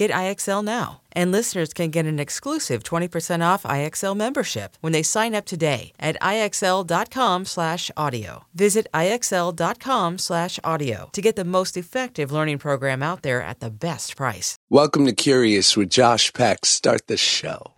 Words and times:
Get 0.00 0.10
IXL 0.12 0.64
now. 0.64 1.02
And 1.12 1.30
listeners 1.30 1.74
can 1.74 1.90
get 1.90 2.06
an 2.06 2.18
exclusive 2.18 2.82
20% 2.82 3.46
off 3.46 3.64
IXL 3.64 4.16
membership 4.16 4.78
when 4.80 4.94
they 4.94 5.02
sign 5.02 5.34
up 5.34 5.44
today 5.44 5.92
at 6.00 6.16
IXL.com/audio. 6.22 8.44
Visit 8.54 8.86
IXL.com/audio 8.94 11.10
to 11.12 11.20
get 11.20 11.36
the 11.36 11.44
most 11.44 11.76
effective 11.76 12.32
learning 12.32 12.56
program 12.56 13.02
out 13.02 13.20
there 13.20 13.42
at 13.42 13.60
the 13.60 13.68
best 13.68 14.16
price. 14.16 14.56
Welcome 14.70 15.04
to 15.04 15.12
Curious 15.12 15.76
with 15.76 15.90
Josh 15.90 16.32
Peck. 16.32 16.64
Start 16.64 17.06
the 17.06 17.18
show. 17.18 17.72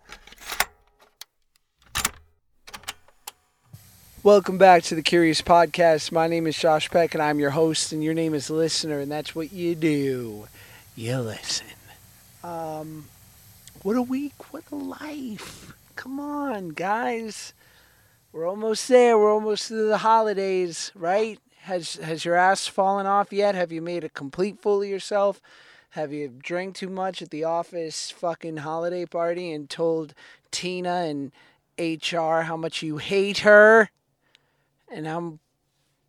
Welcome 4.23 4.57
back 4.57 4.83
to 4.83 4.95
the 4.95 5.01
Curious 5.01 5.41
Podcast. 5.41 6.13
My 6.13 6.27
name 6.27 6.47
is 6.47 6.55
Josh 6.55 6.89
Peck, 6.89 7.15
and 7.15 7.21
I'm 7.21 7.39
your 7.39 7.49
host, 7.49 7.91
and 7.91 8.01
your 8.01 8.13
name 8.13 8.33
is 8.33 8.49
Listener, 8.49 9.01
and 9.01 9.11
that's 9.11 9.35
what 9.35 9.51
you 9.51 9.75
do. 9.75 10.47
You 10.95 11.19
listen. 11.19 11.67
Um, 12.43 13.05
what 13.83 13.95
a 13.95 14.01
week! 14.01 14.53
What 14.53 14.65
a 14.71 14.75
life! 14.75 15.73
Come 15.95 16.19
on, 16.19 16.69
guys. 16.69 17.53
We're 18.33 18.47
almost 18.47 18.87
there. 18.87 19.17
We're 19.17 19.33
almost 19.33 19.69
to 19.69 19.87
the 19.87 19.99
holidays, 19.99 20.91
right? 20.93 21.39
Has 21.61 21.95
has 21.95 22.25
your 22.25 22.35
ass 22.35 22.67
fallen 22.67 23.05
off 23.05 23.31
yet? 23.31 23.55
Have 23.55 23.71
you 23.71 23.81
made 23.81 24.03
a 24.03 24.09
complete 24.09 24.61
fool 24.61 24.81
of 24.81 24.89
yourself? 24.89 25.39
Have 25.91 26.11
you 26.11 26.27
drank 26.27 26.75
too 26.75 26.89
much 26.89 27.21
at 27.21 27.29
the 27.29 27.43
office 27.43 28.11
fucking 28.11 28.57
holiday 28.57 29.05
party 29.05 29.51
and 29.51 29.69
told 29.69 30.13
Tina 30.51 31.05
and 31.07 31.31
HR 31.77 32.41
how 32.41 32.57
much 32.57 32.81
you 32.81 32.97
hate 32.97 33.39
her 33.39 33.89
and 34.91 35.07
how 35.07 35.39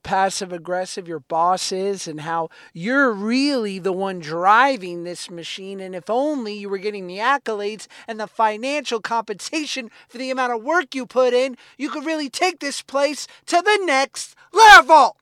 passive 0.05 0.53
aggressive 0.53 1.09
your 1.09 1.19
boss 1.19 1.73
is 1.73 2.07
and 2.07 2.21
how 2.21 2.49
you're 2.73 3.11
really 3.11 3.81
the 3.81 3.93
one 3.93 4.21
driving 4.21 5.03
this 5.03 5.29
machine. 5.29 5.81
And 5.81 5.97
if 5.97 6.09
only 6.09 6.55
you 6.55 6.69
were 6.69 6.79
getting 6.79 7.09
the 7.09 7.19
accolades 7.19 7.89
and 8.07 8.21
the 8.21 8.29
financial 8.29 9.01
compensation 9.01 9.91
for 10.09 10.19
the 10.19 10.31
amount 10.31 10.53
of 10.53 10.63
work 10.63 10.95
you 10.95 11.07
put 11.07 11.35
in 11.35 11.57
you 11.77 11.91
could 11.91 12.05
really 12.05 12.29
take 12.29 12.61
this 12.61 12.83
place 12.83 13.27
to 13.47 13.61
the 13.63 13.81
next 13.85 14.37
level. 14.53 15.17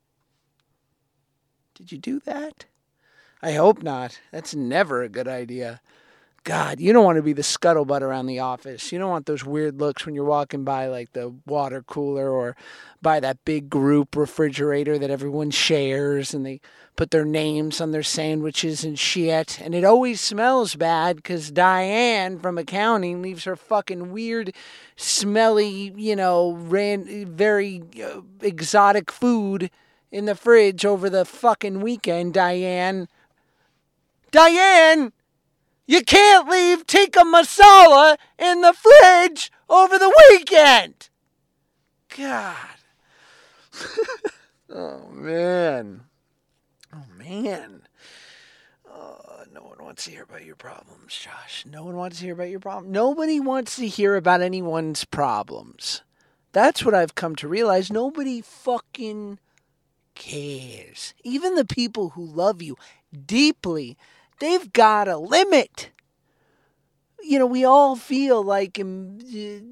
Did 1.74 1.92
you 1.92 1.98
do 1.98 2.20
that? 2.20 2.66
I 3.40 3.52
hope 3.52 3.82
not. 3.82 4.20
That's 4.30 4.54
never 4.54 5.02
a 5.02 5.08
good 5.08 5.26
idea 5.26 5.80
God, 6.44 6.80
you 6.80 6.92
don't 6.92 7.04
want 7.04 7.16
to 7.16 7.22
be 7.22 7.32
the 7.32 7.42
scuttlebutt 7.42 8.00
around 8.00 8.26
the 8.26 8.40
office. 8.40 8.90
You 8.90 8.98
don't 8.98 9.10
want 9.10 9.26
those 9.26 9.44
weird 9.44 9.78
looks 9.78 10.04
when 10.04 10.16
you're 10.16 10.24
walking 10.24 10.64
by, 10.64 10.88
like 10.88 11.12
the 11.12 11.32
water 11.46 11.82
cooler 11.82 12.28
or 12.30 12.56
by 13.00 13.20
that 13.20 13.44
big 13.44 13.70
group 13.70 14.16
refrigerator 14.16 14.98
that 14.98 15.10
everyone 15.10 15.52
shares 15.52 16.34
and 16.34 16.44
they 16.44 16.60
put 16.96 17.12
their 17.12 17.24
names 17.24 17.80
on 17.80 17.92
their 17.92 18.02
sandwiches 18.02 18.82
and 18.82 18.98
shit. 18.98 19.60
And 19.60 19.72
it 19.72 19.84
always 19.84 20.20
smells 20.20 20.74
bad 20.74 21.16
because 21.16 21.52
Diane 21.52 22.40
from 22.40 22.58
accounting 22.58 23.22
leaves 23.22 23.44
her 23.44 23.54
fucking 23.54 24.10
weird, 24.10 24.52
smelly, 24.96 25.92
you 25.96 26.16
know, 26.16 26.54
ran, 26.54 27.26
very 27.26 27.84
uh, 28.02 28.22
exotic 28.40 29.12
food 29.12 29.70
in 30.10 30.24
the 30.24 30.34
fridge 30.34 30.84
over 30.84 31.08
the 31.08 31.24
fucking 31.24 31.80
weekend, 31.80 32.34
Diane. 32.34 33.06
Diane! 34.32 35.12
You 35.86 36.02
can't 36.02 36.48
leave 36.48 36.86
tikka 36.86 37.20
masala 37.20 38.16
in 38.38 38.60
the 38.60 38.72
fridge 38.72 39.50
over 39.68 39.98
the 39.98 40.12
weekend. 40.30 41.08
God. 42.16 42.56
oh, 44.70 45.08
man. 45.10 46.02
Oh, 46.94 47.04
man. 47.16 47.82
Uh, 48.90 49.44
no 49.52 49.62
one 49.62 49.82
wants 49.82 50.04
to 50.04 50.10
hear 50.10 50.22
about 50.22 50.44
your 50.44 50.56
problems, 50.56 51.16
Josh. 51.16 51.64
No 51.68 51.84
one 51.84 51.96
wants 51.96 52.18
to 52.18 52.24
hear 52.24 52.34
about 52.34 52.50
your 52.50 52.60
problems. 52.60 52.92
Nobody 52.92 53.40
wants 53.40 53.76
to 53.76 53.88
hear 53.88 54.14
about 54.14 54.42
anyone's 54.42 55.04
problems. 55.04 56.02
That's 56.52 56.84
what 56.84 56.94
I've 56.94 57.14
come 57.14 57.34
to 57.36 57.48
realize. 57.48 57.90
Nobody 57.90 58.42
fucking 58.42 59.38
cares. 60.14 61.14
Even 61.24 61.54
the 61.54 61.64
people 61.64 62.10
who 62.10 62.24
love 62.24 62.60
you 62.60 62.76
deeply 63.26 63.96
they've 64.40 64.72
got 64.72 65.08
a 65.08 65.16
limit. 65.16 65.90
You 67.22 67.38
know, 67.38 67.46
we 67.46 67.64
all 67.64 67.96
feel 67.96 68.42
like 68.42 68.78
in, 68.78 69.20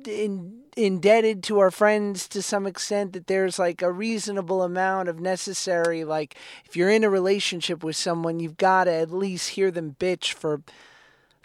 in, 0.07 0.63
indebted 0.77 1.43
to 1.45 1.59
our 1.59 1.71
friends 1.71 2.29
to 2.29 2.43
some 2.43 2.67
extent 2.67 3.13
that 3.13 3.27
there's 3.27 3.59
like 3.59 3.83
a 3.83 3.93
reasonable 3.93 4.63
amount 4.63 5.09
of 5.09 5.21
necessary, 5.21 6.05
like 6.05 6.37
if 6.65 6.77
you're 6.77 6.91
in 6.91 7.05
a 7.05 7.11
relationship 7.11 7.83
with 7.83 7.97
someone, 7.97 8.41
you've 8.41 8.57
got 8.57 8.85
to 8.85 8.93
at 8.93 9.11
least 9.11 9.51
hear 9.51 9.71
them 9.71 9.97
bitch 9.99 10.33
for 10.33 10.63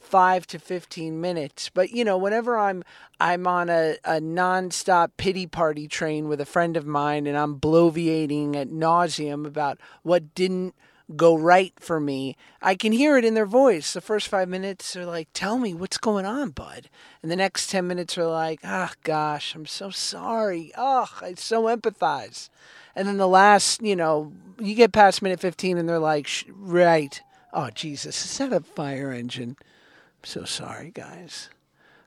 five 0.06 0.46
to 0.48 0.60
15 0.60 1.20
minutes. 1.20 1.70
But, 1.74 1.92
you 1.92 2.06
know, 2.06 2.18
whenever 2.18 2.58
I'm, 2.58 2.84
I'm 3.20 3.48
on 3.48 3.70
a, 3.70 3.98
a 4.04 4.22
nonstop 4.22 5.12
pity 5.18 5.48
party 5.48 5.88
train 5.88 6.28
with 6.28 6.40
a 6.40 6.46
friend 6.46 6.78
of 6.78 6.86
mine 6.86 7.28
and 7.28 7.38
I'm 7.38 7.60
bloviating 7.60 8.56
at 8.56 8.70
nauseum 8.70 9.46
about 9.46 9.80
what 10.04 10.36
didn't 10.36 10.76
go 11.16 11.38
right 11.38 11.74
for 11.80 12.00
me, 12.00 12.36
I 12.62 12.76
can 12.76 12.92
hear 12.92 13.18
it 13.18 13.26
in 13.26 13.34
their 13.34 13.46
voice. 13.46 13.94
The 13.94 14.02
first 14.02 14.28
five 14.28 14.50
minutes 14.50 14.96
are 14.96 15.06
like, 15.06 15.28
Tell 15.34 15.58
me 15.58 15.74
what's 15.74 15.98
going 15.98 16.26
on, 16.26 16.50
bud. 16.50 16.90
And 17.22 17.32
the 17.32 17.36
next 17.36 17.70
10 17.70 17.88
minutes 17.88 18.18
are 18.18 18.28
like, 18.28 18.60
oh, 18.64 18.92
gosh, 19.04 19.56
I'm 19.56 19.66
so 19.66 19.90
sorry. 19.90 20.72
Oh, 20.78 21.08
I 21.22 21.34
so 21.36 21.64
empathize. 21.64 22.50
And 22.96 23.08
then 23.08 23.18
the 23.18 23.28
last, 23.28 23.82
you 23.82 23.96
know, 23.96 24.32
you 24.60 24.76
get 24.76 24.92
past 24.92 25.22
minute 25.22 25.40
15 25.40 25.78
and 25.78 25.88
they're 25.88 26.00
like, 26.00 26.30
Right. 26.50 27.22
Oh, 27.54 27.70
Jesus, 27.74 28.26
is 28.26 28.38
that 28.40 28.52
a 28.52 28.60
fire 28.60 29.12
engine? 29.12 29.56
I'm 29.60 30.24
so 30.24 30.44
sorry, 30.44 30.92
guys. 30.92 31.50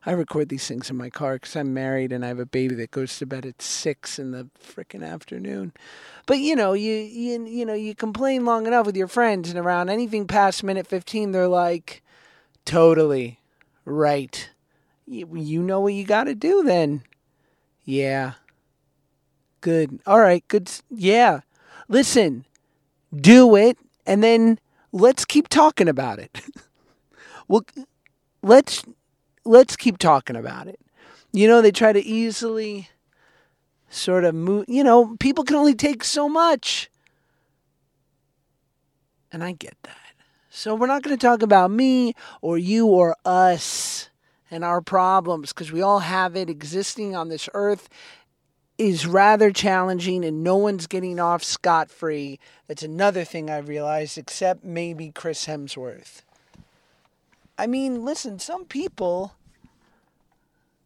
I 0.07 0.13
record 0.13 0.49
these 0.49 0.67
things 0.67 0.91
in 0.91 0.97
my 0.97 1.11
car 1.11 1.35
because 1.35 1.57
I'm 1.57 1.75
married 1.75 2.13
and 2.13 2.25
I 2.25 2.29
have 2.29 2.39
a 2.39 2.47
baby 2.47 2.75
that 2.77 2.91
goes 2.91 3.19
to 3.19 3.27
bed 3.27 3.45
at 3.45 3.61
six 3.61 4.19
in 4.19 4.31
the 4.31 4.49
freaking 4.59 5.07
afternoon. 5.07 5.73
But 6.27 6.39
you 6.39 6.55
know, 6.55 6.73
you 6.73 6.95
you 6.95 7.45
you 7.47 7.67
know, 7.67 7.75
you 7.75 7.95
complain 7.95 8.45
long 8.45 8.67
enough 8.67 8.87
with 8.87 8.97
your 8.97 9.09
friends, 9.09 9.51
and 9.51 9.59
around 9.59 9.89
anything 9.89 10.27
past 10.27 10.63
minute 10.63 10.87
fifteen, 10.87 11.33
they're 11.33 11.49
like, 11.49 12.03
"Totally, 12.65 13.41
right. 13.85 14.51
You, 15.07 15.29
you 15.37 15.63
know 15.63 15.81
what 15.81 15.95
you 15.95 16.05
got 16.05 16.25
to 16.25 16.35
do 16.35 16.63
then." 16.63 17.03
Yeah. 17.85 18.35
Good. 19.61 20.01
All 20.07 20.21
right. 20.21 20.47
Good. 20.49 20.71
Yeah. 20.91 21.41
Listen, 21.89 22.45
do 23.15 23.57
it, 23.57 23.79
and 24.07 24.23
then 24.23 24.59
let's 24.93 25.25
keep 25.25 25.49
talking 25.49 25.89
about 25.89 26.19
it. 26.19 26.41
well, 27.49 27.65
let's 28.43 28.85
let's 29.45 29.77
keep 29.77 29.99
talking 29.99 30.37
about 30.37 30.69
it. 30.69 30.81
You 31.33 31.47
know, 31.47 31.61
they 31.61 31.73
try 31.73 31.93
to 31.93 32.05
easily 32.05 32.89
sort 33.91 34.25
of 34.25 34.35
move. 34.35 34.65
You 34.69 34.85
know, 34.85 35.17
people 35.19 35.45
can 35.45 35.57
only 35.57 35.75
take 35.75 36.05
so 36.05 36.29
much. 36.29 36.91
And 39.31 39.45
I 39.45 39.53
get 39.53 39.77
that. 39.83 39.97
So 40.51 40.75
we're 40.75 40.87
not 40.87 41.03
going 41.03 41.17
to 41.17 41.27
talk 41.27 41.43
about 41.43 41.71
me 41.71 42.15
or 42.41 42.59
you 42.59 42.87
or 42.87 43.15
us 43.25 44.09
and 44.51 44.65
our 44.65 44.81
problems 44.81 45.53
because 45.53 45.71
we 45.71 45.83
all 45.83 46.01
have 46.01 46.35
it 46.35 46.49
existing 46.51 47.15
on 47.15 47.29
this 47.29 47.49
earth 47.55 47.89
is 48.79 49.07
rather 49.07 49.51
challenging 49.51 50.25
and 50.25 50.43
no 50.43 50.57
one's 50.57 50.87
getting 50.87 51.19
off 51.19 51.43
scot 51.43 51.91
free. 51.91 52.39
That's 52.69 52.83
another 52.83 53.25
thing 53.25 53.51
I 53.51 53.59
realized, 53.59 54.17
except 54.17 54.65
maybe 54.65 55.11
Chris 55.11 55.47
Hemsworth. 55.47 56.23
I 57.59 57.67
mean, 57.67 58.05
listen, 58.05 58.39
some 58.39 58.65
people 58.65 59.35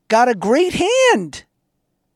got 0.08 0.28
a 0.28 0.34
great 0.34 0.74
hand 0.74 1.44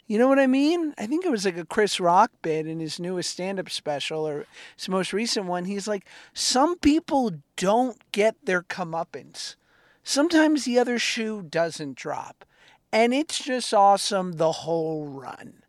You 0.06 0.18
know 0.18 0.28
what 0.28 0.38
I 0.38 0.46
mean? 0.46 0.94
I 0.98 1.06
think 1.06 1.24
it 1.24 1.32
was 1.32 1.44
like 1.44 1.56
a 1.56 1.64
Chris 1.64 1.98
Rock 1.98 2.30
bit 2.40 2.66
in 2.66 2.78
his 2.78 3.00
newest 3.00 3.30
stand 3.30 3.58
up 3.58 3.68
special 3.70 4.26
or 4.26 4.46
his 4.76 4.88
most 4.88 5.12
recent 5.12 5.46
one. 5.46 5.64
He's 5.64 5.88
like, 5.88 6.06
some 6.32 6.78
people 6.78 7.32
don't 7.56 7.98
get 8.12 8.36
their 8.44 8.62
comeuppance. 8.62 9.56
Sometimes 10.04 10.64
the 10.64 10.78
other 10.78 10.98
shoe 11.00 11.42
doesn't 11.42 11.96
drop. 11.96 12.44
And 12.92 13.12
it's 13.12 13.42
just 13.42 13.74
awesome 13.74 14.34
the 14.34 14.52
whole 14.52 15.06
run. 15.06 15.64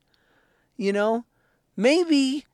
You 0.76 0.94
know? 0.94 1.26
Maybe 1.76 2.46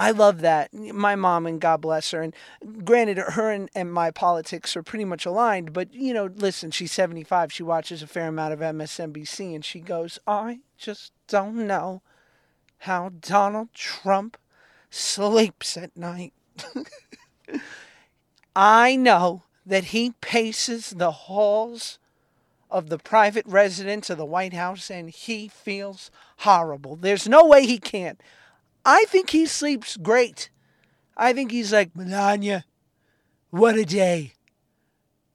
I 0.00 0.12
love 0.12 0.40
that. 0.40 0.72
My 0.72 1.14
mom 1.14 1.46
and 1.46 1.60
God 1.60 1.82
bless 1.82 2.10
her. 2.12 2.22
And 2.22 2.34
granted, 2.86 3.18
her 3.18 3.50
and, 3.50 3.68
and 3.74 3.92
my 3.92 4.10
politics 4.10 4.74
are 4.74 4.82
pretty 4.82 5.04
much 5.04 5.26
aligned. 5.26 5.74
But, 5.74 5.92
you 5.92 6.14
know, 6.14 6.30
listen, 6.36 6.70
she's 6.70 6.90
75. 6.90 7.52
She 7.52 7.62
watches 7.62 8.02
a 8.02 8.06
fair 8.06 8.28
amount 8.28 8.54
of 8.54 8.60
MSNBC 8.60 9.54
and 9.54 9.62
she 9.62 9.78
goes, 9.80 10.18
I 10.26 10.60
just 10.78 11.12
don't 11.28 11.66
know 11.66 12.00
how 12.78 13.12
Donald 13.20 13.74
Trump 13.74 14.38
sleeps 14.88 15.76
at 15.76 15.94
night. 15.94 16.32
I 18.56 18.96
know 18.96 19.42
that 19.66 19.84
he 19.84 20.12
paces 20.22 20.90
the 20.96 21.10
halls 21.10 21.98
of 22.70 22.88
the 22.88 22.98
private 22.98 23.44
residence 23.46 24.08
of 24.08 24.16
the 24.16 24.24
White 24.24 24.54
House 24.54 24.90
and 24.90 25.10
he 25.10 25.48
feels 25.48 26.10
horrible. 26.38 26.96
There's 26.96 27.28
no 27.28 27.44
way 27.44 27.66
he 27.66 27.78
can't. 27.78 28.18
I 28.84 29.04
think 29.08 29.30
he 29.30 29.46
sleeps 29.46 29.96
great. 29.96 30.50
I 31.16 31.32
think 31.32 31.50
he's 31.50 31.72
like, 31.72 31.94
Melania, 31.94 32.64
what 33.50 33.76
a 33.76 33.84
day. 33.84 34.34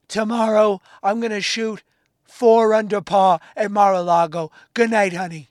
Tomorrow 0.08 0.80
I'm 1.02 1.20
going 1.20 1.32
to 1.32 1.40
shoot 1.40 1.82
four 2.24 2.74
under 2.74 3.00
par 3.00 3.40
at 3.56 3.70
Mar-a-Lago. 3.70 4.50
Good 4.74 4.90
night, 4.90 5.12
honey. 5.12 5.48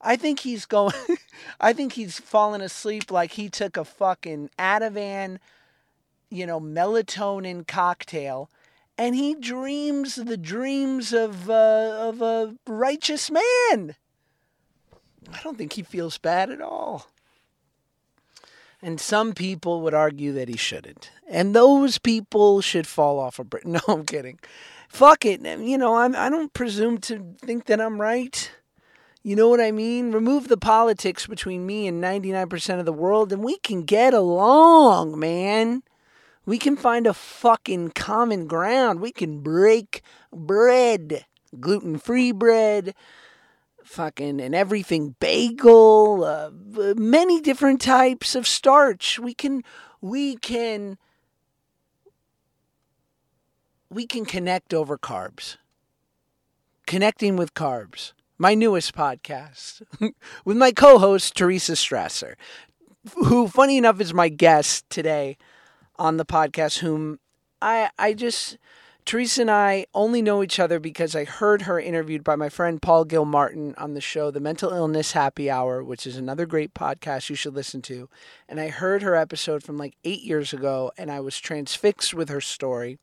I 0.00 0.16
think 0.16 0.40
he's 0.40 0.66
going, 0.66 0.94
I 1.60 1.72
think 1.72 1.92
he's 1.92 2.18
fallen 2.18 2.60
asleep 2.60 3.10
like 3.10 3.32
he 3.32 3.48
took 3.48 3.76
a 3.76 3.84
fucking 3.84 4.50
Ativan, 4.58 5.38
you 6.30 6.46
know, 6.46 6.60
melatonin 6.60 7.66
cocktail 7.66 8.50
and 8.96 9.14
he 9.14 9.34
dreams 9.34 10.16
the 10.16 10.36
dreams 10.36 11.12
of, 11.12 11.48
uh, 11.50 11.96
of 11.98 12.22
a 12.22 12.54
righteous 12.66 13.30
man. 13.30 13.96
I 15.32 15.40
don't 15.42 15.56
think 15.56 15.74
he 15.74 15.82
feels 15.82 16.18
bad 16.18 16.50
at 16.50 16.60
all. 16.60 17.06
And 18.82 19.00
some 19.00 19.34
people 19.34 19.82
would 19.82 19.94
argue 19.94 20.32
that 20.32 20.48
he 20.48 20.56
shouldn't. 20.56 21.10
And 21.28 21.54
those 21.54 21.98
people 21.98 22.60
should 22.60 22.86
fall 22.86 23.18
off 23.18 23.38
a 23.38 23.44
bridge. 23.44 23.64
No, 23.66 23.80
I'm 23.88 24.04
kidding. 24.04 24.38
Fuck 24.88 25.24
it. 25.24 25.42
You 25.42 25.78
know, 25.78 25.96
I'm, 25.96 26.16
I 26.16 26.28
don't 26.28 26.52
presume 26.52 26.98
to 26.98 27.34
think 27.44 27.66
that 27.66 27.80
I'm 27.80 28.00
right. 28.00 28.50
You 29.22 29.36
know 29.36 29.48
what 29.48 29.60
I 29.60 29.70
mean? 29.70 30.12
Remove 30.12 30.48
the 30.48 30.56
politics 30.56 31.26
between 31.26 31.66
me 31.66 31.86
and 31.86 32.02
99% 32.02 32.78
of 32.78 32.86
the 32.86 32.92
world, 32.92 33.32
and 33.32 33.44
we 33.44 33.58
can 33.58 33.82
get 33.82 34.14
along, 34.14 35.18
man. 35.18 35.82
We 36.46 36.56
can 36.56 36.74
find 36.74 37.06
a 37.06 37.12
fucking 37.12 37.90
common 37.90 38.46
ground. 38.46 39.00
We 39.00 39.12
can 39.12 39.40
break 39.40 40.02
bread, 40.32 41.26
gluten 41.60 41.98
free 41.98 42.32
bread, 42.32 42.94
fucking 43.90 44.40
and 44.40 44.54
everything 44.54 45.16
bagel, 45.18 46.22
uh, 46.22 46.50
many 46.94 47.40
different 47.40 47.80
types 47.80 48.36
of 48.36 48.46
starch. 48.46 49.18
We 49.18 49.34
can, 49.34 49.64
we 50.00 50.36
can, 50.36 50.96
we 53.90 54.06
can 54.06 54.24
connect 54.24 54.72
over 54.72 54.96
carbs. 54.96 55.56
Connecting 56.86 57.36
with 57.36 57.52
carbs. 57.54 58.12
My 58.38 58.54
newest 58.54 58.94
podcast 58.94 59.82
with 60.44 60.56
my 60.56 60.70
co 60.70 60.98
host, 60.98 61.34
Teresa 61.34 61.72
Strasser, 61.72 62.34
who, 63.14 63.48
funny 63.48 63.76
enough, 63.76 64.00
is 64.00 64.14
my 64.14 64.28
guest 64.28 64.88
today 64.88 65.36
on 65.96 66.16
the 66.16 66.24
podcast, 66.24 66.78
whom 66.78 67.18
I, 67.60 67.90
I 67.98 68.14
just, 68.14 68.56
Teresa 69.04 69.40
and 69.40 69.50
I 69.50 69.86
only 69.94 70.22
know 70.22 70.42
each 70.42 70.58
other 70.58 70.78
because 70.78 71.16
I 71.16 71.24
heard 71.24 71.62
her 71.62 71.80
interviewed 71.80 72.22
by 72.22 72.36
my 72.36 72.48
friend 72.48 72.80
Paul 72.80 73.04
Gilmartin 73.04 73.74
on 73.76 73.94
the 73.94 74.00
show, 74.00 74.30
The 74.30 74.40
Mental 74.40 74.72
Illness 74.72 75.12
Happy 75.12 75.50
Hour, 75.50 75.82
which 75.82 76.06
is 76.06 76.16
another 76.16 76.46
great 76.46 76.74
podcast 76.74 77.28
you 77.28 77.36
should 77.36 77.54
listen 77.54 77.82
to. 77.82 78.08
And 78.48 78.60
I 78.60 78.68
heard 78.68 79.02
her 79.02 79.16
episode 79.16 79.62
from 79.62 79.78
like 79.78 79.94
eight 80.04 80.22
years 80.22 80.52
ago, 80.52 80.92
and 80.96 81.10
I 81.10 81.20
was 81.20 81.40
transfixed 81.40 82.14
with 82.14 82.28
her 82.28 82.40
story. 82.40 82.98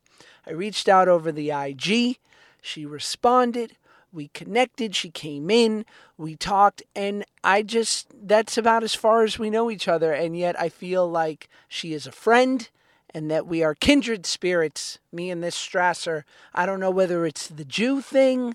I 0.46 0.52
reached 0.52 0.88
out 0.88 1.08
over 1.08 1.30
the 1.30 1.50
IG. 1.50 2.18
She 2.62 2.86
responded. 2.86 3.76
We 4.12 4.28
connected. 4.28 4.96
She 4.96 5.10
came 5.10 5.50
in. 5.50 5.84
We 6.16 6.36
talked. 6.36 6.82
And 6.96 7.24
I 7.44 7.62
just, 7.62 8.08
that's 8.26 8.56
about 8.56 8.82
as 8.82 8.94
far 8.94 9.24
as 9.24 9.38
we 9.38 9.50
know 9.50 9.70
each 9.70 9.88
other. 9.88 10.12
And 10.12 10.36
yet 10.36 10.58
I 10.58 10.70
feel 10.70 11.08
like 11.08 11.48
she 11.68 11.92
is 11.92 12.06
a 12.06 12.12
friend 12.12 12.68
and 13.14 13.30
that 13.30 13.46
we 13.46 13.62
are 13.62 13.74
kindred 13.74 14.26
spirits, 14.26 14.98
me 15.12 15.30
and 15.30 15.42
this 15.42 15.56
Strasser. 15.56 16.24
I 16.54 16.66
don't 16.66 16.80
know 16.80 16.90
whether 16.90 17.24
it's 17.26 17.48
the 17.48 17.64
Jew 17.64 18.00
thing 18.00 18.54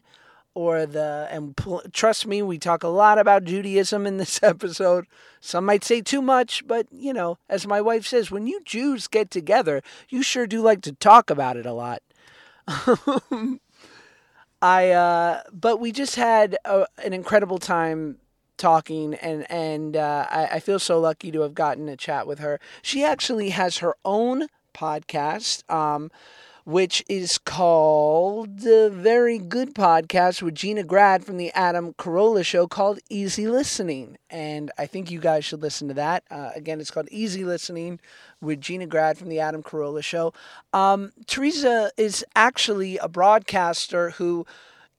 or 0.56 0.86
the, 0.86 1.28
and 1.32 1.58
pl- 1.58 1.82
trust 1.92 2.28
me, 2.28 2.42
we 2.42 2.60
talk 2.60 2.84
a 2.84 2.88
lot 2.88 3.18
about 3.18 3.44
Judaism 3.46 4.06
in 4.06 4.18
this 4.18 4.42
episode. 4.44 5.06
Some 5.40 5.66
might 5.66 5.84
say 5.84 6.02
too 6.02 6.22
much, 6.22 6.68
but 6.68 6.88
you 6.92 7.14
know, 7.14 7.38
as 7.50 7.66
my 7.66 7.82
wife 7.82 8.06
says, 8.06 8.30
when 8.30 8.48
you 8.48 8.62
Jews 8.64 9.08
get 9.08 9.32
together, 9.32 9.82
you 10.10 10.22
sure 10.22 10.46
do 10.46 10.62
like 10.62 10.82
to 10.82 10.94
talk 10.94 11.30
about 11.30 11.58
it 11.58 11.66
a 11.66 11.74
lot. 11.74 12.02
I, 14.62 14.92
uh, 14.92 15.42
but 15.52 15.82
we 15.82 15.92
just 15.92 16.16
had 16.16 16.58
a, 16.64 16.86
an 17.04 17.12
incredible 17.12 17.58
time 17.58 18.20
talking 18.58 19.16
and 19.16 19.50
and 19.52 19.96
uh, 19.96 20.28
I, 20.30 20.46
I 20.54 20.60
feel 20.60 20.80
so 20.80 21.00
lucky 21.00 21.32
to 21.32 21.42
have 21.42 21.54
gotten 21.54 21.90
a 21.90 21.98
chat 21.98 22.28
with 22.28 22.40
her 22.40 22.60
she 22.82 23.04
actually 23.04 23.50
has 23.50 23.78
her 23.78 23.96
own 24.06 24.48
podcast 24.74 25.70
um, 25.72 26.10
which 26.66 27.04
is 27.10 27.38
called 27.38 28.60
the 28.60 28.90
very 28.94 29.38
good 29.38 29.76
podcast 29.76 30.42
with 30.42 30.56
Gina 30.56 30.84
Grad 30.84 31.26
from 31.26 31.38
the 31.38 31.52
Adam 31.52 31.94
Carolla 31.94 32.46
show 32.46 32.68
called 32.68 33.00
Easy 33.10 33.48
Listening. 33.48 34.18
And 34.30 34.72
I 34.78 34.86
think 34.86 35.12
you 35.12 35.20
guys 35.20 35.44
should 35.44 35.62
listen 35.62 35.90
to 35.90 35.94
that. 35.96 36.24
Uh, 36.32 36.52
again, 36.56 36.80
it's 36.80 36.92
called 36.92 37.10
Easy 37.12 37.44
Listening 37.44 38.00
with 38.40 38.62
Gina 38.62 38.86
Grad 38.88 39.18
from 39.18 39.28
the 39.28 39.42
Adam 39.42 39.62
Carolla 39.62 40.04
show. 40.04 40.34
Um, 40.72 41.12
Teresa 41.28 41.92
is 41.98 42.24
actually 42.36 42.98
a 42.98 43.10
broadcaster 43.10 44.12
who 44.12 44.46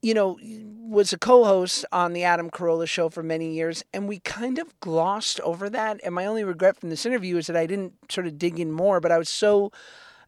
you 0.04 0.12
know, 0.12 0.38
was 0.86 1.14
a 1.14 1.18
co-host 1.18 1.86
on 1.90 2.12
the 2.12 2.24
Adam 2.24 2.50
Carolla 2.50 2.86
show 2.86 3.08
for 3.08 3.22
many 3.22 3.54
years, 3.54 3.82
and 3.94 4.06
we 4.06 4.18
kind 4.18 4.58
of 4.58 4.78
glossed 4.80 5.40
over 5.40 5.70
that. 5.70 5.98
And 6.04 6.14
my 6.14 6.26
only 6.26 6.44
regret 6.44 6.76
from 6.76 6.90
this 6.90 7.06
interview 7.06 7.38
is 7.38 7.46
that 7.46 7.56
I 7.56 7.64
didn't 7.64 7.94
sort 8.12 8.26
of 8.26 8.38
dig 8.38 8.60
in 8.60 8.70
more. 8.70 9.00
But 9.00 9.12
I 9.12 9.16
was 9.16 9.30
so, 9.30 9.72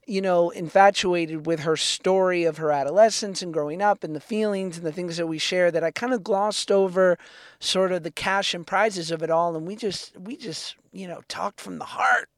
you 0.06 0.22
know, 0.22 0.48
infatuated 0.48 1.44
with 1.44 1.60
her 1.60 1.76
story 1.76 2.44
of 2.44 2.56
her 2.56 2.72
adolescence 2.72 3.42
and 3.42 3.52
growing 3.52 3.82
up, 3.82 4.02
and 4.02 4.16
the 4.16 4.20
feelings 4.20 4.78
and 4.78 4.86
the 4.86 4.92
things 4.92 5.18
that 5.18 5.26
we 5.26 5.36
share 5.36 5.70
that 5.70 5.84
I 5.84 5.90
kind 5.90 6.14
of 6.14 6.24
glossed 6.24 6.72
over, 6.72 7.18
sort 7.60 7.92
of 7.92 8.02
the 8.02 8.10
cash 8.10 8.54
and 8.54 8.66
prizes 8.66 9.10
of 9.10 9.22
it 9.22 9.30
all. 9.30 9.54
And 9.56 9.66
we 9.66 9.76
just, 9.76 10.18
we 10.18 10.38
just, 10.38 10.76
you 10.90 11.06
know, 11.06 11.20
talked 11.28 11.60
from 11.60 11.78
the 11.78 11.84
heart, 11.84 12.30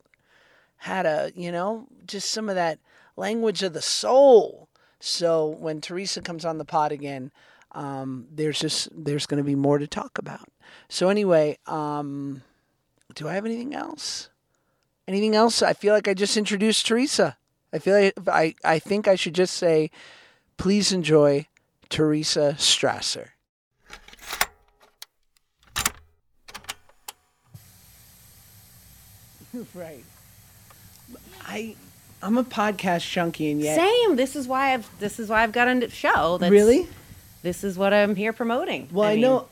had 0.79 1.07
a, 1.07 1.31
you 1.37 1.53
know, 1.53 1.87
just 2.05 2.33
some 2.33 2.49
of 2.49 2.57
that 2.57 2.81
language 3.17 3.63
of 3.63 3.75
the 3.75 3.83
soul 3.83 4.68
so 5.01 5.47
when 5.47 5.81
Teresa 5.81 6.21
comes 6.21 6.45
on 6.45 6.59
the 6.59 6.65
pod 6.65 6.93
again, 6.93 7.31
um, 7.73 8.27
there's 8.31 8.59
just 8.59 8.89
there's 8.93 9.27
going 9.27 9.39
to 9.39 9.45
be 9.45 9.55
more 9.55 9.79
to 9.79 9.87
talk 9.87 10.19
about. 10.19 10.49
So 10.89 11.09
anyway, 11.09 11.59
um, 11.67 12.43
do 13.15 13.29
I 13.29 13.35
have 13.35 13.45
anything 13.47 13.75
else? 13.75 14.31
Anything 15.07 15.35
else? 15.35 15.63
I 15.63 15.73
feel 15.73 15.95
like 15.95 16.09
I 16.09 16.15
just 16.15 16.37
introduced 16.37 16.87
Teresa. 16.87 17.37
I 17.73 17.79
feel 17.79 17.95
like 17.95 18.15
I 18.27 18.55
I 18.65 18.79
think 18.79 19.07
I 19.07 19.15
should 19.15 19.35
just 19.35 19.55
say, 19.55 19.91
please 20.57 20.93
enjoy 20.93 21.47
Teresa 21.89 22.55
Strasser. 22.59 23.29
right. 29.75 30.05
I 31.47 31.75
I'm 32.23 32.39
a 32.39 32.45
podcast 32.45 33.11
junkie, 33.11 33.51
and 33.51 33.61
yet 33.61 33.77
Same. 33.77 34.17
This 34.17 34.37
is 34.37 34.49
why 34.49 34.75
I've 34.75 34.99
this 34.99 35.21
is 35.21 35.29
why 35.29 35.43
I've 35.43 35.53
got 35.53 35.69
a 35.69 35.91
show. 35.91 36.39
That's, 36.39 36.51
really. 36.51 36.89
This 37.43 37.63
is 37.65 37.79
what 37.79 37.95
I'm 37.95 38.17
here 38.17 38.33
promoting. 38.33 38.89
Well, 38.91 39.09
I, 39.09 39.13
mean, 39.13 39.21
know, 39.23 39.47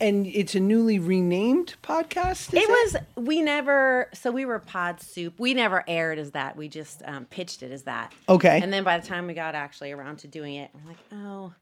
and 0.00 0.26
it's 0.26 0.54
a 0.54 0.60
newly 0.60 0.98
renamed 0.98 1.74
podcast. 1.82 2.52
is 2.52 2.54
It 2.54 2.68
was 2.68 2.96
we 3.16 3.40
never 3.42 4.08
so 4.12 4.30
we 4.30 4.44
were 4.44 4.58
Pod 4.58 5.00
Soup. 5.00 5.34
We 5.38 5.54
never 5.54 5.84
aired 5.86 6.18
as 6.18 6.32
that. 6.32 6.56
We 6.56 6.68
just 6.68 7.02
um, 7.04 7.24
pitched 7.26 7.62
it 7.62 7.70
as 7.70 7.84
that. 7.84 8.12
Okay. 8.28 8.60
And 8.62 8.72
then 8.72 8.84
by 8.84 8.98
the 8.98 9.06
time 9.06 9.26
we 9.26 9.34
got 9.34 9.54
actually 9.54 9.92
around 9.92 10.18
to 10.20 10.28
doing 10.28 10.56
it, 10.56 10.70
we're 10.74 10.90
like, 10.90 10.98
oh. 11.12 11.54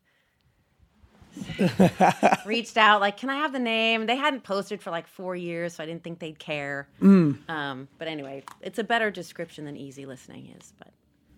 reached 2.47 2.77
out 2.77 3.01
like, 3.01 3.17
can 3.17 3.31
I 3.31 3.37
have 3.37 3.53
the 3.53 3.59
name? 3.59 4.07
They 4.07 4.17
hadn't 4.17 4.43
posted 4.43 4.83
for 4.83 4.91
like 4.91 5.07
four 5.07 5.35
years, 5.37 5.75
so 5.75 5.83
I 5.83 5.87
didn't 5.87 6.03
think 6.03 6.19
they'd 6.19 6.39
care. 6.39 6.89
Mm. 7.01 7.49
Um, 7.49 7.89
but 7.99 8.09
anyway, 8.09 8.43
it's 8.61 8.79
a 8.79 8.85
better 8.85 9.11
description 9.11 9.65
than 9.65 9.77
easy 9.77 10.07
listening 10.07 10.55
is. 10.59 10.73
But 10.79 10.89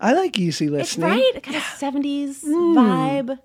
I 0.01 0.13
like 0.15 0.39
easy 0.39 0.69
listening. 0.69 1.11
It's 1.13 1.35
right, 1.35 1.43
kind 1.43 1.57
of 1.57 1.63
seventies 1.63 2.43
Mm. 2.45 2.75
vibe. 2.75 3.39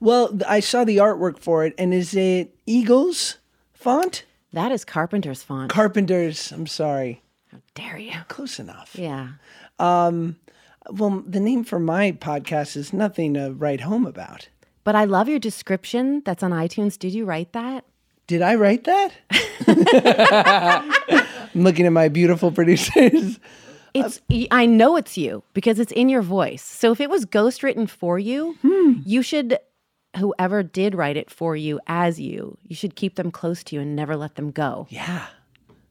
Well, 0.00 0.38
I 0.48 0.60
saw 0.60 0.84
the 0.84 0.98
artwork 0.98 1.38
for 1.38 1.64
it, 1.64 1.74
and 1.78 1.94
is 1.94 2.14
it 2.14 2.54
Eagles 2.66 3.38
font? 3.72 4.24
That 4.52 4.70
is 4.72 4.84
Carpenter's 4.84 5.42
font. 5.42 5.70
Carpenters. 5.70 6.52
I'm 6.52 6.66
sorry. 6.66 7.22
How 7.50 7.58
dare 7.74 7.98
you? 7.98 8.12
Close 8.28 8.58
enough. 8.58 8.94
Yeah. 8.98 9.28
Well, 10.90 11.22
the 11.26 11.40
name 11.40 11.64
for 11.64 11.78
my 11.78 12.12
podcast 12.12 12.76
is 12.76 12.92
nothing 12.92 13.34
to 13.34 13.52
write 13.52 13.82
home 13.82 14.04
about. 14.04 14.48
But 14.84 14.94
I 14.94 15.04
love 15.04 15.28
your 15.28 15.38
description 15.38 16.22
that's 16.24 16.42
on 16.42 16.50
iTunes. 16.50 16.98
Did 16.98 17.12
you 17.12 17.24
write 17.24 17.52
that? 17.52 17.84
Did 18.26 18.42
I 18.42 18.54
write 18.54 18.84
that? 18.84 19.12
I'm 21.54 21.62
looking 21.62 21.86
at 21.86 21.92
my 21.92 22.08
beautiful 22.08 22.50
producers. 22.50 23.38
It's 23.94 24.22
I 24.50 24.64
know 24.64 24.96
it's 24.96 25.18
you 25.18 25.42
because 25.52 25.78
it's 25.78 25.92
in 25.92 26.08
your 26.08 26.22
voice. 26.22 26.62
So 26.62 26.92
if 26.92 27.00
it 27.00 27.10
was 27.10 27.26
ghostwritten 27.26 27.88
for 27.88 28.18
you, 28.18 28.56
hmm. 28.62 28.92
you 29.04 29.22
should 29.22 29.58
whoever 30.16 30.62
did 30.62 30.94
write 30.94 31.16
it 31.16 31.30
for 31.30 31.56
you 31.56 31.80
as 31.86 32.20
you, 32.20 32.56
you 32.66 32.76
should 32.76 32.96
keep 32.96 33.16
them 33.16 33.30
close 33.30 33.62
to 33.64 33.76
you 33.76 33.82
and 33.82 33.96
never 33.96 34.16
let 34.16 34.36
them 34.36 34.50
go. 34.50 34.86
Yeah, 34.90 35.26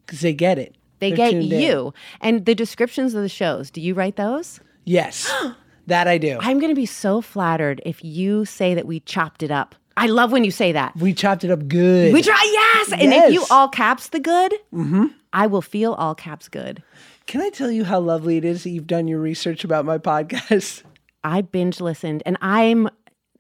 because 0.06 0.22
they 0.22 0.34
get 0.34 0.58
it. 0.58 0.76
They 1.00 1.10
They're 1.10 1.18
get 1.18 1.32
tuned 1.32 1.54
in. 1.54 1.62
you. 1.62 1.94
And 2.22 2.46
the 2.46 2.56
descriptions 2.56 3.14
of 3.14 3.24
the 3.24 3.30
shows, 3.30 3.72
do 3.72 3.82
you 3.82 3.94
write 3.94 4.16
those? 4.16 4.60
Yes, 4.86 5.32
that 5.88 6.08
I 6.08 6.18
do. 6.18 6.38
I'm 6.42 6.60
going 6.60 6.72
to 6.72 6.76
be 6.76 6.86
so 6.86 7.22
flattered 7.22 7.82
if 7.86 8.04
you 8.04 8.46
say 8.46 8.74
that 8.76 8.86
we 8.86 9.00
chopped 9.02 9.44
it 9.44 9.52
up. 9.52 9.76
I 9.98 10.08
love 10.08 10.32
when 10.32 10.44
you 10.44 10.52
say 10.52 10.72
that. 10.72 10.96
we 10.96 11.14
chopped 11.14 11.44
it 11.44 11.52
up 11.52 11.68
good. 11.68 12.14
We 12.14 12.22
try, 12.22 12.42
yes. 12.44 12.94
And 12.94 13.14
if 13.14 13.34
you 13.34 13.46
all 13.52 13.68
caps 13.68 14.10
the 14.10 14.20
good, 14.20 14.54
mm-hmm. 14.74 15.08
I 15.34 15.48
will 15.48 15.62
feel 15.62 15.94
all 15.94 16.16
caps 16.16 16.48
good. 16.48 16.82
Can 17.28 17.42
I 17.42 17.50
tell 17.50 17.72
you 17.72 17.84
how 17.84 18.00
lovely 18.00 18.38
it 18.38 18.46
is 18.46 18.64
that 18.64 18.70
you've 18.70 18.88
done 18.88 19.08
your 19.08 19.20
research 19.20 19.64
about 19.64 19.86
my 19.86 19.98
podcast? 19.98 20.84
I 21.24 21.42
binge 21.42 21.80
listened 21.80 22.24
and 22.26 22.38
I'm 22.42 22.90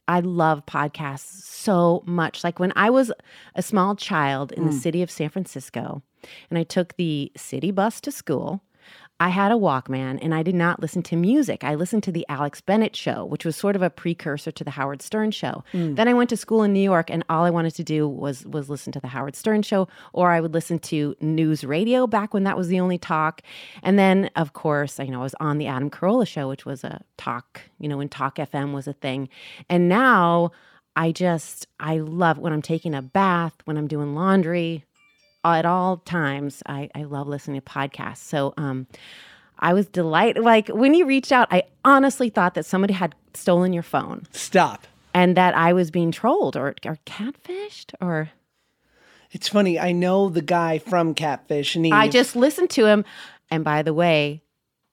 I 0.07 0.19
love 0.19 0.65
podcasts 0.65 1.43
so 1.43 2.03
much. 2.05 2.43
Like 2.43 2.60
when 2.60 2.74
I 2.75 2.89
was 2.89 3.12
a 3.55 3.62
small 3.62 3.95
child 3.95 4.51
in 4.51 4.65
the 4.65 4.71
mm. 4.71 4.79
city 4.79 5.01
of 5.01 5.10
San 5.10 5.29
Francisco 5.29 6.01
and 6.50 6.60
I 6.60 6.63
took 6.63 6.95
the 6.98 7.31
city 7.38 7.71
bus 7.71 8.01
to 8.01 8.12
school, 8.12 8.62
I 9.21 9.29
had 9.29 9.51
a 9.51 9.55
Walkman 9.55 10.17
and 10.19 10.33
I 10.33 10.41
did 10.41 10.55
not 10.55 10.79
listen 10.79 11.03
to 11.03 11.15
music. 11.15 11.63
I 11.63 11.75
listened 11.75 12.01
to 12.03 12.11
the 12.11 12.25
Alex 12.27 12.59
Bennett 12.59 12.95
show, 12.95 13.23
which 13.23 13.45
was 13.45 13.55
sort 13.55 13.75
of 13.75 13.83
a 13.83 13.91
precursor 13.91 14.51
to 14.51 14.63
the 14.63 14.71
Howard 14.71 15.03
Stern 15.03 15.29
show. 15.29 15.63
Hmm. 15.73 15.93
Then 15.93 16.07
I 16.07 16.15
went 16.15 16.31
to 16.31 16.37
school 16.37 16.63
in 16.63 16.73
New 16.73 16.81
York 16.81 17.11
and 17.11 17.23
all 17.29 17.43
I 17.43 17.51
wanted 17.51 17.75
to 17.75 17.83
do 17.83 18.07
was 18.07 18.47
was 18.47 18.67
listen 18.67 18.91
to 18.93 18.99
the 18.99 19.09
Howard 19.09 19.35
Stern 19.35 19.61
show 19.61 19.87
or 20.11 20.31
I 20.31 20.41
would 20.41 20.55
listen 20.55 20.79
to 20.79 21.15
news 21.21 21.63
radio 21.63 22.07
back 22.07 22.33
when 22.33 22.45
that 22.45 22.57
was 22.57 22.69
the 22.69 22.79
only 22.79 22.97
talk. 22.97 23.43
And 23.83 23.99
then 23.99 24.31
of 24.35 24.53
course, 24.53 24.97
you 24.97 25.11
know, 25.11 25.19
I 25.19 25.23
was 25.23 25.35
on 25.39 25.59
the 25.59 25.67
Adam 25.67 25.91
Carolla 25.91 26.27
show, 26.27 26.49
which 26.49 26.65
was 26.65 26.83
a 26.83 27.03
talk, 27.17 27.61
you 27.77 27.87
know, 27.87 27.97
when 27.97 28.09
Talk 28.09 28.37
FM 28.37 28.73
was 28.73 28.87
a 28.87 28.93
thing. 28.93 29.29
And 29.69 29.87
now 29.87 30.49
I 30.95 31.11
just 31.11 31.67
I 31.79 31.99
love 31.99 32.39
when 32.39 32.53
I'm 32.53 32.63
taking 32.63 32.95
a 32.95 33.03
bath, 33.03 33.53
when 33.65 33.77
I'm 33.77 33.87
doing 33.87 34.15
laundry, 34.15 34.83
at 35.45 35.65
all 35.65 35.98
times 35.98 36.62
I, 36.67 36.89
I 36.95 37.03
love 37.03 37.27
listening 37.27 37.60
to 37.62 37.65
podcasts 37.67 38.17
so 38.17 38.53
um 38.57 38.88
i 39.60 39.74
was 39.74 39.88
delighted 39.88 40.43
like 40.43 40.67
when 40.69 40.93
you 40.93 41.05
reached 41.05 41.31
out 41.31 41.48
i 41.51 41.63
honestly 41.83 42.29
thought 42.29 42.53
that 42.53 42.65
somebody 42.65 42.93
had 42.93 43.15
stolen 43.33 43.74
your 43.74 43.83
phone 43.83 44.27
Stop. 44.31 44.86
and 45.13 45.36
that 45.38 45.55
i 45.55 45.74
was 45.74 45.89
being 45.91 46.12
trolled 46.12 46.55
or, 46.55 46.75
or 46.86 46.98
catfished 47.05 47.93
or 48.01 48.29
It's 49.31 49.48
funny. 49.48 49.79
I 49.79 49.93
know 49.93 50.27
the 50.27 50.41
guy 50.41 50.77
from 50.77 51.13
Catfish, 51.13 51.75
and 51.75 51.86
he. 51.86 51.91
i 51.91 52.07
just 52.07 52.36
listened 52.36 52.69
to 52.71 52.86
him 52.86 53.05
and 53.50 53.63
by 53.63 53.81
the 53.81 53.93
way 53.93 54.41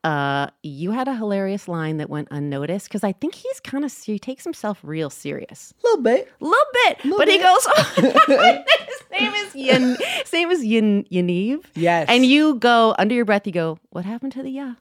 uh 0.04 0.46
you 0.62 0.92
had 0.92 1.08
a 1.08 1.14
hilarious 1.16 1.66
line 1.66 1.96
that 1.96 2.08
went 2.08 2.28
unnoticed 2.30 2.86
because 2.88 3.02
i 3.02 3.10
think 3.10 3.34
he's 3.34 3.58
kind 3.60 3.84
of 3.84 3.92
he 3.92 4.16
takes 4.18 4.44
himself 4.44 4.78
real 4.82 5.10
serious 5.10 5.74
a 5.82 5.86
little 5.86 6.02
bit. 6.02 6.28
a 6.40 6.44
little 6.44 6.66
bit 6.84 6.98
but 7.18 7.26
he 7.28 7.38
bit. 7.38 7.42
goes 7.42 7.66
his 7.96 9.02
name 9.10 9.34
is 9.34 9.54
Yan, 9.56 9.96
his 10.22 10.32
name 10.32 10.50
is 10.52 10.64
Yan, 10.64 11.02
Yaniv 11.04 11.64
Yes. 11.74 12.06
And 12.08 12.24
you 12.24 12.54
go 12.56 12.94
under 12.98 13.14
your 13.14 13.24
breath, 13.24 13.44
you 13.46 13.52
go, 13.52 13.78
What 13.90 14.04
happened 14.04 14.32
to 14.32 14.42
the 14.44 14.50
yeah? 14.50 14.74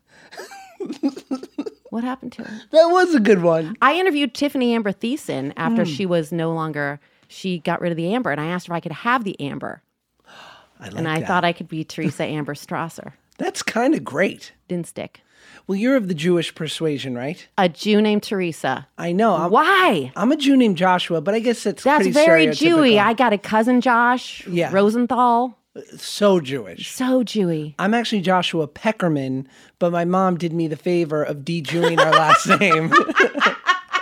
what 1.89 2.03
happened 2.03 2.33
to 2.33 2.43
him? 2.43 2.61
That 2.71 2.87
was 2.87 3.15
a 3.15 3.19
good 3.19 3.41
one. 3.41 3.75
I 3.81 3.95
interviewed 3.99 4.33
Tiffany 4.35 4.73
Amber 4.75 4.91
Thiessen 4.91 5.53
after 5.57 5.83
Hmm. 5.83 5.89
she 5.91 6.05
was 6.05 6.31
no 6.31 6.53
longer, 6.53 6.99
she 7.27 7.59
got 7.59 7.81
rid 7.81 7.91
of 7.91 7.97
the 7.97 8.13
amber, 8.13 8.29
and 8.31 8.39
I 8.39 8.45
asked 8.47 8.67
her 8.67 8.73
if 8.73 8.77
I 8.77 8.81
could 8.81 8.91
have 8.91 9.23
the 9.23 9.39
amber. 9.39 9.81
I 10.79 10.85
like 10.89 10.95
And 10.95 11.07
I 11.07 11.19
that. 11.19 11.27
thought 11.27 11.43
I 11.45 11.53
could 11.53 11.67
be 11.67 11.83
Teresa 11.83 12.23
Amber 12.23 12.53
Strasser. 12.53 13.13
That's 13.37 13.61
kind 13.63 13.93
of 13.95 14.03
great. 14.03 14.51
Didn't 14.67 14.87
stick. 14.87 15.21
Well, 15.67 15.75
you're 15.77 15.95
of 15.97 16.07
the 16.07 16.13
Jewish 16.13 16.55
persuasion, 16.55 17.15
right? 17.15 17.47
A 17.57 17.67
Jew 17.69 18.01
named 18.01 18.23
Teresa. 18.23 18.87
I 18.97 19.11
know. 19.11 19.35
I'm, 19.35 19.51
Why? 19.51 20.11
I'm 20.15 20.31
a 20.31 20.37
Jew 20.37 20.55
named 20.57 20.77
Joshua, 20.77 21.21
but 21.21 21.33
I 21.35 21.39
guess 21.39 21.63
that's 21.63 21.83
That's 21.83 22.07
very. 22.07 22.47
Jewy. 22.47 22.97
I 22.97 23.13
got 23.13 23.33
a 23.33 23.37
cousin 23.37 23.81
Josh 23.81 24.45
Yeah. 24.47 24.71
Rosenthal. 24.71 25.57
so 25.97 26.39
Jewish. 26.39 26.89
So 26.91 27.23
Jewy. 27.23 27.75
I'm 27.77 27.93
actually 27.93 28.21
Joshua 28.21 28.67
Peckerman, 28.67 29.45
but 29.79 29.91
my 29.91 30.05
mom 30.05 30.37
did 30.37 30.53
me 30.53 30.67
the 30.67 30.75
favor 30.77 31.21
of 31.23 31.43
de-Jewing 31.45 31.99
our 31.99 32.11
last 32.11 32.47
name. 32.59 32.91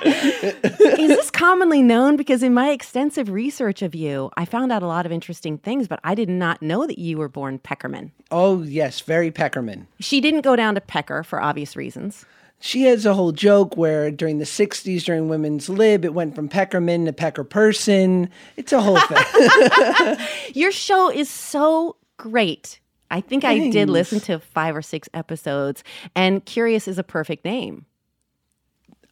Is 0.05 1.09
this 1.09 1.31
commonly 1.31 1.81
known? 1.81 2.15
Because 2.15 2.43
in 2.43 2.53
my 2.53 2.69
extensive 2.69 3.29
research 3.29 3.81
of 3.81 3.95
you, 3.95 4.29
I 4.37 4.45
found 4.45 4.71
out 4.71 4.83
a 4.83 4.87
lot 4.87 5.05
of 5.05 5.11
interesting 5.11 5.57
things, 5.57 5.87
but 5.87 5.99
I 6.03 6.15
did 6.15 6.29
not 6.29 6.61
know 6.61 6.85
that 6.85 6.99
you 6.99 7.17
were 7.17 7.29
born 7.29 7.59
Peckerman. 7.59 8.11
oh 8.31 8.63
yes, 8.63 9.01
very 9.01 9.31
Peckerman. 9.31 9.87
She 9.99 10.21
didn't 10.21 10.41
go 10.41 10.55
down 10.55 10.75
to 10.75 10.81
Pecker 10.81 11.23
for 11.23 11.41
obvious 11.41 11.75
reasons. 11.75 12.25
She 12.59 12.83
has 12.83 13.05
a 13.05 13.13
whole 13.13 13.31
joke 13.33 13.75
where 13.75 14.09
during 14.09 14.37
the 14.39 14.45
60s, 14.45 15.03
during 15.03 15.27
women's 15.27 15.67
lib, 15.67 16.05
it 16.05 16.13
went 16.13 16.35
from 16.35 16.47
Peckerman 16.49 17.05
to 17.05 17.13
Pecker 17.13 17.43
Person. 17.43 18.29
It's 18.55 18.71
a 18.71 18.81
whole 18.81 18.99
thing. 18.99 20.17
Your 20.53 20.71
show 20.71 21.11
is 21.11 21.29
so 21.29 21.97
great. 22.17 22.79
I 23.11 23.21
think 23.21 23.43
I 23.43 23.69
did 23.69 23.89
listen 23.89 24.19
to 24.21 24.39
five 24.39 24.75
or 24.75 24.81
six 24.81 25.07
episodes, 25.13 25.83
and 26.15 26.43
Curious 26.45 26.87
is 26.87 26.97
a 26.97 27.03
perfect 27.03 27.45
name. 27.45 27.85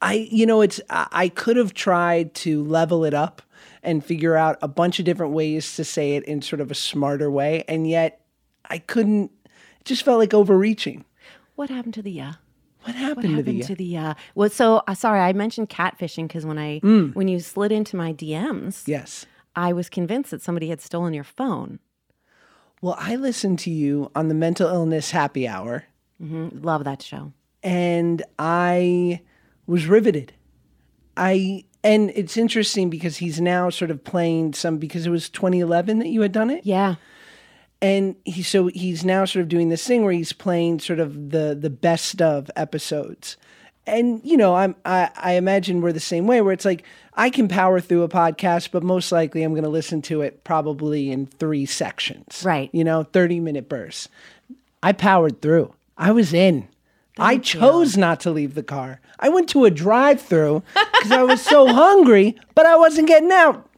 I, 0.03 0.27
you 0.31 0.45
know, 0.45 0.61
it's, 0.61 0.81
I 0.89 1.29
could 1.29 1.55
have 1.57 1.73
tried 1.73 2.33
to 2.35 2.63
level 2.63 3.05
it 3.05 3.13
up 3.13 3.41
and 3.81 4.03
figure 4.03 4.35
out 4.35 4.57
a 4.61 4.67
bunch 4.67 4.99
of 4.99 5.05
different 5.05 5.33
ways 5.33 5.75
to 5.77 5.83
say 5.83 6.15
it 6.15 6.23
in 6.25 6.41
sort 6.41 6.59
of 6.61 6.69
a 6.71 6.75
smarter 6.75 7.31
way. 7.31 7.63
And 7.67 7.87
yet 7.87 8.21
I 8.69 8.79
couldn't, 8.79 9.31
it 9.45 9.85
just 9.85 10.03
felt 10.03 10.19
like 10.19 10.33
overreaching. 10.33 11.05
What 11.55 11.69
happened 11.69 11.93
to 11.95 12.01
the 12.01 12.19
uh? 12.21 12.25
What 12.81 12.87
What 12.87 12.95
happened, 12.95 13.29
happened 13.29 13.45
to 13.45 13.51
the, 13.53 13.63
to 13.63 13.75
the 13.75 13.97
uh? 13.97 14.13
Well, 14.35 14.49
so 14.49 14.83
uh, 14.87 14.93
sorry, 14.93 15.21
I 15.21 15.31
mentioned 15.33 15.69
catfishing 15.69 16.27
because 16.27 16.45
when 16.45 16.57
I 16.57 16.79
when 16.79 17.27
you 17.29 17.39
slid 17.39 17.71
into 17.71 17.95
my 17.95 18.11
DMs, 18.13 18.87
yes. 18.87 19.25
I 19.55 19.71
was 19.71 19.87
convinced 19.89 20.31
that 20.31 20.41
somebody 20.41 20.67
had 20.67 20.81
stolen 20.81 21.13
your 21.13 21.23
phone. 21.23 21.79
Well, 22.81 22.95
I 22.99 23.15
listened 23.15 23.59
to 23.59 23.69
you 23.69 24.11
on 24.15 24.27
the 24.27 24.33
mental 24.35 24.67
illness 24.67 25.11
happy 25.11 25.47
hour 25.47 25.85
Mhm. 26.21 26.63
Love 26.63 26.83
that 26.83 27.01
show. 27.01 27.31
and 27.63 28.21
I 28.37 29.21
was 29.67 29.87
riveted. 29.87 30.33
I 31.15 31.63
and 31.83 32.11
it's 32.15 32.37
interesting 32.37 32.89
because 32.89 33.17
he's 33.17 33.39
now 33.41 33.69
sort 33.69 33.91
of 33.91 34.03
playing 34.03 34.53
some 34.53 34.77
because 34.77 35.05
it 35.05 35.09
was 35.09 35.29
2011 35.29 35.99
that 35.99 36.07
you 36.07 36.21
had 36.21 36.31
done 36.31 36.49
it, 36.49 36.65
Yeah. 36.65 36.95
and 37.81 38.15
he 38.25 38.41
so 38.41 38.67
he's 38.67 39.03
now 39.05 39.25
sort 39.25 39.43
of 39.43 39.49
doing 39.49 39.69
this 39.69 39.85
thing 39.85 40.03
where 40.03 40.13
he's 40.13 40.33
playing 40.33 40.79
sort 40.79 40.99
of 40.99 41.31
the 41.31 41.55
the 41.59 41.69
best 41.69 42.21
of 42.21 42.49
episodes. 42.55 43.37
And 43.85 44.21
you 44.23 44.37
know, 44.37 44.55
I'm 44.55 44.75
I, 44.85 45.09
I 45.15 45.33
imagine 45.33 45.81
we're 45.81 45.91
the 45.91 45.99
same 45.99 46.25
way 46.25 46.41
where 46.41 46.53
it's 46.53 46.63
like 46.65 46.83
I 47.15 47.29
can 47.29 47.47
power 47.49 47.79
through 47.81 48.03
a 48.03 48.09
podcast, 48.09 48.71
but 48.71 48.81
most 48.81 49.11
likely 49.11 49.43
I'm 49.43 49.51
going 49.53 49.65
to 49.65 49.69
listen 49.69 50.01
to 50.03 50.21
it 50.21 50.43
probably 50.45 51.11
in 51.11 51.25
three 51.27 51.65
sections. 51.65 52.43
Right. 52.45 52.69
You 52.71 52.83
know, 52.85 53.03
30 53.03 53.39
minute 53.41 53.67
bursts. 53.69 54.07
I 54.81 54.93
powered 54.93 55.41
through. 55.41 55.73
I 55.97 56.11
was 56.11 56.33
in. 56.33 56.69
I 57.17 57.37
chose 57.37 57.95
not 57.95 58.19
to 58.21 58.31
leave 58.31 58.55
the 58.55 58.63
car. 58.63 58.99
I 59.19 59.29
went 59.29 59.49
to 59.49 59.65
a 59.65 59.71
drive 59.71 60.21
through 60.21 60.63
because 60.73 61.11
I 61.11 61.23
was 61.23 61.41
so 61.41 61.67
hungry, 61.73 62.35
but 62.55 62.65
I 62.65 62.75
wasn't 62.75 63.07
getting 63.07 63.31
out. 63.31 63.69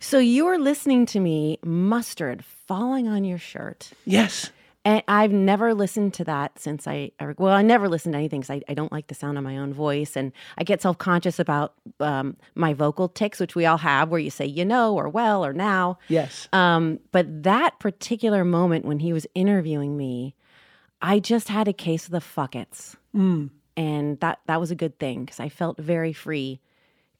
So 0.00 0.18
you 0.18 0.44
were 0.44 0.58
listening 0.58 1.06
to 1.06 1.20
me, 1.20 1.58
mustard 1.64 2.44
falling 2.44 3.08
on 3.08 3.24
your 3.24 3.38
shirt. 3.38 3.90
Yes. 4.04 4.50
And 4.84 5.02
I've 5.06 5.32
never 5.32 5.74
listened 5.74 6.14
to 6.14 6.24
that 6.24 6.58
since 6.58 6.86
I, 6.86 7.10
well, 7.36 7.52
I 7.52 7.60
never 7.60 7.88
listened 7.88 8.14
to 8.14 8.18
anything 8.18 8.40
because 8.40 8.56
I, 8.56 8.62
I 8.70 8.74
don't 8.74 8.92
like 8.92 9.08
the 9.08 9.14
sound 9.14 9.36
of 9.36 9.44
my 9.44 9.58
own 9.58 9.74
voice. 9.74 10.16
And 10.16 10.32
I 10.56 10.64
get 10.64 10.80
self 10.80 10.96
conscious 10.96 11.38
about 11.38 11.74
um, 12.00 12.36
my 12.54 12.72
vocal 12.72 13.08
tics, 13.08 13.38
which 13.38 13.54
we 13.54 13.66
all 13.66 13.76
have, 13.78 14.08
where 14.08 14.20
you 14.20 14.30
say, 14.30 14.46
you 14.46 14.64
know, 14.64 14.94
or 14.94 15.08
well, 15.08 15.44
or 15.44 15.52
now. 15.52 15.98
Yes. 16.08 16.48
Um, 16.54 17.00
but 17.12 17.42
that 17.42 17.78
particular 17.80 18.44
moment 18.44 18.86
when 18.86 19.00
he 19.00 19.12
was 19.12 19.26
interviewing 19.34 19.96
me, 19.96 20.34
I 21.00 21.18
just 21.20 21.48
had 21.48 21.68
a 21.68 21.72
case 21.72 22.06
of 22.06 22.10
the 22.12 22.18
fuckets. 22.20 22.96
And 23.76 24.18
that, 24.20 24.40
that 24.46 24.60
was 24.60 24.70
a 24.70 24.74
good 24.74 24.98
thing 24.98 25.24
because 25.24 25.38
I 25.40 25.48
felt 25.48 25.78
very 25.78 26.12
free 26.12 26.60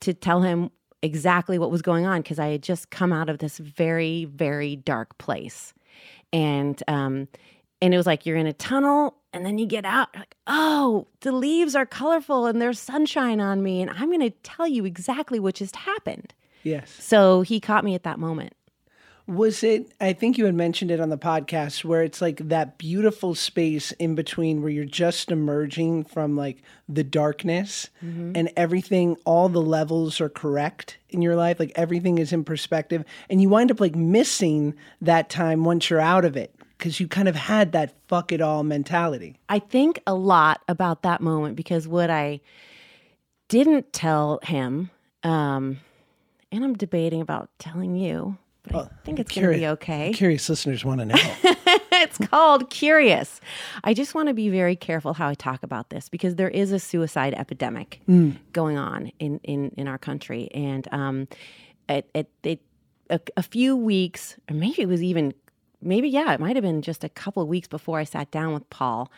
to 0.01 0.13
tell 0.15 0.43
him 0.43 0.71
exactly 1.03 1.59
what 1.59 1.71
was 1.71 1.83
going 1.83 2.07
on 2.07 2.23
because 2.23 2.39
I 2.41 2.49
had 2.49 2.63
just 2.63 2.91
come 2.91 3.13
out 3.13 3.29
of 3.29 3.39
this 3.39 3.59
very, 3.59 4.25
very 4.25 4.75
dark 4.77 5.17
place. 5.19 5.73
And 6.33 6.83
um, 6.89 7.29
and 7.81 7.95
it 7.95 7.97
was 7.97 8.07
like 8.07 8.27
you're 8.27 8.37
in 8.37 8.47
a 8.47 8.53
tunnel 8.53 9.15
and 9.33 9.45
then 9.47 9.59
you 9.59 9.67
get 9.67 9.85
out 9.85 10.09
like 10.17 10.35
oh 10.47 11.07
the 11.21 11.33
leaves 11.33 11.75
are 11.75 11.87
colorful 11.87 12.47
and 12.47 12.61
there's 12.61 12.79
sunshine 12.79 13.41
on 13.41 13.63
me 13.63 13.81
and 13.81 13.91
i'm 13.91 14.09
going 14.09 14.21
to 14.21 14.31
tell 14.43 14.67
you 14.67 14.85
exactly 14.85 15.39
what 15.39 15.55
just 15.55 15.77
happened 15.77 16.35
Yes. 16.65 16.91
so 16.99 17.43
he 17.43 17.61
caught 17.61 17.85
me 17.85 17.95
at 17.95 18.03
that 18.03 18.19
moment 18.19 18.55
Was 19.29 19.63
it, 19.63 19.93
I 20.01 20.15
think 20.15 20.39
you 20.39 20.47
had 20.47 20.55
mentioned 20.55 20.91
it 20.91 21.01
on 21.01 21.11
the 21.11 21.19
podcast, 21.19 21.85
where 21.85 22.03
it's 22.03 22.23
like 22.23 22.49
that 22.49 22.79
beautiful 22.79 23.35
space 23.35 23.93
in 23.93 24.15
between 24.15 24.63
where 24.63 24.71
you're 24.71 24.87
just 24.87 25.31
emerging 25.31 26.05
from 26.05 26.35
like 26.35 26.63
the 26.89 27.05
darkness 27.05 27.91
and 28.35 28.51
everything, 28.57 29.19
all 29.27 29.51
the 29.51 29.61
levels 29.61 30.19
are 30.23 30.31
correct 30.31 30.97
in 31.11 31.21
your 31.21 31.37
life. 31.37 31.61
Like 31.61 31.73
everything 31.77 32.17
is 32.17 32.33
in 32.33 32.43
perspective. 32.43 33.05
And 33.29 33.43
you 33.43 33.51
wind 33.51 33.71
up 33.71 33.81
like 33.81 33.95
missing 33.95 34.75
that 35.03 35.29
time 35.29 35.63
once 35.63 35.91
you're 35.91 36.01
out 36.01 36.25
of 36.25 36.35
it 36.35 36.55
because 36.79 36.99
you 36.99 37.07
kind 37.07 37.29
of 37.29 37.37
had 37.37 37.73
that 37.73 37.93
fuck 38.07 38.33
it 38.33 38.41
all 38.41 38.65
mentality. 38.65 39.37
I 39.49 39.59
think 39.59 40.01
a 40.07 40.15
lot 40.15 40.63
about 40.69 41.03
that 41.03 41.21
moment 41.21 41.55
because 41.55 41.87
what 41.87 42.09
I 42.09 42.41
didn't 43.49 43.93
tell 43.93 44.41
him, 44.43 44.91
um, 45.23 45.81
and 46.51 46.65
I'm 46.65 46.75
debating 46.75 47.21
about 47.21 47.51
telling 47.59 47.95
you, 47.95 48.39
but 48.71 48.87
I 48.87 49.05
think 49.05 49.19
it's 49.19 49.35
going 49.35 49.53
to 49.53 49.59
be 49.59 49.67
okay. 49.67 50.13
Curious 50.13 50.49
listeners 50.49 50.85
want 50.85 51.01
to 51.01 51.07
know. 51.07 51.17
it's 51.93 52.19
called 52.19 52.71
Curious. 52.71 53.41
I 53.85 53.95
just 53.95 54.15
want 54.15 54.29
to 54.29 54.35
be 54.35 54.49
very 54.49 54.77
careful 54.77 55.15
how 55.15 55.29
I 55.29 55.35
talk 55.35 55.63
about 55.63 55.91
this 55.91 56.09
because 56.09 56.37
there 56.37 56.49
is 56.49 56.73
a 56.73 56.79
suicide 56.79 57.35
epidemic 57.35 58.01
going 58.53 58.79
on 58.79 59.11
in, 59.19 59.41
in, 59.45 59.71
in 59.77 59.89
our 59.89 59.99
country. 59.99 60.49
And 60.55 60.87
um, 60.93 61.29
it, 61.89 62.09
it, 62.15 62.31
it, 62.43 62.61
a, 63.11 63.21
a 63.37 63.43
few 63.43 63.77
weeks, 63.77 64.37
or 64.51 64.55
maybe 64.55 64.83
it 64.83 64.89
was 64.89 65.03
even, 65.03 65.35
maybe, 65.81 66.09
yeah, 66.09 66.33
it 66.35 66.41
might 66.41 66.57
have 66.57 66.63
been 66.63 66.83
just 66.83 67.05
a 67.05 67.09
couple 67.09 67.43
of 67.43 67.49
weeks 67.49 67.69
before 67.69 67.99
I 67.99 68.05
sat 68.05 68.31
down 68.31 68.53
with 68.55 68.69
Paul. 68.71 69.11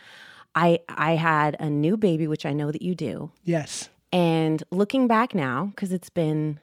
I, 0.55 0.79
I 0.89 1.13
had 1.13 1.55
a 1.59 1.69
new 1.69 1.97
baby, 1.97 2.27
which 2.27 2.45
I 2.45 2.53
know 2.53 2.71
that 2.71 2.81
you 2.81 2.95
do. 2.95 3.31
yes. 3.43 3.89
And 4.13 4.61
looking 4.71 5.07
back 5.07 5.33
now, 5.33 5.67
because 5.67 5.93
it's 5.93 6.09
been, 6.09 6.59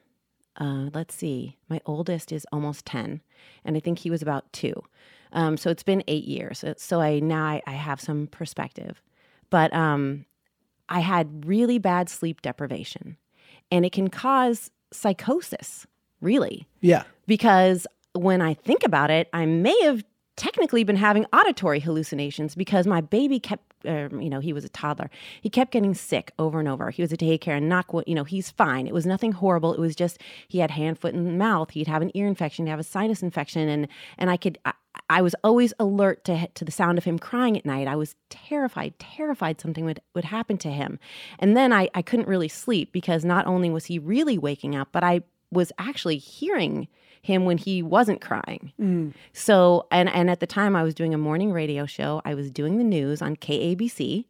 uh, 0.58 0.90
let's 0.94 1.14
see, 1.14 1.56
my 1.68 1.80
oldest 1.86 2.32
is 2.32 2.46
almost 2.52 2.84
10, 2.86 3.20
and 3.64 3.76
I 3.76 3.80
think 3.80 4.00
he 4.00 4.10
was 4.10 4.22
about 4.22 4.52
two. 4.52 4.74
Um, 5.32 5.56
so 5.56 5.70
it's 5.70 5.82
been 5.82 6.02
eight 6.08 6.24
years. 6.24 6.58
So- 6.60 6.74
So 6.78 7.00
I 7.00 7.20
now 7.20 7.44
I, 7.44 7.62
I 7.66 7.72
have 7.72 8.00
some 8.00 8.26
perspective. 8.28 9.00
But 9.50 9.72
um, 9.72 10.24
I 10.88 11.00
had 11.00 11.46
really 11.46 11.78
bad 11.78 12.08
sleep 12.08 12.42
deprivation, 12.42 13.16
and 13.70 13.84
it 13.86 13.92
can 13.92 14.08
cause 14.08 14.70
psychosis, 14.92 15.86
really 16.20 16.66
Yeah. 16.80 17.04
because 17.26 17.86
when 18.14 18.40
I 18.42 18.54
think 18.54 18.82
about 18.84 19.10
it, 19.10 19.28
I 19.32 19.46
may 19.46 19.78
have 19.82 20.02
technically 20.38 20.84
been 20.84 20.96
having 20.96 21.26
auditory 21.32 21.80
hallucinations 21.80 22.54
because 22.54 22.86
my 22.86 23.00
baby 23.00 23.40
kept, 23.40 23.64
uh, 23.84 24.08
you 24.12 24.30
know, 24.30 24.38
he 24.38 24.52
was 24.52 24.64
a 24.64 24.68
toddler. 24.68 25.10
He 25.42 25.50
kept 25.50 25.72
getting 25.72 25.94
sick 25.94 26.32
over 26.38 26.60
and 26.60 26.68
over. 26.68 26.90
He 26.90 27.02
was 27.02 27.12
at 27.12 27.18
daycare 27.18 27.56
and 27.56 27.68
not, 27.68 27.86
you 28.06 28.14
know, 28.14 28.24
he's 28.24 28.50
fine. 28.50 28.86
It 28.86 28.94
was 28.94 29.04
nothing 29.04 29.32
horrible. 29.32 29.74
It 29.74 29.80
was 29.80 29.96
just 29.96 30.22
he 30.46 30.60
had 30.60 30.70
hand, 30.70 30.98
foot, 30.98 31.12
and 31.12 31.36
mouth. 31.38 31.70
He'd 31.70 31.88
have 31.88 32.02
an 32.02 32.12
ear 32.14 32.28
infection. 32.28 32.66
He'd 32.66 32.70
have 32.70 32.78
a 32.78 32.84
sinus 32.84 33.22
infection, 33.22 33.68
and 33.68 33.88
and 34.16 34.30
I 34.30 34.36
could. 34.36 34.58
I, 34.64 34.72
I 35.10 35.22
was 35.22 35.34
always 35.42 35.74
alert 35.78 36.24
to 36.24 36.46
to 36.46 36.64
the 36.64 36.72
sound 36.72 36.98
of 36.98 37.04
him 37.04 37.18
crying 37.18 37.56
at 37.56 37.66
night. 37.66 37.88
I 37.88 37.96
was 37.96 38.14
terrified, 38.30 38.98
terrified 38.98 39.60
something 39.60 39.84
would, 39.84 40.00
would 40.14 40.24
happen 40.24 40.56
to 40.58 40.70
him. 40.70 40.98
And 41.38 41.56
then 41.56 41.72
I, 41.72 41.88
I 41.94 42.02
couldn't 42.02 42.28
really 42.28 42.48
sleep 42.48 42.92
because 42.92 43.24
not 43.24 43.46
only 43.46 43.70
was 43.70 43.86
he 43.86 43.98
really 43.98 44.38
waking 44.38 44.76
up, 44.76 44.88
but 44.92 45.02
I 45.02 45.22
was 45.50 45.72
actually 45.78 46.18
hearing 46.18 46.88
him 47.22 47.44
when 47.44 47.58
he 47.58 47.82
wasn't 47.82 48.20
crying. 48.20 48.72
Mm. 48.80 49.12
So, 49.32 49.86
and 49.90 50.08
and 50.08 50.30
at 50.30 50.40
the 50.40 50.46
time 50.46 50.76
I 50.76 50.82
was 50.82 50.94
doing 50.94 51.14
a 51.14 51.18
morning 51.18 51.52
radio 51.52 51.86
show. 51.86 52.22
I 52.24 52.34
was 52.34 52.50
doing 52.50 52.78
the 52.78 52.84
news 52.84 53.22
on 53.22 53.36
KABC. 53.36 54.24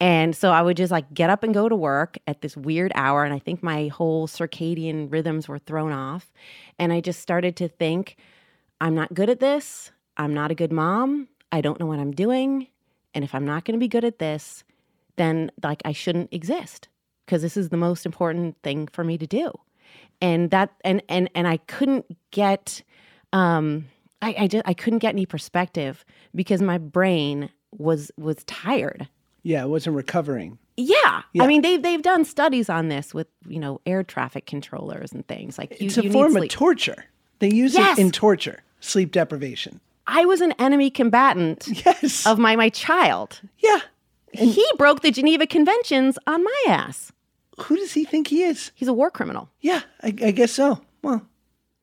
And 0.00 0.36
so 0.36 0.50
I 0.50 0.62
would 0.62 0.76
just 0.76 0.92
like 0.92 1.12
get 1.12 1.30
up 1.30 1.42
and 1.42 1.52
go 1.52 1.68
to 1.68 1.76
work 1.76 2.16
at 2.26 2.40
this 2.40 2.56
weird 2.56 2.92
hour. 2.94 3.24
And 3.24 3.34
I 3.34 3.38
think 3.38 3.62
my 3.62 3.88
whole 3.88 4.28
circadian 4.28 5.10
rhythms 5.12 5.48
were 5.48 5.58
thrown 5.58 5.92
off. 5.92 6.32
And 6.78 6.92
I 6.92 7.00
just 7.00 7.20
started 7.20 7.56
to 7.56 7.68
think, 7.68 8.16
I'm 8.80 8.94
not 8.94 9.14
good 9.14 9.30
at 9.30 9.40
this. 9.40 9.90
I'm 10.16 10.32
not 10.32 10.50
a 10.50 10.54
good 10.54 10.72
mom. 10.72 11.28
I 11.50 11.60
don't 11.60 11.78
know 11.80 11.86
what 11.86 11.98
I'm 11.98 12.12
doing. 12.12 12.68
And 13.14 13.24
if 13.24 13.34
I'm 13.34 13.44
not 13.44 13.64
going 13.64 13.74
to 13.74 13.82
be 13.82 13.88
good 13.88 14.04
at 14.04 14.18
this, 14.18 14.64
then 15.16 15.50
like 15.62 15.82
I 15.84 15.92
shouldn't 15.92 16.32
exist 16.32 16.88
because 17.24 17.42
this 17.42 17.56
is 17.56 17.68
the 17.68 17.76
most 17.76 18.04
important 18.04 18.56
thing 18.62 18.88
for 18.88 19.04
me 19.04 19.18
to 19.18 19.26
do. 19.26 19.52
And 20.20 20.50
that 20.50 20.70
and 20.84 21.02
and 21.08 21.28
and 21.34 21.46
I 21.48 21.58
couldn't 21.58 22.06
get 22.30 22.82
um 23.32 23.86
I 24.22 24.34
I 24.40 24.46
just 24.46 24.62
I 24.66 24.74
couldn't 24.74 25.00
get 25.00 25.10
any 25.10 25.26
perspective 25.26 26.04
because 26.34 26.62
my 26.62 26.78
brain 26.78 27.50
was 27.76 28.10
was 28.16 28.36
tired. 28.46 29.08
Yeah. 29.42 29.64
It 29.64 29.68
wasn't 29.68 29.96
recovering. 29.96 30.58
Yeah. 30.76 31.22
Yeah. 31.32 31.42
I 31.42 31.46
mean 31.46 31.62
they've 31.62 31.82
they've 31.82 32.00
done 32.02 32.24
studies 32.24 32.70
on 32.70 32.88
this 32.88 33.12
with, 33.12 33.26
you 33.46 33.58
know, 33.58 33.80
air 33.84 34.02
traffic 34.02 34.46
controllers 34.46 35.12
and 35.12 35.26
things. 35.26 35.58
Like 35.58 35.78
you, 35.80 35.86
It's 35.88 35.98
a 35.98 36.10
form 36.10 36.36
of 36.36 36.48
torture. 36.48 37.04
They 37.40 37.50
use 37.52 37.74
Yes. 37.74 37.98
it 37.98 38.00
in 38.02 38.10
torture, 38.10 38.62
sleep 38.80 39.10
deprivation. 39.12 39.80
I 40.06 40.24
was 40.24 40.40
an 40.40 40.52
enemy 40.58 40.90
combatant 40.90 41.66
Yes. 41.84 42.26
of 42.26 42.38
my 42.38 42.56
my 42.56 42.68
child. 42.70 43.40
yeah. 43.58 43.80
he 44.32 44.66
broke 44.78 45.00
the 45.02 45.10
Geneva 45.10 45.46
Conventions 45.46 46.18
on 46.26 46.42
my 46.42 46.64
ass. 46.68 47.12
Who 47.62 47.76
does 47.76 47.92
he 47.92 48.04
think 48.04 48.28
he 48.28 48.42
is? 48.42 48.70
He's 48.74 48.88
a 48.88 48.92
war 48.92 49.10
criminal. 49.10 49.48
Yeah, 49.60 49.80
I, 50.02 50.08
I 50.08 50.30
guess 50.32 50.52
so. 50.52 50.80
Well, 51.02 51.22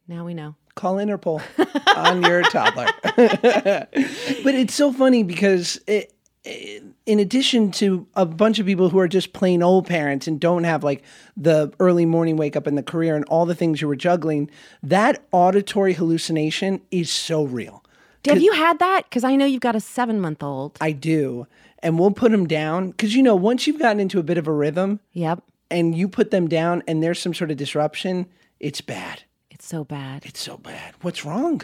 Now 0.07 0.25
we 0.25 0.33
know. 0.33 0.55
call 0.75 0.95
Interpol 0.95 1.41
on 1.97 2.23
your 2.23 2.41
toddler. 2.43 2.87
but 3.15 4.55
it's 4.55 4.73
so 4.73 4.91
funny 4.91 5.23
because 5.23 5.79
it, 5.87 6.13
it- 6.43 6.83
in 7.05 7.19
addition 7.19 7.71
to 7.71 8.07
a 8.15 8.25
bunch 8.25 8.57
of 8.59 8.65
people 8.65 8.89
who 8.89 8.97
are 8.99 9.07
just 9.07 9.33
plain 9.33 9.61
old 9.61 9.85
parents 9.87 10.27
and 10.27 10.39
don't 10.39 10.63
have 10.63 10.83
like 10.83 11.03
the 11.35 11.71
early 11.79 12.05
morning 12.05 12.37
wake 12.37 12.55
up 12.55 12.67
and 12.67 12.77
the 12.77 12.83
career 12.83 13.15
and 13.15 13.25
all 13.25 13.45
the 13.45 13.55
things 13.55 13.81
you 13.81 13.87
were 13.87 13.95
juggling, 13.95 14.49
that 14.83 15.23
auditory 15.31 15.93
hallucination 15.93 16.79
is 16.91 17.09
so 17.11 17.43
real. 17.43 17.83
Have 18.25 18.41
you 18.41 18.53
had 18.53 18.77
that? 18.79 19.03
Because 19.09 19.23
I 19.23 19.35
know 19.35 19.45
you've 19.45 19.61
got 19.61 19.75
a 19.75 19.79
seven 19.79 20.21
month 20.21 20.41
old. 20.43 20.77
I 20.79 20.91
do. 20.91 21.47
And 21.79 21.97
we'll 21.99 22.11
put 22.11 22.31
them 22.31 22.47
down 22.47 22.91
because 22.91 23.15
you 23.15 23.23
know, 23.23 23.35
once 23.35 23.65
you've 23.67 23.79
gotten 23.79 23.99
into 23.99 24.19
a 24.19 24.23
bit 24.23 24.37
of 24.37 24.47
a 24.47 24.53
rhythm 24.53 24.99
Yep. 25.13 25.43
And 25.71 25.95
you 25.95 26.07
put 26.07 26.31
them 26.31 26.47
down 26.47 26.83
and 26.87 27.01
there's 27.01 27.19
some 27.19 27.33
sort 27.33 27.49
of 27.51 27.57
disruption, 27.57 28.27
it's 28.59 28.81
bad. 28.81 29.23
It's 29.49 29.65
so 29.65 29.83
bad. 29.83 30.25
It's 30.25 30.39
so 30.39 30.57
bad. 30.57 30.93
What's 31.01 31.25
wrong? 31.25 31.61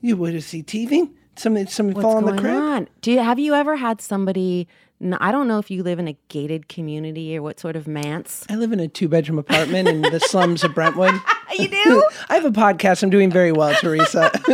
You 0.00 0.16
would 0.16 0.34
have 0.34 0.44
see 0.44 0.62
TV? 0.62 1.10
Something 1.36 1.66
something 1.68 1.94
What's 1.94 2.02
fall 2.04 2.16
on 2.16 2.24
the 2.24 2.40
crib? 2.40 2.54
on? 2.54 2.88
Do 3.00 3.12
you 3.12 3.20
have 3.20 3.38
you 3.38 3.54
ever 3.54 3.76
had 3.76 4.00
somebody? 4.00 4.66
I 5.20 5.30
don't 5.30 5.46
know 5.46 5.60
if 5.60 5.70
you 5.70 5.84
live 5.84 6.00
in 6.00 6.08
a 6.08 6.16
gated 6.28 6.68
community 6.68 7.36
or 7.36 7.42
what 7.42 7.60
sort 7.60 7.76
of 7.76 7.86
manse. 7.86 8.44
I 8.50 8.56
live 8.56 8.72
in 8.72 8.80
a 8.80 8.88
two 8.88 9.08
bedroom 9.08 9.38
apartment 9.38 9.86
in 9.86 10.02
the 10.02 10.18
slums 10.18 10.64
of 10.64 10.74
Brentwood. 10.74 11.14
You 11.58 11.66
do? 11.68 12.04
I 12.28 12.34
have 12.34 12.44
a 12.44 12.50
podcast. 12.50 13.02
I'm 13.02 13.10
doing 13.10 13.30
very 13.30 13.52
well, 13.52 13.74
Teresa. 13.74 14.30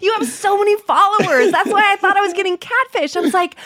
you 0.00 0.12
have 0.12 0.26
so 0.28 0.56
many 0.56 0.76
followers. 0.82 1.50
That's 1.50 1.68
why 1.68 1.92
I 1.92 1.96
thought 1.96 2.16
I 2.16 2.20
was 2.20 2.32
getting 2.32 2.56
catfish. 2.56 3.16
I 3.16 3.20
was 3.20 3.34
like, 3.34 3.56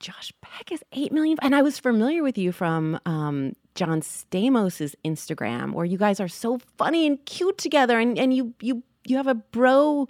Josh 0.00 0.32
Peck 0.40 0.72
is 0.72 0.82
eight 0.92 1.12
million, 1.12 1.36
and 1.42 1.54
I 1.54 1.62
was 1.62 1.78
familiar 1.78 2.22
with 2.22 2.38
you 2.38 2.50
from 2.50 2.98
um, 3.06 3.52
John 3.74 4.00
Stamos' 4.00 4.94
Instagram, 5.04 5.72
where 5.72 5.84
you 5.84 5.98
guys 5.98 6.20
are 6.20 6.28
so 6.28 6.58
funny 6.78 7.06
and 7.06 7.24
cute 7.26 7.58
together, 7.58 7.98
and 7.98 8.18
and 8.18 8.34
you 8.34 8.54
you 8.60 8.82
you 9.04 9.16
have 9.16 9.26
a 9.26 9.34
bro 9.34 10.08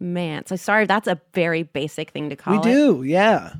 man. 0.00 0.46
So 0.46 0.56
sorry, 0.56 0.86
that's 0.86 1.08
a 1.08 1.20
very 1.32 1.62
basic 1.62 2.10
thing 2.10 2.30
to 2.30 2.36
call 2.36 2.54
we 2.54 2.58
it. 2.58 2.62
do, 2.74 3.02
yeah. 3.02 3.54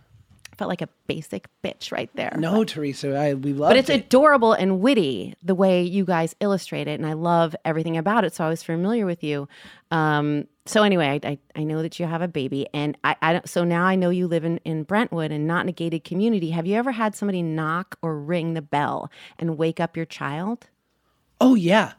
Felt 0.54 0.68
like 0.68 0.82
a 0.82 0.88
basic 1.06 1.48
bitch 1.62 1.92
right 1.92 2.10
there. 2.14 2.34
No, 2.38 2.64
Teresa, 2.64 3.16
I 3.16 3.34
we 3.34 3.52
love 3.52 3.70
it. 3.70 3.74
But 3.74 3.76
it's 3.76 3.90
it. 3.90 4.06
adorable 4.06 4.52
and 4.52 4.80
witty 4.80 5.34
the 5.42 5.54
way 5.54 5.82
you 5.82 6.04
guys 6.04 6.34
illustrate 6.40 6.88
it, 6.88 6.98
and 6.98 7.06
I 7.06 7.12
love 7.12 7.54
everything 7.64 7.96
about 7.96 8.24
it. 8.24 8.34
So 8.34 8.44
I 8.44 8.48
was 8.48 8.62
familiar 8.62 9.06
with 9.06 9.22
you. 9.22 9.48
Um, 9.90 10.46
so 10.66 10.82
anyway, 10.82 11.20
I, 11.22 11.28
I, 11.28 11.38
I 11.56 11.64
know 11.64 11.82
that 11.82 12.00
you 12.00 12.06
have 12.06 12.22
a 12.22 12.28
baby, 12.28 12.66
and 12.72 12.96
I, 13.04 13.16
I 13.20 13.32
don't, 13.34 13.48
so 13.48 13.64
now 13.64 13.84
I 13.84 13.96
know 13.96 14.10
you 14.10 14.26
live 14.26 14.44
in, 14.44 14.58
in 14.64 14.82
Brentwood 14.84 15.30
and 15.30 15.46
not 15.46 15.62
in 15.64 15.68
a 15.68 15.72
gated 15.72 16.04
community. 16.04 16.50
Have 16.50 16.66
you 16.66 16.76
ever 16.76 16.92
had 16.92 17.14
somebody 17.14 17.42
knock 17.42 17.96
or 18.02 18.18
ring 18.18 18.54
the 18.54 18.62
bell 18.62 19.10
and 19.38 19.58
wake 19.58 19.80
up 19.80 19.96
your 19.96 20.06
child? 20.06 20.68
oh 21.40 21.54
yeah, 21.54 21.92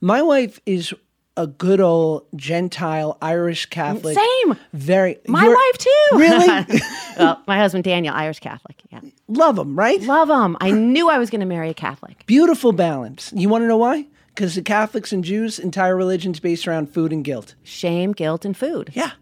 my 0.00 0.22
wife 0.22 0.60
is 0.66 0.92
a 1.38 1.46
good 1.46 1.80
old 1.80 2.26
Gentile 2.34 3.16
Irish 3.22 3.66
Catholic. 3.66 4.18
Same. 4.18 4.56
Very. 4.72 5.18
My 5.28 5.46
wife 5.46 5.78
too. 5.78 6.18
Really? 6.18 6.80
well, 7.18 7.40
my 7.46 7.56
husband 7.56 7.84
Daniel, 7.84 8.12
Irish 8.14 8.40
Catholic. 8.40 8.76
Yeah, 8.90 9.00
love 9.28 9.56
them, 9.56 9.78
right? 9.78 10.02
love 10.02 10.28
him. 10.28 10.56
I 10.60 10.72
knew 10.72 11.08
I 11.08 11.18
was 11.18 11.30
going 11.30 11.40
to 11.40 11.46
marry 11.46 11.70
a 11.70 11.74
Catholic. 11.74 12.26
Beautiful 12.26 12.72
balance. 12.72 13.32
You 13.34 13.48
want 13.48 13.62
to 13.62 13.68
know 13.68 13.76
why? 13.76 14.06
Because 14.34 14.56
the 14.56 14.62
Catholics 14.62 15.12
and 15.12 15.24
Jews' 15.24 15.58
entire 15.58 15.96
religion's 15.96 16.40
based 16.40 16.66
around 16.66 16.92
food 16.92 17.12
and 17.12 17.24
guilt. 17.24 17.54
Shame, 17.62 18.12
guilt, 18.12 18.44
and 18.44 18.56
food. 18.56 18.90
Yeah. 18.92 19.12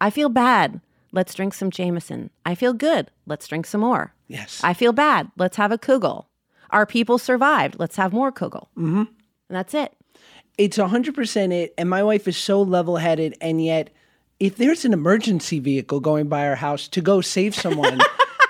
I 0.00 0.10
feel 0.10 0.30
bad. 0.30 0.80
Let's 1.12 1.34
drink 1.34 1.54
some 1.54 1.70
Jameson. 1.70 2.30
I 2.46 2.54
feel 2.54 2.72
good. 2.72 3.10
Let's 3.26 3.46
drink 3.46 3.66
some 3.66 3.82
more. 3.82 4.14
Yes. 4.28 4.60
I 4.64 4.74
feel 4.74 4.92
bad. 4.92 5.30
Let's 5.36 5.56
have 5.56 5.72
a 5.72 5.78
Kugel. 5.78 6.26
Our 6.70 6.86
people 6.86 7.18
survived. 7.18 7.76
Let's 7.78 7.96
have 7.96 8.12
more 8.12 8.32
Kugel. 8.32 8.68
Mm-hmm. 8.78 8.98
And 8.98 9.08
that's 9.48 9.74
it. 9.74 9.94
It's 10.58 10.76
100% 10.78 11.52
it 11.52 11.74
and 11.78 11.88
my 11.88 12.02
wife 12.02 12.28
is 12.28 12.36
so 12.36 12.60
level-headed 12.62 13.34
and 13.40 13.64
yet 13.64 13.90
if 14.38 14.56
there's 14.56 14.84
an 14.84 14.92
emergency 14.92 15.58
vehicle 15.60 16.00
going 16.00 16.28
by 16.28 16.46
our 16.46 16.54
house 16.54 16.88
to 16.88 17.00
go 17.02 17.20
save 17.20 17.54
someone, 17.54 18.00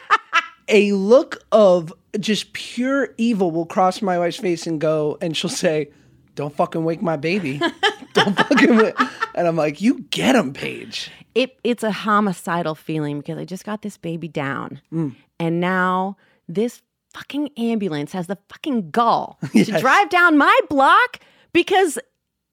a 0.68 0.92
look 0.92 1.42
of 1.50 1.92
just 2.20 2.52
pure 2.52 3.08
evil 3.18 3.50
will 3.50 3.66
cross 3.66 4.00
my 4.00 4.16
wife's 4.18 4.36
face 4.36 4.66
and 4.68 4.80
go, 4.80 5.18
and 5.20 5.36
she'll 5.36 5.50
say, 5.50 5.90
"Don't 6.36 6.54
fucking 6.54 6.84
wake 6.84 7.02
my 7.02 7.16
baby. 7.16 7.60
Don't 8.12 8.36
fucking." 8.36 8.76
Wake. 8.76 8.94
And 9.34 9.48
I'm 9.48 9.56
like, 9.56 9.80
"You 9.80 10.00
get 10.10 10.36
him, 10.36 10.52
Paige." 10.52 11.10
it 11.34 11.56
it's 11.64 11.82
a 11.82 11.90
homicidal 11.92 12.74
feeling 12.76 13.18
because 13.18 13.38
I 13.38 13.44
just 13.44 13.64
got 13.64 13.82
this 13.82 13.96
baby 13.96 14.28
down, 14.28 14.80
Mm. 14.92 15.16
and 15.40 15.60
now 15.60 16.16
this 16.48 16.82
fucking 17.14 17.50
ambulance 17.56 18.12
has 18.12 18.28
the 18.28 18.38
fucking 18.48 18.90
gall 18.92 19.40
to 19.52 19.64
drive 19.80 20.08
down 20.08 20.38
my 20.38 20.56
block 20.68 21.18
because 21.52 21.98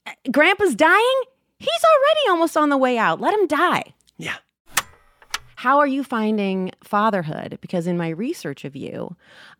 uh, 0.05 0.11
Grandpa's 0.31 0.75
dying. 0.75 1.21
He's 1.59 1.69
already 1.69 2.29
almost 2.29 2.55
on 2.55 2.69
the 2.69 2.77
way 2.77 2.97
out. 2.97 3.19
Let 3.19 3.33
him 3.33 3.47
die. 3.47 3.93
Yeah. 4.17 4.35
How 5.57 5.79
are 5.79 5.87
you 5.87 6.03
finding 6.03 6.71
fatherhood? 6.83 7.57
Because 7.61 7.87
in 7.87 7.97
my 7.97 8.09
research 8.09 8.63
of 8.63 8.75
you, 8.75 9.15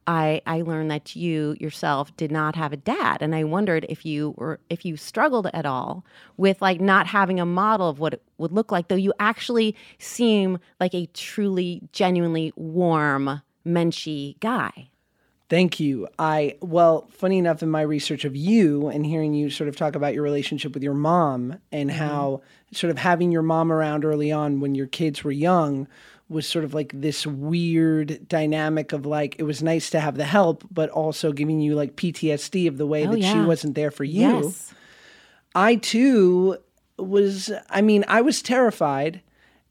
I 0.06 0.41
I 0.45 0.62
learned 0.62 0.91
that 0.91 1.15
you 1.15 1.58
yourself 1.60 2.15
did 2.17 2.32
not 2.32 2.56
have 2.56 2.71
a 2.71 2.78
dad, 2.78 3.23
and 3.23 3.34
I 3.34 3.43
wondered 3.43 3.84
if 3.89 4.06
you 4.06 4.36
were 4.38 4.60
if 4.69 4.86
you 4.86 4.95
struggled 4.95 5.47
at 5.56 5.65
all 5.65 6.06
with 6.38 6.62
like 6.62 6.80
not 6.80 7.08
having 7.08 7.39
a 7.39 7.47
model 7.47 7.89
of 7.89 7.97
what 7.97 8.13
it 8.13 8.21
would 8.38 8.52
look 8.52 8.71
like. 8.71 8.89
Though 8.89 8.95
you 8.95 9.12
actually 9.19 9.76
seem 9.97 10.60
like 10.80 10.93
a 10.93 11.08
truly, 11.15 11.82
genuinely 11.93 12.54
warm, 12.56 13.41
menschy 13.65 14.39
guy. 14.39 14.87
Thank 15.49 15.79
you. 15.79 16.10
I 16.19 16.57
well, 16.62 17.07
funny 17.12 17.38
enough, 17.38 17.63
in 17.63 17.69
my 17.69 17.81
research 17.81 18.25
of 18.25 18.36
you 18.36 18.88
and 18.89 19.05
hearing 19.05 19.33
you 19.33 19.49
sort 19.49 19.69
of 19.69 19.77
talk 19.77 19.95
about 19.95 20.13
your 20.13 20.23
relationship 20.23 20.73
with 20.73 20.83
your 20.83 20.93
mom 20.93 21.60
and 21.71 21.89
mm-hmm. 21.89 21.99
how 21.99 22.41
sort 22.73 22.91
of 22.91 22.97
having 22.97 23.31
your 23.31 23.43
mom 23.43 23.71
around 23.71 24.03
early 24.03 24.31
on 24.31 24.60
when 24.60 24.75
your 24.75 24.88
kids 24.88 25.23
were 25.23 25.31
young 25.31 25.88
was 26.29 26.45
sort 26.45 26.65
of 26.65 26.73
like 26.73 26.91
this 26.93 27.25
weird 27.25 28.27
dynamic 28.27 28.91
of 28.91 29.05
like 29.05 29.38
it 29.39 29.43
was 29.43 29.63
nice 29.63 29.89
to 29.91 29.99
have 29.99 30.17
the 30.17 30.25
help, 30.25 30.65
but 30.69 30.89
also 30.89 31.31
giving 31.31 31.62
you 31.62 31.75
like 31.75 31.95
PTSD 31.95 32.67
of 32.67 32.77
the 32.77 32.86
way 32.86 33.07
Oh, 33.07 33.12
that 33.12 33.23
she 33.23 33.39
wasn't 33.39 33.75
there 33.75 33.91
for 33.91 34.03
you. 34.03 34.43
Yes. 34.43 34.73
I 35.55 35.75
too 35.75 36.57
was, 36.97 37.51
I 37.69 37.81
mean, 37.81 38.03
I 38.10 38.19
was 38.19 38.41
terrified 38.41 39.21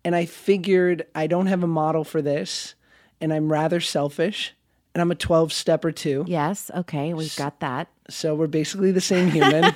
and 0.04 0.16
I 0.16 0.24
figured 0.24 1.04
I 1.14 1.26
don't 1.26 1.46
have 1.46 1.62
a 1.62 1.68
model 1.68 2.04
for 2.04 2.22
this 2.22 2.74
and 3.20 3.32
I'm 3.32 3.52
rather 3.52 3.80
selfish 3.80 4.54
and 4.96 5.02
I'm 5.02 5.10
a 5.10 5.14
12 5.14 5.52
stepper 5.52 5.92
too. 5.92 6.24
Yes. 6.26 6.70
Okay. 6.74 7.12
We've 7.12 7.36
got 7.36 7.60
that. 7.60 7.88
So 8.08 8.34
we're 8.34 8.46
basically 8.46 8.92
the 8.92 9.00
same 9.02 9.28
human. 9.28 9.74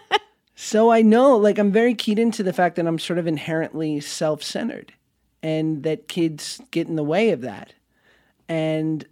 so 0.56 0.90
I 0.90 1.02
know, 1.02 1.36
like, 1.36 1.60
I'm 1.60 1.70
very 1.70 1.94
keyed 1.94 2.18
into 2.18 2.42
the 2.42 2.52
fact 2.52 2.74
that 2.74 2.84
I'm 2.84 2.98
sort 2.98 3.20
of 3.20 3.28
inherently 3.28 4.00
self 4.00 4.42
centered 4.42 4.92
and 5.40 5.84
that 5.84 6.08
kids 6.08 6.60
get 6.72 6.88
in 6.88 6.96
the 6.96 7.04
way 7.04 7.30
of 7.30 7.42
that. 7.42 7.74
And 8.48 9.06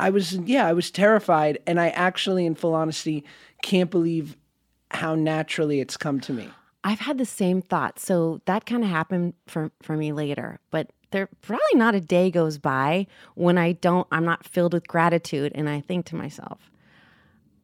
I 0.00 0.10
was, 0.10 0.32
yeah, 0.32 0.66
I 0.66 0.72
was 0.72 0.90
terrified. 0.90 1.60
And 1.64 1.78
I 1.78 1.90
actually, 1.90 2.44
in 2.44 2.56
full 2.56 2.74
honesty, 2.74 3.22
can't 3.62 3.92
believe 3.92 4.36
how 4.90 5.14
naturally 5.14 5.78
it's 5.78 5.96
come 5.96 6.18
to 6.18 6.32
me. 6.32 6.50
I've 6.82 6.98
had 6.98 7.16
the 7.16 7.26
same 7.26 7.62
thought. 7.62 8.00
So 8.00 8.40
that 8.46 8.66
kind 8.66 8.82
of 8.82 8.90
happened 8.90 9.34
for, 9.46 9.70
for 9.82 9.96
me 9.96 10.10
later. 10.12 10.58
But 10.72 10.90
there 11.12 11.28
probably 11.42 11.74
not 11.74 11.94
a 11.94 12.00
day 12.00 12.30
goes 12.30 12.58
by 12.58 13.06
when 13.34 13.58
I 13.58 13.72
don't, 13.72 14.06
I'm 14.10 14.24
not 14.24 14.44
filled 14.44 14.72
with 14.72 14.86
gratitude. 14.86 15.52
And 15.54 15.68
I 15.68 15.80
think 15.80 16.06
to 16.06 16.16
myself, 16.16 16.70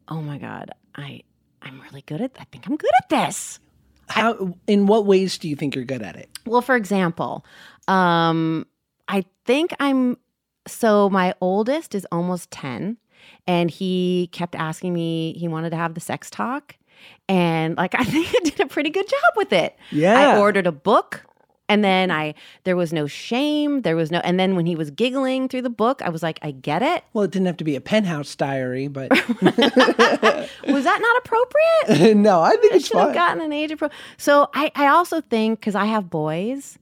oh 0.09 0.21
my 0.23 0.39
God, 0.39 0.71
I, 0.95 1.23
I'm 1.63 1.81
really 1.81 2.03
good 2.03 2.21
at, 2.21 2.33
I 2.39 2.45
think 2.45 2.67
I'm 2.67 2.77
good 2.77 2.91
at 3.03 3.09
this. 3.09 3.59
How, 4.09 4.55
in 4.67 4.87
what 4.87 5.05
ways 5.05 5.37
do 5.37 5.49
you 5.49 5.57
think 5.57 5.75
you're 5.75 5.85
good 5.85 6.03
at 6.03 6.17
it? 6.17 6.31
Well, 6.47 6.63
for 6.63 6.77
example, 6.77 7.45
um, 7.89 8.67
I 9.07 9.25
think 9.45 9.73
I'm 9.81 10.17
so 10.67 11.09
my 11.11 11.35
oldest 11.41 11.95
is 11.95 12.07
almost 12.13 12.51
10 12.51 12.99
and 13.47 13.71
he 13.71 14.29
kept 14.33 14.55
asking 14.55 14.93
me 14.93 15.35
he 15.39 15.49
wanted 15.49 15.71
to 15.71 15.77
have 15.77 15.95
the 15.95 16.01
sex 16.01 16.31
talk 16.31 16.77
and 17.29 17.77
like 17.77 17.95
I 17.99 18.05
think 18.05 18.29
I 18.29 18.41
did 18.45 18.61
a 18.61 18.67
pretty 18.67 18.91
good 18.91 19.09
job 19.09 19.33
with 19.37 19.53
it. 19.53 19.77
Yeah. 19.91 20.35
I 20.35 20.39
ordered 20.39 20.67
a 20.67 20.73
book 20.73 21.25
and 21.69 21.85
then 21.85 22.11
I 22.11 22.35
there 22.65 22.77
was 22.77 22.93
no 22.93 23.07
shame, 23.07 23.83
there 23.83 23.97
was 23.97 24.11
no 24.11 24.19
and 24.21 24.39
then 24.39 24.57
when 24.57 24.67
he 24.67 24.75
was 24.77 24.91
giggling 24.91 25.49
through 25.49 25.63
the 25.63 25.71
book, 25.71 26.03
I 26.03 26.09
was 26.09 26.23
like, 26.23 26.39
I 26.43 26.51
get 26.53 26.83
it. 26.83 27.05
Well, 27.13 27.25
it 27.25 27.31
didn't 27.31 27.47
have 27.47 27.57
to 27.59 27.65
be 27.65 27.77
a 27.77 27.81
penthouse 27.81 28.35
diary, 28.35 28.89
but 28.89 29.11
Was 30.69 30.85
that 30.85 31.01
not 31.01 31.17
appropriate? 31.25 32.15
no, 32.17 32.41
I 32.41 32.57
think 32.57 32.73
I 32.73 32.77
it's 32.77 32.87
should 32.87 32.97
have 32.97 33.09
fine. 33.09 33.15
gotten 33.15 33.41
an 33.43 33.53
age 33.53 33.71
appro. 33.71 33.91
So 34.17 34.49
I, 34.55 34.71
I 34.75 34.89
also 34.89 35.21
think 35.21 35.61
because 35.61 35.75
I 35.75 35.87
have 35.87 36.11
boys, 36.11 36.79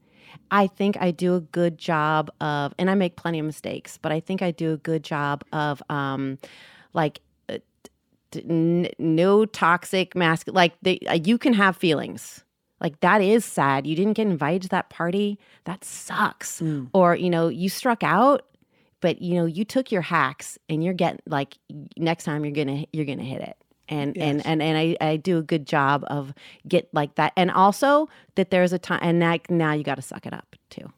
I 0.50 0.66
think 0.66 0.96
I 1.00 1.10
do 1.10 1.34
a 1.34 1.40
good 1.40 1.78
job 1.78 2.30
of, 2.40 2.74
and 2.78 2.90
I 2.90 2.94
make 2.94 3.16
plenty 3.16 3.38
of 3.38 3.46
mistakes, 3.46 3.98
but 4.00 4.12
I 4.12 4.20
think 4.20 4.42
I 4.42 4.50
do 4.50 4.72
a 4.72 4.76
good 4.76 5.02
job 5.02 5.44
of, 5.52 5.82
um, 5.88 6.38
like, 6.94 7.20
uh, 7.48 7.58
n- 8.36 8.88
no 8.98 9.44
toxic 9.46 10.14
mask. 10.14 10.48
Like 10.50 10.74
they, 10.82 10.98
uh, 11.08 11.14
you 11.24 11.38
can 11.38 11.52
have 11.52 11.76
feelings. 11.76 12.44
Like 12.80 13.00
that 13.00 13.20
is 13.22 13.44
sad. 13.44 13.86
You 13.86 13.96
didn't 13.96 14.14
get 14.14 14.26
invited 14.26 14.62
to 14.62 14.68
that 14.70 14.90
party. 14.90 15.38
That 15.64 15.84
sucks. 15.84 16.60
Mm. 16.60 16.90
Or 16.92 17.16
you 17.16 17.30
know, 17.30 17.48
you 17.48 17.68
struck 17.68 18.02
out, 18.02 18.46
but 19.00 19.22
you 19.22 19.34
know, 19.34 19.46
you 19.46 19.64
took 19.64 19.90
your 19.90 20.02
hacks, 20.02 20.58
and 20.68 20.84
you're 20.84 20.94
getting 20.94 21.20
like 21.26 21.56
next 21.96 22.24
time 22.24 22.44
you're 22.44 22.54
gonna 22.54 22.84
you're 22.92 23.06
gonna 23.06 23.22
hit 23.22 23.40
it. 23.40 23.56
And 23.88 24.18
and 24.18 24.44
and 24.44 24.60
and 24.60 24.76
I, 24.76 24.96
I 25.00 25.16
do 25.16 25.38
a 25.38 25.42
good 25.42 25.64
job 25.66 26.04
of 26.08 26.34
get 26.66 26.88
like 26.92 27.14
that, 27.14 27.32
and 27.36 27.50
also 27.50 28.08
that 28.34 28.50
there's 28.50 28.72
a 28.72 28.78
time, 28.78 28.98
and 29.00 29.18
now, 29.18 29.36
now 29.48 29.72
you 29.72 29.84
got 29.84 29.94
to 29.94 30.02
suck 30.02 30.26
it 30.26 30.32
up 30.32 30.56
too. 30.70 30.92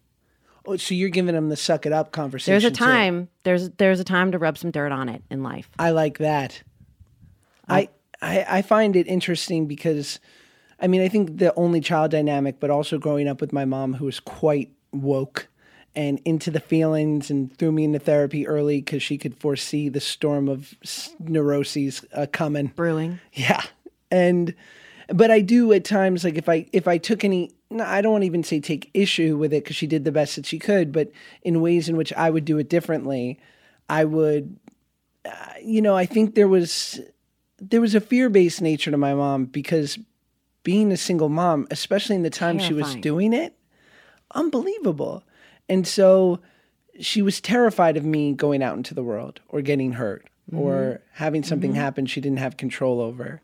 Oh, 0.65 0.77
so 0.77 0.95
you're 0.95 1.09
giving 1.11 1.35
them 1.35 1.49
the 1.49 1.57
suck 1.57 1.87
it 1.87 1.93
up 1.93 2.13
conversation. 2.13 2.53
There's 2.53 2.65
a 2.65 2.71
too. 2.71 2.85
time. 2.85 3.29
There's 3.43 3.71
there's 3.71 4.01
a 4.01 4.05
time 4.05 4.33
to 4.33 4.39
rub 4.39 4.59
some 4.59 4.71
dirt 4.71 4.91
on 4.91 5.09
it 5.09 5.23
in 5.31 5.43
life. 5.43 5.69
I 5.79 5.91
like 5.91 6.19
that. 6.19 6.63
I, 7.69 7.91
I 8.21 8.47
I 8.49 8.63
find 8.63 8.97
it 8.97 9.07
interesting 9.07 9.67
because, 9.67 10.19
I 10.81 10.87
mean, 10.87 11.01
I 11.01 11.09
think 11.09 11.39
the 11.39 11.55
only 11.55 11.81
child 11.81 12.11
dynamic, 12.11 12.61
but 12.61 12.71
also 12.71 12.99
growing 12.99 13.29
up 13.29 13.41
with 13.41 13.53
my 13.53 13.65
mom, 13.65 13.95
who 13.95 14.05
was 14.05 14.21
quite 14.21 14.71
woke 14.93 15.49
and 15.95 16.21
into 16.25 16.51
the 16.51 16.61
feelings, 16.61 17.31
and 17.31 17.57
threw 17.57 17.73
me 17.73 17.85
into 17.85 17.99
therapy 17.99 18.47
early 18.47 18.81
because 18.81 19.03
she 19.03 19.19
could 19.19 19.37
foresee 19.37 19.89
the 19.89 20.01
storm 20.01 20.49
of 20.49 20.75
neuroses 21.19 22.05
uh, 22.15 22.27
coming. 22.31 22.69
Brewing. 22.69 23.21
Yeah. 23.33 23.63
And 24.11 24.55
but 25.09 25.31
I 25.31 25.41
do 25.41 25.73
at 25.73 25.85
times 25.85 26.25
like 26.25 26.37
if 26.37 26.49
I 26.49 26.67
if 26.73 26.87
I 26.87 26.99
took 26.99 27.25
any 27.25 27.51
no, 27.71 27.85
I 27.85 28.01
don't 28.01 28.13
want 28.13 28.23
to 28.23 28.27
even 28.27 28.45
say 28.45 28.61
take 28.61 28.91
issue 28.95 29.37
with 29.37 29.53
it 29.53 29.65
because 29.65 29.77
she 29.77 29.87
did 29.87 30.05
the 30.05 30.13
best 30.13 30.37
that 30.37 30.47
she 30.47 30.59
could, 30.59 30.93
but 30.93 31.11
in 31.43 31.61
ways 31.61 31.89
in 31.89 31.97
which 31.97 32.13
I 32.13 32.31
would 32.31 32.45
do 32.45 32.59
it 32.59 32.69
differently, 32.69 33.39
I 33.89 34.05
would 34.05 34.57
uh, 35.25 35.31
you 35.63 35.83
know, 35.83 35.97
I 35.97 36.07
think 36.07 36.35
there 36.35 36.49
was 36.49 37.01
there 37.61 37.81
was 37.81 37.95
a 37.95 38.01
fear-based 38.01 38.63
nature 38.63 38.91
to 38.91 38.97
my 38.97 39.15
mom 39.15 39.47
because 39.47 39.99
being 40.63 40.93
a 40.93 40.97
single 40.97 41.29
mom, 41.29 41.67
especially 41.71 42.17
in 42.17 42.23
the 42.23 42.31
time 42.31 42.59
she 42.59 42.75
was 42.75 42.95
doing 42.97 43.33
it, 43.33 43.55
unbelievable. 44.35 45.23
And 45.69 45.87
so 45.87 46.41
she 47.01 47.23
was 47.23 47.41
terrified 47.41 47.97
of 47.97 48.05
me 48.05 48.33
going 48.33 48.63
out 48.63 48.77
into 48.77 48.95
the 48.95 49.03
world 49.03 49.41
or 49.49 49.63
getting 49.63 49.93
hurt 49.93 50.29
or 50.55 50.73
mm-hmm. 50.73 51.03
having 51.13 51.43
something 51.43 51.73
mm-hmm. 51.73 51.81
happen 51.81 52.07
she 52.07 52.21
didn't 52.21 52.39
have 52.39 52.57
control 52.57 53.01
over. 53.01 53.41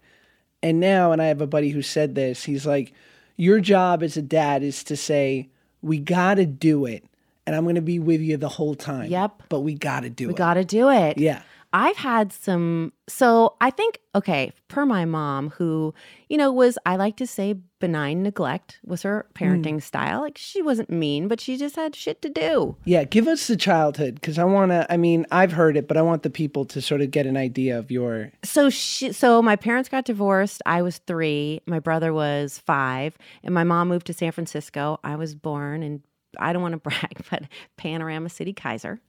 And 0.63 0.81
now, 0.81 1.13
and 1.13 1.21
I 1.21 1.27
have 1.27 1.41
a 1.41 1.47
buddy 1.47 1.71
who 1.71 1.83
said 1.83 2.15
this, 2.15 2.45
he's 2.45 2.67
like, 2.67 2.93
Your 3.37 3.61
job 3.61 4.03
as 4.03 4.17
a 4.17 4.23
dad 4.23 4.63
is 4.63 4.83
to 4.85 4.97
say, 4.97 5.51
We 5.83 5.99
got 5.99 6.35
to 6.35 6.47
do 6.47 6.87
it. 6.87 7.05
And 7.47 7.55
I'm 7.55 7.65
going 7.65 7.75
to 7.75 7.83
be 7.83 7.99
with 7.99 8.23
you 8.23 8.39
the 8.39 8.49
whole 8.49 8.75
time. 8.75 9.11
Yep. 9.11 9.43
But 9.51 9.61
we 9.61 9.75
got 9.75 10.01
to 10.01 10.11
do 10.11 10.29
We 10.29 10.31
it. 10.31 10.35
We 10.35 10.39
got 10.39 10.55
to 10.55 10.65
do 10.65 10.89
it. 10.89 11.19
Yeah. 11.19 11.43
I've 11.75 11.97
had 11.97 12.33
some. 12.33 12.93
So 13.09 13.57
I 13.61 13.71
think, 13.71 13.99
okay, 14.15 14.53
per 14.69 14.87
my 14.87 15.05
mom, 15.05 15.51
who, 15.51 15.93
you 16.29 16.37
know, 16.37 16.53
was, 16.53 16.79
I 16.87 16.95
like 16.95 17.17
to 17.17 17.27
say, 17.27 17.57
benign 17.81 18.23
neglect 18.23 18.79
was 18.85 19.03
her 19.03 19.27
hmm. 19.37 19.45
parenting 19.45 19.83
style. 19.83 20.21
Like 20.21 20.39
she 20.39 20.63
wasn't 20.63 20.89
mean, 20.89 21.27
but 21.27 21.41
she 21.41 21.57
just 21.57 21.75
had 21.75 21.97
shit 21.97 22.23
to 22.23 22.29
do. 22.29 22.77
Yeah. 22.85 23.03
Give 23.03 23.27
us 23.27 23.49
the 23.49 23.57
childhood 23.57 24.15
because 24.15 24.39
I 24.39 24.45
want 24.45 24.71
to, 24.71 24.87
I 24.91 24.97
mean, 24.97 25.27
I've 25.33 25.51
heard 25.51 25.77
it, 25.77 25.89
but 25.89 25.97
I 25.97 26.03
want 26.03 26.23
the 26.23 26.31
people 26.31 26.65
to 26.67 26.81
sort 26.81 27.01
of 27.01 27.11
get 27.11 27.27
an 27.27 27.37
idea 27.37 27.77
of 27.77 27.91
your. 27.91 28.31
So 28.45 28.71
she, 28.71 29.13
so 29.13 29.43
my 29.43 29.57
parents 29.57 29.89
got 29.89 30.05
divorced. 30.05 30.63
I 30.65 30.81
was 30.81 30.99
three. 30.99 31.61
My 31.67 31.81
brother 31.81 32.15
was 32.15 32.61
five, 32.65 33.19
and 33.43 33.53
my 33.53 33.65
mom 33.65 33.89
moved 33.89 34.07
to 34.07 34.15
San 34.15 34.31
Francisco. 34.31 35.01
I 35.03 35.17
was 35.17 35.35
born 35.35 35.83
in, 35.83 36.05
I 36.39 36.53
don't 36.53 36.63
want 36.63 36.75
to 36.75 36.79
brag, 36.89 37.25
but 37.31 37.49
Panorama 37.77 38.29
City, 38.29 38.53
Kaiser. 38.53 39.01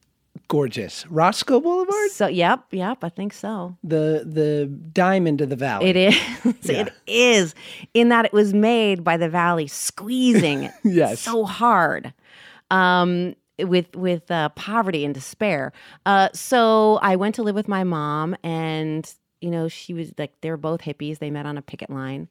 Gorgeous. 0.48 1.06
Roscoe 1.08 1.60
Boulevard? 1.60 2.10
So, 2.12 2.28
yep, 2.28 2.64
yep, 2.70 2.98
I 3.02 3.08
think 3.08 3.32
so. 3.32 3.76
The 3.82 4.22
the 4.24 4.66
diamond 4.92 5.40
of 5.40 5.48
the 5.48 5.56
valley. 5.56 5.86
It 5.86 5.96
is. 5.96 6.16
Yeah. 6.62 6.82
It 6.82 6.92
is. 7.06 7.54
In 7.94 8.08
that 8.10 8.24
it 8.26 8.32
was 8.32 8.54
made 8.54 9.02
by 9.02 9.16
the 9.16 9.28
valley 9.28 9.66
squeezing 9.66 10.62
it 10.64 10.72
Yes. 10.84 11.20
so 11.20 11.44
hard. 11.44 12.12
Um 12.70 13.34
with 13.58 13.94
with 13.96 14.30
uh, 14.30 14.50
poverty 14.50 15.04
and 15.04 15.14
despair. 15.14 15.72
Uh 16.04 16.28
so 16.32 16.98
I 17.02 17.16
went 17.16 17.34
to 17.36 17.42
live 17.42 17.54
with 17.54 17.68
my 17.68 17.84
mom 17.84 18.36
and 18.42 19.12
you 19.40 19.50
know, 19.50 19.68
she 19.68 19.94
was 19.94 20.12
like 20.18 20.32
they 20.40 20.50
were 20.50 20.56
both 20.56 20.80
hippies. 20.82 21.18
They 21.18 21.30
met 21.30 21.44
on 21.46 21.58
a 21.58 21.62
picket 21.62 21.90
line, 21.90 22.28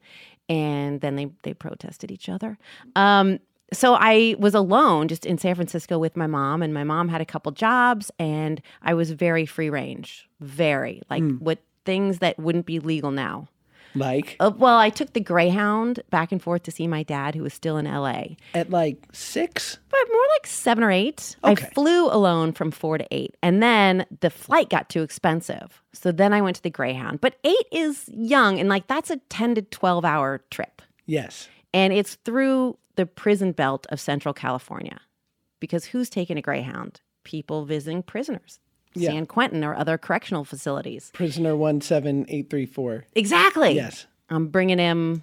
and 0.48 1.00
then 1.00 1.14
they 1.16 1.30
they 1.44 1.54
protested 1.54 2.10
each 2.10 2.28
other. 2.28 2.58
Um, 2.96 3.38
so 3.72 3.94
I 3.94 4.36
was 4.38 4.54
alone 4.54 5.08
just 5.08 5.26
in 5.26 5.38
San 5.38 5.54
Francisco 5.54 5.98
with 5.98 6.16
my 6.16 6.26
mom, 6.26 6.62
and 6.62 6.72
my 6.72 6.84
mom 6.84 7.08
had 7.08 7.20
a 7.20 7.24
couple 7.26 7.52
jobs, 7.52 8.10
and 8.18 8.60
I 8.82 8.94
was 8.94 9.10
very 9.10 9.46
free 9.46 9.70
range, 9.70 10.28
very 10.40 11.02
like 11.10 11.24
what 11.38 11.58
things 11.84 12.18
that 12.18 12.38
wouldn't 12.38 12.66
be 12.66 12.78
legal 12.78 13.10
now. 13.10 13.48
Like 13.94 14.36
Uh, 14.40 14.50
well, 14.54 14.76
I 14.78 14.90
took 14.90 15.14
the 15.14 15.20
Greyhound 15.20 16.00
back 16.10 16.30
and 16.30 16.42
forth 16.42 16.64
to 16.64 16.70
see 16.70 16.86
my 16.86 17.02
dad, 17.02 17.34
who 17.34 17.42
was 17.42 17.54
still 17.54 17.78
in 17.78 17.86
LA, 17.86 18.36
at 18.54 18.70
like 18.70 18.98
six? 19.12 19.78
but 19.88 19.98
more 20.12 20.24
like 20.34 20.46
seven 20.46 20.84
or 20.84 20.90
eight. 20.90 21.34
Okay. 21.42 21.66
I 21.66 21.70
flew 21.70 22.06
alone 22.08 22.52
from 22.52 22.70
four 22.70 22.98
to 22.98 23.06
eight, 23.10 23.34
and 23.42 23.62
then 23.62 24.04
the 24.20 24.30
flight 24.30 24.68
got 24.68 24.90
too 24.90 25.02
expensive, 25.02 25.82
so 25.92 26.12
then 26.12 26.32
I 26.34 26.42
went 26.42 26.56
to 26.56 26.62
the 26.62 26.70
Greyhound. 26.70 27.20
But 27.20 27.36
eight 27.42 27.66
is 27.72 28.08
young, 28.12 28.60
and 28.60 28.68
like 28.68 28.86
that's 28.86 29.10
a 29.10 29.16
ten 29.30 29.54
to 29.54 29.62
twelve 29.62 30.04
hour 30.04 30.42
trip. 30.50 30.82
Yes. 31.06 31.48
And 31.76 31.92
it's 31.92 32.14
through 32.24 32.78
the 32.96 33.04
prison 33.06 33.52
belt 33.52 33.86
of 33.90 34.00
Central 34.00 34.32
California. 34.32 34.98
Because 35.60 35.84
who's 35.86 36.08
taking 36.08 36.38
a 36.38 36.42
Greyhound? 36.42 37.00
People 37.24 37.64
visiting 37.66 38.02
prisoners, 38.02 38.58
Yeah. 38.94 39.10
San 39.10 39.26
Quentin 39.26 39.62
or 39.64 39.74
other 39.74 39.98
correctional 39.98 40.44
facilities. 40.44 41.10
Prisoner 41.12 41.54
17834. 41.54 43.04
Exactly. 43.14 43.72
Yes. 43.72 44.06
I'm 44.30 44.48
bringing 44.48 44.78
him, 44.78 45.22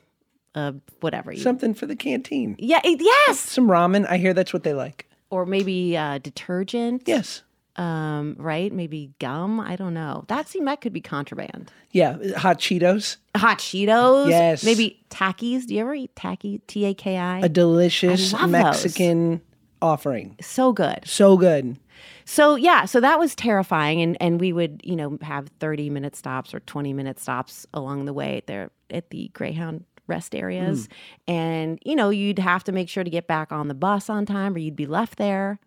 uh, 0.56 0.74
whatever. 1.02 1.32
You, 1.32 1.40
Something 1.42 1.74
for 1.74 1.86
the 1.86 1.96
canteen. 1.96 2.56
yeah. 2.60 2.82
yes. 2.84 3.40
Some 3.40 3.68
ramen. 3.68 4.06
I 4.08 4.18
hear 4.18 4.34
that's 4.34 4.54
what 4.54 4.64
they 4.64 4.74
like. 4.74 5.10
Or 5.30 5.46
maybe 5.46 5.98
uh, 5.98 6.20
detergent. 6.20 7.04
Yes. 7.08 7.42
Um, 7.76 8.36
right. 8.38 8.72
Maybe 8.72 9.14
gum. 9.20 9.60
I 9.60 9.76
don't 9.76 9.94
know. 9.94 10.26
That 10.28 10.48
seemed 10.48 10.68
that 10.68 10.82
could 10.82 10.94
be 10.94 11.02
contraband. 11.02 11.72
Yeah. 11.92 12.18
Hot 12.38 12.60
Cheetos. 12.60 13.18
Hot 13.36 13.58
Cheetos. 13.58 14.30
Yes. 14.30 14.64
Maybe 14.64 15.04
Takis. 15.10 15.66
Do 15.66 15.74
you 15.74 15.82
ever 15.82 15.96
eat 15.96 16.16
Taki? 16.16 16.60
T 16.68 16.86
A 16.86 16.94
K 16.94 17.18
I. 17.18 17.40
A 17.40 17.50
delicious 17.50 18.34
Mexican 18.48 19.42
offering. 19.82 20.36
So 20.40 20.72
good. 20.72 21.02
So 21.06 21.38
good. 21.38 21.78
So 22.26 22.56
yeah, 22.56 22.86
so 22.86 23.00
that 23.02 23.20
was 23.20 23.36
terrifying, 23.36 24.02
and 24.02 24.18
and 24.22 24.40
we 24.40 24.54
would 24.54 24.82
you 24.84 24.96
know 24.96 25.18
have 25.22 25.50
thirty 25.60 25.90
minute 25.90 26.16
stops 26.16 26.54
or 26.54 26.62
twenty 26.62 26.94
minute 26.94 27.20
stops 27.20 27.66
along 27.74 28.06
the 28.06 28.14
way 28.14 28.44
there 28.46 28.72
at 28.90 29.10
the 29.10 29.30
Greyhound 29.34 29.84
rest 30.08 30.36
areas, 30.36 30.88
and 31.28 31.80
you 31.86 31.96
know 31.96 32.10
you'd 32.10 32.40
have 32.40 32.64
to 32.66 32.72
make 32.72 32.90
sure 32.90 33.04
to 33.04 33.10
get 33.10 33.28
back 33.28 33.52
on 33.52 33.68
the 33.68 33.74
bus 33.74 34.10
on 34.10 34.26
time, 34.26 34.56
or 34.56 34.60
you'd 34.60 34.76
be 34.76 34.86
left 34.86 35.18
there, 35.18 35.60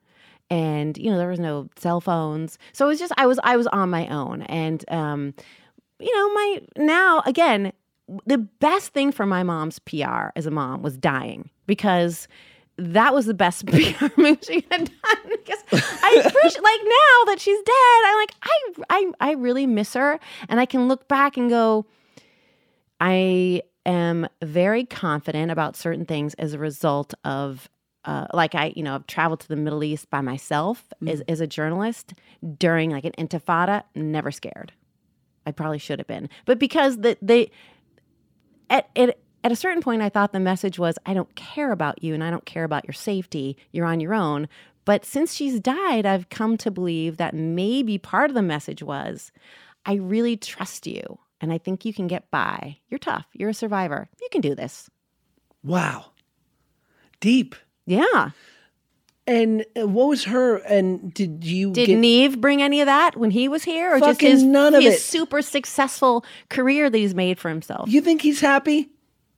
and 0.51 0.97
you 0.97 1.11
know 1.11 1.19
there 1.19 1.29
was 1.29 1.41
no 1.41 1.69
cell 1.77 2.01
phones, 2.01 2.59
so 2.73 2.87
it 2.87 2.89
was 2.89 2.99
just 2.99 3.13
I 3.17 3.27
was 3.27 3.39
I 3.43 3.57
was 3.57 3.67
on 3.69 3.91
my 3.91 4.07
own, 4.09 4.43
and 4.43 4.85
um, 4.91 5.35
you 5.99 6.15
know 6.15 6.35
my 6.35 6.61
now 6.77 7.23
again 7.27 7.73
the 8.25 8.39
best 8.39 8.93
thing 8.93 9.11
for 9.11 9.27
my 9.27 9.43
mom's 9.43 9.79
PR 9.81 10.29
as 10.37 10.47
a 10.47 10.51
mom 10.51 10.83
was 10.83 10.97
dying 10.97 11.51
because 11.67 12.29
that 12.79 13.15
was 13.15 13.27
the 13.27 13.35
best 13.35 13.67
PR 13.67 14.07
move 14.17 14.39
she 14.43 14.65
had 14.71 14.91
done. 14.91 15.31
Because 15.31 15.63
I 15.73 16.23
appreciate, 16.25 16.63
like 16.63 16.81
now 16.85 17.33
that 17.33 17.37
she's 17.39 17.59
dead, 17.59 18.05
I'm 18.05 18.17
like, 18.17 18.35
I, 18.43 19.13
I, 19.21 19.31
I 19.31 19.33
really 19.33 19.67
miss 19.67 19.95
her, 19.95 20.21
and 20.49 20.61
I 20.61 20.67
can 20.67 20.89
look 20.89 21.09
back 21.09 21.37
and 21.37 21.49
go, 21.49 21.87
I 23.01 23.63
am 23.85 24.29
very 24.43 24.85
confident 24.85 25.51
about 25.51 25.77
certain 25.77 26.05
things 26.05 26.35
as 26.35 26.53
a 26.53 26.59
result 26.59 27.15
of. 27.25 27.69
Uh, 28.07 28.27
like 28.33 28.55
I, 28.55 28.73
you 28.77 28.83
know, 28.83 28.95
I've 28.95 29.07
traveled 29.07 29.41
to 29.41 29.49
the 29.49 29.57
Middle 29.57 29.83
East 29.83 30.09
by 30.11 30.21
myself 30.21 30.93
as, 31.07 31.23
as 31.23 31.41
a 31.41 31.47
journalist 31.47 32.15
during 32.57 32.91
like 32.91 33.05
an 33.05 33.13
intifada, 33.19 33.83
never 33.95 34.31
scared. 34.31 34.73
I 35.45 35.51
probably 35.51 35.79
should 35.79 35.99
have 35.99 36.07
been, 36.07 36.29
but 36.45 36.59
because 36.59 36.99
the 36.99 37.19
they 37.21 37.51
at, 38.71 38.89
at 38.97 39.19
at 39.45 39.53
a 39.53 39.57
certain 39.57 39.81
point, 39.81 40.03
I 40.03 40.09
thought 40.09 40.33
the 40.33 40.41
message 40.41 40.77
was, 40.77 40.99
I 41.07 41.15
don't 41.15 41.33
care 41.37 41.71
about 41.71 42.03
you 42.03 42.15
and 42.15 42.25
I 42.25 42.33
don't 42.33 42.45
care 42.45 42.65
about 42.65 42.85
your 42.85 42.95
safety. 42.95 43.57
You're 43.71 43.87
on 43.87 44.01
your 44.01 44.13
own. 44.13 44.49
But 44.85 45.05
since 45.05 45.35
she's 45.35 45.61
died, 45.61 46.05
I've 46.05 46.29
come 46.31 46.57
to 46.59 46.71
believe 46.71 47.17
that 47.19 47.33
maybe 47.33 47.97
part 47.97 48.29
of 48.29 48.35
the 48.35 48.43
message 48.43 48.83
was, 48.83 49.31
I 49.85 49.95
really 49.95 50.37
trust 50.37 50.87
you 50.89 51.21
and 51.41 51.53
I 51.53 51.59
think 51.59 51.85
you 51.85 51.95
can 51.95 52.09
get 52.09 52.29
by. 52.33 52.79
You're 52.89 52.99
tough. 52.99 53.27
You're 53.35 53.51
a 53.51 53.55
survivor. 53.55 54.09
You 54.21 54.29
can 54.33 54.41
do 54.41 54.57
this. 54.57 54.91
Wow. 55.63 56.07
Deep. 57.21 57.55
Yeah. 57.87 58.31
And 59.29 59.65
uh, 59.81 59.89
what 59.89 60.07
was 60.09 60.25
her? 60.25 60.57
And 60.59 61.13
did 61.13 61.45
you 61.45 61.73
Did 61.73 61.87
get? 61.87 61.99
Nev 61.99 62.41
bring 62.41 62.63
any 62.63 62.81
of 62.81 62.87
that 62.87 63.17
when 63.17 63.31
he 63.33 63.49
was 63.49 63.65
here, 63.65 63.95
or 63.95 63.99
just 63.99 64.21
Fucking 64.21 64.31
his, 64.31 64.43
none 64.45 64.75
of 64.75 64.83
his 64.83 64.95
it. 64.97 65.01
super 65.01 65.43
successful 65.43 66.25
career 66.49 66.89
that 66.89 66.97
he's 66.97 67.15
made 67.15 67.41
for 67.41 67.49
himself? 67.49 67.89
you 67.89 68.01
think 68.01 68.23
he's 68.23 68.41
happy? 68.41 68.89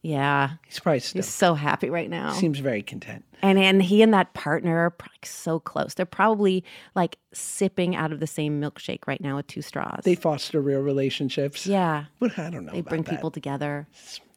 Yeah, 0.09 0.53
He's 0.67 0.81
probably 0.81 1.01
still. 1.01 1.19
he's 1.19 1.29
so 1.29 1.53
happy 1.55 1.91
right 1.91 2.09
now. 2.09 2.33
Seems 2.33 2.61
very 2.61 2.83
content. 2.83 3.25
And 3.43 3.59
and 3.59 3.83
he 3.83 4.01
and 4.03 4.15
that 4.15 4.33
partner 4.33 4.79
are 4.79 4.95
like 5.03 5.27
so 5.27 5.61
close. 5.61 5.93
They're 5.95 6.07
probably 6.07 6.65
like 6.95 7.19
sipping 7.35 7.95
out 7.95 8.11
of 8.11 8.19
the 8.19 8.27
same 8.27 8.59
milkshake 8.61 9.01
right 9.07 9.21
now 9.21 9.37
with 9.37 9.47
two 9.49 9.61
straws. 9.61 10.01
They 10.05 10.15
foster 10.15 10.61
real 10.63 10.81
relationships. 10.81 11.67
yeah, 11.67 12.05
But 12.21 12.39
I 12.39 12.49
don't 12.49 12.65
know. 12.65 12.73
they 12.73 12.81
bring 12.81 13.03
that. 13.03 13.11
people 13.11 13.31
together. 13.31 13.87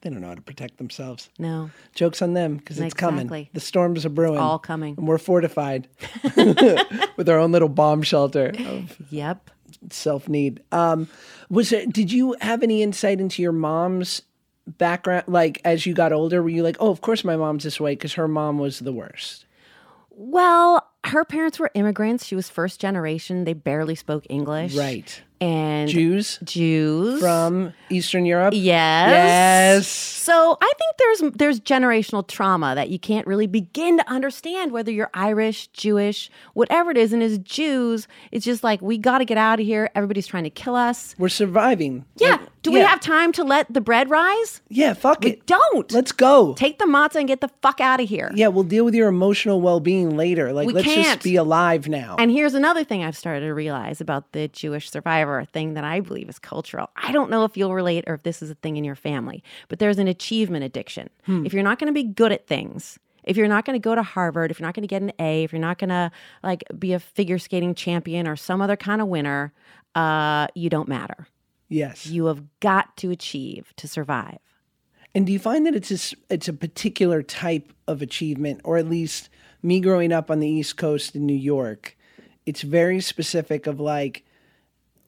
They 0.02 0.10
don't 0.10 0.20
know 0.20 0.28
how 0.28 0.36
to 0.36 0.42
protect 0.42 0.78
themselves. 0.78 1.30
No, 1.40 1.72
Jokes 1.96 2.22
on 2.22 2.34
them 2.34 2.58
because 2.58 2.78
it's 2.80 2.94
coming. 2.94 3.22
Exactly. 3.22 3.50
The 3.54 3.60
storms 3.62 4.06
are 4.06 4.10
brewing. 4.10 4.40
all 4.40 4.60
coming. 4.60 4.96
And 4.98 5.08
we're 5.08 5.20
fortified 5.20 5.88
with 6.36 7.30
our 7.30 7.40
own 7.40 7.52
little 7.52 7.70
bomb 7.70 8.02
shelter 8.02 8.52
of 8.68 8.98
Yep. 9.10 9.52
self 9.90 10.28
need. 10.28 10.62
Um, 10.72 11.08
was 11.50 11.72
it? 11.72 11.94
Did 11.94 12.12
you 12.12 12.36
have 12.42 12.62
any 12.62 12.84
insight 12.84 13.20
into 13.22 13.42
your 13.42 13.52
mom's 13.54 14.22
background? 14.78 15.26
Like 15.28 15.62
as 15.66 15.86
you 15.86 15.94
got 15.94 16.14
older, 16.14 16.42
were 16.42 16.50
you 16.50 16.64
like, 16.64 16.78
oh, 16.80 16.90
of 16.90 17.02
course 17.02 17.24
my 17.24 17.36
mom's 17.36 17.64
this 17.64 17.80
way 17.80 17.94
because 17.94 18.14
her 18.14 18.28
mom 18.28 18.58
was 18.58 18.80
the 18.80 18.94
worst. 18.94 19.46
Well, 20.10 20.88
her 21.06 21.26
parents 21.26 21.60
were 21.60 21.72
immigrants. 21.74 22.26
She 22.26 22.36
was 22.36 22.50
first 22.50 22.80
generation. 22.80 23.44
They 23.44 23.54
barely 23.54 23.96
spoke 23.96 24.26
English. 24.30 24.76
Right. 24.76 25.22
And 25.42 25.90
Jews 25.90 26.38
Jews 26.44 27.20
from 27.20 27.74
Eastern 27.90 28.26
Europe. 28.26 28.54
Yes. 28.56 29.10
Yes. 29.12 29.88
So 29.88 30.58
I 30.62 30.72
think 30.78 30.96
there's 30.98 31.34
there's 31.34 31.60
generational 31.60 32.26
trauma 32.28 32.76
that 32.76 32.90
you 32.90 33.00
can't 33.00 33.26
really 33.26 33.48
begin 33.48 33.98
to 33.98 34.08
understand 34.10 34.72
whether 34.72 34.92
you're 34.92 35.10
Irish, 35.16 35.68
Jewish, 35.70 36.30
whatever 36.54 36.92
it 36.92 36.98
is. 36.98 37.12
And 37.12 37.24
as 37.24 37.40
Jews, 37.40 38.08
it's 38.32 38.46
just 38.46 38.64
like 38.64 38.82
we 38.82 38.98
got 39.00 39.18
to 39.18 39.26
get 39.26 39.38
out 39.40 39.60
of 39.60 39.66
here. 39.66 39.90
Everybody's 39.96 40.28
trying 40.28 40.44
to 40.44 40.50
kill 40.52 40.76
us. 40.76 41.16
We're 41.18 41.30
surviving. 41.30 42.06
Yeah. 42.18 42.32
Like, 42.32 42.42
Do 42.62 42.72
we 42.72 42.80
yeah. 42.80 42.86
have 42.88 43.00
time 43.00 43.32
to 43.34 43.44
let 43.44 43.74
the 43.74 43.82
bread 43.82 44.12
rise? 44.12 44.62
Yeah, 44.70 44.94
fuck 44.94 45.22
We 45.24 45.32
it. 45.32 45.48
don't. 45.48 45.92
Let's 45.92 46.12
go. 46.12 46.54
take 46.54 46.78
the 46.78 46.86
matzah 46.86 47.16
and 47.16 47.28
get 47.28 47.42
the 47.42 47.50
fuck 47.64 47.82
out 47.82 48.00
of 48.00 48.08
here. 48.08 48.32
yeah, 48.36 48.48
we'll 48.50 48.64
deal 48.64 48.86
with 48.86 48.94
your 48.94 49.08
emotional 49.08 49.60
well-being 49.62 50.16
later. 50.16 50.54
Like 50.54 50.68
We 50.68 50.74
let's 50.74 50.86
can't. 50.88 51.04
just 51.16 51.24
be 51.24 51.36
alive 51.36 51.88
now. 51.88 52.16
And 52.20 52.30
here's 52.30 52.54
another 52.54 52.84
thing 52.84 53.04
I've 53.04 53.18
started 53.18 53.48
to 53.48 53.54
realize 53.56 54.00
about 54.02 54.32
the 54.34 54.48
Jewish 54.50 54.92
survivor, 54.92 55.31
a 55.40 55.46
thing 55.46 55.74
that 55.76 55.84
I 55.84 56.00
believe 56.00 56.30
is 56.30 56.40
cultural. 56.40 56.90
I 56.96 57.12
don't 57.12 57.30
know 57.30 57.46
if 57.46 57.56
you'll 57.58 57.74
relate 57.74 58.04
or 58.08 58.14
if 58.14 58.24
this 58.24 58.42
is 58.42 58.50
a 58.50 58.56
thing 58.56 58.78
in 58.78 58.84
your 58.84 58.96
family, 58.96 59.44
but 59.68 59.80
there's 59.80 59.98
an 59.98 60.08
achievement 60.08 60.64
addiction. 60.64 61.10
If 61.28 61.54
you're 61.54 61.64
not 61.64 61.80
going 61.80 61.88
to 61.88 61.94
be 61.94 62.04
good 62.04 62.32
at 62.32 62.48
things, 62.48 63.00
if 63.24 63.38
you're 63.38 63.48
not 63.48 63.66
going 63.66 63.80
to 63.80 63.84
go 63.84 63.94
to 63.94 64.04
Harvard, 64.04 64.52
if 64.52 64.60
you're 64.60 64.68
not 64.68 64.74
going 64.74 64.84
to 64.84 64.88
get 64.88 65.02
an 65.02 65.12
A, 65.20 65.44
if 65.44 65.54
you're 65.54 65.62
not 65.62 65.78
going 65.78 65.90
to 65.90 66.12
like 66.44 66.64
be 66.78 66.94
a 66.94 67.00
figure 67.00 67.38
skating 67.38 67.76
champion 67.76 68.28
or 68.28 68.36
some 68.36 68.62
other 68.62 68.76
kind 68.76 69.02
of 69.02 69.08
winner, 69.08 69.54
uh, 69.96 70.48
you 70.56 70.70
don't 70.70 70.88
matter. 70.88 71.28
yes. 71.70 72.06
You 72.08 72.26
have 72.26 72.44
got 72.60 72.98
to 72.98 73.12
achieve 73.12 73.74
to 73.78 73.88
survive. 73.88 74.40
And 75.14 75.26
do 75.26 75.34
you 75.34 75.40
find 75.40 75.66
that 75.66 75.76
it's 75.76 75.92
a, 75.92 76.16
it's 76.30 76.48
a 76.48 76.54
particular 76.54 77.22
type 77.22 77.74
of 77.88 78.02
achievement, 78.02 78.62
or 78.64 78.78
at 78.78 78.90
least 78.90 79.30
me 79.62 79.80
growing 79.80 80.12
up 80.12 80.32
on 80.32 80.40
the 80.40 80.48
East 80.48 80.78
Coast 80.78 81.16
in 81.16 81.26
New 81.26 81.34
York, 81.34 81.98
it's 82.46 82.62
very 82.62 83.02
specific 83.02 83.68
of 83.68 83.80
like, 83.80 84.26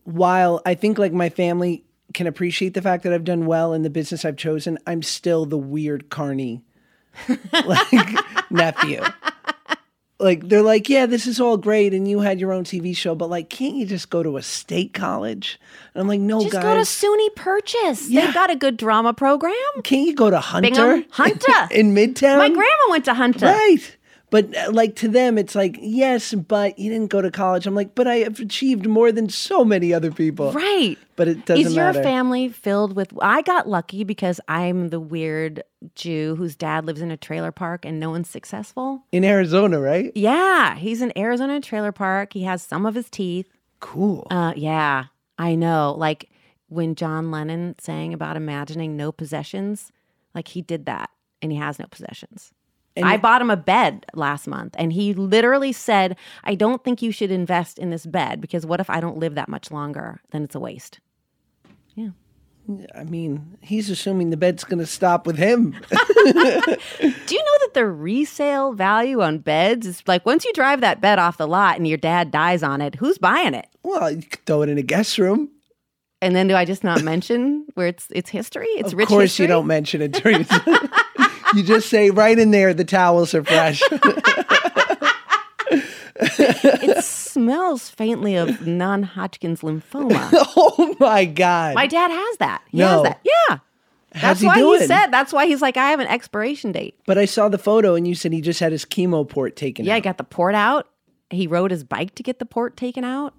while 0.04 0.62
I 0.66 0.76
think 0.76 0.98
like 0.98 1.14
my 1.14 1.30
family 1.30 1.84
can 2.14 2.28
appreciate 2.28 2.74
the 2.74 2.82
fact 2.82 3.04
that 3.04 3.14
I've 3.14 3.24
done 3.24 3.46
well 3.46 3.74
in 3.74 3.82
the 3.82 3.90
business 3.90 4.26
I've 4.26 4.38
chosen, 4.38 4.78
I'm 4.86 5.02
still 5.02 5.46
the 5.46 5.58
weird 5.58 6.10
carny 6.10 6.62
like 7.66 8.52
nephew. 8.52 9.02
Like 10.20 10.48
they're 10.48 10.62
like, 10.62 10.88
yeah, 10.90 11.06
this 11.06 11.28
is 11.28 11.42
all 11.42 11.58
great, 11.58 11.94
and 11.94 12.08
you 12.08 12.22
had 12.22 12.40
your 12.40 12.54
own 12.54 12.64
TV 12.64 12.96
show, 12.96 13.14
but 13.14 13.30
like, 13.30 13.50
can't 13.50 13.76
you 13.76 13.86
just 13.86 14.10
go 14.10 14.24
to 14.24 14.38
a 14.38 14.42
state 14.42 14.94
college? 14.94 15.60
And 15.94 16.02
I'm 16.02 16.08
like, 16.08 16.22
no, 16.22 16.42
Just 16.42 16.54
guys, 16.54 16.64
go 16.64 16.76
to 16.76 16.82
SUNY 16.82 17.36
Purchase. 17.36 18.10
Yeah. 18.10 18.26
They've 18.26 18.34
got 18.34 18.50
a 18.50 18.56
good 18.56 18.78
drama 18.78 19.14
program. 19.14 19.54
can't 19.84 20.08
you 20.08 20.16
go 20.16 20.30
to 20.30 20.40
Hunter? 20.40 20.70
Bingham? 20.70 21.06
Hunter. 21.10 21.68
in 21.72 21.94
Midtown? 21.94 22.38
My 22.38 22.48
grandma 22.48 22.90
went 22.90 23.06
to 23.06 23.14
Hunter. 23.14 23.48
Right. 23.48 23.98
But 24.34 24.58
uh, 24.58 24.72
like 24.72 24.96
to 24.96 25.08
them, 25.08 25.38
it's 25.38 25.54
like, 25.54 25.78
yes, 25.80 26.34
but 26.34 26.80
you 26.80 26.90
didn't 26.90 27.12
go 27.12 27.22
to 27.22 27.30
college. 27.30 27.68
I'm 27.68 27.76
like, 27.76 27.94
but 27.94 28.08
I 28.08 28.16
have 28.16 28.40
achieved 28.40 28.88
more 28.88 29.12
than 29.12 29.30
so 29.30 29.64
many 29.64 29.94
other 29.94 30.12
people. 30.12 30.52
Right. 30.52 30.98
But 31.16 31.28
it 31.28 31.46
doesn't 31.46 31.66
matter. 31.66 31.70
Is 31.70 31.76
your 31.76 31.86
matter. 31.86 32.02
family 32.02 32.50
filled 32.50 32.96
with? 32.96 33.14
I 33.22 33.44
got 33.44 33.70
lucky 33.70 34.04
because 34.04 34.42
I'm 34.48 34.90
the 34.90 35.00
weird 35.00 35.62
Jew 35.94 36.36
whose 36.36 36.56
dad 36.56 36.84
lives 36.88 37.00
in 37.00 37.12
a 37.12 37.16
trailer 37.16 37.52
park 37.52 37.86
and 37.86 38.00
no 38.00 38.10
one's 38.10 38.28
successful. 38.28 39.04
In 39.12 39.24
Arizona, 39.24 39.80
right? 39.80 40.12
Yeah, 40.16 40.78
he's 40.78 41.04
in 41.04 41.16
Arizona 41.16 41.62
trailer 41.62 41.92
park. 41.92 42.34
He 42.34 42.42
has 42.42 42.64
some 42.64 42.88
of 42.88 42.96
his 42.96 43.12
teeth. 43.12 43.52
Cool. 43.82 44.26
Uh, 44.32 44.54
yeah, 44.56 45.06
I 45.38 45.54
know. 45.54 45.94
Like 45.96 46.32
when 46.70 46.96
John 46.96 47.30
Lennon 47.30 47.76
sang 47.78 48.16
about 48.16 48.36
imagining 48.36 48.98
no 48.98 49.12
possessions, 49.12 49.92
like 50.34 50.48
he 50.48 50.64
did 50.64 50.88
that 50.88 51.12
and 51.40 51.52
he 51.52 51.60
has 51.60 51.78
no 51.78 51.86
possessions. 51.86 52.52
I 53.02 53.18
bought 53.18 53.42
him 53.42 53.50
a 53.50 53.58
bed 53.58 54.06
last 54.14 54.48
month 54.48 54.76
and 54.78 54.94
he 54.94 55.14
literally 55.14 55.72
said, 55.72 56.16
I 56.44 56.56
don't 56.56 56.84
think 56.84 57.02
you 57.02 57.12
should 57.12 57.32
invest 57.32 57.80
in 57.80 57.90
this 57.90 58.06
bed 58.06 58.40
because 58.42 58.66
what 58.66 58.80
if 58.80 58.90
I 58.90 59.00
don't 59.00 59.18
live 59.18 59.36
that 59.36 59.50
much 59.50 59.72
longer? 59.72 60.22
Then 60.32 60.44
it's 60.44 60.56
a 60.56 60.60
waste. 60.60 61.00
Yeah. 61.96 62.10
I 62.96 63.04
mean, 63.04 63.58
he's 63.62 63.90
assuming 63.90 64.30
the 64.30 64.38
bed's 64.38 64.64
going 64.64 64.80
to 64.80 64.86
stop 64.86 65.26
with 65.28 65.38
him. 65.38 65.72
Do 65.92 67.36
you 67.36 67.44
know 67.44 67.58
that 67.62 67.72
the 67.74 67.86
resale 67.86 68.72
value 68.74 69.22
on 69.22 69.40
beds 69.40 69.86
is 69.86 70.02
like 70.08 70.26
once 70.26 70.46
you 70.46 70.54
drive 70.54 70.80
that 70.82 71.02
bed 71.02 71.20
off 71.20 71.38
the 71.38 71.48
lot 71.48 71.76
and 71.78 71.88
your 71.88 71.98
dad 71.98 72.32
dies 72.32 72.64
on 72.64 72.80
it, 72.80 72.96
who's 72.96 73.18
buying 73.18 73.54
it? 73.54 73.68
well, 73.84 74.10
you 74.12 74.22
could 74.24 74.46
throw 74.46 74.62
it 74.62 74.70
in 74.70 74.78
a 74.78 74.82
guest 74.82 75.18
room. 75.18 75.50
And 76.22 76.34
then 76.38 76.48
do 76.48 76.56
I 76.56 76.64
just 76.64 76.86
not 76.86 77.04
mention 77.04 77.66
where 77.74 77.88
it's 77.88 78.08
it's 78.12 78.30
history? 78.30 78.68
It's 78.78 78.94
Of 78.94 78.98
rich 78.98 79.08
Of 79.08 79.10
course, 79.10 79.24
history? 79.24 79.44
you 79.44 79.48
don't 79.50 79.68
mention 79.68 80.02
it, 80.02 80.14
Teresa. 80.14 80.64
you 81.56 81.64
just 81.64 81.90
say 81.90 82.10
right 82.10 82.38
in 82.38 82.52
there, 82.52 82.74
the 82.74 82.86
towels 82.86 83.34
are 83.34 83.44
fresh. 83.44 83.82
it 86.16 87.04
smells 87.04 87.90
faintly 87.90 88.36
of 88.36 88.66
non-Hodgkin's 88.68 89.62
lymphoma. 89.62 90.30
oh 90.34 90.96
my 91.00 91.26
God. 91.26 91.76
My 91.76 91.88
dad 91.88 92.12
has 92.12 92.38
that. 92.38 92.62
He 92.70 92.78
No. 92.80 92.88
has 92.88 93.04
that. 93.04 93.20
Yeah. 93.24 93.58
How's 94.14 94.22
That's 94.22 94.40
he 94.42 94.48
why 94.48 94.58
doing? 94.58 94.82
he 94.82 94.86
said. 94.88 95.08
That's 95.08 95.34
why 95.34 95.48
he's 95.48 95.62
like, 95.62 95.76
I 95.76 95.90
have 95.90 96.00
an 96.00 96.08
expiration 96.08 96.72
date. 96.72 96.96
but 97.08 97.18
I 97.18 97.26
saw 97.26 97.50
the 97.50 97.58
photo 97.58 97.96
and 97.96 98.08
you 98.08 98.14
said 98.16 98.32
he 98.32 98.42
just 98.42 98.60
had 98.60 98.72
his 98.72 98.86
chemo 98.86 99.28
port 99.28 99.56
taken 99.56 99.86
Yeah, 99.86 99.96
I 99.96 100.00
got 100.02 100.18
the 100.18 100.24
port 100.24 100.54
out. 100.56 100.88
He 101.32 101.48
rode 101.48 101.72
his 101.72 101.84
bike 101.84 102.14
to 102.16 102.24
get 102.24 102.38
the 102.38 102.46
port 102.46 102.78
taken 102.78 103.04
out. 103.04 103.34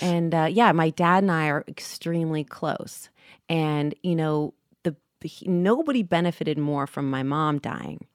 And 0.00 0.32
uh, 0.32 0.46
yeah, 0.48 0.70
my 0.70 0.90
dad 0.90 1.24
and 1.24 1.30
I 1.32 1.48
are 1.48 1.64
extremely 1.66 2.44
close. 2.44 3.08
And 3.48 3.94
you 4.02 4.14
know, 4.14 4.54
he, 5.28 5.48
nobody 5.48 6.02
benefited 6.02 6.58
more 6.58 6.86
from 6.86 7.10
my 7.10 7.22
mom 7.22 7.58
dying 7.58 8.06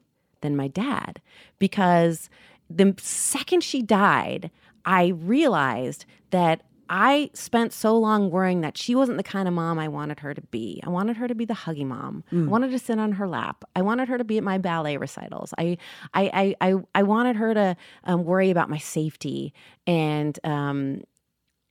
than 0.42 0.56
my 0.56 0.68
dad 0.68 1.22
because 1.60 2.30
the 2.70 2.96
second 3.00 3.64
she 3.64 3.82
died, 3.82 4.52
I 4.86 5.08
realized 5.08 6.06
that 6.32 6.62
I 6.88 7.32
spent 7.34 7.74
so 7.74 7.98
long 7.98 8.30
worrying 8.30 8.62
that 8.62 8.78
she 8.78 8.94
wasn't 8.94 9.18
the 9.18 9.24
kind 9.24 9.48
of 9.48 9.54
mom 9.56 9.80
I 9.80 9.88
wanted 9.88 10.20
her 10.20 10.36
to 10.36 10.42
be. 10.42 10.80
I 10.86 10.90
wanted 10.90 11.18
her 11.18 11.28
to 11.28 11.34
be 11.34 11.46
the 11.46 11.56
huggy 11.56 11.86
mom. 11.86 12.24
I 12.32 12.36
wanted 12.50 12.70
to 12.72 12.80
sit 12.80 13.00
on 13.00 13.14
her 13.14 13.28
lap. 13.28 13.64
I 13.76 13.82
wanted 13.82 14.08
her 14.08 14.20
to 14.20 14.24
be 14.24 14.38
at 14.38 14.44
my 14.44 14.60
ballet 14.60 14.98
recitals. 14.98 15.52
I 15.58 15.78
I 16.14 16.56
I 16.62 16.70
I, 16.70 16.76
I 16.94 17.04
wanted 17.04 17.38
her 17.38 17.54
to 17.56 17.76
um, 18.04 18.24
worry 18.24 18.52
about 18.52 18.70
my 18.70 18.78
safety 18.78 19.52
and 19.88 20.38
um, 20.44 21.02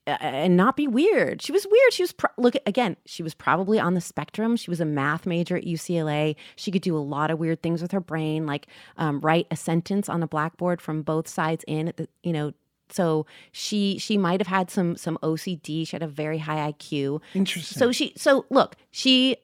and 0.07 0.57
not 0.57 0.77
be 0.77 0.87
weird. 0.87 1.41
She 1.41 1.53
was 1.53 1.67
weird. 1.67 1.93
She 1.93 2.03
was 2.03 2.13
pro- 2.13 2.31
look 2.37 2.55
again. 2.67 2.97
She 3.07 3.23
was 3.23 3.35
probably 3.35 3.79
on 3.79 3.95
the 3.95 4.01
spectrum. 4.01 4.57
She 4.57 4.71
was 4.71 4.81
a 4.81 4.85
math 4.85 5.27
major 5.27 5.57
at 5.57 5.65
UCLA. 5.65 6.37
She 6.57 6.71
could 6.71 6.83
do 6.83 6.97
a 6.97 7.01
lot 7.01 7.31
of 7.31 7.39
weird 7.39 7.63
things 7.63 7.81
with 7.81 7.93
her 7.93 8.01
brain, 8.01 8.47
like 8.47 8.67
um, 8.97 9.21
write 9.21 9.47
a 9.51 9.57
sentence 9.57 10.09
on 10.09 10.23
a 10.23 10.27
blackboard 10.27 10.81
from 10.81 11.03
both 11.03 11.27
sides 11.29 11.65
in. 11.67 11.89
At 11.89 11.97
the, 11.97 12.09
you 12.23 12.33
know, 12.33 12.53
so 12.91 13.27
she 13.53 13.99
she 13.99 14.19
might 14.19 14.41
have 14.41 14.47
had 14.47 14.71
some 14.71 14.97
some 14.97 15.19
OCD. 15.23 15.87
She 15.87 15.95
had 15.95 16.03
a 16.03 16.09
very 16.09 16.39
high 16.39 16.73
IQ. 16.73 17.21
Interesting. 17.35 17.79
So 17.79 17.93
she 17.93 18.13
so 18.17 18.47
look 18.51 18.77
she. 18.91 19.37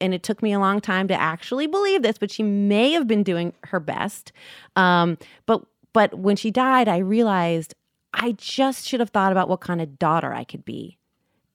And 0.00 0.14
it 0.14 0.22
took 0.22 0.44
me 0.44 0.52
a 0.52 0.60
long 0.60 0.80
time 0.80 1.08
to 1.08 1.20
actually 1.20 1.66
believe 1.66 2.02
this, 2.02 2.18
but 2.18 2.30
she 2.30 2.44
may 2.44 2.92
have 2.92 3.08
been 3.08 3.24
doing 3.24 3.52
her 3.64 3.80
best. 3.80 4.30
Um, 4.76 5.18
but 5.44 5.64
but 5.92 6.14
when 6.14 6.36
she 6.36 6.52
died, 6.52 6.86
I 6.86 6.98
realized 6.98 7.74
I 8.12 8.32
just 8.32 8.86
should 8.86 9.00
have 9.00 9.10
thought 9.10 9.32
about 9.32 9.48
what 9.48 9.60
kind 9.60 9.80
of 9.80 9.98
daughter 9.98 10.32
I 10.32 10.44
could 10.44 10.64
be 10.64 10.98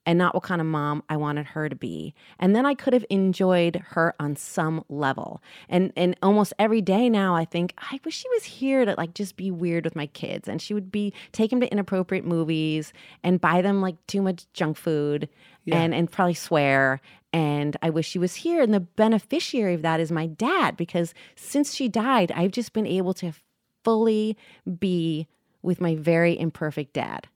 and 0.05 0.17
not 0.19 0.33
what 0.33 0.43
kind 0.43 0.61
of 0.61 0.67
mom 0.67 1.03
I 1.09 1.17
wanted 1.17 1.45
her 1.47 1.69
to 1.69 1.75
be. 1.75 2.13
And 2.39 2.55
then 2.55 2.65
I 2.65 2.73
could 2.73 2.93
have 2.93 3.05
enjoyed 3.09 3.81
her 3.89 4.13
on 4.19 4.35
some 4.35 4.83
level. 4.89 5.41
And 5.69 5.93
and 5.95 6.15
almost 6.21 6.53
every 6.59 6.81
day 6.81 7.09
now 7.09 7.35
I 7.35 7.45
think 7.45 7.73
I 7.77 7.99
wish 8.03 8.15
she 8.15 8.29
was 8.29 8.43
here 8.43 8.85
to 8.85 8.95
like 8.97 9.13
just 9.13 9.35
be 9.35 9.51
weird 9.51 9.85
with 9.85 9.95
my 9.95 10.07
kids 10.07 10.47
and 10.47 10.61
she 10.61 10.73
would 10.73 10.91
be 10.91 11.13
take 11.31 11.49
them 11.49 11.61
to 11.61 11.71
inappropriate 11.71 12.25
movies 12.25 12.93
and 13.23 13.41
buy 13.41 13.61
them 13.61 13.81
like 13.81 13.95
too 14.07 14.21
much 14.21 14.45
junk 14.53 14.77
food 14.77 15.29
and 15.71 15.93
and 15.93 16.11
probably 16.11 16.33
swear 16.33 16.99
and 17.31 17.77
I 17.81 17.89
wish 17.89 18.07
she 18.07 18.19
was 18.19 18.35
here 18.35 18.61
and 18.61 18.73
the 18.73 18.81
beneficiary 18.81 19.73
of 19.73 19.81
that 19.81 19.99
is 19.99 20.11
my 20.11 20.27
dad 20.27 20.75
because 20.75 21.13
since 21.35 21.73
she 21.73 21.87
died 21.87 22.31
I've 22.35 22.51
just 22.51 22.73
been 22.73 22.85
able 22.85 23.13
to 23.15 23.31
fully 23.83 24.37
be 24.79 25.27
with 25.63 25.81
my 25.81 25.95
very 25.95 26.37
imperfect 26.37 26.93
dad 26.93 27.27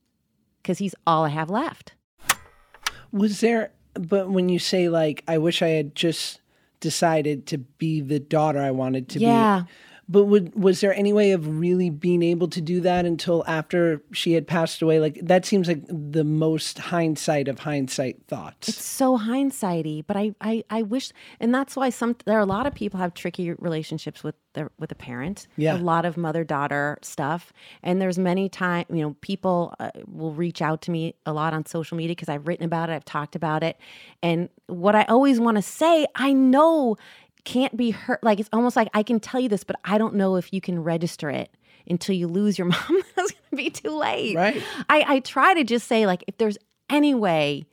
because 0.62 0.78
he's 0.78 0.94
all 1.08 1.26
I 1.26 1.30
have 1.30 1.50
left. 1.50 1.94
Was 3.12 3.40
there, 3.40 3.72
but 3.94 4.30
when 4.30 4.50
you 4.50 4.60
say, 4.60 4.90
like, 4.90 5.24
I 5.28 5.38
wish 5.40 5.62
I 5.62 5.70
had 5.70 5.96
just 5.96 6.42
decided 6.80 7.48
to 7.48 7.58
be 7.58 8.02
the 8.02 8.20
daughter 8.20 8.60
I 8.60 8.72
wanted 8.72 9.10
to 9.10 9.20
Yeah. 9.20 9.64
be. 9.66 9.72
But 10.10 10.24
would, 10.26 10.56
was 10.56 10.80
there 10.80 10.94
any 10.94 11.12
way 11.12 11.32
of 11.32 11.60
really 11.60 11.90
being 11.90 12.24
able 12.24 12.48
to 12.50 12.62
do 12.62 12.80
that 12.82 13.06
until 13.06 13.44
after 13.46 14.02
she 14.14 14.34
had 14.34 14.48
passed 14.48 14.82
away? 14.82 15.00
Like, 15.00 15.20
that 15.22 15.46
seems 15.46 15.68
like 15.68 15.84
the 15.88 16.24
most 16.24 16.78
hindsight 16.78 17.48
of 17.50 17.60
hindsight 17.60 18.26
thoughts. 18.28 18.70
It's 18.70 18.86
so 18.86 19.18
hindsighty, 19.18 20.06
but 20.08 20.16
I, 20.16 20.34
I, 20.40 20.64
I 20.70 20.84
wish, 20.84 21.12
and 21.40 21.54
that's 21.54 21.76
why 21.76 21.90
some 21.90 22.16
there 22.26 22.38
are 22.38 22.42
a 22.42 22.46
lot 22.46 22.66
of 22.66 22.74
people 22.74 23.00
have 23.00 23.14
tricky 23.14 23.52
relationships 23.52 24.24
with 24.24 24.36
their 24.54 24.72
with 24.80 24.92
a 24.92 24.96
parent. 24.96 25.48
Yeah. 25.58 25.76
a 25.76 25.80
lot 25.80 26.06
of 26.06 26.18
mother 26.18 26.44
daughter 26.44 26.98
stuff, 27.02 27.52
and 27.84 28.02
there's 28.02 28.18
many 28.18 28.50
time 28.50 28.86
you 28.90 29.02
know 29.02 29.16
people 29.22 29.76
uh, 29.80 29.92
will 30.08 30.34
reach 30.34 30.62
out 30.62 30.82
to 30.84 30.92
me 30.92 31.16
a 31.26 31.34
lot 31.34 31.54
on 31.54 31.66
social 31.66 31.98
media 31.98 32.16
because 32.16 32.30
I've 32.30 32.48
written 32.48 32.66
about 32.66 32.90
it, 32.90 32.94
I've 32.94 33.06
talked 33.06 33.36
about 33.36 33.64
it, 33.64 33.78
and 34.24 34.50
what 34.68 34.96
I 34.96 35.04
always 35.04 35.40
want 35.40 35.58
to 35.58 35.62
say, 35.62 36.08
I 36.16 36.34
know 36.34 36.98
can't 37.44 37.76
be 37.76 37.92
hurt. 37.92 38.24
Like 38.24 38.40
it's 38.40 38.50
almost 38.54 38.76
like 38.76 38.90
I 38.94 39.04
can 39.04 39.20
tell 39.20 39.40
you 39.40 39.50
this, 39.50 39.64
but 39.64 39.78
I 39.84 39.98
don't 39.98 40.16
know 40.16 40.36
if 40.36 40.54
you 40.54 40.62
can 40.62 40.84
register 40.84 41.30
it 41.30 41.50
until 41.90 42.16
you 42.16 42.28
lose 42.28 42.58
your 42.58 42.68
mom. 42.68 43.02
That's 43.16 43.32
gonna 43.32 43.64
be 43.64 43.70
too 43.70 43.92
late. 43.98 44.36
Right. 44.36 44.64
I, 44.90 45.06
I 45.08 45.20
try 45.20 45.54
to 45.54 45.64
just 45.64 45.88
say 45.88 46.06
like 46.06 46.24
if 46.28 46.38
there's 46.38 46.58
any 46.90 47.14
way 47.14 47.66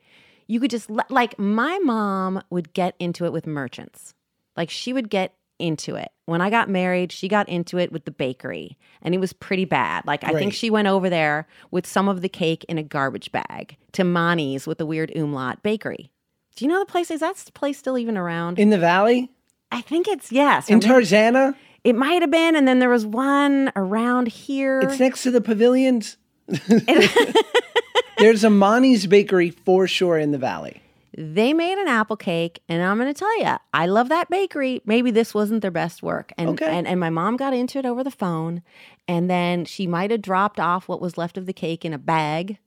you 0.46 0.60
could 0.60 0.70
just 0.70 0.90
let 0.90 1.10
like 1.10 1.38
my 1.38 1.78
mom 1.80 2.42
would 2.50 2.72
get 2.72 2.94
into 2.98 3.24
it 3.24 3.32
with 3.32 3.46
merchants 3.46 4.14
like 4.56 4.70
she 4.70 4.92
would 4.92 5.08
get 5.08 5.34
into 5.58 5.94
it 5.94 6.10
when 6.26 6.40
i 6.40 6.50
got 6.50 6.68
married 6.68 7.12
she 7.12 7.28
got 7.28 7.48
into 7.48 7.78
it 7.78 7.92
with 7.92 8.04
the 8.04 8.10
bakery 8.10 8.76
and 9.02 9.14
it 9.14 9.18
was 9.18 9.32
pretty 9.32 9.64
bad 9.64 10.04
like 10.04 10.24
i 10.24 10.32
think 10.32 10.52
she 10.52 10.68
went 10.68 10.88
over 10.88 11.08
there 11.08 11.46
with 11.70 11.86
some 11.86 12.08
of 12.08 12.22
the 12.22 12.28
cake 12.28 12.64
in 12.68 12.76
a 12.76 12.82
garbage 12.82 13.30
bag 13.30 13.76
to 13.92 14.02
Mani's 14.02 14.66
with 14.66 14.78
the 14.78 14.86
weird 14.86 15.12
umlaut 15.16 15.62
bakery 15.62 16.10
do 16.56 16.64
you 16.64 16.70
know 16.70 16.78
the 16.80 16.86
place 16.86 17.10
is 17.10 17.20
that 17.20 17.36
place 17.54 17.78
still 17.78 17.98
even 17.98 18.16
around 18.16 18.58
In 18.58 18.70
the 18.70 18.78
valley? 18.78 19.30
I 19.74 19.80
think 19.82 20.08
it's 20.08 20.30
yes 20.32 20.70
In 20.70 20.80
Tarzana? 20.80 21.54
it 21.82 21.94
might 21.94 22.22
have 22.22 22.30
been 22.30 22.54
and 22.56 22.66
then 22.66 22.78
there 22.78 22.88
was 22.90 23.04
one 23.04 23.70
around 23.76 24.28
here 24.28 24.80
It's 24.80 24.98
next 25.00 25.22
to 25.24 25.30
the 25.30 25.40
pavilions. 25.40 26.16
There's 28.18 28.44
a 28.44 28.50
Monty's 28.50 29.06
bakery 29.06 29.50
for 29.50 29.86
sure 29.88 30.18
in 30.18 30.30
the 30.30 30.38
valley. 30.38 30.80
they 31.16 31.52
made 31.52 31.78
an 31.78 31.88
apple 31.88 32.16
cake 32.16 32.60
and 32.68 32.82
i'm 32.82 32.98
going 32.98 33.12
to 33.12 33.18
tell 33.18 33.38
you 33.40 33.52
i 33.72 33.86
love 33.86 34.08
that 34.08 34.28
bakery 34.30 34.80
maybe 34.84 35.10
this 35.12 35.32
wasn't 35.34 35.60
their 35.62 35.70
best 35.70 36.02
work 36.02 36.32
and, 36.38 36.50
Okay. 36.50 36.66
and 36.66 36.86
and 36.88 36.98
my 36.98 37.10
mom 37.10 37.36
got 37.36 37.52
into 37.54 37.78
it 37.78 37.86
over 37.86 38.02
the 38.02 38.10
phone 38.24 38.62
and 39.06 39.28
then 39.30 39.64
she 39.64 39.86
might 39.86 40.10
have 40.10 40.22
dropped 40.22 40.58
off 40.58 40.88
what 40.88 41.00
was 41.00 41.16
left 41.18 41.36
of 41.38 41.46
the 41.46 41.52
cake 41.52 41.84
in 41.84 41.92
a 41.92 41.98
bag 41.98 42.58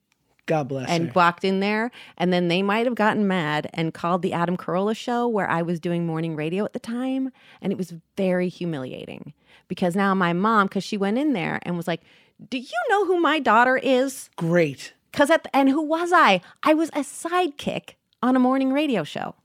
God 0.47 0.67
bless 0.67 0.89
and 0.89 1.07
her. 1.07 1.11
walked 1.15 1.43
in 1.45 1.59
there 1.59 1.91
and 2.17 2.33
then 2.33 2.47
they 2.47 2.63
might 2.63 2.85
have 2.87 2.95
gotten 2.95 3.27
mad 3.27 3.69
and 3.73 3.93
called 3.93 4.21
the 4.23 4.33
adam 4.33 4.57
carolla 4.57 4.95
show 4.95 5.27
where 5.27 5.49
i 5.49 5.61
was 5.61 5.79
doing 5.79 6.05
morning 6.05 6.35
radio 6.35 6.65
at 6.65 6.73
the 6.73 6.79
time 6.79 7.31
and 7.61 7.71
it 7.71 7.77
was 7.77 7.93
very 8.17 8.49
humiliating 8.49 9.33
because 9.67 9.95
now 9.95 10.15
my 10.15 10.33
mom 10.33 10.67
because 10.67 10.83
she 10.83 10.97
went 10.97 11.17
in 11.19 11.33
there 11.33 11.59
and 11.63 11.77
was 11.77 11.87
like 11.87 12.01
do 12.49 12.57
you 12.57 12.79
know 12.89 13.05
who 13.05 13.19
my 13.19 13.39
daughter 13.39 13.77
is 13.77 14.29
Great. 14.37 14.93
because 15.11 15.29
at 15.29 15.43
the, 15.43 15.55
and 15.55 15.69
who 15.69 15.81
was 15.81 16.11
i 16.13 16.41
i 16.63 16.73
was 16.73 16.89
a 16.89 17.01
sidekick 17.01 17.91
on 18.23 18.35
a 18.35 18.39
morning 18.39 18.71
radio 18.73 19.03
show 19.03 19.35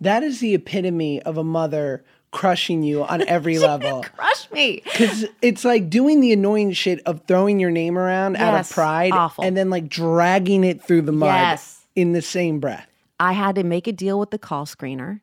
That 0.00 0.22
is 0.22 0.40
the 0.40 0.54
epitome 0.54 1.20
of 1.22 1.36
a 1.36 1.44
mother 1.44 2.04
crushing 2.32 2.82
you 2.82 3.04
on 3.04 3.22
every 3.28 3.58
level. 3.58 4.02
crush 4.02 4.50
me. 4.50 4.82
Because 4.84 5.26
it's 5.40 5.64
like 5.64 5.88
doing 5.88 6.20
the 6.20 6.32
annoying 6.32 6.72
shit 6.72 7.00
of 7.06 7.22
throwing 7.28 7.60
your 7.60 7.70
name 7.70 7.96
around 7.96 8.36
out 8.36 8.58
of 8.58 8.68
pride 8.70 9.12
awful. 9.12 9.44
and 9.44 9.56
then 9.56 9.70
like 9.70 9.88
dragging 9.88 10.64
it 10.64 10.82
through 10.82 11.02
the 11.02 11.12
mud 11.12 11.28
Yes. 11.28 11.86
in 11.94 12.12
the 12.12 12.22
same 12.22 12.58
breath. 12.58 12.88
I 13.20 13.32
had 13.34 13.54
to 13.54 13.62
make 13.62 13.86
a 13.86 13.92
deal 13.92 14.18
with 14.18 14.30
the 14.32 14.38
call 14.38 14.66
screener. 14.66 15.20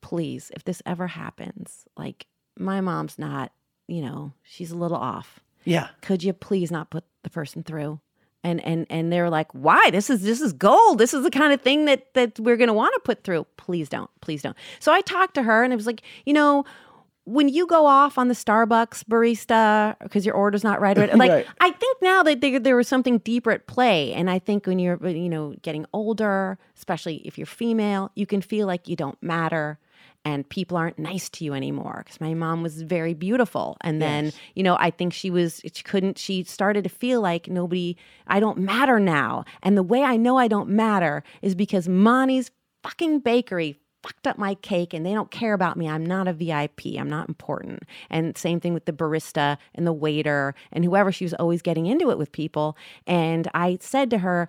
Please, 0.00 0.50
if 0.54 0.64
this 0.64 0.80
ever 0.86 1.08
happens, 1.08 1.84
like 1.96 2.26
my 2.58 2.80
mom's 2.80 3.18
not, 3.18 3.52
you 3.88 4.00
know, 4.02 4.32
she's 4.44 4.70
a 4.70 4.76
little 4.76 4.96
off. 4.96 5.40
Yeah. 5.64 5.88
Could 6.00 6.22
you 6.22 6.32
please 6.32 6.70
not 6.70 6.90
put 6.90 7.04
the 7.22 7.30
person 7.30 7.62
through? 7.62 8.00
And 8.42 8.64
and 8.64 8.86
and 8.88 9.12
they're 9.12 9.28
like, 9.28 9.52
why? 9.52 9.90
This 9.90 10.08
is 10.08 10.22
this 10.22 10.40
is 10.40 10.52
gold. 10.54 10.98
This 10.98 11.12
is 11.12 11.22
the 11.24 11.30
kind 11.30 11.52
of 11.52 11.60
thing 11.60 11.84
that 11.84 12.14
that 12.14 12.40
we're 12.40 12.56
gonna 12.56 12.72
want 12.72 12.94
to 12.94 13.00
put 13.00 13.22
through. 13.22 13.46
Please 13.58 13.88
don't. 13.88 14.10
Please 14.22 14.40
don't. 14.40 14.56
So 14.78 14.92
I 14.92 15.02
talked 15.02 15.34
to 15.34 15.42
her 15.42 15.62
and 15.62 15.72
it 15.72 15.76
was 15.76 15.86
like, 15.86 16.02
you 16.24 16.32
know, 16.32 16.64
when 17.24 17.48
you 17.48 17.66
go 17.66 17.86
off 17.86 18.18
on 18.18 18.28
the 18.28 18.34
Starbucks 18.34 19.04
barista 19.04 19.94
because 20.02 20.24
your 20.24 20.34
order's 20.34 20.64
not 20.64 20.80
right, 20.80 20.96
right 20.96 21.14
like 21.16 21.30
Right. 21.30 21.46
I 21.60 21.70
think 21.70 22.02
now 22.02 22.22
that 22.22 22.40
there, 22.40 22.58
there 22.58 22.76
was 22.76 22.88
something 22.88 23.18
deeper 23.18 23.50
at 23.50 23.66
play, 23.66 24.12
and 24.14 24.30
I 24.30 24.38
think 24.38 24.66
when 24.66 24.78
you're 24.78 24.98
you 25.06 25.28
know 25.28 25.54
getting 25.62 25.86
older, 25.92 26.58
especially 26.76 27.16
if 27.26 27.38
you're 27.38 27.46
female, 27.46 28.10
you 28.14 28.26
can 28.26 28.40
feel 28.40 28.66
like 28.66 28.88
you 28.88 28.96
don't 28.96 29.22
matter. 29.22 29.78
And 30.24 30.46
people 30.46 30.76
aren't 30.76 30.98
nice 30.98 31.30
to 31.30 31.44
you 31.44 31.54
anymore 31.54 32.02
because 32.04 32.20
my 32.20 32.34
mom 32.34 32.62
was 32.62 32.82
very 32.82 33.14
beautiful. 33.14 33.78
And 33.80 34.02
then, 34.02 34.32
you 34.54 34.62
know, 34.62 34.76
I 34.78 34.90
think 34.90 35.14
she 35.14 35.30
was, 35.30 35.62
she 35.64 35.82
couldn't, 35.82 36.18
she 36.18 36.44
started 36.44 36.84
to 36.84 36.90
feel 36.90 37.22
like 37.22 37.48
nobody, 37.48 37.96
I 38.26 38.38
don't 38.38 38.58
matter 38.58 39.00
now. 39.00 39.44
And 39.62 39.78
the 39.78 39.82
way 39.82 40.02
I 40.02 40.18
know 40.18 40.36
I 40.36 40.46
don't 40.46 40.68
matter 40.68 41.22
is 41.40 41.54
because 41.54 41.88
Monty's 41.88 42.50
fucking 42.82 43.20
bakery 43.20 43.78
fucked 44.02 44.26
up 44.26 44.38
my 44.38 44.54
cake 44.56 44.94
and 44.94 45.04
they 45.04 45.12
don't 45.12 45.30
care 45.30 45.52
about 45.52 45.76
me. 45.76 45.88
I'm 45.88 46.04
not 46.04 46.28
a 46.28 46.32
VIP. 46.32 46.98
I'm 46.98 47.10
not 47.10 47.28
important. 47.28 47.82
And 48.08 48.36
same 48.36 48.60
thing 48.60 48.74
with 48.74 48.86
the 48.86 48.92
barista 48.92 49.58
and 49.74 49.86
the 49.86 49.92
waiter 49.92 50.54
and 50.72 50.84
whoever. 50.84 51.12
She 51.12 51.24
was 51.24 51.34
always 51.34 51.62
getting 51.62 51.86
into 51.86 52.10
it 52.10 52.18
with 52.18 52.32
people. 52.32 52.76
And 53.06 53.48
I 53.54 53.78
said 53.80 54.10
to 54.10 54.18
her, 54.18 54.48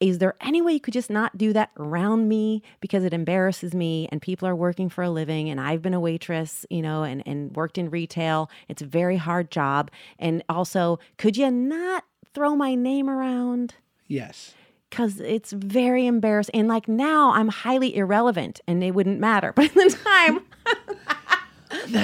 is 0.00 0.18
there 0.18 0.34
any 0.40 0.60
way 0.60 0.72
you 0.74 0.80
could 0.80 0.92
just 0.92 1.08
not 1.10 1.38
do 1.38 1.52
that 1.54 1.70
around 1.78 2.28
me 2.28 2.62
because 2.80 3.02
it 3.04 3.14
embarrasses 3.14 3.74
me 3.74 4.08
and 4.12 4.20
people 4.20 4.46
are 4.46 4.54
working 4.54 4.88
for 4.90 5.02
a 5.04 5.10
living 5.10 5.48
and 5.48 5.60
I've 5.60 5.80
been 5.80 5.94
a 5.94 6.00
waitress, 6.00 6.66
you 6.68 6.82
know, 6.82 7.02
and, 7.02 7.22
and 7.26 7.54
worked 7.56 7.78
in 7.78 7.88
retail. 7.88 8.50
It's 8.68 8.82
a 8.82 8.86
very 8.86 9.16
hard 9.16 9.50
job. 9.50 9.90
And 10.18 10.42
also, 10.48 10.98
could 11.16 11.36
you 11.36 11.50
not 11.50 12.04
throw 12.34 12.54
my 12.54 12.74
name 12.74 13.08
around? 13.08 13.74
Yes. 14.06 14.54
because 14.90 15.18
it's 15.20 15.52
very 15.52 16.06
embarrassing. 16.06 16.54
And 16.54 16.68
like 16.68 16.86
now, 16.88 17.32
I'm 17.32 17.48
highly 17.48 17.96
irrelevant, 17.96 18.60
and 18.66 18.84
it 18.84 18.92
wouldn't 18.92 19.18
matter. 19.20 19.52
But 19.56 19.66
at 19.66 19.74
the 19.74 19.96
time, 20.04 20.40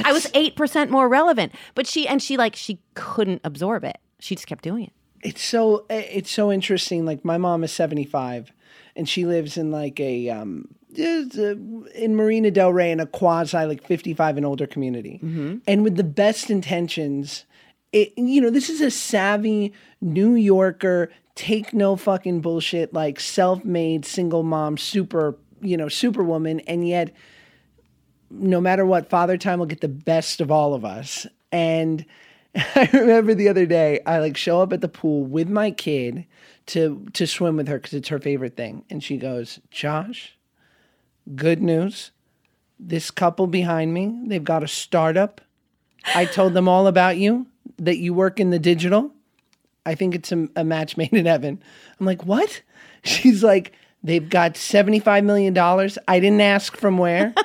I 0.05 0.13
was 0.13 0.27
eight 0.35 0.57
percent 0.57 0.91
more 0.91 1.09
relevant. 1.09 1.53
But 1.75 1.87
she 1.87 2.09
and 2.09 2.23
she 2.23 2.37
like 2.37 2.57
she 2.57 2.81
couldn't 2.95 3.41
absorb 3.45 3.85
it. 3.85 3.99
She 4.19 4.35
just 4.35 4.47
kept 4.47 4.65
doing 4.65 4.85
it. 4.85 4.93
It's 5.23 5.43
so 5.43 5.85
it's 5.89 6.31
so 6.31 6.51
interesting 6.51 7.05
like 7.05 7.25
my 7.25 7.39
mom 7.39 7.65
is 7.65 7.73
75 7.73 8.53
and 8.97 9.09
she 9.09 9.25
lives 9.25 9.57
in 9.57 9.71
like 9.71 10.01
a 10.01 10.29
um 10.31 10.69
in 10.95 12.15
Marina 12.15 12.51
Del 12.51 12.73
Rey 12.73 12.91
in 12.91 13.01
a 13.01 13.07
quasi 13.07 13.65
like 13.65 13.87
55 13.87 14.37
and 14.37 14.47
older 14.47 14.67
community 14.67 15.19
and 15.67 15.85
with 15.85 15.97
the 15.97 16.05
best 16.05 16.51
intentions 16.51 17.45
it 17.93 18.13
you 18.17 18.41
know 18.41 18.51
this 18.51 18.69
is 18.69 18.81
a 18.81 18.91
savvy 18.91 19.73
New 20.01 20.35
Yorker 20.35 21.11
take 21.35 21.73
no 21.73 21.97
fucking 21.97 22.41
bullshit 22.41 22.93
like 22.93 23.19
self-made 23.19 24.05
single 24.05 24.43
mom 24.43 24.77
super 24.77 25.39
you 25.61 25.77
know 25.77 25.89
superwoman 25.89 26.61
and 26.61 26.87
yet 26.87 27.13
no 28.33 28.61
matter 28.61 28.87
what, 28.87 29.11
Father 29.11 29.37
Time 29.37 29.59
will 29.59 29.67
get 29.67 29.81
the 29.81 29.89
best 29.89 30.41
of 30.41 30.51
all 30.51 30.75
of 30.75 30.85
us. 30.85 31.27
And 31.51 32.05
I 32.55 32.89
remember 32.93 33.35
the 33.35 33.49
other 33.49 33.67
day, 33.67 34.01
I 34.05 34.19
like 34.19 34.37
show 34.37 34.61
up 34.61 34.73
at 34.73 34.81
the 34.81 34.89
pool 34.89 35.25
with 35.25 35.49
my 35.49 35.71
kid 35.71 36.27
to 36.67 37.07
to 37.15 37.27
swim 37.27 37.57
with 37.57 37.69
her 37.69 37.79
because 37.79 37.95
it's 37.95 38.09
her 38.09 38.19
favorite 38.19 38.57
thing, 38.57 38.85
and 38.91 39.03
she 39.03 39.17
goes, 39.17 39.59
"Josh, 39.71 40.37
good 41.35 41.63
news. 41.63 42.11
This 42.79 43.11
couple 43.11 43.47
behind 43.47 43.95
me, 43.95 44.15
they've 44.27 44.45
got 44.45 44.63
a 44.63 44.69
startup. 44.69 45.41
I 46.15 46.25
told 46.25 46.53
them 46.53 46.69
all 46.69 46.87
about 46.87 47.17
you, 47.17 47.47
that 47.79 47.99
you 47.99 48.13
work 48.13 48.39
in 48.39 48.51
the 48.51 48.59
digital. 48.59 49.13
I 49.87 49.95
think 49.95 50.15
it's 50.15 50.33
a, 50.33 50.49
a 50.57 50.65
match 50.65 50.97
made 50.97 51.13
in 51.13 51.27
heaven." 51.27 51.63
I'm 51.99 52.07
like, 52.07 52.27
"What?" 52.27 52.61
She's 53.03 53.43
like, 53.43 53.73
"They've 54.03 54.29
got 54.29 54.59
seventy 54.59 54.99
five 54.99 55.25
million 55.25 55.55
dollars. 55.55 55.97
I 56.07 56.21
didn't 56.21 56.43
ask 56.43 56.77
from 56.77 56.99
where." 56.99 57.35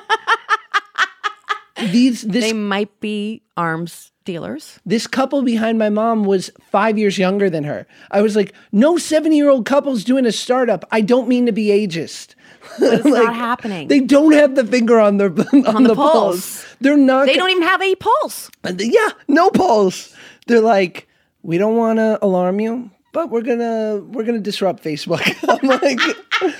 These 1.92 2.22
this 2.22 2.44
They 2.44 2.52
might 2.52 2.98
be 3.00 3.42
arms 3.56 4.10
dealers. 4.28 4.78
this 4.84 5.06
couple 5.06 5.40
behind 5.40 5.78
my 5.78 5.88
mom 5.88 6.22
was 6.22 6.50
five 6.70 6.98
years 6.98 7.16
younger 7.16 7.48
than 7.48 7.64
her. 7.64 7.86
I 8.10 8.20
was 8.20 8.36
like, 8.36 8.52
no 8.72 8.98
70 8.98 9.34
year 9.34 9.48
old 9.48 9.64
couple's 9.64 10.04
doing 10.04 10.26
a 10.26 10.32
startup. 10.32 10.84
I 10.90 11.00
don't 11.00 11.28
mean 11.28 11.46
to 11.46 11.52
be 11.52 11.68
ageist. 11.68 12.34
It's 12.78 13.04
not 13.20 13.34
happening. 13.34 13.88
They 13.88 14.00
don't 14.00 14.32
have 14.32 14.54
the 14.54 14.66
finger 14.66 15.00
on 15.00 15.16
their 15.16 15.30
on, 15.30 15.82
the 15.84 15.88
the, 15.88 15.94
pulse. 15.94 16.12
pulse. 16.12 16.66
They're 16.82 16.98
not. 16.98 17.24
They 17.24 17.36
don't 17.36 17.48
even 17.48 17.62
have 17.62 17.80
a 17.80 17.94
pulse. 17.94 18.50
Yeah, 18.76 19.08
no 19.28 19.48
pulse. 19.48 20.14
They're 20.46 20.60
like, 20.60 21.08
we 21.42 21.56
don't 21.56 21.76
want 21.76 21.98
to 21.98 22.18
alarm 22.20 22.60
you, 22.60 22.90
but 23.14 23.30
we're 23.30 23.40
gonna 23.40 24.02
we're 24.12 24.24
gonna 24.24 24.40
disrupt 24.40 24.84
Facebook. 24.84 25.22
I'm 25.48 25.68
like, 25.68 26.54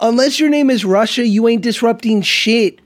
unless 0.00 0.38
your 0.38 0.50
name 0.50 0.70
is 0.70 0.84
Russia, 0.84 1.26
you 1.26 1.48
ain't 1.48 1.62
disrupting 1.62 2.22
shit. 2.22 2.80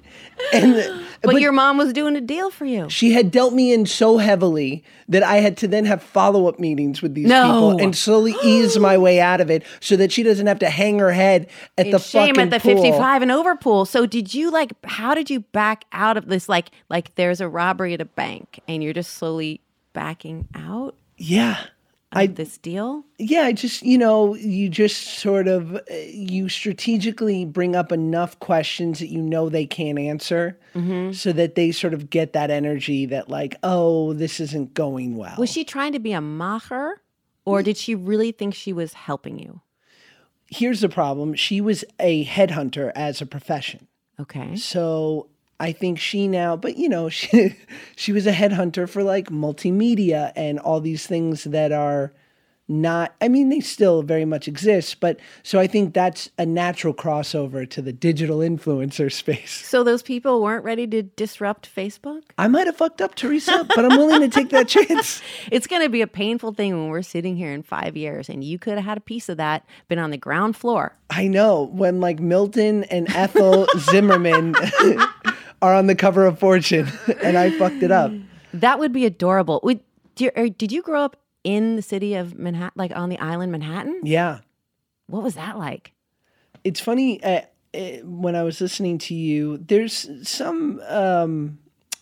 And 0.54 1.05
But, 1.34 1.40
your 1.40 1.52
mom 1.52 1.78
was 1.78 1.92
doing 1.92 2.16
a 2.16 2.20
deal 2.20 2.50
for 2.50 2.64
you. 2.64 2.88
she 2.90 3.12
had 3.12 3.30
dealt 3.30 3.52
me 3.54 3.72
in 3.72 3.86
so 3.86 4.18
heavily 4.18 4.82
that 5.08 5.22
I 5.22 5.36
had 5.36 5.56
to 5.58 5.68
then 5.68 5.84
have 5.84 6.02
follow 6.02 6.48
up 6.48 6.58
meetings 6.58 7.02
with 7.02 7.14
these 7.14 7.26
No. 7.26 7.44
people 7.44 7.82
and 7.84 7.94
slowly 7.96 8.34
ease 8.42 8.78
my 8.78 8.96
way 9.06 9.20
out 9.20 9.40
of 9.40 9.50
it 9.50 9.62
so 9.80 9.96
that 9.96 10.10
she 10.12 10.22
doesn't 10.22 10.46
have 10.46 10.58
to 10.60 10.70
hang 10.70 10.98
her 10.98 11.12
head 11.12 11.48
at 11.78 11.90
the 11.90 11.98
Shame 11.98 12.38
at 12.38 12.50
the 12.50 12.58
pool. 12.60 12.74
55 12.82 13.22
and 13.22 13.30
over 13.32 13.54
pool. 13.56 13.84
So 13.84 14.06
did 14.06 14.34
you 14.34 14.50
like 14.50 14.72
how 14.84 15.14
did 15.14 15.30
you 15.30 15.40
back 15.40 15.84
out 15.92 16.16
of 16.16 16.26
this 16.28 16.48
like 16.48 16.70
like 16.88 17.14
there's 17.14 17.40
a 17.40 17.48
robbery 17.48 17.94
at 17.94 18.00
a 18.00 18.04
bank 18.04 18.60
and 18.68 18.82
you're 18.82 18.92
just 18.94 19.14
slowly 19.14 19.60
backing 19.92 20.48
out 20.54 20.94
Yeah. 21.18 21.58
I 22.16 22.26
this 22.26 22.58
deal? 22.58 23.04
yeah, 23.18 23.42
I 23.42 23.52
just 23.52 23.82
you 23.82 23.98
know, 23.98 24.34
you 24.34 24.68
just 24.68 25.18
sort 25.18 25.48
of 25.48 25.76
uh, 25.76 25.80
you 26.08 26.48
strategically 26.48 27.44
bring 27.44 27.76
up 27.76 27.92
enough 27.92 28.38
questions 28.40 28.98
that 28.98 29.08
you 29.08 29.22
know 29.22 29.48
they 29.48 29.66
can't 29.66 29.98
answer 29.98 30.58
Mm-hmm. 30.74 31.12
so 31.12 31.32
that 31.32 31.54
they 31.54 31.72
sort 31.72 31.94
of 31.94 32.10
get 32.10 32.34
that 32.34 32.50
energy 32.50 33.06
that 33.06 33.30
like, 33.30 33.56
oh, 33.62 34.12
this 34.12 34.40
isn't 34.40 34.74
going 34.74 35.16
well. 35.16 35.34
Was 35.38 35.50
she 35.50 35.64
trying 35.64 35.92
to 35.92 35.98
be 35.98 36.12
a 36.12 36.18
macher 36.20 36.96
or 37.46 37.62
did 37.62 37.78
she 37.78 37.94
really 37.94 38.30
think 38.30 38.54
she 38.54 38.74
was 38.74 38.92
helping 38.92 39.38
you? 39.38 39.62
Here's 40.50 40.80
the 40.82 40.90
problem. 40.90 41.34
She 41.34 41.62
was 41.62 41.82
a 41.98 42.26
headhunter 42.26 42.92
as 42.94 43.22
a 43.22 43.26
profession. 43.26 43.88
Okay. 44.20 44.56
So 44.56 45.28
I 45.58 45.72
think 45.72 45.98
she 45.98 46.28
now, 46.28 46.56
but 46.56 46.76
you 46.76 46.88
know, 46.88 47.08
she 47.10 47.56
she 47.96 48.12
was 48.12 48.26
a 48.26 48.32
headhunter 48.32 48.88
for 48.88 49.02
like 49.02 49.28
multimedia 49.30 50.32
and 50.36 50.58
all 50.58 50.80
these 50.80 51.06
things 51.06 51.44
that 51.44 51.72
are 51.72 52.12
not 52.68 53.14
I 53.20 53.28
mean 53.28 53.48
they 53.48 53.60
still 53.60 54.02
very 54.02 54.24
much 54.24 54.48
exist, 54.48 55.00
but 55.00 55.20
so 55.42 55.60
I 55.60 55.66
think 55.66 55.94
that's 55.94 56.30
a 56.38 56.44
natural 56.44 56.92
crossover 56.92 57.68
to 57.70 57.80
the 57.80 57.92
digital 57.92 58.38
influencer 58.38 59.12
space. 59.12 59.64
So 59.66 59.84
those 59.84 60.02
people 60.02 60.42
weren't 60.42 60.64
ready 60.64 60.86
to 60.88 61.02
disrupt 61.02 61.72
Facebook? 61.72 62.22
I 62.38 62.48
might 62.48 62.66
have 62.66 62.76
fucked 62.76 63.00
up 63.00 63.14
Teresa, 63.14 63.66
but 63.74 63.84
I'm 63.84 63.96
willing 63.96 64.20
to 64.20 64.28
take 64.28 64.50
that 64.50 64.68
chance. 64.68 65.22
It's 65.50 65.66
going 65.66 65.82
to 65.82 65.88
be 65.88 66.02
a 66.02 66.06
painful 66.06 66.54
thing 66.54 66.76
when 66.76 66.88
we're 66.88 67.02
sitting 67.02 67.36
here 67.36 67.52
in 67.52 67.62
5 67.62 67.96
years 67.96 68.28
and 68.28 68.42
you 68.42 68.58
could 68.58 68.74
have 68.74 68.84
had 68.84 68.98
a 68.98 69.02
piece 69.02 69.28
of 69.28 69.36
that 69.36 69.64
been 69.88 69.98
on 69.98 70.10
the 70.10 70.18
ground 70.18 70.56
floor. 70.56 70.96
I 71.10 71.28
know 71.28 71.70
when 71.72 72.00
like 72.00 72.18
Milton 72.18 72.84
and 72.84 73.08
Ethel 73.14 73.68
Zimmerman 73.78 74.56
are 75.62 75.74
on 75.74 75.86
the 75.86 75.94
cover 75.94 76.26
of 76.26 76.38
Fortune 76.38 76.88
and 77.22 77.36
I 77.36 77.50
fucked 77.58 77.82
it 77.82 77.90
up. 77.90 78.12
That 78.52 78.78
would 78.78 78.92
be 78.92 79.06
adorable. 79.06 79.60
Would 79.62 79.80
did, 80.14 80.32
or 80.36 80.48
did 80.48 80.72
you 80.72 80.82
grow 80.82 81.02
up 81.02 81.16
in 81.44 81.76
the 81.76 81.82
city 81.82 82.14
of 82.14 82.38
Manhattan, 82.38 82.72
like 82.76 82.94
on 82.94 83.08
the 83.08 83.18
island 83.18 83.52
Manhattan? 83.52 84.00
Yeah. 84.02 84.40
What 85.08 85.22
was 85.22 85.34
that 85.34 85.58
like? 85.58 85.92
it's 86.66 86.80
funny 86.80 87.22
uh, 87.22 87.42
uh, 87.74 87.78
when 88.02 88.34
I 88.34 88.42
was 88.42 88.60
listening 88.60 88.98
to 88.98 89.14
you. 89.14 89.58
There's 89.58 90.28
some 90.28 90.80
um, 90.88 91.58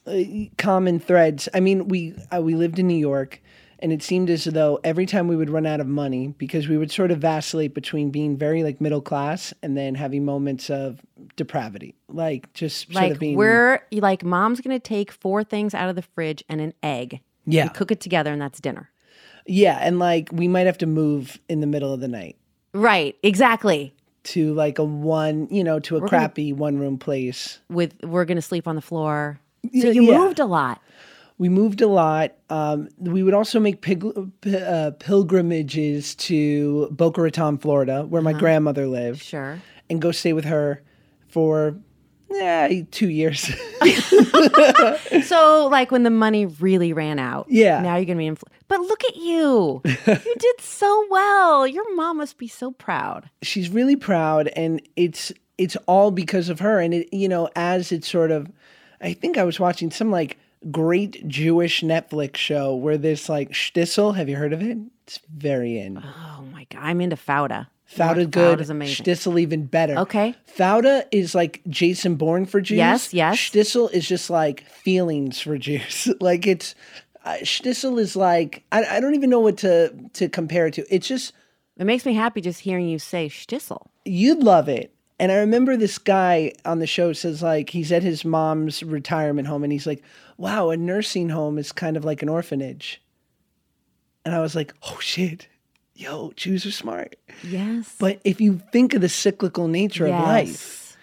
uh, 0.07 0.23
common 0.57 0.99
threads. 0.99 1.51
I 1.53 1.61
mean, 1.61 1.89
we 1.89 2.15
uh, 2.35 2.41
we 2.41 2.55
lived 2.55 2.79
in 2.79 2.89
New 2.89 2.97
York, 2.97 3.43
and 3.85 3.93
it 3.93 4.03
seemed 4.03 4.31
as 4.31 4.45
though 4.45 4.81
every 4.83 5.05
time 5.05 5.29
we 5.29 5.37
would 5.37 5.51
run 5.51 5.67
out 5.67 5.79
of 5.79 5.87
money 5.87 6.29
because 6.39 6.67
we 6.69 6.79
would 6.79 6.91
sort 6.91 7.11
of 7.11 7.19
vacillate 7.19 7.75
between 7.75 8.11
being 8.11 8.35
very 8.37 8.63
like 8.65 8.81
middle 8.81 9.03
class 9.03 9.53
and 9.63 9.77
then 9.77 9.95
having 9.95 10.25
moments 10.25 10.71
of 10.71 11.01
depravity, 11.37 11.95
like 12.09 12.51
just 12.55 12.87
sort 12.91 12.95
Like 12.95 13.13
of 13.13 13.19
being 13.19 13.37
we're 13.37 13.81
like 13.93 14.25
mom's 14.25 14.63
gonna 14.63 14.81
take 14.81 15.13
four 15.13 15.45
things 15.45 15.75
out 15.75 15.91
of 15.91 15.97
the 15.97 16.03
fridge 16.03 16.43
and 16.49 16.61
an 16.63 16.73
egg. 16.83 17.21
yeah 17.47 17.69
Cook 17.69 17.91
it 17.93 18.01
together 18.01 18.33
and 18.33 18.41
that's 18.41 18.59
dinner. 18.59 18.89
yeah, 19.47 19.79
and 19.83 19.99
like 19.99 20.31
we 20.33 20.49
might 20.49 20.65
have 20.67 20.79
to 20.79 20.87
move 20.87 21.39
in 21.51 21.61
the 21.61 21.67
middle 21.67 21.93
of 21.93 22.01
the 22.01 22.09
night 22.09 22.37
Right, 22.73 23.17
exactly. 23.23 23.95
to 24.25 24.55
like 24.55 24.79
a 24.79 24.85
one, 24.85 25.47
you 25.51 25.63
know, 25.63 25.79
to 25.81 25.97
a 25.99 26.09
crappy 26.09 26.53
one 26.55 26.79
room 26.79 26.97
place. 26.99 27.61
With 27.69 28.03
we're 28.03 28.25
gonna 28.25 28.41
sleep 28.43 28.67
on 28.67 28.77
the 28.77 28.83
floor. 28.83 29.39
So 29.81 29.91
you 29.91 30.05
yeah. 30.05 30.19
moved 30.19 30.41
a 30.41 30.45
lot. 30.47 30.81
We 31.39 31.49
moved 31.49 31.81
a 31.81 31.89
lot. 31.89 32.33
Um, 32.49 32.89
we 32.99 33.23
would 33.25 33.35
also 33.35 33.59
make 33.59 33.81
pig- 33.81 34.05
uh, 34.47 34.93
pilgrimages 35.01 36.15
to 36.17 36.89
Boca 36.93 37.21
Raton, 37.23 37.59
Florida, 37.59 38.05
where 38.05 38.23
my 38.23 38.33
grandmother 38.33 38.87
lived, 38.87 39.21
Sure. 39.23 39.61
and 39.91 40.01
go 40.01 40.13
stay 40.13 40.33
with 40.33 40.45
her 40.45 40.83
for 41.29 41.77
eh, 42.33 42.83
two 42.91 43.09
years. 43.09 43.51
So 45.25 45.69
like 45.71 45.91
when 45.91 46.03
the 46.03 46.11
money 46.11 46.47
really 46.47 46.93
ran 46.93 47.19
out. 47.19 47.47
Yeah. 47.49 47.81
Now 47.81 47.97
you're 47.97 48.05
gonna 48.05 48.19
be 48.19 48.27
in. 48.27 48.37
Fl- 48.37 48.47
But 48.69 48.81
look 48.81 49.05
at 49.05 49.17
you. 49.17 49.81
you 49.85 49.91
did 50.39 50.61
so 50.61 51.07
well. 51.11 51.67
Your 51.67 51.95
mom 51.97 52.19
must 52.19 52.39
be 52.39 52.49
so 52.49 52.73
proud. 52.73 53.31
She's 53.43 53.71
really 53.71 53.97
proud, 53.97 54.49
and 54.49 54.83
it's 54.97 55.33
it's 55.59 55.77
all 55.87 56.11
because 56.11 56.49
of 56.49 56.61
her. 56.61 56.81
And 56.81 56.95
it, 56.95 57.09
you 57.13 57.29
know, 57.29 57.49
as 57.57 57.93
it 57.93 58.05
sort 58.05 58.31
of 58.31 58.51
I 59.01 59.13
think 59.13 59.39
I 59.39 59.45
was 59.45 59.59
watching 59.61 59.91
some 59.91 60.11
like 60.11 60.39
great 60.71 61.27
Jewish 61.29 61.83
Netflix 61.83 62.37
show 62.37 62.75
where 62.75 62.99
this 62.99 63.29
like 63.29 63.51
Shtisel. 63.51 64.17
Have 64.17 64.29
you 64.29 64.37
heard 64.37 64.53
of 64.53 64.63
it? 64.63 64.79
It's 65.07 65.21
very 65.35 65.79
in. 65.79 65.99
Oh 65.99 66.45
my 66.53 66.67
god, 66.71 66.81
I'm 66.83 67.01
into 67.01 67.17
Fauda. 67.17 67.69
Fauda 67.95 68.29
good. 68.31 68.59
Fauda's 68.59 68.71
amazing. 68.71 69.05
Shtisel 69.05 69.39
even 69.39 69.67
better. 69.67 69.99
Okay. 69.99 70.35
Fauda 70.57 71.07
is 71.13 71.35
like 71.35 71.61
Jason 71.69 72.17
Bourne 72.17 72.47
for 72.47 72.61
Jews. 72.61 72.79
Yes, 72.79 73.15
yes. 73.15 73.37
Shtisel 73.37 73.93
is 73.93 74.09
just 74.09 74.31
like 74.31 74.67
feelings 74.69 75.41
for 75.41 75.59
Jews. 75.59 76.09
like 76.21 76.47
it's 76.47 76.75
uh, 77.25 77.37
Shtisel 77.43 78.01
is 78.01 78.17
like 78.17 78.65
I, 78.73 78.85
I 78.85 79.01
don't 79.01 79.15
even 79.15 79.31
know 79.31 79.41
what 79.41 79.59
to 79.59 79.93
to 80.15 80.29
compare 80.29 80.67
it 80.67 80.75
to. 80.75 80.95
It's 80.95 81.07
just 81.07 81.33
It 81.77 81.85
makes 81.85 82.07
me 82.07 82.15
happy 82.15 82.41
just 82.41 82.61
hearing 82.61 82.89
you 82.89 82.99
say 82.99 83.29
Shtisel. 83.29 83.87
you'd 84.05 84.43
love 84.43 84.69
it. 84.69 84.94
And 85.19 85.31
I 85.31 85.37
remember 85.37 85.77
this 85.77 85.99
guy 85.99 86.53
on 86.65 86.81
the 86.81 86.87
show 86.87 87.13
says 87.13 87.43
like 87.43 87.71
he's 87.71 87.93
at 87.93 88.03
his 88.03 88.25
mom's 88.25 88.83
retirement 88.83 89.47
home 89.49 89.63
and 89.63 89.73
he's 89.73 89.87
like, 89.87 90.03
"Wow, 90.37 90.71
a 90.71 90.77
nursing 90.77 91.29
home 91.29 91.59
is 91.59 91.73
kind 91.73 91.97
of 91.97 92.05
like 92.05 92.23
an 92.23 92.29
orphanage." 92.29 93.01
And 94.25 94.35
I 94.35 94.41
was 94.41 94.55
like, 94.55 94.75
"Oh 94.83 94.99
shit. 95.01 95.49
Yo, 95.95 96.33
Jews 96.35 96.67
are 96.67 96.73
smart." 96.73 97.17
Yes. 97.45 97.95
But 97.99 98.21
if 98.25 98.41
you 98.41 98.61
think 98.73 98.95
of 98.95 99.01
the 99.01 99.09
cyclical 99.09 99.69
nature 99.69 100.07
of 100.07 100.13
life 100.13 100.97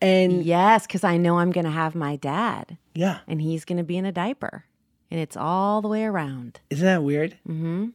and 0.00 0.44
Yes, 0.44 0.86
because 0.86 1.04
I 1.04 1.16
know 1.16 1.38
I'm 1.38 1.50
going 1.52 1.64
to 1.66 1.70
have 1.70 1.94
my 1.94 2.16
dad, 2.16 2.78
yeah, 2.94 3.18
and 3.26 3.42
he's 3.42 3.64
going 3.64 3.78
to 3.78 3.84
be 3.84 3.96
in 3.96 4.06
a 4.06 4.12
diaper, 4.12 4.64
and 5.10 5.20
it's 5.20 5.36
all 5.36 5.82
the 5.82 5.88
way 5.88 6.04
around. 6.04 6.60
isn't 6.70 6.84
that 6.86 7.02
weird? 7.02 7.32
Mm-hmm. 7.46 7.88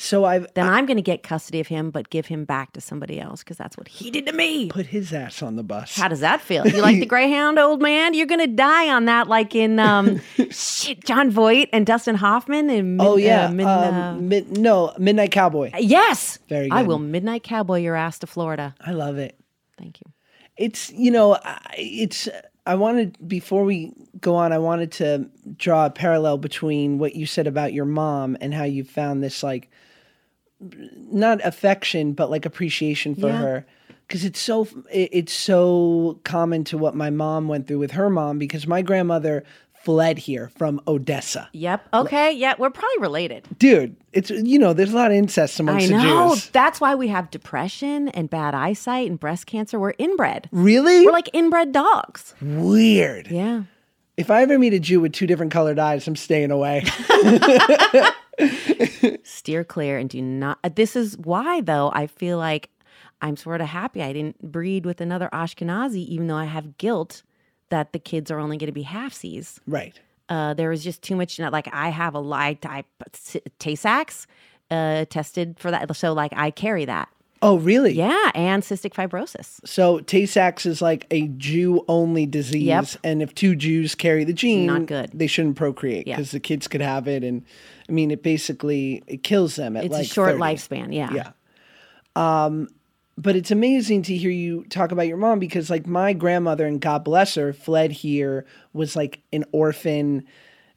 So 0.00 0.24
I've 0.24 0.46
Then 0.54 0.68
I'm 0.68 0.86
going 0.86 0.96
to 0.96 1.02
get 1.02 1.22
custody 1.24 1.58
of 1.58 1.66
him, 1.66 1.90
but 1.90 2.08
give 2.08 2.26
him 2.26 2.44
back 2.44 2.72
to 2.74 2.80
somebody 2.80 3.20
else 3.20 3.42
because 3.42 3.56
that's 3.56 3.76
what 3.76 3.88
he 3.88 4.10
did 4.10 4.26
to 4.26 4.32
me. 4.32 4.68
put 4.70 4.86
his 4.86 5.12
ass 5.12 5.42
on 5.42 5.56
the 5.56 5.64
bus. 5.64 5.96
How 5.96 6.06
does 6.06 6.20
that 6.20 6.40
feel? 6.40 6.66
You 6.66 6.80
like 6.82 7.00
the 7.00 7.06
Greyhound, 7.06 7.58
old 7.58 7.82
man? 7.82 8.14
You're 8.14 8.26
going 8.26 8.40
to 8.40 8.46
die 8.46 8.88
on 8.94 9.06
that, 9.06 9.26
like 9.26 9.56
in 9.56 9.78
um, 9.80 10.20
shit, 10.50 11.04
Jon 11.04 11.30
Voight 11.30 11.68
and 11.72 11.84
Dustin 11.84 12.14
Hoffman. 12.14 12.70
And 12.70 13.00
oh 13.02 13.16
yeah, 13.16 13.46
uh, 13.46 13.50
Mid- 13.50 13.66
um, 13.66 13.94
uh, 13.94 14.14
mid, 14.14 14.56
no, 14.56 14.94
Midnight 14.98 15.32
Cowboy. 15.32 15.72
yes, 15.78 16.38
Very 16.48 16.68
good. 16.68 16.78
I 16.78 16.82
will 16.84 16.98
midnight 17.00 17.42
cowboy 17.42 17.80
your 17.80 17.96
ass 17.96 18.20
to 18.20 18.26
Florida. 18.28 18.74
I 18.80 18.92
love 18.92 19.18
it. 19.18 19.38
Thank 19.78 20.00
you. 20.00 20.12
it's 20.56 20.90
you 20.90 21.10
know 21.10 21.38
it's 21.76 22.28
i 22.66 22.74
wanted 22.74 23.16
before 23.28 23.62
we 23.64 23.92
go 24.20 24.34
on 24.34 24.52
i 24.52 24.58
wanted 24.58 24.90
to 24.90 25.30
draw 25.56 25.86
a 25.86 25.90
parallel 25.90 26.36
between 26.36 26.98
what 26.98 27.14
you 27.14 27.24
said 27.26 27.46
about 27.46 27.72
your 27.72 27.84
mom 27.84 28.36
and 28.40 28.52
how 28.52 28.64
you 28.64 28.82
found 28.82 29.22
this 29.22 29.42
like 29.44 29.70
not 30.60 31.40
affection 31.44 32.12
but 32.12 32.30
like 32.30 32.44
appreciation 32.46 33.14
for 33.14 33.28
Yeah. 33.28 33.38
her 33.38 33.66
because 34.06 34.24
it's 34.24 34.40
so 34.40 34.66
it- 34.92 35.10
it's 35.12 35.32
so 35.32 36.18
common 36.24 36.64
to 36.64 36.78
what 36.78 36.94
my 36.94 37.10
mom 37.10 37.46
went 37.48 37.66
through 37.68 37.78
with 37.78 37.92
her 37.92 38.10
mom 38.10 38.38
because 38.38 38.66
my 38.66 38.82
grandmother 38.82 39.44
fled 39.84 40.18
here 40.18 40.50
from 40.58 40.80
odessa 40.88 41.48
Yep. 41.52 41.88
Okay. 41.94 42.32
Yeah, 42.32 42.54
we're 42.58 42.70
probably 42.70 42.98
related. 43.00 43.44
dude 43.58 43.94
it's 44.12 44.30
you 44.30 44.58
know 44.58 44.72
there's 44.72 44.92
a 44.92 44.96
lot 44.96 45.12
of 45.12 45.16
incest 45.16 45.60
I 45.60 45.62
amongst 45.62 45.90
know. 45.90 45.98
the 46.30 46.34
jews 46.34 46.48
That's 46.50 46.80
why 46.80 46.94
we 46.96 47.06
have 47.08 47.30
depression 47.30 48.08
and 48.08 48.28
bad 48.28 48.54
eyesight 48.54 49.08
and 49.08 49.18
breast 49.20 49.46
cancer. 49.46 49.78
We're 49.78 49.94
inbred. 49.98 50.48
really 50.50 51.06
We're 51.06 51.12
like 51.12 51.30
inbred 51.32 51.70
dogs. 51.72 52.34
weird 52.42 53.28
Yeah. 53.30 53.62
If 54.18 54.30
i 54.30 54.42
ever 54.42 54.58
meet 54.58 54.74
a 54.74 54.78
jew 54.78 55.00
with 55.00 55.12
two 55.12 55.26
different 55.26 55.50
colored 55.52 55.78
eyes 55.78 56.06
i'm 56.06 56.16
staying 56.16 56.50
away 56.50 56.84
steer 59.24 59.64
clear 59.64 59.98
and 59.98 60.10
do 60.10 60.22
not. 60.22 60.58
uh, 60.62 60.70
This 60.74 60.94
is 60.94 61.16
why, 61.18 61.60
though, 61.60 61.90
I 61.92 62.06
feel 62.06 62.38
like 62.38 62.70
I'm 63.20 63.36
sort 63.36 63.60
of 63.60 63.68
happy 63.68 64.02
I 64.02 64.12
didn't 64.12 64.40
breed 64.52 64.86
with 64.86 65.00
another 65.00 65.28
Ashkenazi, 65.32 66.04
even 66.06 66.28
though 66.28 66.36
I 66.36 66.44
have 66.44 66.78
guilt 66.78 67.22
that 67.70 67.92
the 67.92 67.98
kids 67.98 68.30
are 68.30 68.38
only 68.38 68.56
going 68.56 68.68
to 68.68 68.72
be 68.72 68.84
halfsies. 68.84 69.58
right 69.66 69.98
Uh, 70.28 70.54
there 70.54 70.70
was 70.70 70.84
just 70.84 71.02
too 71.02 71.16
much. 71.16 71.38
Like 71.38 71.68
I 71.72 71.88
have 71.88 72.14
a 72.14 72.20
lie 72.20 72.54
type 72.54 72.86
Tay 73.58 73.74
Sachs 73.74 74.26
uh, 74.70 75.04
tested 75.06 75.56
for 75.58 75.70
that, 75.70 75.94
so 75.96 76.12
like 76.12 76.32
I 76.36 76.50
carry 76.50 76.84
that. 76.84 77.08
Oh 77.42 77.56
really 77.58 77.92
Yeah, 77.92 78.30
and 78.34 78.62
cystic 78.62 78.92
fibrosis. 78.92 79.60
So 79.64 80.00
Tay-Sachs 80.00 80.66
is 80.66 80.80
like 80.82 81.06
a 81.10 81.28
Jew-only 81.28 82.26
disease, 82.26 82.62
Yep. 82.64 82.86
and 83.04 83.22
if 83.22 83.34
two 83.34 83.54
Jews 83.56 83.94
carry 83.94 84.24
the 84.24 84.32
gene, 84.32 84.66
Not 84.66 84.86
good. 84.86 85.10
They 85.14 85.26
shouldn't 85.26 85.56
procreate 85.56 86.06
Yeah. 86.06 86.16
because 86.16 86.30
the 86.32 86.40
kids 86.40 86.68
could 86.68 86.80
have 86.82 87.06
it, 87.08 87.22
and 87.24 87.42
I 87.88 87.92
mean, 87.92 88.10
it 88.10 88.22
basically 88.22 89.02
it 89.06 89.22
kills 89.22 89.56
them 89.56 89.76
at 89.76 89.84
It's 89.84 89.92
like 89.92 90.02
a 90.02 90.08
short 90.08 90.30
30. 90.38 90.40
lifespan. 90.40 90.94
Yeah. 90.94 91.12
Yeah. 91.12 91.30
Um, 92.16 92.68
but 93.16 93.34
it's 93.34 93.50
amazing 93.50 94.02
to 94.02 94.16
hear 94.16 94.30
you 94.30 94.64
talk 94.70 94.92
about 94.92 95.08
your 95.08 95.16
mom 95.16 95.38
because, 95.40 95.70
like, 95.70 95.86
my 95.86 96.12
grandmother 96.12 96.66
and 96.66 96.80
God 96.80 97.02
bless 97.04 97.34
her, 97.34 97.52
fled 97.52 97.90
here, 97.90 98.46
was 98.72 98.94
like 98.94 99.22
an 99.32 99.44
orphan, 99.52 100.24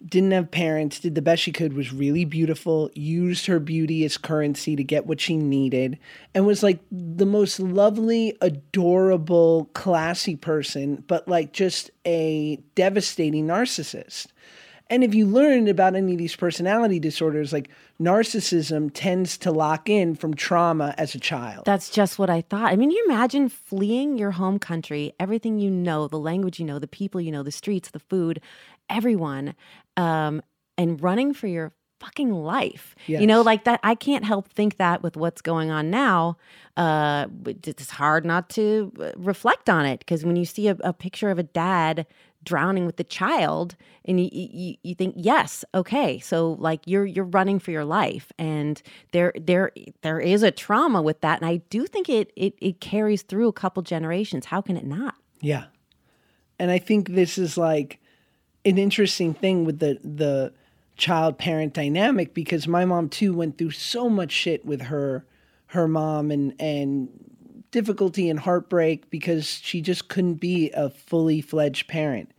didn't 0.06 0.32
have 0.32 0.52
parents, 0.52 1.00
did 1.00 1.16
the 1.16 1.22
best 1.22 1.44
she 1.44 1.52
could, 1.52 1.74
was 1.74 1.94
really 1.94 2.26
beautiful, 2.26 2.90
used 2.94 3.46
her 3.46 3.60
beauty 3.60 4.04
as 4.06 4.18
currency 4.18 4.76
to 4.76 4.84
get 4.84 5.06
what 5.06 5.22
she 5.22 5.38
needed, 5.38 5.98
and 6.34 6.46
was 6.46 6.64
like 6.64 6.80
the 6.92 7.26
most 7.26 7.60
lovely, 7.60 8.36
adorable, 8.42 9.70
classy 9.74 10.36
person, 10.36 11.04
but 11.08 11.28
like 11.28 11.54
just 11.54 11.92
a 12.06 12.58
devastating 12.76 13.48
narcissist. 13.48 14.28
And 14.92 15.06
if 15.06 15.16
you 15.16 15.26
learn 15.26 15.70
about 15.70 15.96
any 15.96 16.12
of 16.12 16.18
these 16.18 16.36
personality 16.36 17.00
disorders, 17.00 17.54
like 17.54 17.70
narcissism 18.02 18.92
tends 18.94 19.38
to 19.38 19.50
lock 19.50 19.90
in 19.90 20.16
from 20.16 20.34
trauma 20.34 20.94
as 20.98 21.16
a 21.16 21.20
child. 21.20 21.64
That's 21.66 21.90
just 21.90 22.20
what 22.20 22.30
I 22.30 22.42
thought. 22.42 22.74
I 22.74 22.76
mean, 22.76 22.92
you 22.92 23.02
imagine 23.08 23.48
fleeing 23.48 24.18
your 24.18 24.32
home 24.32 24.60
country, 24.60 25.14
everything 25.18 25.60
you 25.60 25.70
know, 25.70 26.10
the 26.10 26.20
language 26.20 26.60
you 26.60 26.66
know, 26.66 26.78
the 26.78 26.90
people 26.90 27.22
you 27.22 27.32
know, 27.32 27.42
the 27.42 27.54
streets, 27.54 27.92
the 27.92 28.00
food, 28.00 28.42
everyone, 28.90 29.56
um, 29.98 30.42
and 30.78 31.02
running 31.02 31.34
for 31.34 31.48
your 31.48 31.74
fucking 32.00 32.32
life. 32.32 32.96
You 33.22 33.28
know, 33.28 33.42
like 33.42 33.64
that. 33.66 33.80
I 33.84 33.96
can't 33.96 34.26
help 34.26 34.50
think 34.50 34.78
that 34.78 35.04
with 35.04 35.16
what's 35.16 35.42
going 35.42 35.70
on 35.70 35.90
now, 35.90 36.38
uh, 36.78 37.28
it's 37.46 37.92
hard 37.92 38.26
not 38.26 38.50
to 38.52 38.92
uh, 39.00 39.12
reflect 39.18 39.70
on 39.70 39.86
it 39.86 40.00
because 40.00 40.26
when 40.26 40.36
you 40.36 40.46
see 40.46 40.68
a, 40.68 40.78
a 40.84 40.94
picture 40.94 41.30
of 41.30 41.38
a 41.38 41.44
dad 41.44 42.08
drowning 42.44 42.88
with 42.88 42.98
the 42.98 43.04
child 43.04 43.76
and 44.04 44.20
you, 44.20 44.28
you 44.34 44.76
you 44.82 44.96
think 44.96 45.14
yes 45.16 45.64
okay 45.76 46.18
so 46.18 46.54
like 46.54 46.80
you're 46.88 47.06
you're 47.06 47.24
running 47.24 47.60
for 47.60 47.70
your 47.70 47.86
life 47.86 48.32
and 48.40 48.82
there 49.12 49.32
there 49.40 49.72
there 50.02 50.20
is 50.20 50.42
a 50.42 50.50
trauma 50.50 51.04
with 51.04 51.22
that 51.22 51.40
and 51.40 51.48
i 51.48 51.58
do 51.70 51.86
think 51.86 52.10
it 52.10 52.34
it, 52.36 52.56
it 52.60 52.82
carries 52.82 53.22
through 53.22 53.48
a 53.48 53.54
couple 53.54 53.84
generations 53.84 54.48
how 54.48 54.60
can 54.60 54.76
it 54.76 54.88
not 54.88 55.14
Yeah. 55.42 55.66
And 56.60 56.70
I 56.70 56.78
think 56.78 57.10
this 57.10 57.38
is 57.38 57.58
like 57.58 58.00
an 58.66 58.78
interesting 58.78 59.34
thing 59.34 59.66
with 59.66 59.80
the 59.80 60.00
the 60.04 60.54
child 60.98 61.38
parent 61.38 61.74
dynamic 61.74 62.34
because 62.34 62.68
my 62.68 62.86
mom 62.86 63.10
too 63.10 63.34
went 63.34 63.58
through 63.58 63.72
so 63.72 64.08
much 64.10 64.32
shit 64.32 64.66
with 64.66 64.84
her 64.84 65.26
her 65.68 65.88
mom 65.88 66.32
and 66.32 66.54
and 66.60 67.10
difficulty 67.72 68.30
and 68.30 68.40
heartbreak 68.42 69.10
because 69.10 69.48
she 69.64 69.82
just 69.82 70.10
couldn't 70.10 70.36
be 70.36 70.70
a 70.72 70.90
fully 70.90 71.40
fledged 71.40 71.88
parent. 71.88 72.30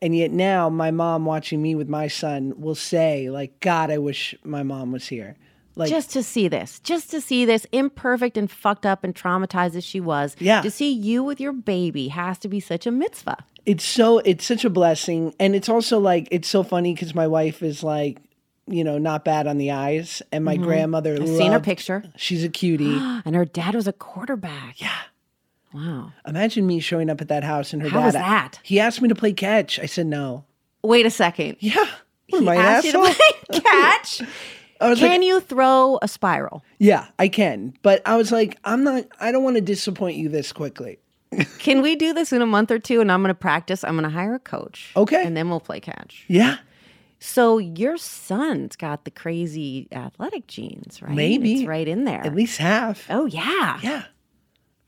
And 0.00 0.16
yet 0.16 0.30
now 0.30 0.68
my 0.68 0.92
mom 0.92 1.24
watching 1.24 1.60
me 1.60 1.74
with 1.74 1.88
my 1.88 2.06
son 2.06 2.54
will 2.56 2.76
say 2.76 3.28
like 3.30 3.60
god 3.60 3.90
I 3.90 3.98
wish 3.98 4.34
my 4.44 4.62
mom 4.62 4.92
was 4.92 5.08
here. 5.08 5.36
Like 5.78 5.90
just 5.90 6.10
to 6.10 6.24
see 6.24 6.48
this 6.48 6.80
just 6.80 7.10
to 7.12 7.20
see 7.20 7.44
this 7.44 7.64
imperfect 7.70 8.36
and 8.36 8.50
fucked 8.50 8.84
up 8.84 9.04
and 9.04 9.14
traumatized 9.14 9.76
as 9.76 9.84
she 9.84 10.00
was. 10.00 10.34
Yeah. 10.40 10.60
to 10.60 10.70
see 10.70 10.90
you 10.90 11.22
with 11.22 11.40
your 11.40 11.52
baby 11.52 12.08
has 12.08 12.36
to 12.38 12.48
be 12.48 12.58
such 12.58 12.86
a 12.86 12.90
mitzvah. 12.90 13.44
It's 13.64 13.84
so 13.84 14.18
it's 14.18 14.44
such 14.44 14.64
a 14.64 14.70
blessing. 14.70 15.34
And 15.38 15.54
it's 15.54 15.68
also 15.68 16.00
like 16.00 16.26
it's 16.32 16.48
so 16.48 16.62
funny 16.64 16.94
because 16.94 17.14
my 17.14 17.28
wife 17.28 17.62
is 17.62 17.84
like 17.84 18.18
you 18.66 18.82
know 18.82 18.98
not 18.98 19.24
bad 19.24 19.46
on 19.46 19.58
the 19.58 19.70
eyes. 19.70 20.20
And 20.32 20.44
my 20.44 20.56
mm-hmm. 20.56 20.64
grandmother 20.64 21.14
i've 21.14 21.28
seen 21.28 21.52
her 21.52 21.60
picture. 21.60 22.04
She's 22.16 22.42
a 22.42 22.48
cutie. 22.48 22.98
And 23.24 23.36
her 23.36 23.44
dad 23.44 23.74
was 23.74 23.86
a 23.86 23.92
quarterback. 23.92 24.80
Yeah. 24.80 24.98
Wow. 25.72 26.12
Imagine 26.26 26.66
me 26.66 26.80
showing 26.80 27.08
up 27.10 27.20
at 27.20 27.28
that 27.28 27.44
house 27.44 27.72
and 27.72 27.82
her 27.82 27.88
How 27.88 28.00
dad 28.00 28.04
was 28.06 28.14
that? 28.14 28.58
he 28.62 28.80
asked 28.80 29.00
me 29.00 29.08
to 29.08 29.14
play 29.14 29.32
catch. 29.32 29.78
I 29.78 29.86
said 29.86 30.06
no. 30.06 30.44
Wait 30.82 31.06
a 31.06 31.10
second. 31.10 31.56
Yeah. 31.60 31.86
I 32.32 32.36
an 32.36 32.48
asked 32.48 32.86
you 32.86 32.92
to 32.92 32.98
asshole? 32.98 33.14
play 33.48 33.60
catch. 33.60 34.22
I 34.80 34.90
was 34.90 34.98
Can 35.00 35.10
like, 35.20 35.22
you 35.26 35.40
throw 35.40 35.98
a 36.02 36.08
spiral? 36.08 36.62
yeah, 36.78 37.06
I 37.18 37.28
can. 37.28 37.74
But 37.82 38.00
I 38.06 38.16
was 38.16 38.30
like, 38.32 38.58
I'm 38.64 38.84
not, 38.84 39.04
I 39.20 39.32
don't 39.32 39.42
want 39.42 39.56
to 39.56 39.60
disappoint 39.62 40.16
you 40.16 40.28
this 40.28 40.52
quickly. 40.52 40.98
Can 41.58 41.82
we 41.82 41.94
do 41.96 42.14
this 42.14 42.32
in 42.32 42.40
a 42.40 42.46
month 42.46 42.70
or 42.70 42.78
two? 42.78 43.00
And 43.02 43.12
I'm 43.12 43.20
going 43.20 43.28
to 43.28 43.34
practice. 43.38 43.84
I'm 43.84 43.92
going 43.96 44.04
to 44.04 44.08
hire 44.10 44.34
a 44.34 44.38
coach. 44.38 44.92
Okay. 44.96 45.22
And 45.24 45.36
then 45.36 45.50
we'll 45.50 45.60
play 45.60 45.78
catch. 45.78 46.24
Yeah. 46.26 46.56
So 47.20 47.58
your 47.58 47.98
son's 47.98 48.76
got 48.76 49.04
the 49.04 49.10
crazy 49.10 49.88
athletic 49.92 50.46
genes, 50.46 51.02
right? 51.02 51.12
Maybe. 51.12 51.56
It's 51.60 51.66
right 51.68 51.86
in 51.86 52.04
there. 52.04 52.24
At 52.24 52.34
least 52.34 52.56
half. 52.58 53.06
Oh, 53.10 53.26
yeah. 53.26 53.78
Yeah. 53.82 54.04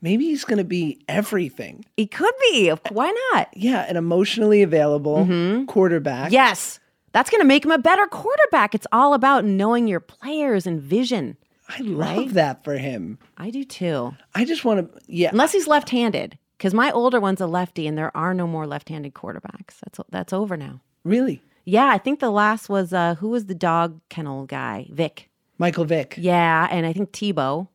Maybe 0.01 0.25
he's 0.25 0.43
going 0.45 0.57
to 0.57 0.63
be 0.63 1.03
everything. 1.07 1.85
He 1.95 2.07
could 2.07 2.33
be. 2.51 2.69
Why 2.89 3.13
not? 3.33 3.49
Yeah. 3.55 3.85
An 3.87 3.95
emotionally 3.97 4.63
available 4.63 5.17
Mm-hmm. 5.25 5.65
quarterback. 5.65 6.31
Yes. 6.31 6.79
That's 7.13 7.29
going 7.29 7.41
to 7.41 7.47
make 7.47 7.65
him 7.65 7.71
a 7.71 7.77
better 7.77 8.05
quarterback. 8.07 8.73
It's 8.73 8.87
all 8.91 9.13
about 9.13 9.45
knowing 9.45 9.87
your 9.87 9.99
players 9.99 10.65
and 10.65 10.81
vision. 10.81 11.37
I 11.69 11.81
love 11.81 12.33
that 12.33 12.63
for 12.63 12.77
him. 12.77 13.17
I 13.37 13.49
do 13.49 13.63
too. 13.63 14.13
I 14.35 14.45
just 14.45 14.65
want 14.65 14.93
to, 14.93 15.01
yeah. 15.07 15.29
Unless 15.31 15.53
he's 15.53 15.67
left 15.67 15.89
handed. 15.89 16.37
because 16.57 16.73
my 16.73 16.91
older 16.91 17.19
one's 17.19 17.41
a 17.41 17.47
lefty, 17.47 17.87
and 17.87 17.97
there 17.97 18.15
are 18.15 18.33
no 18.33 18.45
more 18.45 18.67
left-handed 18.67 19.13
quarterbacks. 19.13 19.79
That's 19.83 19.99
that's 20.09 20.33
over 20.33 20.55
now. 20.57 20.81
Really? 21.03 21.41
Yeah, 21.65 21.87
I 21.87 21.97
think 21.97 22.19
the 22.19 22.29
last 22.29 22.69
was 22.69 22.93
uh, 22.93 23.15
who 23.15 23.29
was 23.29 23.45
the 23.47 23.55
dog 23.55 23.99
kennel 24.09 24.45
guy? 24.45 24.87
Vick. 24.91 25.29
Michael 25.57 25.85
Vick. 25.85 26.15
Yeah, 26.17 26.67
and 26.71 26.85
I 26.85 26.93
think 26.93 27.11
Tebow. 27.11 27.67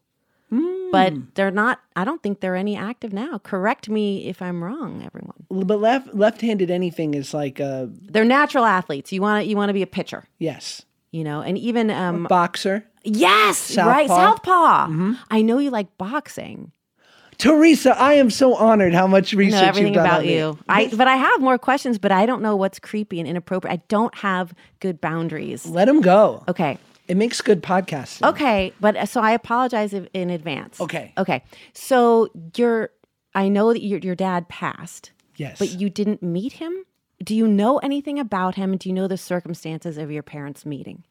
But 0.93 1.34
they're 1.34 1.51
not. 1.51 1.80
I 1.95 2.05
don't 2.05 2.22
think 2.22 2.41
they're 2.41 2.57
any 2.57 2.76
active 2.76 3.12
now. 3.12 3.39
Correct 3.39 3.89
me 3.89 4.28
if 4.28 4.41
I'm 4.41 4.62
wrong, 4.62 5.03
everyone. 5.05 5.66
But 5.66 5.80
left 5.80 6.14
left-handed 6.14 6.70
anything 6.70 7.14
is 7.14 7.32
like 7.34 7.61
uh 7.61 7.87
They're 7.91 8.24
natural 8.24 8.64
athletes. 8.64 9.12
You 9.12 9.22
want 9.22 9.45
to 9.45 9.49
you 9.49 9.57
want 9.57 9.68
to 9.70 9.74
be 9.74 9.82
a 9.82 9.87
pitcher, 9.87 10.24
yes. 10.39 10.82
you 11.11 11.24
know, 11.24 11.41
and 11.41 11.57
even 11.59 11.91
um 11.91 12.24
Boxer. 12.24 12.84
yes, 13.05 13.76
right, 13.76 14.09
Southpaw. 14.09 14.87
Mm-hmm. 14.87 15.12
I 15.30 15.43
know 15.43 15.59
you 15.59 15.70
like 15.70 15.97
boxing. 15.99 16.72
Teresa, 17.39 17.99
I 18.01 18.14
am 18.14 18.30
so 18.30 18.55
honored 18.55 18.95
how 18.95 19.07
much 19.07 19.34
research 19.34 19.61
know 19.61 19.68
everything 19.68 19.95
you've 19.95 20.03
done 20.03 20.07
about 20.07 20.26
you. 20.26 20.59
I 20.68 20.89
but 20.89 21.07
I 21.07 21.16
have 21.16 21.41
more 21.41 21.59
questions, 21.59 21.99
but 21.99 22.11
I 22.11 22.24
don't 22.24 22.41
know 22.41 22.57
what's 22.57 22.78
creepy 22.78 23.20
and 23.20 23.28
inappropriate. 23.28 23.80
I 23.80 23.82
don't 23.89 24.14
have 24.16 24.55
good 24.80 25.01
boundaries. 25.01 25.66
Let 25.66 25.89
him 25.89 26.01
go. 26.01 26.45
Okay. 26.49 26.78
It 27.09 27.17
makes 27.17 27.41
good 27.41 27.63
podcasting. 27.63 28.29
Okay, 28.29 28.73
but 28.81 28.97
uh, 28.97 29.07
so 29.07 29.21
I 29.21 29.33
apologize 29.33 29.93
if, 29.95 30.07
in 30.13 30.31
advance. 30.31 30.81
Okay. 30.81 31.13
Okay. 31.17 31.43
So 31.73 32.31
your 32.57 32.91
I 33.35 33.49
know 33.49 33.73
that 33.73 33.83
your 33.83 34.01
your 34.01 34.15
dad 34.15 34.49
passed, 34.49 35.13
Yes. 35.37 35.59
but 35.59 35.71
you 35.71 35.89
didn't 35.91 36.23
meet 36.23 36.55
him? 36.55 36.73
Do 37.23 37.35
you 37.35 37.47
know 37.47 37.79
anything 37.79 38.19
about 38.19 38.57
him? 38.57 38.77
Do 38.77 38.89
you 38.89 38.95
know 38.95 39.09
the 39.09 39.17
circumstances 39.17 39.97
of 39.99 40.11
your 40.11 40.23
parents' 40.23 40.67
meeting? 40.67 41.05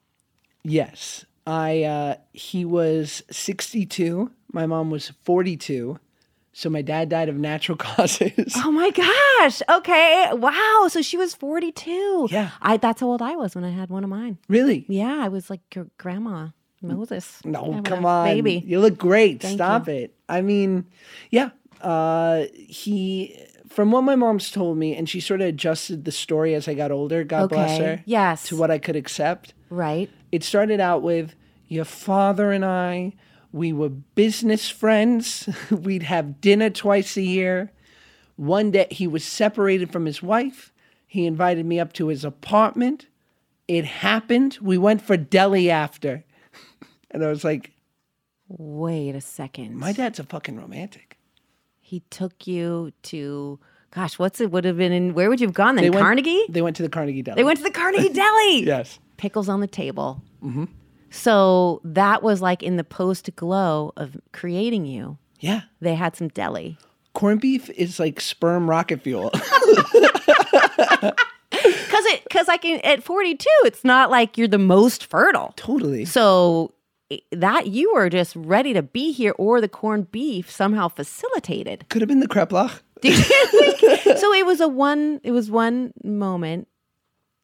Yes. 0.64 1.26
I 1.48 1.84
uh 1.84 2.16
he 2.34 2.66
was 2.66 3.24
62, 3.32 4.32
my 4.52 4.66
mom 4.66 4.90
was 4.90 5.12
42. 5.24 6.00
So 6.58 6.70
my 6.70 6.82
dad 6.82 7.10
died 7.10 7.28
of 7.28 7.36
natural 7.36 7.78
causes. 7.90 8.54
Oh 8.56 8.72
my 8.72 8.90
gosh. 8.90 9.62
Okay. 9.70 10.30
Wow. 10.32 10.88
So 10.90 11.02
she 11.02 11.18
was 11.18 11.36
42. 11.36 12.30
Yeah. 12.32 12.52
I 12.62 12.78
that's 12.78 13.02
how 13.02 13.08
old 13.08 13.22
I 13.22 13.36
was 13.36 13.56
when 13.56 13.66
I 13.66 13.72
had 13.72 13.90
one 13.90 14.06
of 14.06 14.10
mine. 14.10 14.38
really? 14.48 14.86
Yeah, 14.88 15.20
I 15.22 15.28
was 15.28 15.50
like 15.50 15.60
your 15.76 15.88
grandma 15.98 16.48
Moses. 16.82 17.42
No, 17.44 17.82
come 17.84 18.06
on. 18.06 18.26
Baby. 18.28 18.64
You 18.66 18.80
look 18.80 18.98
great. 18.98 19.42
Thank 19.42 19.58
Stop 19.58 19.90
it. 19.90 20.16
I 20.30 20.42
mean, 20.42 20.86
yeah. 21.30 21.50
Uh 21.82 22.46
he 22.54 23.38
from 23.68 23.92
what 23.92 24.04
my 24.04 24.16
mom's 24.16 24.50
told 24.50 24.78
me, 24.78 24.96
and 24.96 25.10
she 25.10 25.20
sort 25.20 25.42
of 25.42 25.48
adjusted 25.48 26.06
the 26.06 26.12
story 26.14 26.56
as 26.56 26.70
I 26.70 26.74
got 26.74 26.90
older, 26.90 27.26
God 27.26 27.50
bless 27.50 27.78
her. 27.80 28.02
Yes. 28.06 28.48
To 28.48 28.56
what 28.56 28.72
I 28.72 28.78
could 28.78 28.96
accept. 28.96 29.54
Right. 29.70 30.10
It 30.32 30.42
started 30.46 30.80
out 30.80 31.02
with 31.02 31.36
your 31.68 31.84
father 31.84 32.54
and 32.54 32.64
I, 32.64 33.12
we 33.56 33.72
were 33.72 33.88
business 33.90 34.70
friends. 34.70 35.48
We'd 35.72 36.04
have 36.04 36.42
dinner 36.42 36.70
twice 36.70 37.16
a 37.16 37.22
year. 37.22 37.72
One 38.36 38.72
day 38.72 38.88
he 38.92 39.08
was 39.08 39.24
separated 39.24 39.92
from 39.94 40.06
his 40.06 40.22
wife. 40.22 40.74
He 41.08 41.26
invited 41.26 41.66
me 41.66 41.80
up 41.80 41.94
to 41.94 42.08
his 42.10 42.26
apartment. 42.26 43.08
It 43.70 43.86
happened. 43.86 44.58
We 44.62 44.78
went 44.78 45.02
for 45.02 45.16
deli 45.18 45.72
after. 45.72 46.24
And 47.12 47.24
I 47.24 47.30
was 47.30 47.46
like, 47.46 47.72
Wait 48.50 49.16
a 49.16 49.22
second. 49.22 49.78
my 49.78 49.94
dad's 49.94 50.20
a 50.20 50.24
fucking 50.26 50.58
romantic. 50.58 51.18
he 51.80 52.02
took 52.10 52.46
you 52.46 52.92
to 53.04 53.58
gosh, 53.92 54.20
what's 54.20 54.42
it 54.42 54.52
would 54.52 54.66
have 54.66 54.76
been 54.78 54.92
in 54.92 55.14
where 55.14 55.30
would 55.30 55.40
you 55.40 55.48
have 55.48 55.54
gone 55.54 55.76
then? 55.76 55.84
They 55.86 55.90
went- 55.90 56.04
Carnegie? 56.04 56.44
They 56.50 56.62
went 56.62 56.76
to 56.76 56.84
the 56.84 56.90
Carnegie 56.90 57.22
Deli. 57.22 57.38
They 57.38 57.46
went 57.46 57.58
to 57.60 57.64
the 57.64 57.72
Carnegie 57.72 58.10
Deli. 58.10 58.66
Yes. 58.74 59.00
Pickles 59.16 59.48
on 59.48 59.62
the 59.62 59.68
table. 59.68 60.22
Mm-hmm. 60.44 60.66
So 61.16 61.82
that 61.84 62.22
was 62.22 62.42
like 62.42 62.62
in 62.62 62.76
the 62.78 62.84
post 62.84 63.30
glow 63.36 63.94
of 63.96 64.18
creating 64.34 64.86
you. 64.86 65.18
Yeah. 65.40 65.62
They 65.80 65.96
had 65.96 66.16
some 66.16 66.28
deli. 66.28 66.78
Corned 67.14 67.42
beef 67.42 67.70
is 67.72 68.00
like 68.00 68.20
sperm 68.20 68.70
rocket 68.70 69.02
fuel. 69.02 69.32
Cause 71.52 72.04
it, 72.08 72.24
cause 72.30 72.48
like 72.50 72.66
in, 72.66 72.82
at 72.82 73.02
42, 73.02 73.48
it's 73.64 73.86
not 73.86 74.12
like 74.12 74.38
you're 74.38 74.48
the 74.48 74.58
most 74.58 75.06
fertile. 75.06 75.54
totally. 75.56 76.04
So 76.04 76.74
that 77.32 77.68
you 77.68 77.94
were 77.94 78.10
just 78.10 78.36
ready 78.36 78.74
to 78.74 78.84
be 78.84 79.14
here 79.14 79.34
or 79.38 79.62
the 79.62 79.70
corned 79.70 80.12
beef 80.12 80.52
somehow 80.52 80.90
facilitated. 80.90 81.86
Could 81.90 82.02
have 82.02 82.10
been 82.10 82.20
the 82.20 82.28
kreplach. 82.28 82.82
so 84.20 84.34
it 84.34 84.46
was 84.46 84.60
a 84.60 84.68
one, 84.68 85.22
it 85.24 85.32
was 85.32 85.50
one 85.50 85.94
moment 86.04 86.68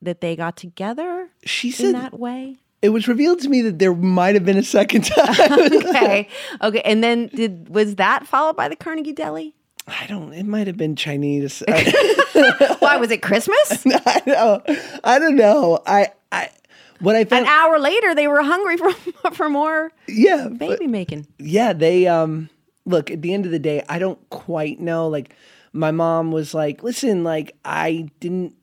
that 0.01 0.19
they 0.19 0.35
got 0.35 0.57
together 0.57 1.29
She 1.45 1.69
in 1.69 1.73
said 1.73 1.95
that 1.95 2.19
way. 2.19 2.57
It 2.81 2.89
was 2.89 3.07
revealed 3.07 3.39
to 3.41 3.49
me 3.49 3.61
that 3.61 3.79
there 3.79 3.93
might 3.93 4.35
have 4.35 4.45
been 4.45 4.57
a 4.57 4.63
second 4.63 5.01
time. 5.05 5.29
okay. 5.89 6.27
Okay. 6.61 6.81
And 6.81 7.03
then 7.03 7.27
did 7.27 7.69
was 7.69 7.95
that 7.95 8.25
followed 8.27 8.55
by 8.55 8.67
the 8.67 8.75
Carnegie 8.75 9.13
Deli? 9.13 9.53
I 9.87 10.05
don't. 10.07 10.31
It 10.33 10.45
might 10.45 10.67
have 10.67 10.77
been 10.77 10.95
Chinese. 10.95 11.63
Why 12.79 12.97
was 12.97 13.11
it 13.11 13.21
Christmas? 13.21 13.83
I 14.05 14.21
don't. 14.25 14.63
I 15.03 15.19
don't 15.19 15.35
know. 15.35 15.79
I. 15.85 16.11
I. 16.31 16.49
What 16.99 17.15
I 17.15 17.21
An 17.21 17.45
hour 17.45 17.79
later, 17.79 18.13
they 18.13 18.27
were 18.27 18.43
hungry 18.43 18.77
for 18.77 18.91
for 19.31 19.49
more 19.49 19.91
yeah. 20.07 20.47
but- 20.49 20.59
baby 20.59 20.87
making. 20.87 21.27
yeah. 21.39 21.73
They. 21.73 22.07
Um. 22.07 22.49
Look. 22.85 23.09
At 23.11 23.21
the 23.21 23.33
end 23.33 23.45
of 23.45 23.51
the 23.51 23.59
day, 23.59 23.83
I 23.89 23.97
don't 23.99 24.19
quite 24.29 24.79
know. 24.79 25.07
Like, 25.07 25.35
my 25.73 25.89
mom 25.91 26.31
was 26.31 26.53
like, 26.53 26.83
"Listen. 26.83 27.23
Like, 27.23 27.55
I 27.65 28.07
didn't." 28.19 28.55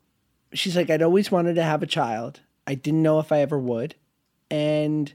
She's 0.55 0.77
like, 0.77 0.89
"I'd 0.89 1.03
always 1.03 1.31
wanted 1.33 1.55
to 1.57 1.63
have 1.65 1.83
a 1.83 1.87
child. 1.87 2.41
I 2.67 2.75
didn't 2.75 3.03
know 3.03 3.19
if 3.19 3.33
I 3.33 3.41
ever 3.41 3.59
would." 3.59 3.97
And 4.51 5.13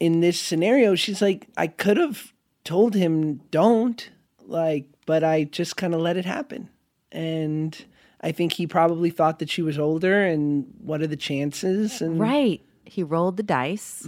in 0.00 0.20
this 0.20 0.38
scenario, 0.40 0.94
she's 0.94 1.22
like, 1.22 1.48
"I 1.56 1.66
could 1.66 1.96
have 1.96 2.32
told 2.64 2.94
him 2.94 3.40
don't." 3.50 4.10
Like, 4.46 4.86
but 5.06 5.24
I 5.24 5.44
just 5.44 5.76
kind 5.76 5.94
of 5.94 6.00
let 6.00 6.16
it 6.16 6.24
happen. 6.26 6.68
And 7.12 7.82
I 8.20 8.32
think 8.32 8.52
he 8.54 8.66
probably 8.66 9.10
thought 9.10 9.38
that 9.38 9.48
she 9.48 9.62
was 9.62 9.78
older 9.78 10.24
and 10.24 10.66
what 10.82 11.00
are 11.00 11.06
the 11.06 11.16
chances? 11.16 12.02
And 12.02 12.18
Right. 12.20 12.60
He 12.84 13.02
rolled 13.02 13.36
the 13.38 13.42
dice 13.42 14.06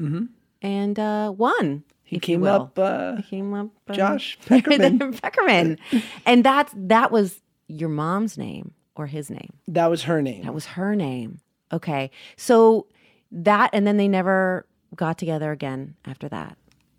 and 0.63 0.99
uh, 0.99 1.33
won. 1.37 1.85
he 2.05 2.19
came 2.19 2.45
up, 2.45 2.79
uh, 2.79 3.17
He 3.17 3.23
came 3.23 3.55
up. 3.55 3.69
uh, 3.89 3.95
Josh 3.95 4.39
Peckerman. 4.47 4.99
Peckerman. 5.21 5.79
and 6.27 6.45
that's 6.45 6.73
that 6.77 7.11
was 7.11 7.41
your 7.69 7.89
mom's 7.89 8.37
name 8.37 8.73
or 8.95 9.07
his 9.07 9.31
name. 9.31 9.55
that 9.69 9.87
was 9.89 10.03
her 10.03 10.21
name. 10.21 10.45
That 10.45 10.53
was 10.55 10.67
her 10.67 10.95
name. 10.95 11.41
Okay. 11.73 12.11
So 12.37 12.87
that 13.33 13.71
and 13.73 13.87
then 13.87 13.97
they 13.97 14.09
never 14.09 14.67
got 14.95 15.19
together 15.19 15.51
again 15.53 15.95
after 16.05 16.29
that. 16.29 16.57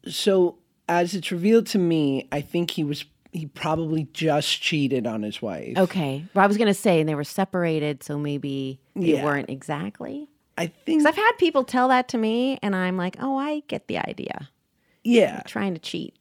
so 0.07 0.57
as 0.89 1.13
it's 1.15 1.31
revealed 1.31 1.65
to 1.67 1.77
me, 1.77 2.27
I 2.31 2.39
think 2.41 2.71
he 2.71 2.83
was, 2.83 3.03
he 3.33 3.45
probably 3.45 4.07
just 4.13 4.61
cheated 4.61 5.05
on 5.05 5.21
his 5.21 5.41
wife. 5.41 5.77
Okay. 5.77 6.23
Well, 6.33 6.43
I 6.45 6.47
was 6.47 6.55
going 6.57 6.67
to 6.69 6.73
say, 6.73 7.01
and 7.01 7.09
they 7.09 7.15
were 7.15 7.25
separated, 7.25 8.03
so 8.03 8.17
maybe 8.17 8.79
they 8.95 9.15
Yeah. 9.15 9.25
weren't 9.25 9.49
exactly. 9.49 10.29
I 10.57 10.67
think, 10.67 11.05
I've 11.05 11.15
had 11.15 11.33
people 11.33 11.63
tell 11.65 11.89
that 11.89 12.07
to 12.09 12.17
me, 12.17 12.57
and 12.63 12.73
I'm 12.75 12.95
like, 12.95 13.17
oh, 13.19 13.37
I 13.37 13.63
get 13.67 13.87
the 13.87 13.97
idea. 13.97 14.49
yeah, 15.03 15.41
Trying 15.45 15.73
to 15.73 15.79
cheat. 15.79 16.15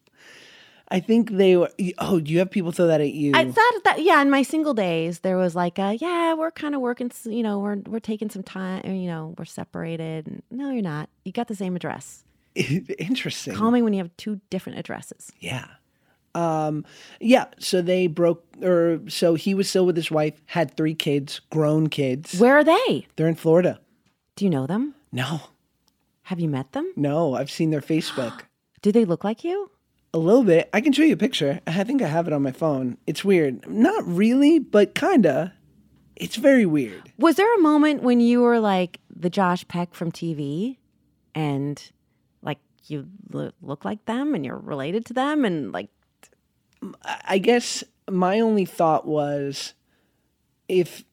I 0.89 1.01
think 1.01 1.33
they 1.33 1.57
were, 1.57 1.71
oh, 1.99 2.21
do 2.21 2.31
you 2.33 2.39
have 2.39 2.51
people 2.51 2.71
throw 2.71 2.87
that 2.87 3.01
at 3.01 3.13
you? 3.13 3.33
I 3.35 3.45
thought 3.51 3.85
that, 3.85 4.03
yeah, 4.03 4.23
in 4.23 4.31
my 4.31 4.43
single 4.43 4.73
days, 4.73 5.21
there 5.21 5.37
was 5.37 5.57
like, 5.57 5.79
a, 5.79 5.95
yeah, 5.95 6.35
we're 6.35 6.53
kind 6.53 6.75
of 6.77 6.81
working, 6.81 7.11
you 7.25 7.43
know, 7.43 7.59
we're, 7.59 7.77
we're 7.87 7.99
taking 7.99 8.31
some 8.31 8.45
time, 8.45 8.87
you 8.87 9.09
know, 9.09 9.35
we're 9.37 9.45
separated. 9.47 10.29
And, 10.29 10.43
no, 10.51 10.71
you're 10.71 10.83
not. 10.83 11.09
You 11.25 11.33
got 11.33 11.49
the 11.49 11.57
same 11.57 11.75
address. 11.75 12.23
Interesting. 12.55 13.55
Call 13.55 13.73
me 13.73 13.83
when 13.83 13.95
you 13.95 13.99
have 13.99 14.17
two 14.17 14.41
different 14.49 14.79
addresses. 14.79 15.33
Yeah. 15.41 15.67
Um, 16.37 16.85
yeah. 17.21 17.47
So 17.59 17.83
they 17.83 18.07
broke, 18.07 18.45
or 18.63 19.01
so 19.09 19.35
he 19.35 19.55
was 19.55 19.69
still 19.69 19.87
with 19.87 19.97
his 19.97 20.11
wife, 20.11 20.41
had 20.47 20.77
three 20.77 20.95
kids, 20.95 21.41
grown 21.51 21.89
kids. 21.89 22.39
Where 22.39 22.57
are 22.57 22.65
they? 22.65 23.07
They're 23.17 23.29
in 23.29 23.35
Florida. 23.35 23.81
Do 24.37 24.45
you 24.45 24.51
know 24.51 24.67
them? 24.67 24.95
No, 25.13 25.41
Have 26.25 26.39
you 26.39 26.49
met 26.49 26.73
them? 26.73 26.93
no, 26.95 27.35
I've 27.35 27.51
seen 27.51 27.71
their 27.71 27.81
Facebook. 27.81 28.43
Do 28.83 28.93
they 28.93 29.05
look 29.07 29.25
like 29.25 29.43
you? 29.45 29.71
A 30.17 30.19
little 30.19 30.45
bit. 30.45 30.71
I 30.73 30.81
can 30.81 30.95
show 30.95 31.03
you 31.03 31.13
a 31.13 31.19
picture. 31.19 31.61
I 31.67 31.85
think 31.85 32.01
I 32.01 32.07
have 32.07 32.27
it 32.27 32.33
on 32.33 32.41
my 32.41 32.51
phone. 32.51 32.97
It's 33.07 33.23
weird. 33.23 33.69
Not 33.69 34.03
really, 34.07 34.59
but 34.59 34.95
kinda. 34.95 35.53
It's 36.17 36.37
very 36.37 36.65
weird. 36.65 37.13
Was 37.19 37.37
there 37.37 37.55
a 37.55 37.61
moment 37.61 38.03
when 38.03 38.21
you 38.21 38.41
were 38.41 38.59
like 38.59 38.99
the 39.15 39.29
Josh 39.29 39.69
Peck 39.69 39.93
from 39.93 40.11
TV 40.11 40.79
and 41.35 41.93
like 42.41 42.57
you 42.87 43.09
lo- 43.31 43.53
look 43.61 43.85
like 43.85 44.07
them 44.07 44.35
and 44.35 44.43
you're 44.43 44.57
related 44.57 45.05
to 45.05 45.13
them 45.13 45.45
and 45.45 45.71
like 45.71 45.91
I 47.05 47.37
guess 47.37 47.85
my 48.11 48.41
only 48.41 48.65
thought 48.65 49.07
was 49.07 49.75
if 50.67 51.05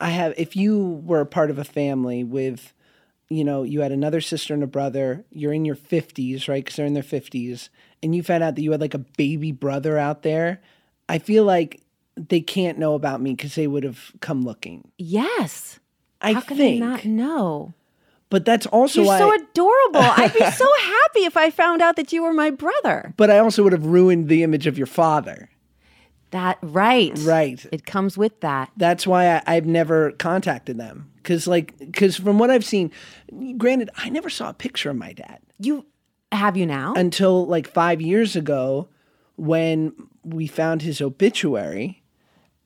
I 0.00 0.10
have 0.10 0.34
if 0.36 0.54
you 0.54 1.02
were 1.04 1.20
a 1.20 1.26
part 1.26 1.50
of 1.50 1.58
a 1.58 1.64
family 1.64 2.22
with 2.22 2.72
you 3.28 3.44
know, 3.44 3.62
you 3.62 3.80
had 3.80 3.92
another 3.92 4.20
sister 4.20 4.54
and 4.54 4.62
a 4.62 4.66
brother, 4.66 5.24
you're 5.30 5.52
in 5.52 5.66
your 5.66 5.76
50s, 5.76 6.48
right? 6.48 6.64
Cuz 6.64 6.76
they're 6.76 6.86
in 6.86 6.94
their 6.94 7.02
50s, 7.02 7.68
and 8.02 8.14
you 8.14 8.22
found 8.22 8.42
out 8.44 8.54
that 8.56 8.62
you 8.62 8.72
had 8.72 8.80
like 8.80 8.94
a 8.94 8.98
baby 8.98 9.52
brother 9.52 9.98
out 9.98 10.22
there, 10.22 10.60
I 11.08 11.18
feel 11.18 11.44
like 11.44 11.82
they 12.16 12.40
can't 12.40 12.78
know 12.78 12.94
about 12.94 13.20
me 13.20 13.34
cuz 13.36 13.54
they 13.54 13.66
would 13.66 13.84
have 13.84 14.12
come 14.20 14.42
looking. 14.44 14.90
yes. 14.98 15.78
I 16.20 16.32
How 16.32 16.40
can 16.40 16.56
think. 16.56 16.80
they 16.80 16.84
not 16.86 17.04
know? 17.04 17.74
But 18.28 18.44
that's 18.44 18.66
also 18.66 19.00
You're 19.02 19.06
why 19.06 19.18
so 19.18 19.32
adorable. 19.32 20.00
I'd 20.02 20.34
be 20.34 20.50
so 20.50 20.66
happy 20.80 21.20
if 21.24 21.36
I 21.36 21.48
found 21.50 21.80
out 21.80 21.94
that 21.94 22.12
you 22.12 22.22
were 22.24 22.32
my 22.32 22.50
brother. 22.50 23.14
but 23.16 23.30
I 23.30 23.38
also 23.38 23.62
would 23.62 23.72
have 23.72 23.86
ruined 23.86 24.28
the 24.28 24.42
image 24.42 24.66
of 24.66 24.76
your 24.76 24.88
father. 24.88 25.48
That 26.32 26.58
right. 26.60 27.16
Right. 27.20 27.64
It 27.72 27.86
comes 27.86 28.18
with 28.18 28.40
that. 28.40 28.70
That's 28.76 29.06
why 29.06 29.36
I, 29.36 29.42
I've 29.46 29.64
never 29.64 30.10
contacted 30.12 30.76
them. 30.76 31.10
Cause 31.22 31.46
like, 31.46 31.92
cause 31.94 32.16
from 32.16 32.38
what 32.38 32.50
I've 32.50 32.64
seen, 32.64 32.90
granted, 33.56 33.88
I 33.96 34.08
never 34.10 34.28
saw 34.28 34.50
a 34.50 34.54
picture 34.54 34.90
of 34.90 34.96
my 34.96 35.12
dad 35.12 35.38
You 35.58 35.86
have 36.32 36.56
you 36.56 36.66
now? 36.66 36.94
until 36.94 37.46
like 37.46 37.68
five 37.68 38.00
years 38.00 38.36
ago 38.36 38.88
when 39.36 39.92
we 40.24 40.46
found 40.46 40.82
his 40.82 41.00
obituary 41.00 42.02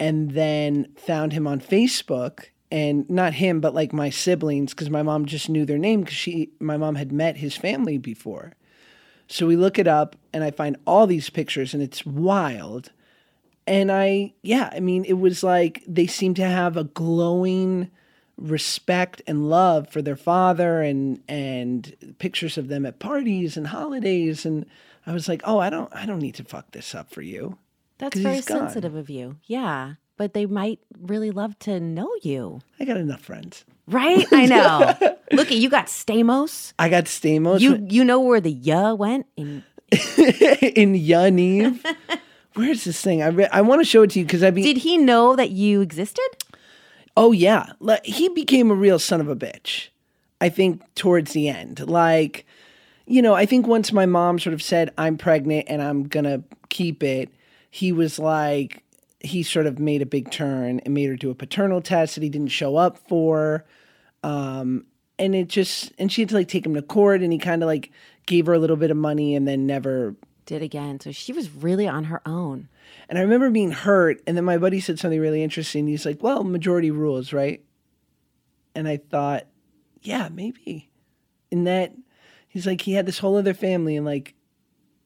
and 0.00 0.32
then 0.32 0.88
found 0.96 1.32
him 1.32 1.46
on 1.46 1.60
Facebook 1.60 2.46
and 2.72 3.08
not 3.10 3.34
him 3.34 3.60
but 3.60 3.74
like 3.74 3.92
my 3.92 4.08
siblings 4.08 4.72
because 4.72 4.90
my 4.90 5.02
mom 5.02 5.26
just 5.26 5.48
knew 5.48 5.64
their 5.64 5.78
name 5.78 6.00
because 6.00 6.16
she 6.16 6.50
my 6.58 6.76
mom 6.76 6.94
had 6.94 7.12
met 7.12 7.36
his 7.36 7.54
family 7.54 7.98
before 7.98 8.54
so 9.28 9.46
we 9.46 9.54
look 9.54 9.78
it 9.78 9.86
up 9.86 10.16
and 10.32 10.42
i 10.42 10.50
find 10.50 10.76
all 10.86 11.06
these 11.06 11.28
pictures 11.28 11.74
and 11.74 11.82
it's 11.82 12.06
wild 12.06 12.90
and 13.66 13.92
i 13.92 14.32
yeah 14.42 14.70
i 14.72 14.80
mean 14.80 15.04
it 15.04 15.18
was 15.18 15.44
like 15.44 15.84
they 15.86 16.06
seem 16.06 16.32
to 16.32 16.44
have 16.44 16.76
a 16.76 16.84
glowing 16.84 17.90
respect 18.42 19.22
and 19.26 19.48
love 19.48 19.88
for 19.88 20.02
their 20.02 20.16
father 20.16 20.82
and 20.82 21.22
and 21.28 21.94
pictures 22.18 22.58
of 22.58 22.68
them 22.68 22.84
at 22.84 22.98
parties 22.98 23.56
and 23.56 23.68
holidays 23.68 24.44
and 24.44 24.66
i 25.06 25.12
was 25.12 25.28
like 25.28 25.40
oh 25.44 25.58
i 25.58 25.70
don't 25.70 25.94
i 25.94 26.04
don't 26.04 26.18
need 26.18 26.34
to 26.34 26.44
fuck 26.44 26.70
this 26.72 26.94
up 26.94 27.08
for 27.10 27.22
you 27.22 27.56
That's 27.98 28.18
very 28.18 28.40
sensitive 28.42 28.94
of 28.96 29.08
you. 29.08 29.36
Yeah. 29.46 29.94
But 30.18 30.34
they 30.34 30.46
might 30.46 30.78
really 31.00 31.30
love 31.30 31.58
to 31.60 31.78
know 31.80 32.10
you. 32.22 32.60
i 32.80 32.84
got 32.84 32.96
enough 32.96 33.20
friends 33.22 33.64
Right? 33.88 34.26
I 34.32 34.46
know. 34.46 34.94
Look 35.32 35.50
you 35.50 35.68
got 35.70 35.86
Stamos. 35.86 36.72
i 36.78 36.88
got 36.88 37.04
stamos 37.04 37.60
You 37.60 37.78
you 37.88 38.04
know 38.04 38.20
where 38.20 38.40
the 38.40 38.50
ya 38.52 38.94
went 38.94 39.26
in 39.36 39.62
in 40.82 40.94
Yaniv. 40.94 41.78
Where's 42.54 42.84
this 42.84 43.00
thing? 43.00 43.22
I 43.22 43.28
re- 43.28 43.48
I 43.52 43.60
want 43.62 43.80
to 43.80 43.84
show 43.84 44.02
it 44.02 44.10
to 44.10 44.18
you 44.18 44.24
because 44.26 44.42
I 44.42 44.50
be. 44.50 44.62
Did 44.62 44.78
he 44.78 44.98
know 44.98 45.36
that 45.36 45.50
you 45.50 45.80
existed? 45.80 46.28
Oh 47.16 47.32
yeah, 47.32 47.66
he 48.04 48.28
became 48.30 48.70
a 48.70 48.74
real 48.74 48.98
son 48.98 49.20
of 49.20 49.28
a 49.28 49.36
bitch. 49.36 49.88
I 50.40 50.48
think 50.48 50.82
towards 50.94 51.32
the 51.32 51.48
end, 51.48 51.80
like, 51.86 52.46
you 53.06 53.22
know, 53.22 53.34
I 53.34 53.46
think 53.46 53.66
once 53.66 53.92
my 53.92 54.06
mom 54.06 54.38
sort 54.38 54.54
of 54.54 54.62
said 54.62 54.92
I'm 54.98 55.16
pregnant 55.16 55.66
and 55.68 55.80
I'm 55.82 56.04
gonna 56.04 56.42
keep 56.68 57.02
it, 57.02 57.28
he 57.70 57.92
was 57.92 58.18
like, 58.18 58.82
he 59.20 59.42
sort 59.44 59.66
of 59.66 59.78
made 59.78 60.02
a 60.02 60.06
big 60.06 60.30
turn 60.30 60.80
and 60.80 60.94
made 60.94 61.08
her 61.08 61.16
do 61.16 61.30
a 61.30 61.34
paternal 61.34 61.80
test 61.80 62.16
that 62.16 62.24
he 62.24 62.28
didn't 62.28 62.48
show 62.48 62.76
up 62.76 62.98
for. 63.08 63.64
Um, 64.24 64.84
and 65.18 65.34
it 65.34 65.48
just, 65.48 65.92
and 65.98 66.10
she 66.10 66.22
had 66.22 66.30
to 66.30 66.34
like 66.34 66.48
take 66.48 66.66
him 66.66 66.74
to 66.74 66.82
court, 66.82 67.22
and 67.22 67.32
he 67.32 67.38
kind 67.38 67.62
of 67.62 67.68
like 67.68 67.92
gave 68.26 68.46
her 68.46 68.52
a 68.52 68.58
little 68.58 68.76
bit 68.76 68.90
of 68.90 68.96
money 68.96 69.36
and 69.36 69.46
then 69.46 69.66
never 69.66 70.16
Did 70.46 70.62
again. 70.62 70.98
So 71.00 71.12
she 71.12 71.32
was 71.32 71.50
really 71.50 71.86
on 71.86 72.04
her 72.04 72.20
own. 72.26 72.68
And 73.12 73.18
I 73.18 73.22
remember 73.24 73.50
being 73.50 73.72
hurt, 73.72 74.22
and 74.26 74.38
then 74.38 74.44
my 74.46 74.56
buddy 74.56 74.80
said 74.80 74.98
something 74.98 75.20
really 75.20 75.42
interesting. 75.42 75.86
He's 75.86 76.06
like, 76.06 76.22
"Well, 76.22 76.44
majority 76.44 76.90
rules, 76.90 77.30
right?" 77.34 77.62
And 78.74 78.88
I 78.88 78.96
thought, 78.96 79.46
"Yeah, 80.00 80.30
maybe." 80.32 80.88
In 81.50 81.64
that, 81.64 81.92
he's 82.48 82.66
like, 82.66 82.80
he 82.80 82.94
had 82.94 83.04
this 83.04 83.18
whole 83.18 83.36
other 83.36 83.52
family, 83.52 83.96
and 83.96 84.06
like, 84.06 84.32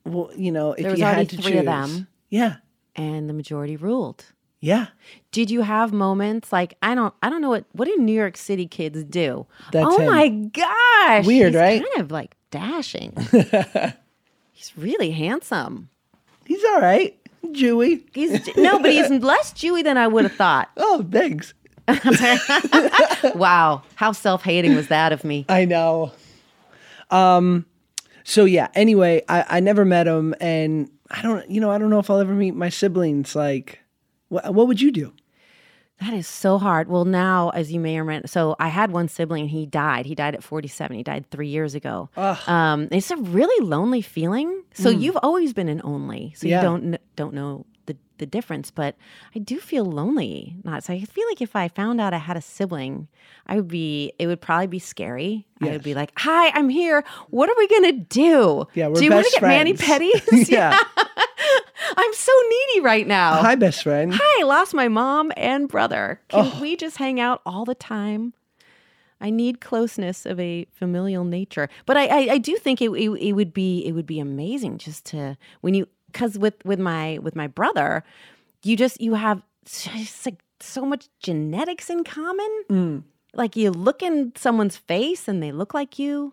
well, 0.04 0.30
you 0.36 0.52
know, 0.52 0.74
if 0.74 0.82
There 0.82 0.92
was 0.92 1.00
you 1.00 1.04
already 1.04 1.20
had 1.22 1.30
to 1.30 1.36
three 1.38 1.50
choose, 1.50 1.58
of 1.58 1.64
them. 1.64 2.06
yeah, 2.30 2.56
And 2.94 3.28
the 3.28 3.32
majority 3.34 3.76
ruled. 3.76 4.26
yeah, 4.60 4.86
Did 5.32 5.50
you 5.50 5.62
have 5.62 5.92
moments 5.92 6.52
like 6.52 6.76
I 6.80 6.94
don't 6.94 7.12
I 7.24 7.28
don't 7.28 7.40
know 7.42 7.48
what 7.50 7.64
what 7.72 7.86
do 7.86 7.96
New 7.96 8.12
York 8.14 8.36
City 8.36 8.68
kids 8.68 9.02
do? 9.02 9.48
That's 9.72 9.84
oh 9.90 9.98
him. 9.98 10.06
my 10.06 10.28
gosh. 10.28 11.26
Weird, 11.26 11.54
he's 11.54 11.60
right? 11.60 11.82
Kind 11.82 12.04
of 12.04 12.12
like 12.12 12.36
dashing. 12.52 13.16
he's 14.52 14.72
really 14.76 15.10
handsome. 15.10 15.88
he's 16.46 16.62
all 16.66 16.80
right, 16.80 17.18
Jewy. 17.46 18.02
He's 18.12 18.56
no, 18.56 18.78
but 18.78 18.90
he's 18.90 19.10
less 19.22 19.52
Jewy 19.52 19.82
than 19.84 19.96
I 19.96 20.06
would 20.08 20.24
have 20.24 20.34
thought. 20.34 20.70
Oh, 20.76 21.06
thanks. 21.10 21.54
Wow, 23.36 23.82
how 23.94 24.12
self-hating 24.12 24.74
was 24.74 24.88
that 24.88 25.12
of 25.12 25.22
me? 25.24 25.44
I 25.48 25.64
know. 25.64 26.12
Um, 27.10 27.64
so 28.24 28.44
yeah. 28.44 28.68
Anyway, 28.74 29.22
I 29.28 29.44
I 29.48 29.60
never 29.60 29.84
met 29.84 30.06
him, 30.06 30.34
and 30.40 30.90
I 31.10 31.22
don't, 31.22 31.48
you 31.50 31.60
know, 31.60 31.70
I 31.70 31.78
don't 31.78 31.90
know 31.90 31.98
if 31.98 32.10
I'll 32.10 32.18
ever 32.20 32.34
meet 32.34 32.54
my 32.54 32.68
siblings. 32.68 33.36
Like, 33.36 33.80
what 34.28 34.52
what 34.54 34.66
would 34.66 34.80
you 34.80 34.90
do? 34.90 35.12
That 36.00 36.12
is 36.12 36.26
so 36.26 36.58
hard. 36.58 36.88
Well, 36.88 37.06
now, 37.06 37.48
as 37.50 37.72
you 37.72 37.80
may 37.80 37.98
or 37.98 38.04
may 38.04 38.20
so 38.26 38.54
I 38.60 38.68
had 38.68 38.90
one 38.90 39.08
sibling. 39.08 39.48
He 39.48 39.64
died. 39.64 40.04
He 40.04 40.14
died 40.14 40.34
at 40.34 40.42
47. 40.44 40.94
He 40.96 41.02
died 41.02 41.24
three 41.30 41.48
years 41.48 41.74
ago. 41.74 42.10
Um, 42.46 42.88
it's 42.90 43.10
a 43.10 43.16
really 43.16 43.66
lonely 43.66 44.02
feeling. 44.02 44.62
So 44.74 44.90
you've 44.90 45.16
always 45.22 45.54
been 45.54 45.68
an 45.68 45.80
only. 45.84 46.34
So 46.36 46.46
Mm. 46.46 46.50
Yeah. 46.50 46.56
you 46.60 46.62
don't 46.62 46.96
don't 47.16 47.34
know 47.34 47.64
the 47.86 47.96
the 48.18 48.26
difference. 48.26 48.70
But 48.70 48.96
I 49.34 49.38
do 49.38 49.58
feel 49.58 49.84
lonely. 49.84 50.56
Not 50.64 50.84
so. 50.84 50.92
I 50.92 51.00
feel 51.00 51.26
like 51.28 51.40
if 51.40 51.56
I 51.56 51.68
found 51.68 52.00
out 52.00 52.14
I 52.14 52.18
had 52.18 52.36
a 52.36 52.42
sibling, 52.42 53.08
I 53.46 53.56
would 53.56 53.68
be. 53.68 54.12
It 54.18 54.26
would 54.26 54.40
probably 54.40 54.66
be 54.66 54.78
scary. 54.78 55.46
I 55.60 55.70
would 55.70 55.82
be 55.82 55.94
like, 55.94 56.12
"Hi, 56.18 56.50
I'm 56.50 56.68
here. 56.68 57.04
What 57.30 57.48
are 57.48 57.54
we 57.56 57.68
gonna 57.68 57.92
do? 57.92 58.66
Yeah, 58.74 58.88
we're 58.88 58.96
do 58.96 59.04
you 59.04 59.10
want 59.10 59.26
to 59.26 59.32
get 59.32 59.42
Manny 59.42 59.74
friends." 59.74 60.24
petties? 60.24 60.48
yeah. 60.48 60.78
I'm 61.96 62.14
so 62.14 62.32
needy 62.48 62.80
right 62.80 63.06
now. 63.06 63.40
Hi, 63.42 63.54
best 63.54 63.82
friend. 63.82 64.12
Hi, 64.14 64.44
lost 64.44 64.74
my 64.74 64.88
mom 64.88 65.32
and 65.36 65.68
brother. 65.68 66.20
Can 66.28 66.52
oh. 66.52 66.60
we 66.60 66.76
just 66.76 66.96
hang 66.96 67.20
out 67.20 67.42
all 67.46 67.64
the 67.64 67.74
time? 67.74 68.34
I 69.20 69.30
need 69.30 69.60
closeness 69.60 70.26
of 70.26 70.38
a 70.38 70.66
familial 70.72 71.24
nature, 71.24 71.68
but 71.86 71.96
I, 71.96 72.06
I, 72.06 72.32
I 72.32 72.38
do 72.38 72.56
think 72.56 72.82
it, 72.82 72.90
it, 72.90 73.10
it 73.10 73.32
would 73.32 73.54
be 73.54 73.84
it 73.86 73.92
would 73.92 74.06
be 74.06 74.20
amazing 74.20 74.78
just 74.78 75.06
to 75.06 75.38
when 75.62 75.74
you 75.74 75.88
because 76.16 76.38
with 76.38 76.54
with 76.64 76.78
my 76.78 77.18
with 77.18 77.36
my 77.36 77.46
brother, 77.46 78.02
you 78.62 78.74
just 78.74 79.00
you 79.02 79.14
have 79.14 79.42
just 79.66 80.24
like 80.24 80.40
so 80.60 80.86
much 80.86 81.08
genetics 81.20 81.90
in 81.90 82.04
common. 82.04 82.64
Mm. 82.70 83.02
Like 83.34 83.54
you 83.54 83.70
look 83.70 84.02
in 84.02 84.32
someone's 84.34 84.78
face 84.78 85.28
and 85.28 85.42
they 85.42 85.52
look 85.52 85.74
like 85.74 85.98
you, 85.98 86.32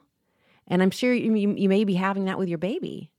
and 0.67 0.81
I'm 0.81 0.91
sure 0.91 1.13
you, 1.13 1.35
you, 1.35 1.53
you 1.57 1.67
may 1.67 1.83
be 1.83 1.95
having 1.95 2.23
that 2.25 2.39
with 2.39 2.47
your 2.47 2.57
baby. 2.57 3.11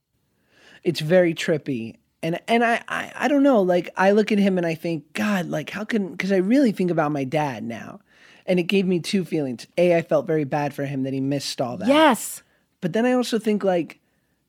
it's 0.83 1.01
very 1.01 1.35
trippy. 1.35 1.97
And 2.23 2.39
and 2.47 2.63
I, 2.65 2.81
I 2.87 3.11
i 3.15 3.27
don't 3.27 3.43
know 3.43 3.61
like 3.61 3.89
i 3.97 4.09
look 4.09 4.31
at 4.31 4.39
him 4.39 4.57
and 4.57 4.65
i 4.65 4.73
think 4.73 5.13
god 5.13 5.47
like 5.47 5.69
how 5.69 5.83
can 5.83 6.09
because 6.09 6.31
i 6.31 6.37
really 6.37 6.71
think 6.71 6.89
about 6.89 7.11
my 7.11 7.23
dad 7.23 7.63
now. 7.63 7.99
And 8.47 8.59
it 8.59 8.63
gave 8.63 8.85
me 8.87 8.99
two 8.99 9.23
feelings. 9.25 9.67
A 9.77 9.95
i 9.95 10.01
felt 10.01 10.25
very 10.25 10.43
bad 10.45 10.73
for 10.73 10.85
him 10.85 11.03
that 11.03 11.13
he 11.13 11.21
missed 11.21 11.61
all 11.61 11.77
that. 11.77 11.87
Yes, 11.87 12.41
but 12.81 12.93
then 12.93 13.05
i 13.05 13.11
also 13.13 13.37
think 13.37 13.63
like 13.63 13.99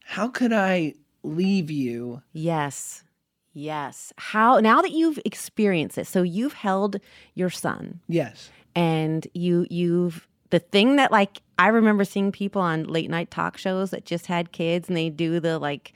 how 0.04 0.28
could 0.28 0.54
i 0.54 0.94
leave 1.26 1.70
you. 1.70 2.22
Yes. 2.32 3.04
Yes. 3.52 4.12
How 4.18 4.60
now 4.60 4.82
that 4.82 4.92
you've 4.92 5.18
experienced 5.24 5.96
it, 5.98 6.06
so 6.06 6.22
you've 6.22 6.52
held 6.52 7.00
your 7.34 7.50
son. 7.50 8.00
Yes. 8.08 8.50
And 8.74 9.26
you 9.32 9.66
you've 9.70 10.28
the 10.50 10.58
thing 10.58 10.96
that 10.96 11.10
like 11.10 11.40
I 11.58 11.68
remember 11.68 12.04
seeing 12.04 12.32
people 12.32 12.60
on 12.60 12.84
late 12.84 13.08
night 13.08 13.30
talk 13.30 13.56
shows 13.56 13.90
that 13.90 14.04
just 14.04 14.26
had 14.26 14.52
kids 14.52 14.88
and 14.88 14.96
they 14.96 15.08
do 15.08 15.40
the 15.40 15.58
like 15.58 15.94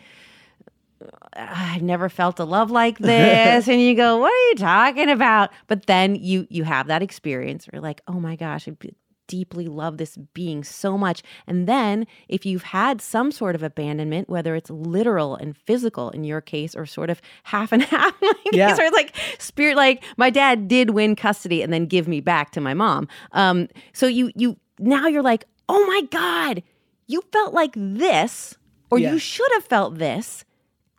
I've 1.34 1.82
never 1.82 2.08
felt 2.08 2.38
a 2.40 2.44
love 2.44 2.70
like 2.70 2.98
this. 2.98 3.68
And 3.68 3.80
you 3.80 3.94
go 3.94 4.16
what 4.18 4.32
are 4.32 4.48
you 4.48 4.54
talking 4.56 5.10
about? 5.10 5.50
But 5.66 5.86
then 5.86 6.14
you 6.14 6.46
you 6.48 6.64
have 6.64 6.86
that 6.86 7.02
experience 7.02 7.66
where 7.66 7.76
you're 7.78 7.82
like 7.82 8.00
oh 8.08 8.18
my 8.20 8.36
gosh 8.36 8.66
I 8.68 8.70
b- 8.70 8.94
deeply 9.30 9.66
love 9.68 9.96
this 9.96 10.16
being 10.34 10.64
so 10.64 10.98
much 10.98 11.22
and 11.46 11.68
then 11.68 12.04
if 12.28 12.44
you've 12.44 12.64
had 12.64 13.00
some 13.00 13.30
sort 13.30 13.54
of 13.54 13.62
abandonment 13.62 14.28
whether 14.28 14.56
it's 14.56 14.70
literal 14.70 15.36
and 15.36 15.56
physical 15.56 16.10
in 16.10 16.24
your 16.24 16.40
case 16.40 16.74
or 16.74 16.84
sort 16.84 17.08
of 17.10 17.22
half 17.44 17.70
and 17.70 17.82
half 17.94 18.14
my 18.20 18.32
Yeah. 18.52 18.70
case, 18.70 18.80
or 18.80 18.90
like 18.90 19.14
spirit 19.38 19.76
like 19.76 20.02
my 20.16 20.30
dad 20.30 20.66
did 20.66 20.90
win 20.90 21.14
custody 21.14 21.62
and 21.62 21.72
then 21.72 21.86
give 21.86 22.08
me 22.08 22.20
back 22.20 22.50
to 22.52 22.60
my 22.60 22.74
mom 22.74 23.06
um 23.32 23.68
so 23.92 24.06
you 24.08 24.32
you 24.34 24.56
now 24.80 25.06
you're 25.06 25.22
like 25.32 25.44
oh 25.68 25.86
my 25.86 26.00
god 26.10 26.62
you 27.06 27.22
felt 27.32 27.54
like 27.54 27.72
this 27.76 28.56
or 28.90 28.98
Yeah. 28.98 29.12
you 29.12 29.18
should 29.20 29.50
have 29.54 29.64
felt 29.64 29.98
this 29.98 30.44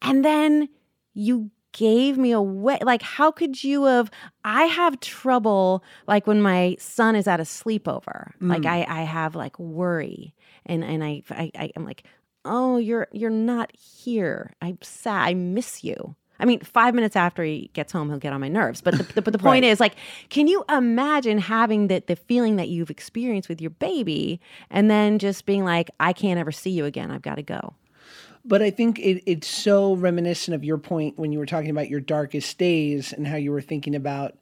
and 0.02 0.24
then 0.24 0.70
you 1.14 1.52
gave 1.74 2.18
me 2.18 2.32
away 2.32 2.78
like 2.84 3.02
how 3.02 3.32
could 3.32 3.64
you 3.64 3.86
have 3.86 4.12
i 4.44 4.66
have 4.66 5.00
trouble 5.00 5.84
like 6.08 6.28
when 6.28 6.42
my 6.42 6.76
son 6.80 7.16
is 7.16 7.28
at 7.28 7.40
a 7.40 7.44
sleepover. 7.44 8.32
Like 8.42 8.64
mm. 8.64 8.70
i 8.70 8.86
i 9.02 9.04
have 9.04 9.36
like 9.36 9.58
worry 9.58 10.34
and 10.66 10.84
and 10.84 11.04
I, 11.04 11.24
I 11.30 11.52
i 11.56 11.72
i'm 11.76 11.86
like 11.86 12.04
oh 12.44 12.78
you're 12.78 13.08
you're 13.12 13.30
not 13.30 13.72
here. 13.76 14.54
I'm 14.62 14.80
sad 14.82 15.22
i 15.28 15.34
miss 15.34 15.84
you. 15.84 16.16
I 16.40 16.46
mean 16.46 16.60
five 16.62 16.96
minutes 16.96 17.16
after 17.16 17.44
he 17.44 17.70
gets 17.74 17.94
home 17.94 18.10
he'll 18.10 18.18
get 18.18 18.34
on 18.34 18.42
my 18.42 18.48
nerves 18.48 18.82
but 18.82 18.98
the, 18.98 19.04
the, 19.04 19.22
but 19.22 19.32
the 19.32 19.40
point 19.48 19.64
Right. 19.64 19.72
is 19.72 19.80
like 19.80 19.96
can 20.30 20.48
you 20.48 20.66
imagine 20.70 21.38
having 21.38 21.88
the, 21.88 22.04
the 22.06 22.16
feeling 22.16 22.56
that 22.56 22.68
you've 22.68 22.90
experienced 22.90 23.48
with 23.48 23.62
your 23.62 23.70
baby 23.70 24.42
and 24.70 24.90
then 24.90 25.20
just 25.20 25.46
being 25.46 25.64
like 25.64 25.90
i 26.00 26.12
can't 26.14 26.40
ever 26.40 26.52
see 26.52 26.72
you 26.72 26.86
again. 26.86 27.12
I've 27.12 27.22
got 27.22 27.36
to 27.36 27.44
go 27.44 27.76
but 28.46 28.62
i 28.62 28.70
think 28.70 29.00
it, 29.00 29.24
it's 29.26 29.48
so 29.48 29.96
reminiscent 29.96 30.56
of 30.56 30.64
your 30.64 30.78
point 30.78 31.18
when 31.18 31.32
you 31.32 31.40
were 31.40 31.46
talking 31.46 31.70
about 31.70 31.90
your 31.90 32.00
darkest 32.00 32.58
days 32.58 33.14
and 33.14 33.28
how 33.28 33.36
you 33.36 33.52
were 33.52 33.62
thinking 33.62 33.96
about 33.96 34.38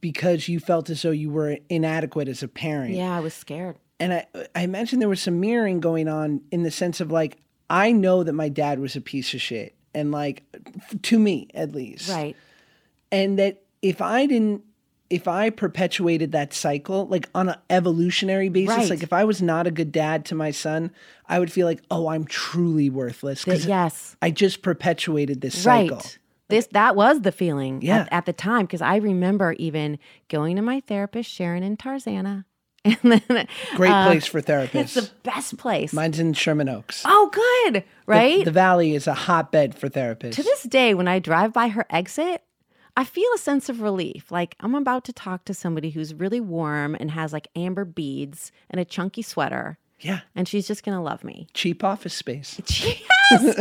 because 0.00 0.48
you 0.48 0.60
felt 0.60 0.90
as 0.90 1.02
though 1.02 1.10
you 1.10 1.30
were 1.30 1.58
inadequate 1.68 2.28
as 2.28 2.42
a 2.42 2.48
parent 2.48 2.94
yeah 2.94 3.16
i 3.16 3.20
was 3.20 3.34
scared 3.34 3.76
and 3.98 4.12
I, 4.12 4.26
I 4.54 4.62
imagine 4.62 4.98
there 4.98 5.08
was 5.08 5.22
some 5.22 5.40
mirroring 5.40 5.80
going 5.80 6.08
on 6.08 6.42
in 6.50 6.62
the 6.62 6.70
sense 6.70 7.00
of 7.00 7.10
like 7.10 7.38
I 7.68 7.92
know 7.92 8.22
that 8.22 8.32
my 8.32 8.48
dad 8.48 8.78
was 8.78 8.96
a 8.96 9.00
piece 9.00 9.34
of 9.34 9.40
shit 9.40 9.74
and 9.94 10.12
like 10.12 10.42
to 11.02 11.18
me 11.18 11.48
at 11.54 11.72
least. 11.72 12.08
Right. 12.08 12.36
And 13.10 13.38
that 13.38 13.62
if 13.82 14.00
I 14.00 14.26
didn't 14.26 14.62
if 15.10 15.28
I 15.28 15.50
perpetuated 15.50 16.32
that 16.32 16.52
cycle, 16.52 17.06
like 17.06 17.28
on 17.34 17.48
an 17.50 17.56
evolutionary 17.70 18.48
basis, 18.48 18.76
Right. 18.76 18.90
like 18.90 19.02
if 19.02 19.12
I 19.12 19.24
was 19.24 19.40
not 19.42 19.66
a 19.66 19.70
good 19.70 19.92
dad 19.92 20.24
to 20.26 20.34
my 20.34 20.50
son, 20.50 20.90
I 21.28 21.38
would 21.38 21.52
feel 21.52 21.66
like, 21.66 21.82
oh, 21.90 22.08
I'm 22.08 22.24
truly 22.24 22.90
worthless 22.90 23.44
because 23.44 23.66
yes. 23.66 24.16
I 24.20 24.30
just 24.30 24.62
perpetuated 24.62 25.40
this 25.40 25.56
cycle. 25.58 26.02
This 26.48 26.68
that 26.72 26.94
was 26.94 27.22
the 27.22 27.32
feeling 27.32 27.82
Yeah. 27.82 28.02
at, 28.02 28.12
at 28.12 28.26
the 28.26 28.32
time 28.32 28.62
because 28.66 28.80
I 28.82 28.96
remember 28.96 29.52
even 29.58 29.98
going 30.28 30.56
to 30.56 30.62
my 30.62 30.80
therapist 30.86 31.28
Sharon 31.30 31.62
in 31.64 31.76
Tarzana, 31.76 32.44
and 32.84 32.96
then 33.02 33.48
Great 33.74 33.90
uh, 33.90 34.06
place 34.06 34.26
for 34.26 34.40
therapists. 34.40 34.74
It's 34.74 34.94
the 34.94 35.10
best 35.24 35.56
place. 35.58 35.92
Mine's 35.92 36.20
in 36.20 36.34
Sherman 36.34 36.68
Oaks. 36.68 37.02
oh, 37.04 37.30
good, 37.32 37.82
The- 37.82 37.84
right? 38.06 38.44
The, 38.44 38.52
Valley 38.52 38.94
is 38.94 39.08
a 39.08 39.14
hotbed 39.14 39.74
for 39.74 39.88
therapists. 39.88 40.34
to 40.36 40.42
this 40.44 40.62
day, 40.62 40.94
when 40.94 41.08
I 41.08 41.18
drive 41.18 41.52
by 41.52 41.66
her 41.68 41.84
exit, 41.90 42.42
I 42.96 43.04
feel 43.04 43.28
a 43.34 43.38
sense 43.38 43.68
of 43.68 43.82
relief. 43.82 44.30
Like 44.30 44.56
I'm 44.60 44.74
about 44.74 45.04
to 45.04 45.12
talk 45.12 45.44
to 45.46 45.54
somebody 45.54 45.90
who's 45.90 46.14
really 46.14 46.40
warm 46.40 46.96
and 46.98 47.10
has 47.10 47.32
like 47.32 47.48
amber 47.54 47.84
beads 47.84 48.52
and 48.70 48.80
a 48.80 48.84
chunky 48.84 49.22
sweater, 49.22 49.78
yeah. 50.00 50.20
and 50.34 50.48
she's 50.48 50.66
just 50.66 50.82
gonna 50.84 51.02
love 51.02 51.22
me. 51.22 51.46
Cheap 51.54 51.84
office 51.84 52.14
space. 52.14 52.60
Yes. 53.28 53.60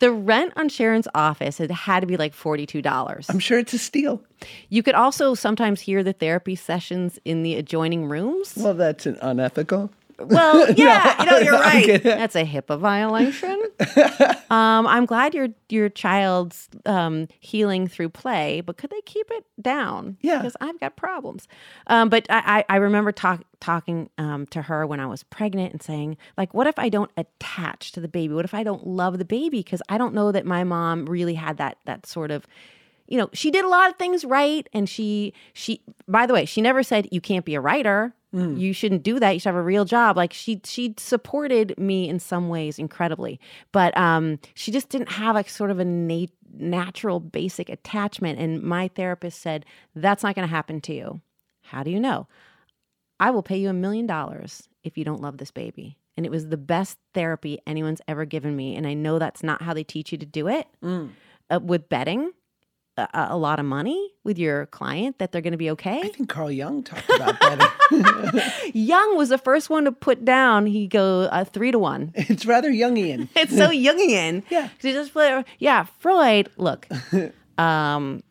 the 0.00 0.12
rent 0.12 0.52
on 0.56 0.68
Sharon's 0.68 1.08
office 1.14 1.56
had 1.56 1.70
had 1.70 2.00
to 2.00 2.06
be 2.06 2.18
like 2.18 2.34
forty-two 2.34 2.82
dollars. 2.82 3.24
I'm 3.30 3.38
sure 3.38 3.58
it's 3.58 3.72
a 3.72 3.78
steal. 3.78 4.22
You 4.68 4.82
could 4.82 4.94
also 4.94 5.32
sometimes 5.32 5.80
hear 5.80 6.02
the 6.04 6.12
therapy 6.12 6.54
sessions 6.54 7.18
in 7.24 7.42
the 7.42 7.54
adjoining 7.54 8.04
rooms. 8.10 8.52
Well, 8.58 8.74
that's 8.74 9.06
an 9.06 9.16
unethical. 9.22 9.90
Well, 10.18 10.70
yeah, 10.76 11.22
you 11.22 11.30
know, 11.30 11.38
you're 11.38 11.52
right. 11.60 11.84
Okay. 11.84 11.98
That's 11.98 12.36
a 12.36 12.44
HIPAA 12.44 12.78
violation. 12.78 13.62
um, 14.50 14.86
I'm 14.86 15.06
glad 15.06 15.34
your 15.34 15.48
your 15.68 15.88
child's 15.88 16.68
um, 16.86 17.28
healing 17.40 17.86
through 17.88 18.10
play, 18.10 18.60
but 18.62 18.76
could 18.76 18.90
they 18.90 19.00
keep 19.02 19.30
it 19.30 19.44
down? 19.60 20.16
Yeah. 20.20 20.38
because 20.38 20.56
I've 20.60 20.78
got 20.80 20.96
problems. 20.96 21.48
Um, 21.88 22.08
but 22.08 22.26
I, 22.30 22.64
I 22.68 22.74
I 22.74 22.76
remember 22.76 23.12
talk, 23.12 23.42
talking 23.60 24.10
um, 24.18 24.46
to 24.46 24.62
her 24.62 24.86
when 24.86 25.00
I 25.00 25.06
was 25.06 25.22
pregnant 25.22 25.72
and 25.72 25.82
saying, 25.82 26.16
like, 26.36 26.54
what 26.54 26.66
if 26.66 26.78
I 26.78 26.88
don't 26.88 27.10
attach 27.16 27.92
to 27.92 28.00
the 28.00 28.08
baby? 28.08 28.34
What 28.34 28.44
if 28.44 28.54
I 28.54 28.62
don't 28.62 28.86
love 28.86 29.18
the 29.18 29.24
baby? 29.24 29.58
Because 29.58 29.82
I 29.88 29.98
don't 29.98 30.14
know 30.14 30.32
that 30.32 30.46
my 30.46 30.64
mom 30.64 31.06
really 31.06 31.34
had 31.34 31.58
that 31.58 31.78
that 31.84 32.06
sort 32.06 32.30
of 32.30 32.46
you 33.06 33.18
know 33.18 33.28
she 33.32 33.50
did 33.50 33.64
a 33.64 33.68
lot 33.68 33.88
of 33.90 33.96
things 33.96 34.24
right 34.24 34.68
and 34.72 34.88
she 34.88 35.32
she 35.52 35.80
by 36.08 36.26
the 36.26 36.34
way 36.34 36.44
she 36.44 36.60
never 36.60 36.82
said 36.82 37.06
you 37.12 37.20
can't 37.20 37.44
be 37.44 37.54
a 37.54 37.60
writer 37.60 38.12
you 38.36 38.72
shouldn't 38.72 39.02
do 39.02 39.18
that. 39.20 39.30
You 39.30 39.40
should 39.40 39.48
have 39.48 39.56
a 39.56 39.62
real 39.62 39.84
job. 39.84 40.16
Like 40.16 40.32
she 40.32 40.60
she 40.64 40.94
supported 40.98 41.78
me 41.78 42.08
in 42.08 42.18
some 42.18 42.48
ways 42.48 42.78
incredibly 42.78 43.40
but 43.72 43.96
um 43.96 44.38
she 44.54 44.70
just 44.70 44.88
didn't 44.88 45.10
have 45.10 45.34
like 45.34 45.48
sort 45.48 45.70
of 45.70 45.78
a 45.78 45.84
nat- 45.84 46.26
natural 46.52 47.20
basic 47.20 47.68
attachment. 47.68 48.38
And 48.38 48.62
my 48.62 48.88
therapist 48.88 49.40
said 49.40 49.64
that's 49.94 50.22
not 50.22 50.34
going 50.34 50.46
to 50.46 50.54
happen 50.54 50.80
to 50.82 50.94
you. 50.94 51.20
How 51.62 51.82
do 51.82 51.90
you 51.90 52.00
know? 52.00 52.28
I 53.18 53.30
will 53.30 53.42
pay 53.42 53.56
you 53.56 53.68
a 53.70 53.74
million 53.74 54.06
dollars 54.06 54.68
if 54.84 54.96
you 54.98 55.04
don't 55.04 55.22
love 55.22 55.38
this 55.38 55.50
baby. 55.50 55.96
And 56.16 56.24
it 56.24 56.30
was 56.30 56.48
the 56.48 56.56
best 56.56 56.98
therapy 57.14 57.58
anyone's 57.66 58.00
ever 58.08 58.24
given 58.24 58.56
me. 58.56 58.76
And 58.76 58.86
i 58.86 58.94
know 58.94 59.18
that's 59.18 59.42
not 59.42 59.62
how 59.62 59.74
they 59.74 59.84
teach 59.84 60.12
you 60.12 60.18
to 60.18 60.26
do 60.26 60.48
it 60.48 60.66
uh, 61.50 61.60
with 61.62 61.88
betting 61.88 62.32
a, 62.96 63.28
a 63.30 63.36
lot 63.36 63.58
of 63.58 63.66
money 63.66 64.12
with 64.24 64.38
your 64.38 64.66
client 64.66 65.18
that 65.18 65.32
they're 65.32 65.42
going 65.42 65.52
to 65.52 65.58
be 65.58 65.70
okay. 65.70 66.00
I 66.00 66.08
think 66.08 66.28
Carl 66.28 66.50
Jung 66.50 66.82
talked 66.82 67.08
about 67.10 67.38
that. 67.40 68.70
Jung 68.74 69.16
was 69.16 69.28
the 69.28 69.38
first 69.38 69.70
one 69.70 69.84
to 69.84 69.92
put 69.92 70.24
down. 70.24 70.66
He 70.66 70.86
go 70.86 71.22
uh, 71.22 71.44
three 71.44 71.70
to 71.70 71.78
one. 71.78 72.12
it's 72.16 72.46
rather 72.46 72.70
Jungian. 72.70 73.28
It's 73.36 73.56
so 73.56 73.68
Jungian. 73.68 74.42
Yeah. 74.50 74.68
He 74.80 74.92
just 74.92 75.12
put, 75.12 75.46
yeah, 75.58 75.86
Freud. 75.98 76.50
Look, 76.56 76.88
um, 77.58 78.22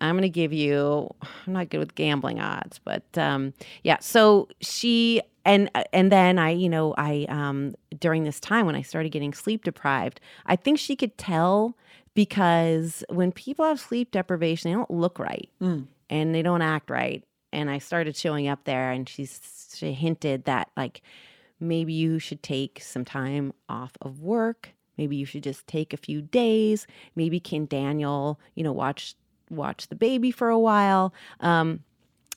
I'm 0.00 0.14
going 0.14 0.22
to 0.22 0.28
give 0.28 0.52
you. 0.52 1.14
I'm 1.46 1.52
not 1.52 1.70
good 1.70 1.78
with 1.78 1.94
gambling 1.94 2.40
odds, 2.40 2.80
but 2.82 3.04
um, 3.16 3.54
yeah. 3.82 3.98
So 4.00 4.48
she 4.60 5.22
and 5.44 5.70
and 5.92 6.10
then 6.10 6.38
I, 6.38 6.50
you 6.50 6.68
know, 6.68 6.94
I 6.96 7.26
um, 7.28 7.74
during 7.98 8.24
this 8.24 8.40
time 8.40 8.66
when 8.66 8.74
I 8.74 8.82
started 8.82 9.10
getting 9.10 9.32
sleep 9.32 9.64
deprived, 9.64 10.20
I 10.46 10.56
think 10.56 10.78
she 10.78 10.96
could 10.96 11.16
tell 11.18 11.76
because 12.14 13.04
when 13.08 13.32
people 13.32 13.64
have 13.64 13.80
sleep 13.80 14.10
deprivation, 14.10 14.70
they 14.70 14.76
don't 14.76 14.90
look 14.90 15.18
right 15.18 15.50
and 16.10 16.34
they 16.34 16.42
don't 16.42 16.62
act 16.62 16.90
right. 16.90 17.24
And 17.52 17.70
I 17.70 17.78
started 17.78 18.16
showing 18.16 18.48
up 18.48 18.64
there, 18.64 18.90
and 18.90 19.08
she's 19.08 19.74
she 19.76 19.92
hinted 19.92 20.44
that 20.44 20.70
like 20.76 21.02
maybe 21.60 21.92
you 21.92 22.18
should 22.18 22.42
take 22.42 22.80
some 22.80 23.04
time 23.04 23.52
off 23.68 23.92
of 24.02 24.20
work. 24.20 24.70
Maybe 24.98 25.16
you 25.16 25.24
should 25.26 25.42
just 25.42 25.66
take 25.66 25.92
a 25.92 25.96
few 25.96 26.22
days. 26.22 26.86
Maybe 27.16 27.40
can 27.40 27.66
Daniel, 27.66 28.40
you 28.54 28.64
know, 28.64 28.72
watch 28.72 29.14
watch 29.50 29.88
the 29.88 29.94
baby 29.94 30.30
for 30.30 30.48
a 30.48 30.58
while. 30.58 31.14
Um, 31.40 31.84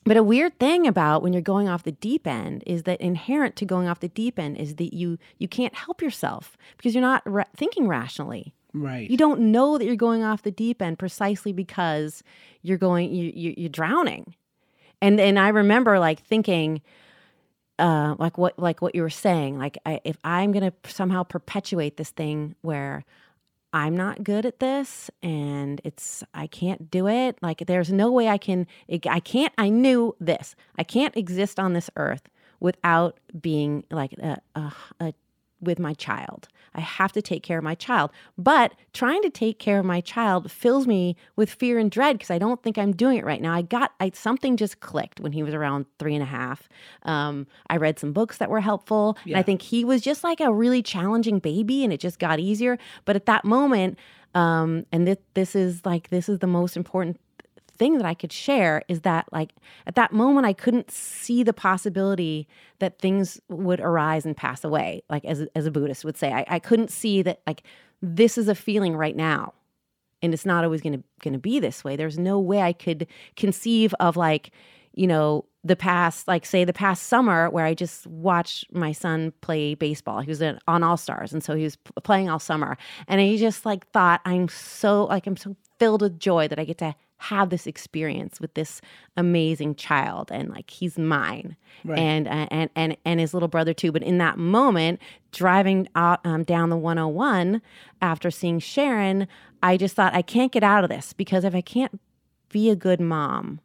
but 0.04 0.18
a 0.18 0.24
weird 0.24 0.58
thing 0.58 0.88
about 0.88 1.22
when 1.22 1.34
you're 1.34 1.42
going 1.42 1.68
off 1.68 1.84
the 1.84 1.92
deep 1.92 2.26
end 2.26 2.64
is 2.66 2.84
that 2.84 3.02
inherent 3.02 3.56
to 3.58 3.66
going 3.66 3.88
off 3.88 4.00
the 4.00 4.08
deep 4.08 4.40
end 4.40 4.58
is 4.58 4.76
that 4.76 4.94
you 4.96 5.18
you 5.38 5.48
can't 5.48 5.76
help 5.76 6.02
yourself 6.02 6.58
because 6.78 6.96
you're 6.96 7.02
not 7.02 7.24
ra- 7.26 7.44
thinking 7.56 7.88
rationally. 7.88 8.54
Right. 8.78 9.10
You 9.10 9.18
don't 9.18 9.40
know 9.52 9.78
that 9.78 9.86
you're 9.86 9.96
going 9.96 10.24
off 10.24 10.44
the 10.44 10.52
deep 10.52 10.82
end 10.82 11.00
precisely 11.00 11.54
because 11.54 12.24
you're 12.62 12.78
going 12.78 13.14
you, 13.14 13.32
you 13.34 13.54
you're 13.58 13.70
drowning. 13.70 14.36
And 15.02 15.20
and 15.20 15.40
I 15.40 15.50
remember 15.50 16.00
like 16.00 16.20
thinking 16.22 16.82
uh 17.80 18.16
like 18.18 18.38
what 18.38 18.58
like 18.58 18.82
what 18.82 18.96
you 18.96 19.02
were 19.02 19.10
saying 19.10 19.58
like 19.60 19.78
I, 19.86 20.00
if 20.04 20.18
I'm 20.24 20.52
going 20.52 20.72
to 20.72 20.92
somehow 20.92 21.24
perpetuate 21.24 21.98
this 21.98 22.10
thing 22.10 22.56
where 22.62 23.06
I'm 23.74 23.96
not 23.96 24.24
good 24.24 24.46
at 24.46 24.60
this 24.60 25.12
and 25.22 25.80
it's 25.84 26.24
I 26.34 26.48
can't 26.48 26.90
do 26.90 27.08
it 27.08 27.38
like 27.42 27.60
there's 27.68 27.92
no 27.92 28.12
way 28.12 28.30
I 28.30 28.40
can 28.40 28.66
I 29.08 29.20
can't 29.20 29.54
I 29.58 29.70
knew 29.70 30.16
this 30.20 30.56
I 30.78 30.84
can't 30.84 31.16
exist 31.16 31.60
on 31.60 31.74
this 31.74 31.90
earth 31.96 32.24
without 32.60 33.20
being 33.40 33.84
like 33.92 34.14
a, 34.14 34.42
a, 34.56 34.74
a 35.00 35.14
with 35.62 35.80
my 35.80 35.94
child. 35.94 36.48
I 36.76 36.82
have 36.82 37.12
to 37.14 37.22
take 37.22 37.44
care 37.44 37.58
of 37.58 37.64
my 37.64 37.76
child. 37.76 38.12
But 38.38 38.74
trying 38.94 39.22
to 39.24 39.30
take 39.30 39.58
care 39.58 39.80
of 39.80 39.86
my 39.86 40.00
child 40.02 40.52
fills 40.52 40.86
me 40.86 41.16
with 41.36 41.50
fear 41.50 41.80
and 41.80 41.90
dread 41.90 42.18
because 42.18 42.30
I 42.30 42.38
don't 42.38 42.62
think 42.62 42.78
I'm 42.78 42.92
doing 42.92 43.18
it 43.18 43.26
right 43.26 43.42
now. 43.42 43.54
I 43.54 43.64
got 43.64 43.94
I, 44.00 44.12
something 44.14 44.58
just 44.58 44.80
clicked 44.80 45.20
when 45.20 45.32
he 45.32 45.42
was 45.42 45.54
around 45.54 45.86
three 45.98 46.14
and 46.14 46.22
a 46.22 46.28
half. 46.28 46.70
Um, 47.04 47.48
I 47.70 47.78
read 47.78 47.98
some 47.98 48.14
books 48.14 48.38
that 48.38 48.50
were 48.50 48.62
helpful. 48.62 49.18
And 49.26 49.38
I 49.38 49.44
think 49.44 49.62
he 49.62 49.84
was 49.84 50.02
just 50.02 50.24
like 50.24 50.40
a 50.40 50.54
really 50.54 50.84
challenging 50.84 51.40
baby 51.40 51.84
and 51.84 51.92
it 51.92 52.00
just 52.00 52.20
got 52.20 52.40
easier. 52.40 52.78
But 53.06 53.16
at 53.16 53.26
that 53.26 53.44
moment, 53.44 53.98
um, 54.36 54.86
and 54.92 55.08
this, 55.08 55.18
this 55.34 55.56
is 55.56 55.84
like, 55.86 56.10
this 56.10 56.30
is 56.30 56.40
the 56.40 56.48
most 56.48 56.78
important 56.78 57.20
thing 57.78 57.98
that 57.98 58.06
I 58.06 58.14
could 58.14 58.32
share 58.32 58.84
is 58.88 59.02
that 59.02 59.28
like 59.32 59.52
at 59.86 59.96
that 59.96 60.12
moment 60.12 60.46
I 60.46 60.54
couldn't 60.54 60.92
see 60.92 61.44
the 61.44 61.54
possibility 61.54 62.48
that 62.80 63.00
things 63.00 63.40
would 63.50 63.80
arise 63.80 64.26
and 64.26 64.36
pass 64.36 64.64
away 64.64 65.04
like 65.10 65.26
as 65.26 65.46
as 65.56 65.66
a 65.66 65.72
Buddhist 65.72 66.06
would 66.06 66.18
say. 66.18 66.32
I, 66.32 66.46
I 66.48 66.60
couldn't 66.60 66.92
see 66.92 67.22
that 67.24 67.42
like 67.48 67.64
this 68.02 68.38
is 68.38 68.48
a 68.48 68.56
feeling 68.56 68.96
right 68.96 69.16
now 69.16 69.54
and 70.22 70.34
it's 70.34 70.46
not 70.46 70.64
always 70.64 70.82
going 70.82 70.98
to 70.98 71.04
going 71.22 71.34
to 71.34 71.40
be 71.40 71.60
this 71.60 71.84
way. 71.84 71.96
There's 71.96 72.20
no 72.20 72.40
way 72.40 72.62
I 72.62 72.74
could 72.74 73.08
conceive 73.36 73.94
of 74.00 74.18
like 74.18 74.52
you 74.94 75.08
know 75.08 75.46
the 75.64 75.76
past 75.76 76.28
like 76.28 76.46
say 76.46 76.64
the 76.64 76.74
past 76.74 77.04
summer 77.04 77.50
where 77.50 77.66
I 77.66 77.74
just 77.74 78.08
watched 78.08 78.74
my 78.74 78.92
son 78.92 79.34
play 79.42 79.76
baseball. 79.76 80.22
He 80.22 80.30
was 80.30 80.42
on 80.42 80.84
All 80.84 80.98
Stars 80.98 81.34
and 81.34 81.44
so 81.44 81.56
he 81.56 81.64
was 81.64 81.76
p- 81.76 81.92
playing 82.04 82.30
all 82.30 82.40
summer. 82.40 82.78
And 83.08 83.20
he 83.22 83.38
just 83.38 83.66
like 83.66 83.88
thought 83.92 84.22
I'm 84.26 84.48
so 84.48 85.06
like 85.06 85.28
I'm 85.28 85.38
so 85.38 85.56
filled 85.78 86.02
with 86.02 86.20
joy 86.20 86.48
that 86.48 86.60
I 86.60 86.66
get 86.66 86.78
to 86.80 86.96
have 87.18 87.50
this 87.50 87.66
experience 87.66 88.40
with 88.40 88.54
this 88.54 88.82
amazing 89.16 89.76
child 89.76 90.32
and 90.32 90.50
like 90.50 90.70
he's 90.70 90.98
mine. 90.98 91.56
Right. 91.84 92.00
and 92.00 92.28
and 92.28 92.70
and 92.76 92.98
and 93.06 93.20
his 93.20 93.34
little 93.34 93.50
brother 93.50 93.74
too. 93.74 93.92
But 93.92 94.04
in 94.04 94.18
that 94.20 94.38
moment 94.38 95.00
driving 95.32 95.88
out 95.96 96.26
um, 96.26 96.44
down 96.44 96.70
the 96.70 96.78
101 96.78 97.62
after 98.02 98.32
seeing 98.32 98.60
Sharon 98.60 99.28
I 99.62 99.78
just 99.78 99.96
thought 99.96 100.14
I 100.14 100.22
can't 100.22 100.52
get 100.52 100.64
out 100.64 100.84
of 100.84 100.90
this 100.90 101.14
because 101.14 101.44
if 101.44 101.56
I 101.56 101.62
can't 101.62 102.00
be 102.50 102.70
a 102.70 102.76
good 102.76 103.02
mom 103.02 103.60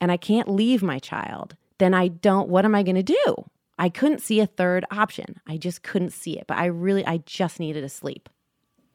and 0.00 0.10
I 0.10 0.16
can't 0.16 0.48
leave 0.48 0.82
my 0.82 0.98
child 0.98 1.56
then 1.78 1.94
I 1.94 2.08
don't 2.08 2.48
what 2.48 2.64
am 2.64 2.74
I 2.74 2.82
going 2.82 2.96
to 2.96 3.02
do? 3.02 3.50
I 3.78 3.88
couldn't 3.88 4.20
see 4.20 4.40
a 4.40 4.46
third 4.46 4.84
option. 4.90 5.40
I 5.46 5.56
just 5.56 5.82
couldn't 5.82 6.12
see 6.12 6.38
it. 6.38 6.46
But 6.46 6.58
I 6.58 6.66
really 6.66 7.06
I 7.06 7.18
just 7.18 7.60
needed 7.60 7.82
to 7.82 7.88
sleep. 7.88 8.28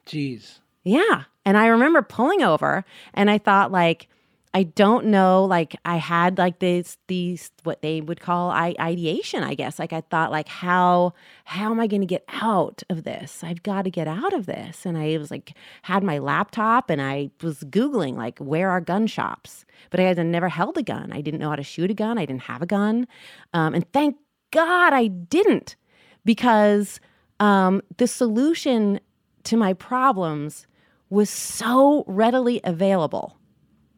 Jeez. 0.06 0.60
Yeah. 0.84 1.24
And 1.44 1.56
I 1.56 1.66
remember 1.66 2.02
pulling 2.02 2.42
over 2.42 2.84
and 3.12 3.30
I 3.30 3.38
thought 3.38 3.72
like 3.72 4.08
I 4.56 4.62
don't 4.62 5.06
know 5.06 5.44
like 5.44 5.74
I 5.84 5.96
had 5.96 6.38
like 6.38 6.60
this 6.60 6.96
these 7.08 7.50
what 7.64 7.82
they 7.82 8.00
would 8.00 8.20
call 8.20 8.50
I, 8.50 8.74
ideation 8.78 9.42
I 9.42 9.54
guess. 9.54 9.78
Like 9.78 9.92
I 9.92 10.02
thought 10.02 10.30
like 10.30 10.46
how 10.46 11.14
how 11.44 11.70
am 11.70 11.80
I 11.80 11.86
going 11.86 12.02
to 12.02 12.06
get 12.06 12.24
out 12.28 12.82
of 12.88 13.02
this? 13.02 13.42
I've 13.42 13.62
got 13.62 13.82
to 13.82 13.90
get 13.90 14.06
out 14.06 14.32
of 14.32 14.46
this. 14.46 14.86
And 14.86 14.96
I 14.96 15.18
was 15.18 15.30
like 15.30 15.54
had 15.82 16.04
my 16.04 16.18
laptop 16.18 16.88
and 16.88 17.02
I 17.02 17.30
was 17.42 17.64
googling 17.64 18.16
like 18.16 18.38
where 18.38 18.70
are 18.70 18.80
gun 18.80 19.06
shops? 19.06 19.64
But 19.90 20.00
I 20.00 20.04
had 20.04 20.24
never 20.24 20.48
held 20.48 20.78
a 20.78 20.82
gun. 20.82 21.12
I 21.12 21.20
didn't 21.20 21.40
know 21.40 21.50
how 21.50 21.56
to 21.56 21.62
shoot 21.62 21.90
a 21.90 21.94
gun. 21.94 22.16
I 22.16 22.24
didn't 22.24 22.42
have 22.42 22.62
a 22.62 22.66
gun. 22.66 23.08
Um, 23.52 23.74
and 23.74 23.90
thank 23.92 24.16
God 24.50 24.92
I 24.92 25.08
didn't 25.08 25.76
because 26.24 27.00
um, 27.40 27.82
the 27.96 28.06
solution 28.06 29.00
to 29.44 29.56
my 29.56 29.72
problems 29.72 30.66
was 31.14 31.30
so 31.30 32.04
readily 32.06 32.60
available 32.64 33.36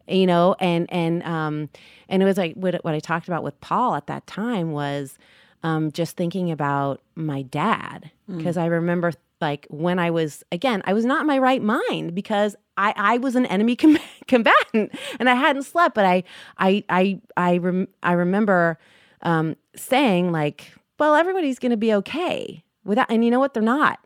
you 0.08 0.26
know 0.26 0.54
and 0.60 0.86
and 0.92 1.22
um 1.24 1.68
and 2.08 2.22
it 2.22 2.26
was 2.26 2.36
like 2.36 2.54
what, 2.54 2.74
what 2.84 2.94
i 2.94 3.00
talked 3.00 3.26
about 3.28 3.42
with 3.42 3.58
paul 3.60 3.94
at 3.94 4.06
that 4.06 4.26
time 4.26 4.72
was 4.72 5.18
um 5.62 5.90
just 5.90 6.16
thinking 6.16 6.50
about 6.50 7.00
my 7.14 7.42
dad. 7.42 8.10
Because 8.28 8.56
i 8.56 8.66
remember 8.66 9.12
like 9.40 9.66
when 9.70 9.98
i 9.98 10.10
was 10.10 10.42
again 10.52 10.82
i 10.84 10.92
was 10.92 11.04
not 11.04 11.20
in 11.22 11.26
my 11.26 11.38
right 11.38 11.62
mind 11.62 12.14
because 12.14 12.56
i 12.76 12.92
i 12.96 13.18
was 13.18 13.36
an 13.36 13.46
enemy 13.46 13.76
com- 13.82 13.98
combatant 14.26 14.92
and 15.18 15.28
i 15.28 15.34
hadn't 15.34 15.62
slept 15.62 15.94
but 15.94 16.04
i 16.04 16.22
i 16.58 16.82
i 16.88 17.20
i, 17.36 17.56
rem- 17.58 17.88
I 18.02 18.12
remember 18.12 18.78
um 19.22 19.56
saying 19.74 20.32
like 20.32 20.72
well 20.98 21.14
everybody's 21.14 21.58
gonna 21.58 21.76
be 21.76 21.92
okay 21.94 22.64
without 22.86 23.10
and 23.10 23.24
you 23.24 23.30
know 23.30 23.40
what? 23.40 23.52
They're 23.52 23.62
not. 23.62 23.98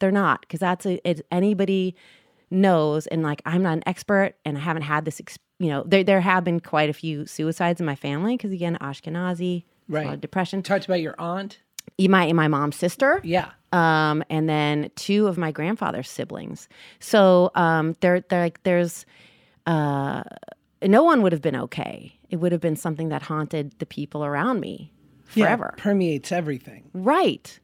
They're 0.00 0.10
not 0.10 0.42
because 0.42 0.60
that's 0.60 0.84
a, 0.84 1.08
it, 1.08 1.26
anybody 1.30 1.94
knows 2.54 3.06
and 3.08 3.22
like 3.22 3.42
i'm 3.46 3.62
not 3.62 3.72
an 3.74 3.82
expert 3.86 4.34
and 4.44 4.56
i 4.56 4.60
haven't 4.60 4.82
had 4.82 5.04
this 5.04 5.20
ex- 5.20 5.38
you 5.58 5.68
know 5.68 5.82
there, 5.86 6.04
there 6.04 6.20
have 6.20 6.44
been 6.44 6.60
quite 6.60 6.88
a 6.88 6.92
few 6.92 7.26
suicides 7.26 7.80
in 7.80 7.86
my 7.86 7.94
family 7.94 8.36
because 8.36 8.52
again 8.52 8.76
ashkenazi 8.80 9.64
there's 9.88 10.02
a 10.02 10.06
lot 10.06 10.10
Right. 10.12 10.20
depression 10.20 10.62
Talked 10.62 10.86
about 10.86 11.00
your 11.02 11.14
aunt. 11.18 11.58
my 11.98 12.32
my 12.32 12.48
mom's 12.48 12.76
sister 12.76 13.20
Yeah. 13.22 13.50
um, 13.72 14.22
and 14.30 14.48
then 14.48 14.90
two 14.96 15.26
of 15.26 15.36
my 15.36 15.52
grandfather's 15.52 16.08
siblings. 16.08 16.68
So 17.00 17.50
um, 17.54 17.94
there, 18.00 18.20
there, 18.30 18.42
like, 18.42 18.62
there's, 18.62 19.04
uh, 19.66 20.22
no 20.82 21.02
one 21.02 21.22
would 21.22 21.32
have 21.32 21.42
been 21.42 21.56
okay. 21.56 22.18
It 22.30 22.36
would 22.36 22.52
have 22.52 22.60
been 22.60 22.76
something 22.76 23.08
that 23.10 23.22
haunted 23.22 23.78
the 23.78 23.86
people 23.86 24.24
around 24.24 24.60
me 24.60 24.92
Yeah, 25.34 25.44
forever. 25.46 25.74
permeates 25.76 26.32
everything. 26.32 26.88
Right. 26.94 27.58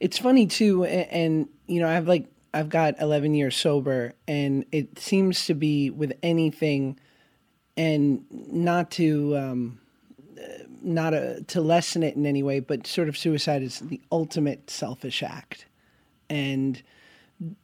It's 0.00 0.18
funny 0.18 0.46
too, 0.46 0.84
and, 0.84 1.10
and 1.10 1.48
you 1.66 1.80
know, 1.80 1.88
I've 1.88 2.08
like 2.08 2.26
I've 2.54 2.68
got 2.68 3.00
11 3.00 3.34
years 3.34 3.56
sober, 3.56 4.14
and 4.28 4.64
it 4.70 4.98
seems 4.98 5.46
to 5.46 5.54
be 5.54 5.90
with 5.90 6.12
anything, 6.22 6.98
and 7.76 8.24
not 8.30 8.92
to 8.92 9.36
um, 9.36 9.80
not 10.80 11.14
a, 11.14 11.42
to 11.48 11.60
lessen 11.60 12.02
it 12.02 12.14
in 12.14 12.26
any 12.26 12.42
way, 12.42 12.60
but 12.60 12.86
sort 12.86 13.08
of 13.08 13.18
suicide 13.18 13.62
is 13.62 13.80
the 13.80 14.00
ultimate 14.12 14.70
selfish 14.70 15.22
act, 15.22 15.66
and 16.30 16.82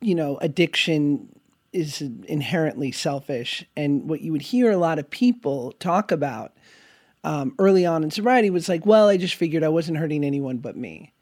you 0.00 0.14
know, 0.14 0.36
addiction 0.38 1.28
is 1.72 2.02
inherently 2.26 2.90
selfish, 2.90 3.64
and 3.76 4.08
what 4.08 4.22
you 4.22 4.32
would 4.32 4.42
hear 4.42 4.72
a 4.72 4.76
lot 4.76 4.98
of 4.98 5.08
people 5.08 5.72
talk 5.78 6.10
about 6.10 6.52
um, 7.22 7.54
early 7.58 7.86
on 7.86 8.02
in 8.02 8.10
sobriety 8.10 8.50
was 8.50 8.68
like, 8.68 8.84
well, 8.84 9.08
I 9.08 9.16
just 9.16 9.34
figured 9.34 9.62
I 9.62 9.68
wasn't 9.68 9.98
hurting 9.98 10.24
anyone 10.24 10.58
but 10.58 10.76
me. 10.76 11.12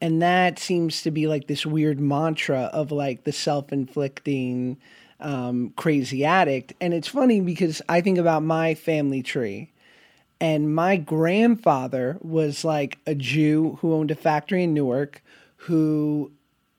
And 0.00 0.20
that 0.20 0.58
seems 0.58 1.02
to 1.02 1.10
be 1.10 1.26
like 1.26 1.46
this 1.46 1.64
weird 1.64 2.00
mantra 2.00 2.70
of 2.72 2.92
like 2.92 3.24
the 3.24 3.32
self 3.32 3.72
inflicting 3.72 4.76
um, 5.20 5.72
crazy 5.76 6.24
addict. 6.24 6.74
And 6.80 6.92
it's 6.92 7.08
funny 7.08 7.40
because 7.40 7.80
I 7.88 8.00
think 8.00 8.18
about 8.18 8.42
my 8.42 8.74
family 8.74 9.22
tree. 9.22 9.72
And 10.38 10.74
my 10.74 10.96
grandfather 10.96 12.18
was 12.20 12.64
like 12.64 12.98
a 13.06 13.14
Jew 13.14 13.78
who 13.80 13.94
owned 13.94 14.10
a 14.10 14.14
factory 14.14 14.64
in 14.64 14.74
Newark, 14.74 15.22
who 15.56 16.30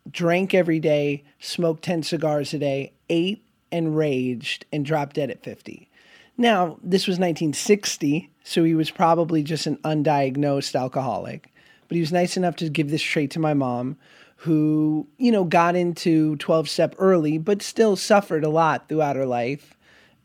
drank 0.09 0.53
every 0.53 0.79
day, 0.79 1.23
smoked 1.39 1.83
10 1.83 2.03
cigars 2.03 2.53
a 2.53 2.59
day, 2.59 2.93
ate 3.09 3.43
and 3.71 3.97
raged, 3.97 4.65
and 4.71 4.85
dropped 4.85 5.15
dead 5.15 5.31
at 5.31 5.43
50. 5.43 5.89
Now, 6.37 6.77
this 6.83 7.07
was 7.07 7.15
1960, 7.15 8.29
so 8.43 8.63
he 8.63 8.75
was 8.75 8.91
probably 8.91 9.41
just 9.41 9.65
an 9.65 9.77
undiagnosed 9.77 10.79
alcoholic. 10.79 11.51
But 11.87 11.95
he 11.95 12.01
was 12.01 12.11
nice 12.11 12.37
enough 12.37 12.55
to 12.57 12.69
give 12.69 12.89
this 12.89 13.01
trait 13.01 13.31
to 13.31 13.39
my 13.39 13.53
mom, 13.53 13.97
who, 14.37 15.07
you 15.17 15.31
know, 15.31 15.43
got 15.43 15.75
into 15.75 16.35
12 16.37 16.69
step 16.69 16.95
early, 16.97 17.37
but 17.37 17.61
still 17.61 17.95
suffered 17.95 18.43
a 18.43 18.49
lot 18.49 18.87
throughout 18.87 19.15
her 19.15 19.25
life. 19.25 19.75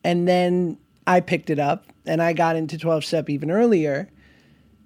And 0.03 0.27
then 0.27 0.77
I 1.07 1.19
picked 1.19 1.49
it 1.49 1.59
up 1.59 1.85
and 2.05 2.21
I 2.21 2.33
got 2.33 2.55
into 2.55 2.77
12 2.77 3.05
step 3.05 3.29
even 3.29 3.49
earlier. 3.49 4.09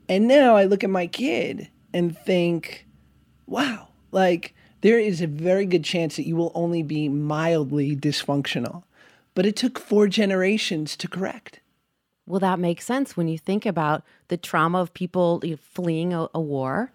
And 0.07 0.27
now 0.27 0.55
I 0.55 0.65
look 0.65 0.83
at 0.83 0.89
my 0.89 1.07
kid 1.07 1.69
and 1.93 2.17
think, 2.17 2.85
wow, 3.47 3.89
like 4.11 4.53
there 4.81 4.99
is 4.99 5.21
a 5.21 5.27
very 5.27 5.65
good 5.65 5.83
chance 5.83 6.15
that 6.15 6.27
you 6.27 6.35
will 6.35 6.51
only 6.55 6.83
be 6.83 7.09
mildly 7.09 7.95
dysfunctional. 7.95 8.83
But 9.35 9.45
it 9.45 9.55
took 9.55 9.79
four 9.79 10.07
generations 10.07 10.95
to 10.97 11.07
correct. 11.07 11.59
Well, 12.27 12.41
that 12.41 12.59
makes 12.59 12.85
sense 12.85 13.15
when 13.17 13.27
you 13.29 13.37
think 13.37 13.65
about 13.65 14.03
the 14.27 14.37
trauma 14.37 14.79
of 14.79 14.93
people 14.93 15.41
fleeing 15.73 16.13
a, 16.13 16.27
a 16.35 16.41
war. 16.41 16.91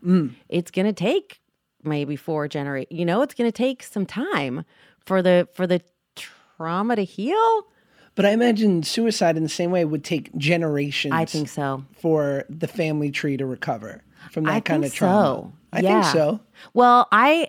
It's 0.48 0.70
going 0.70 0.86
to 0.86 0.92
take 0.92 1.40
maybe 1.82 2.16
four 2.16 2.46
generations. 2.48 2.96
You 2.96 3.04
know, 3.06 3.22
it's 3.22 3.34
going 3.34 3.48
to 3.50 3.56
take 3.56 3.82
some 3.82 4.06
time 4.06 4.64
for 5.04 5.22
the 5.22 5.48
for 5.54 5.66
the 5.66 5.80
trauma 6.14 6.96
to 6.96 7.02
heal. 7.04 7.66
But 8.14 8.26
I 8.26 8.30
imagine 8.30 8.82
suicide 8.82 9.38
in 9.38 9.42
the 9.42 9.48
same 9.48 9.70
way 9.70 9.86
would 9.86 10.04
take 10.04 10.36
generations 10.36 11.14
I 11.14 11.24
think 11.24 11.48
so. 11.48 11.82
for 11.98 12.44
the 12.50 12.68
family 12.68 13.10
tree 13.10 13.38
to 13.38 13.46
recover 13.46 14.04
from 14.30 14.44
that 14.44 14.52
I 14.52 14.60
kind 14.60 14.84
of 14.84 14.92
trauma. 14.92 15.24
so. 15.24 15.52
I 15.72 15.80
Yeah. 15.80 16.02
think 16.02 16.12
so. 16.12 16.40
Well, 16.74 17.08
I, 17.10 17.48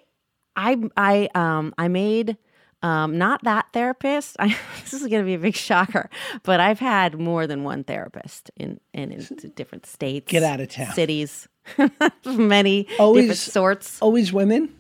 I, 0.56 0.82
I, 0.96 1.28
um, 1.36 1.74
I 1.78 1.90
made, 1.90 2.38
um, 2.84 3.18
not 3.18 3.44
that 3.46 3.66
therapist. 3.74 4.36
I, 4.40 4.56
this 4.82 4.94
is 4.94 5.02
going 5.02 5.22
to 5.22 5.26
be 5.26 5.34
a 5.34 5.40
big 5.40 5.56
shocker, 5.56 6.10
but 6.44 6.60
I've 6.60 6.80
had 6.80 7.20
more 7.20 7.48
than 7.48 7.64
one 7.64 7.84
therapist 7.84 8.52
in, 8.56 8.80
in, 8.94 9.12
in 9.12 9.52
different 9.56 9.86
states. 9.88 10.32
Get 10.32 10.44
out 10.44 10.60
of 10.60 10.70
town. 10.70 10.94
Cities, 10.94 11.48
many 12.26 12.88
Always- 13.00 13.24
different 13.26 13.40
sorts. 13.40 14.02
Always 14.02 14.32
women? 14.32 14.76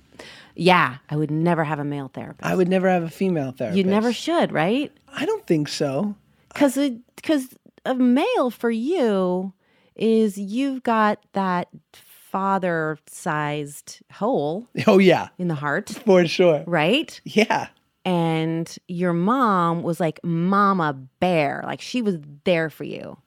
Yeah, 0.56 0.98
I 1.10 1.16
would 1.16 1.32
never 1.32 1.64
have 1.64 1.80
a 1.80 1.84
male 1.84 2.12
therapist. 2.14 2.46
I 2.46 2.56
would 2.56 2.68
never 2.70 2.88
have 2.88 3.02
a 3.02 3.10
female 3.10 3.52
therapist. 3.54 3.76
you 3.78 3.84
never 3.86 4.14
should, 4.14 4.52
right? 4.52 4.92
I 5.12 5.26
don't 5.26 5.48
think 5.48 5.68
so. 5.68 6.16
Because 6.54 6.78
because 7.16 7.48
a 7.86 7.96
male 7.96 8.52
for 8.52 8.70
you 8.70 9.52
is 9.96 10.38
you've 10.38 10.84
got 10.84 11.24
that 11.34 11.70
father 11.94 13.00
sized 13.08 14.02
hole 14.12 14.68
Oh, 14.86 15.00
yeah, 15.00 15.30
in 15.40 15.48
the 15.48 15.56
heart, 15.56 15.90
for 15.90 16.26
sure. 16.28 16.64
right? 16.68 17.20
Yeah. 17.24 17.68
And 18.06 18.78
your 18.88 19.14
mom 19.14 19.82
was 19.84 20.00
like 20.00 20.20
mama 20.24 20.94
bear 21.20 21.62
like 21.66 21.82
she 21.82 22.02
was 22.02 22.18
there 22.44 22.70
for 22.70 22.84
you 22.84 23.18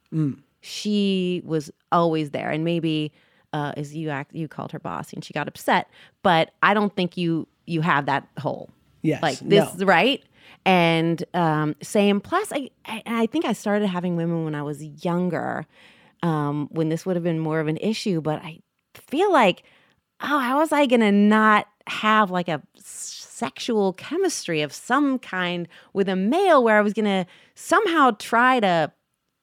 she 0.61 1.41
was 1.45 1.71
always 1.91 2.31
there 2.31 2.49
and 2.49 2.63
maybe 2.63 3.11
uh 3.53 3.71
as 3.77 3.95
you 3.95 4.09
act 4.09 4.33
you 4.33 4.47
called 4.47 4.71
her 4.71 4.79
boss 4.79 5.13
and 5.13 5.23
she 5.23 5.33
got 5.33 5.47
upset 5.47 5.89
but 6.23 6.51
i 6.63 6.73
don't 6.73 6.95
think 6.95 7.17
you 7.17 7.47
you 7.65 7.81
have 7.81 8.05
that 8.05 8.27
hole 8.39 8.69
Yes. 9.03 9.21
like 9.21 9.39
this 9.39 9.77
no. 9.77 9.85
right 9.85 10.23
and 10.65 11.23
um 11.33 11.75
same 11.81 12.19
plus 12.19 12.51
I, 12.51 12.69
I 12.85 13.03
i 13.05 13.25
think 13.27 13.45
i 13.45 13.53
started 13.53 13.87
having 13.87 14.15
women 14.15 14.43
when 14.45 14.55
i 14.55 14.61
was 14.63 14.83
younger 15.03 15.65
um 16.23 16.67
when 16.71 16.89
this 16.89 17.05
would 17.05 17.15
have 17.15 17.23
been 17.23 17.39
more 17.39 17.59
of 17.59 17.67
an 17.67 17.77
issue 17.77 18.21
but 18.21 18.41
i 18.43 18.59
feel 18.95 19.31
like 19.31 19.63
oh 20.21 20.39
how 20.39 20.59
was 20.59 20.71
i 20.71 20.85
gonna 20.85 21.11
not 21.11 21.67
have 21.87 22.29
like 22.31 22.47
a 22.47 22.61
sexual 22.75 23.93
chemistry 23.93 24.61
of 24.61 24.73
some 24.73 25.19
kind 25.19 25.67
with 25.93 26.09
a 26.09 26.15
male 26.15 26.63
where 26.63 26.77
i 26.77 26.81
was 26.81 26.93
gonna 26.93 27.25
somehow 27.55 28.11
try 28.11 28.59
to 28.59 28.91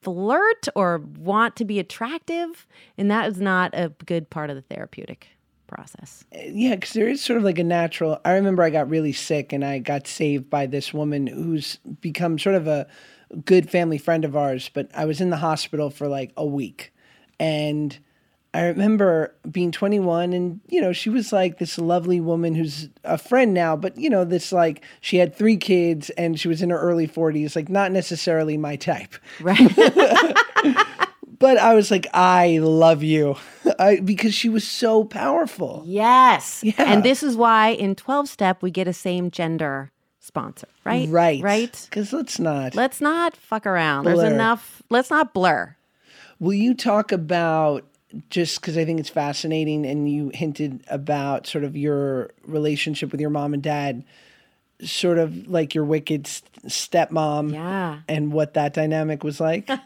flirt 0.01 0.67
or 0.75 0.99
want 1.17 1.55
to 1.55 1.65
be 1.65 1.79
attractive 1.79 2.67
and 2.97 3.09
that 3.09 3.27
was 3.27 3.41
not 3.41 3.71
a 3.73 3.89
good 4.05 4.29
part 4.29 4.49
of 4.49 4.55
the 4.55 4.61
therapeutic 4.61 5.29
process 5.67 6.25
uh, 6.33 6.39
Yeah, 6.45 6.75
because 6.75 6.93
there 6.93 7.07
is 7.07 7.21
sort 7.21 7.37
of 7.37 7.43
like 7.43 7.59
a 7.59 7.63
natural. 7.63 8.19
I 8.23 8.33
remember 8.33 8.63
I 8.63 8.69
got 8.69 8.89
really 8.89 9.13
sick 9.13 9.53
and 9.53 9.63
I 9.63 9.79
got 9.79 10.07
saved 10.07 10.49
by 10.49 10.65
this 10.65 10.93
woman 10.93 11.27
who's 11.27 11.77
become 12.01 12.39
sort 12.39 12.55
of 12.55 12.67
a 12.67 12.87
good 13.43 13.69
family 13.69 13.97
friend 13.97 14.25
of 14.25 14.35
ours. 14.35 14.69
But 14.73 14.89
I 14.93 15.05
was 15.05 15.21
in 15.21 15.29
the 15.29 15.37
hospital 15.37 15.89
for 15.89 16.07
like 16.07 16.31
a 16.37 16.45
week. 16.45 16.93
And 17.39 17.97
I 18.55 18.67
remember 18.67 19.35
being 19.51 19.71
21 19.71 20.31
and, 20.31 20.61
you 20.69 20.79
know, 20.79 20.93
she 20.93 21.09
was 21.09 21.33
like 21.33 21.57
this 21.57 21.77
lovely 21.77 22.21
woman 22.21 22.55
who's 22.55 22.87
a 23.03 23.17
friend 23.17 23.53
now, 23.53 23.75
but, 23.75 23.97
you 23.97 24.09
know, 24.09 24.23
this 24.23 24.53
like 24.53 24.81
she 25.01 25.17
had 25.17 25.35
three 25.35 25.57
kids 25.57 26.09
and 26.11 26.39
she 26.39 26.47
was 26.47 26.61
in 26.61 26.69
her 26.69 26.79
early 26.79 27.05
40s, 27.05 27.53
like 27.53 27.67
not 27.67 27.91
necessarily 27.91 28.55
my 28.57 28.77
type. 28.77 29.13
right 29.41 29.59
But 31.37 31.57
I 31.57 31.75
was 31.75 31.91
like, 31.91 32.07
I 32.13 32.59
love 32.59 33.03
you 33.03 33.35
I, 33.77 33.99
because 33.99 34.33
she 34.33 34.47
was 34.47 34.65
so 34.65 35.03
powerful. 35.03 35.83
Yes. 35.85 36.63
Yeah. 36.63 36.73
And 36.77 37.03
this 37.03 37.23
is 37.23 37.35
why 37.35 37.71
in 37.71 37.93
12 37.93 38.29
step 38.29 38.61
we 38.63 38.71
get 38.71 38.87
a 38.87 38.93
same 38.93 39.31
gender 39.31 39.91
sponsor, 40.21 40.69
right? 40.85 41.09
Right. 41.09 41.43
Right. 41.43 41.87
Because 41.89 42.13
let's 42.13 42.39
not. 42.39 42.73
Let's 42.73 43.01
not 43.01 43.35
fuck 43.35 43.65
around. 43.65 44.05
There's 44.05 44.23
enough. 44.23 44.81
Let's 44.89 45.09
not 45.09 45.33
blur. 45.33 45.75
Will 46.39 46.53
you 46.53 46.73
talk 46.73 47.11
about 47.11 47.83
just 48.29 48.61
because 48.61 48.77
I 48.77 48.85
think 48.85 48.99
it's 48.99 49.09
fascinating, 49.09 49.85
and 49.85 50.09
you 50.09 50.29
hinted 50.33 50.83
about 50.87 51.47
sort 51.47 51.63
of 51.63 51.75
your 51.75 52.31
relationship 52.45 53.11
with 53.11 53.19
your 53.21 53.29
mom 53.29 53.53
and 53.53 53.61
dad, 53.63 54.03
sort 54.81 55.17
of 55.17 55.47
like 55.47 55.73
your 55.75 55.83
wicked 55.85 56.27
s- 56.27 56.43
stepmom, 56.67 57.53
Yeah. 57.53 57.99
and 58.07 58.31
what 58.31 58.53
that 58.55 58.73
dynamic 58.73 59.23
was 59.23 59.39
like? 59.39 59.69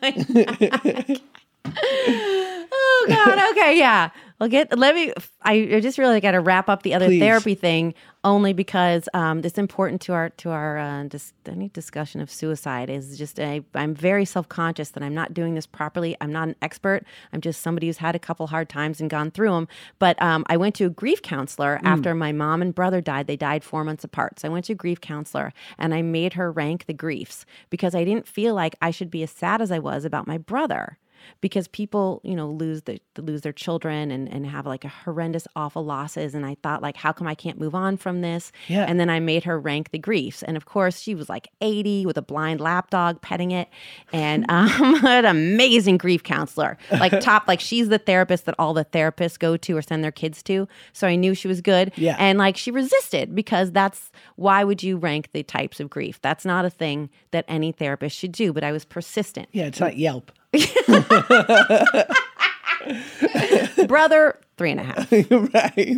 Oh 2.72 3.06
God. 3.08 3.52
Okay. 3.52 3.78
Yeah. 3.78 4.10
Well, 4.40 4.50
get. 4.50 4.78
Let 4.78 4.94
me. 4.96 5.14
I 5.42 5.54
I 5.76 5.80
just 5.80 5.98
really 5.98 6.20
got 6.20 6.32
to 6.32 6.40
wrap 6.42 6.70
up 6.70 6.84
the 6.84 6.94
other 6.94 7.08
Please. 7.08 7.20
therapy 7.20 7.56
thing. 7.56 7.94
Only 8.24 8.52
because 8.52 9.08
um, 9.14 9.40
it's 9.46 9.58
important 9.58 10.02
to 10.02 10.14
our 10.14 10.30
to 10.32 10.50
our 10.50 10.78
uh, 10.78 11.04
dis- 11.04 11.34
any 11.46 11.70
discussion 11.70 12.20
of 12.20 12.30
suicide 12.30 12.90
is 12.90 13.18
just 13.18 13.40
I'm 13.40 13.96
very 13.96 14.26
self 14.26 14.50
conscious 14.50 14.90
that 14.92 15.04
I'm 15.04 15.14
not 15.14 15.34
doing 15.34 15.56
this 15.56 15.66
properly. 15.66 16.18
I'm 16.20 16.32
not 16.32 16.50
an 16.50 16.56
expert. 16.62 17.06
I'm 17.32 17.40
just 17.40 17.62
somebody 17.62 17.88
who's 17.88 17.98
had 17.98 18.16
a 18.16 18.20
couple 18.20 18.48
hard 18.48 18.68
times 18.68 19.00
and 19.00 19.10
gone 19.10 19.32
through 19.32 19.52
them. 19.52 19.68
But 20.00 20.22
um, 20.22 20.44
I 20.48 20.58
went 20.58 20.76
to 20.76 20.86
a 20.86 20.90
grief 20.90 21.22
counselor 21.22 21.80
after 21.84 22.14
my 22.14 22.32
mom 22.32 22.62
and 22.62 22.76
brother 22.76 23.00
died. 23.00 23.28
They 23.28 23.38
died 23.38 23.64
four 23.64 23.84
months 23.84 24.04
apart. 24.04 24.40
So 24.40 24.50
I 24.50 24.52
went 24.52 24.66
to 24.66 24.74
a 24.74 24.76
grief 24.76 25.00
counselor 25.00 25.54
and 25.78 25.94
I 25.94 26.02
made 26.02 26.34
her 26.34 26.52
rank 26.52 26.86
the 26.86 26.94
griefs 26.94 27.46
because 27.70 27.96
I 27.96 28.04
didn't 28.04 28.28
feel 28.28 28.54
like 28.54 28.76
I 28.82 28.92
should 28.92 29.10
be 29.10 29.24
as 29.24 29.32
sad 29.32 29.62
as 29.62 29.72
I 29.72 29.80
was 29.80 30.04
about 30.04 30.28
my 30.28 30.38
brother 30.38 30.98
because 31.42 31.68
people 31.68 32.22
you 32.24 32.36
know 32.36 32.50
lose 32.50 32.84
the 32.84 33.00
lose 33.18 33.42
their 33.42 33.54
children 33.54 34.12
and 34.12 34.32
and 34.32 34.46
have 34.46 34.66
like 34.66 34.86
a 34.86 34.90
horrendous 34.90 35.48
awful 35.56 35.84
losses. 35.86 36.36
And 36.36 36.46
i 36.46 36.56
thought 36.64 36.82
like 36.82 36.98
how 36.98 37.12
come 37.12 37.28
i 37.28 37.36
can't 37.36 37.60
move 37.60 37.76
on 37.76 37.98
from 37.98 38.22
this? 38.22 38.52
Yeah. 38.68 38.86
and 38.88 39.00
then 39.00 39.10
i 39.10 39.20
made 39.20 39.44
her 39.44 39.60
rank 39.60 39.92
the 39.92 40.00
griefs. 40.00 40.44
And 40.44 40.58
of 40.58 40.66
course 40.66 41.00
she 41.00 41.16
was 41.16 41.30
like 41.30 41.48
80 41.62 42.06
with 42.06 42.18
a 42.18 42.22
blind 42.22 42.62
lapdog 42.62 43.22
petting 43.22 43.52
it. 43.52 43.70
And 44.14 44.46
um 44.50 45.06
an 45.06 45.26
amazing 45.26 45.98
grief 45.98 46.24
counselor. 46.24 46.78
Like 46.92 47.20
top 47.22 47.48
like 47.48 47.60
she's 47.60 47.90
the 47.90 47.98
therapist 48.00 48.46
that 48.46 48.56
all 48.60 48.74
the 48.74 48.86
therapists 48.86 49.38
go 49.40 49.58
to 49.58 49.78
or 49.78 49.82
send 49.82 50.04
their 50.04 50.12
kids 50.12 50.42
to. 50.44 50.68
So 50.94 51.08
i 51.08 51.16
knew 51.16 51.34
she 51.36 51.48
was 51.48 51.62
good. 51.62 51.92
Yeah. 51.96 52.16
and 52.20 52.38
like 52.38 52.58
she 52.58 52.72
resisted 52.72 53.36
because 53.36 53.72
that's 53.72 54.12
why 54.36 54.64
would 54.64 54.84
you 54.84 54.98
rank 54.98 55.30
the 55.32 55.44
types 55.44 55.80
of 55.80 55.90
grief? 55.90 56.20
That's 56.22 56.46
not 56.46 56.66
a 56.66 56.70
thing 56.70 57.10
that 57.32 57.46
any 57.48 57.72
therapist 57.72 58.16
should 58.16 58.32
do 58.32 58.54
but 58.54 58.64
i 58.64 58.72
was 58.72 58.86
persistent. 58.86 59.48
Yeah, 59.52 59.66
it's 59.66 59.80
not 59.80 59.98
Yelp. 59.98 60.32
brother 63.88 64.40
three 64.58 64.72
and 64.72 64.80
a 64.80 64.84
half. 64.84 65.12
Right. 65.54 65.98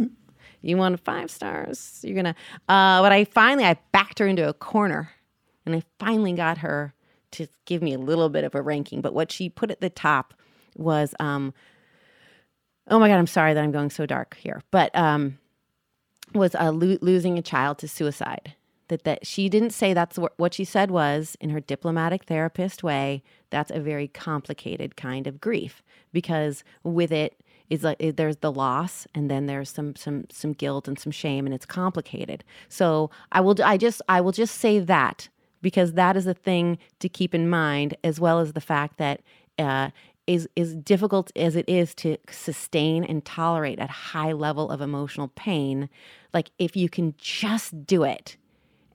you 0.62 0.78
want 0.78 1.00
five 1.00 1.32
stars. 1.32 2.00
You're 2.04 2.16
gonna 2.16 2.36
uh 2.70 3.02
but 3.02 3.12
i 3.12 3.26
finally 3.26 3.66
i 3.66 3.78
backed 3.92 4.20
her 4.20 4.28
into 4.28 4.48
a 4.48 4.54
corner 4.54 5.12
and 5.66 5.76
i 5.76 5.84
finally 6.00 6.34
got 6.34 6.60
her 6.60 6.94
to 7.32 7.48
give 7.66 7.82
me 7.82 7.94
a 7.94 8.00
little 8.00 8.30
bit 8.30 8.44
of 8.44 8.56
a 8.56 8.62
ranking. 8.62 9.02
But 9.02 9.14
what 9.14 9.32
she 9.32 9.50
put 9.50 9.72
at 9.72 9.82
the 9.82 9.90
top 9.90 10.34
was 10.76 11.14
um 11.20 11.54
oh 12.88 13.00
my 13.00 13.08
god 13.08 13.18
i'm 13.18 13.28
sorry 13.28 13.54
that 13.54 13.64
i'm 13.64 13.72
going 13.72 13.90
so 13.90 14.06
dark 14.06 14.38
here 14.38 14.62
but 14.72 14.94
um 14.96 15.38
was 16.34 16.56
uh, 16.56 16.72
lo- 16.72 16.98
losing 17.02 17.38
a 17.38 17.42
child 17.42 17.78
to 17.78 17.88
suicide 17.90 18.56
that 18.92 19.06
that 19.06 19.26
she 19.26 19.48
didn't 19.48 19.72
say 19.72 19.94
that's 19.94 20.20
what, 20.20 20.34
what 20.38 20.54
she 20.54 20.66
said 20.66 20.92
was 20.92 21.38
in 21.40 21.50
her 21.50 21.62
diplomatic 21.62 22.26
therapist 22.26 22.84
way 22.84 23.24
that's 23.50 23.72
a 23.72 23.80
very 23.80 24.10
complicated 24.10 24.98
kind 24.98 25.28
of 25.28 25.40
grief 25.40 25.82
because 26.12 26.66
with 26.84 27.12
it 27.12 27.42
is 27.70 27.86
like 27.86 27.98
there's 28.18 28.38
the 28.38 28.52
loss 28.52 29.08
and 29.16 29.32
then 29.32 29.46
there's 29.46 29.70
some 29.70 29.96
some 29.96 30.26
some 30.30 30.52
guilt 30.52 30.90
and 30.90 31.00
some 31.00 31.12
shame 31.12 31.46
and 31.46 31.56
it's 31.56 31.66
complicated. 31.66 32.44
So 32.68 33.10
i 33.32 33.40
will 33.40 33.56
i 33.64 33.78
just 33.78 34.02
i 34.10 34.20
will 34.20 34.34
just 34.34 34.58
say 34.58 34.80
that 34.80 35.30
because 35.62 35.94
that 35.94 36.18
is 36.18 36.28
a 36.28 36.34
thing 36.34 36.78
to 37.00 37.08
keep 37.08 37.34
in 37.34 37.50
mind 37.50 37.96
as 38.04 38.20
well 38.20 38.40
as 38.40 38.52
the 38.52 38.62
fact 38.62 38.98
that 38.98 39.22
uh, 39.58 39.92
is 40.28 40.50
is 40.58 40.76
difficult 40.76 41.32
as 41.38 41.56
it 41.56 41.68
is 41.70 41.96
to 41.96 42.18
sustain 42.30 43.06
and 43.06 43.24
tolerate 43.24 43.80
a 43.80 43.88
high 43.88 44.34
level 44.34 44.70
of 44.70 44.82
emotional 44.82 45.30
pain. 45.30 45.90
Like 46.34 46.52
if 46.60 46.76
you 46.76 46.90
can 46.90 47.16
just 47.18 47.86
do 47.86 48.04
it 48.04 48.36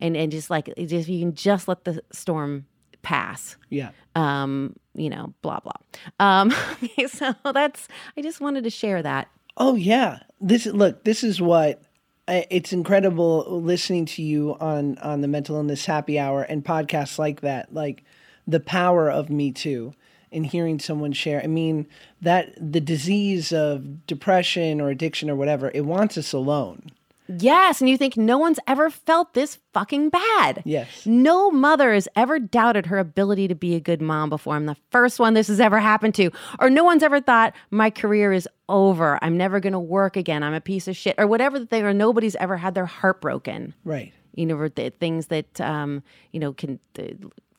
and 0.00 0.16
and 0.16 0.30
just 0.32 0.50
like 0.50 0.68
if 0.76 1.08
you 1.08 1.20
can 1.20 1.34
just 1.34 1.68
let 1.68 1.84
the 1.84 2.02
storm 2.12 2.66
pass 3.02 3.56
Yeah. 3.70 3.90
um 4.16 4.74
you 4.94 5.08
know 5.10 5.32
blah 5.42 5.60
blah 5.60 5.72
um 6.18 6.52
okay 6.82 7.06
so 7.06 7.34
that's 7.54 7.86
i 8.16 8.20
just 8.22 8.40
wanted 8.40 8.64
to 8.64 8.70
share 8.70 9.02
that 9.02 9.28
Oh 9.58 9.74
yeah. 9.74 10.18
This 10.38 10.66
look. 10.66 11.04
This 11.04 11.24
is 11.24 11.40
what. 11.40 11.80
It's 12.28 12.74
incredible 12.74 13.62
listening 13.62 14.04
to 14.04 14.22
you 14.22 14.54
on 14.60 14.98
on 14.98 15.22
the 15.22 15.28
mental 15.28 15.56
illness 15.56 15.86
happy 15.86 16.18
hour 16.18 16.42
and 16.42 16.62
podcasts 16.62 17.18
like 17.18 17.40
that. 17.40 17.72
Like 17.72 18.04
the 18.46 18.60
power 18.60 19.10
of 19.10 19.30
Me 19.30 19.50
Too 19.52 19.94
and 20.30 20.44
hearing 20.44 20.78
someone 20.78 21.12
share. 21.12 21.40
I 21.42 21.46
mean 21.46 21.86
that 22.20 22.52
the 22.60 22.82
disease 22.82 23.50
of 23.50 24.06
depression 24.06 24.78
or 24.78 24.90
addiction 24.90 25.30
or 25.30 25.36
whatever 25.36 25.70
it 25.72 25.86
wants 25.86 26.18
us 26.18 26.34
alone. 26.34 26.90
Yes 27.28 27.80
and 27.80 27.90
you 27.90 27.96
think 27.98 28.16
no 28.16 28.38
one's 28.38 28.58
ever 28.66 28.90
felt 28.90 29.34
this 29.34 29.58
fucking 29.72 30.10
bad. 30.10 30.62
Yes. 30.64 31.04
no 31.06 31.50
mother 31.50 31.92
has 31.92 32.08
ever 32.16 32.38
doubted 32.38 32.86
her 32.86 32.98
ability 32.98 33.48
to 33.48 33.54
be 33.54 33.74
a 33.74 33.80
good 33.80 34.00
mom 34.00 34.30
before. 34.30 34.54
I'm 34.54 34.66
the 34.66 34.76
first 34.90 35.18
one 35.18 35.34
this 35.34 35.48
has 35.48 35.60
ever 35.60 35.78
happened 35.80 36.14
to. 36.16 36.30
Or 36.60 36.70
no 36.70 36.84
one's 36.84 37.02
ever 37.02 37.20
thought 37.20 37.54
my 37.70 37.90
career 37.90 38.32
is 38.32 38.48
over. 38.68 39.18
I'm 39.22 39.36
never 39.36 39.60
going 39.60 39.72
to 39.74 39.78
work 39.78 40.16
again. 40.16 40.42
I'm 40.42 40.54
a 40.54 40.60
piece 40.60 40.88
of 40.88 40.96
shit. 40.96 41.14
Or 41.18 41.26
whatever 41.26 41.58
the 41.58 41.66
thing 41.66 41.84
or 41.84 41.92
nobody's 41.94 42.36
ever 42.36 42.56
had 42.56 42.74
their 42.74 42.86
heart 42.86 43.20
broken. 43.20 43.74
Right. 43.84 44.12
you 44.34 44.46
know, 44.46 44.68
the 44.68 44.90
things 44.90 45.26
that 45.28 45.60
um, 45.60 46.02
you 46.32 46.40
know 46.40 46.52
can 46.52 46.78
uh, 46.98 47.02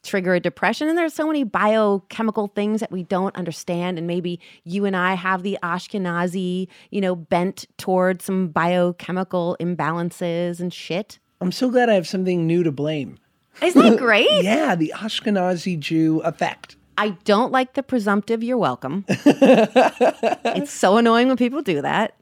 trigger 0.04 0.36
a 0.36 0.39
depression. 0.39 0.88
And 0.88 0.98
there's 0.98 1.14
so 1.14 1.28
many 1.28 1.43
biochemical 1.43 2.48
things 2.48 2.80
that 2.80 2.91
we 2.91 3.04
don't 3.04 3.36
understand. 3.36 3.98
And 3.98 4.08
maybe 4.08 4.39
you 4.64 4.86
and 4.86 4.95
I 4.95 5.14
have 5.14 5.43
the 5.43 5.58
Ashkenazi, 5.64 6.68
you 6.91 7.02
know, 7.02 7.16
bent 7.16 7.66
toward 7.78 8.22
some 8.22 8.48
biochemical 8.50 9.58
imbalances 9.60 10.60
and 10.60 10.74
shit. 10.74 11.20
I'm 11.41 11.52
so 11.52 11.70
glad 11.70 11.89
I 11.89 11.93
have 11.93 12.08
something 12.08 12.48
new 12.48 12.64
to 12.64 12.72
blame. 12.72 13.20
Isn't 13.62 13.82
that 13.82 13.98
great? 14.00 14.43
Yeah, 14.43 14.76
the 14.76 14.93
Ashkenazi 14.95 15.80
Jew 15.80 16.22
effect. 16.22 16.76
I 16.98 17.10
don't 17.26 17.52
like 17.52 17.74
the 17.74 17.84
presumptive 17.84 18.43
you're 18.43 18.58
welcome. 18.58 19.06
it's 19.10 20.72
so 20.72 20.98
annoying 20.98 21.28
when 21.28 21.38
people 21.38 21.62
do 21.62 21.82
that. 21.84 22.16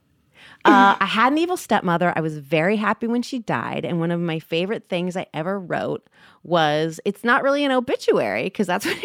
Uh, 0.65 0.95
I 0.99 1.05
had 1.05 1.31
an 1.31 1.37
evil 1.37 1.57
stepmother. 1.57 2.11
I 2.15 2.21
was 2.21 2.37
very 2.37 2.75
happy 2.75 3.07
when 3.07 3.21
she 3.21 3.39
died. 3.39 3.85
And 3.85 3.99
one 3.99 4.11
of 4.11 4.19
my 4.19 4.39
favorite 4.39 4.89
things 4.89 5.15
I 5.15 5.27
ever 5.33 5.59
wrote 5.59 6.07
was 6.43 6.99
it's 7.05 7.23
not 7.23 7.43
really 7.43 7.63
an 7.63 7.71
obituary 7.71 8.43
because 8.43 8.67
that's 8.67 8.85
what. 8.85 8.97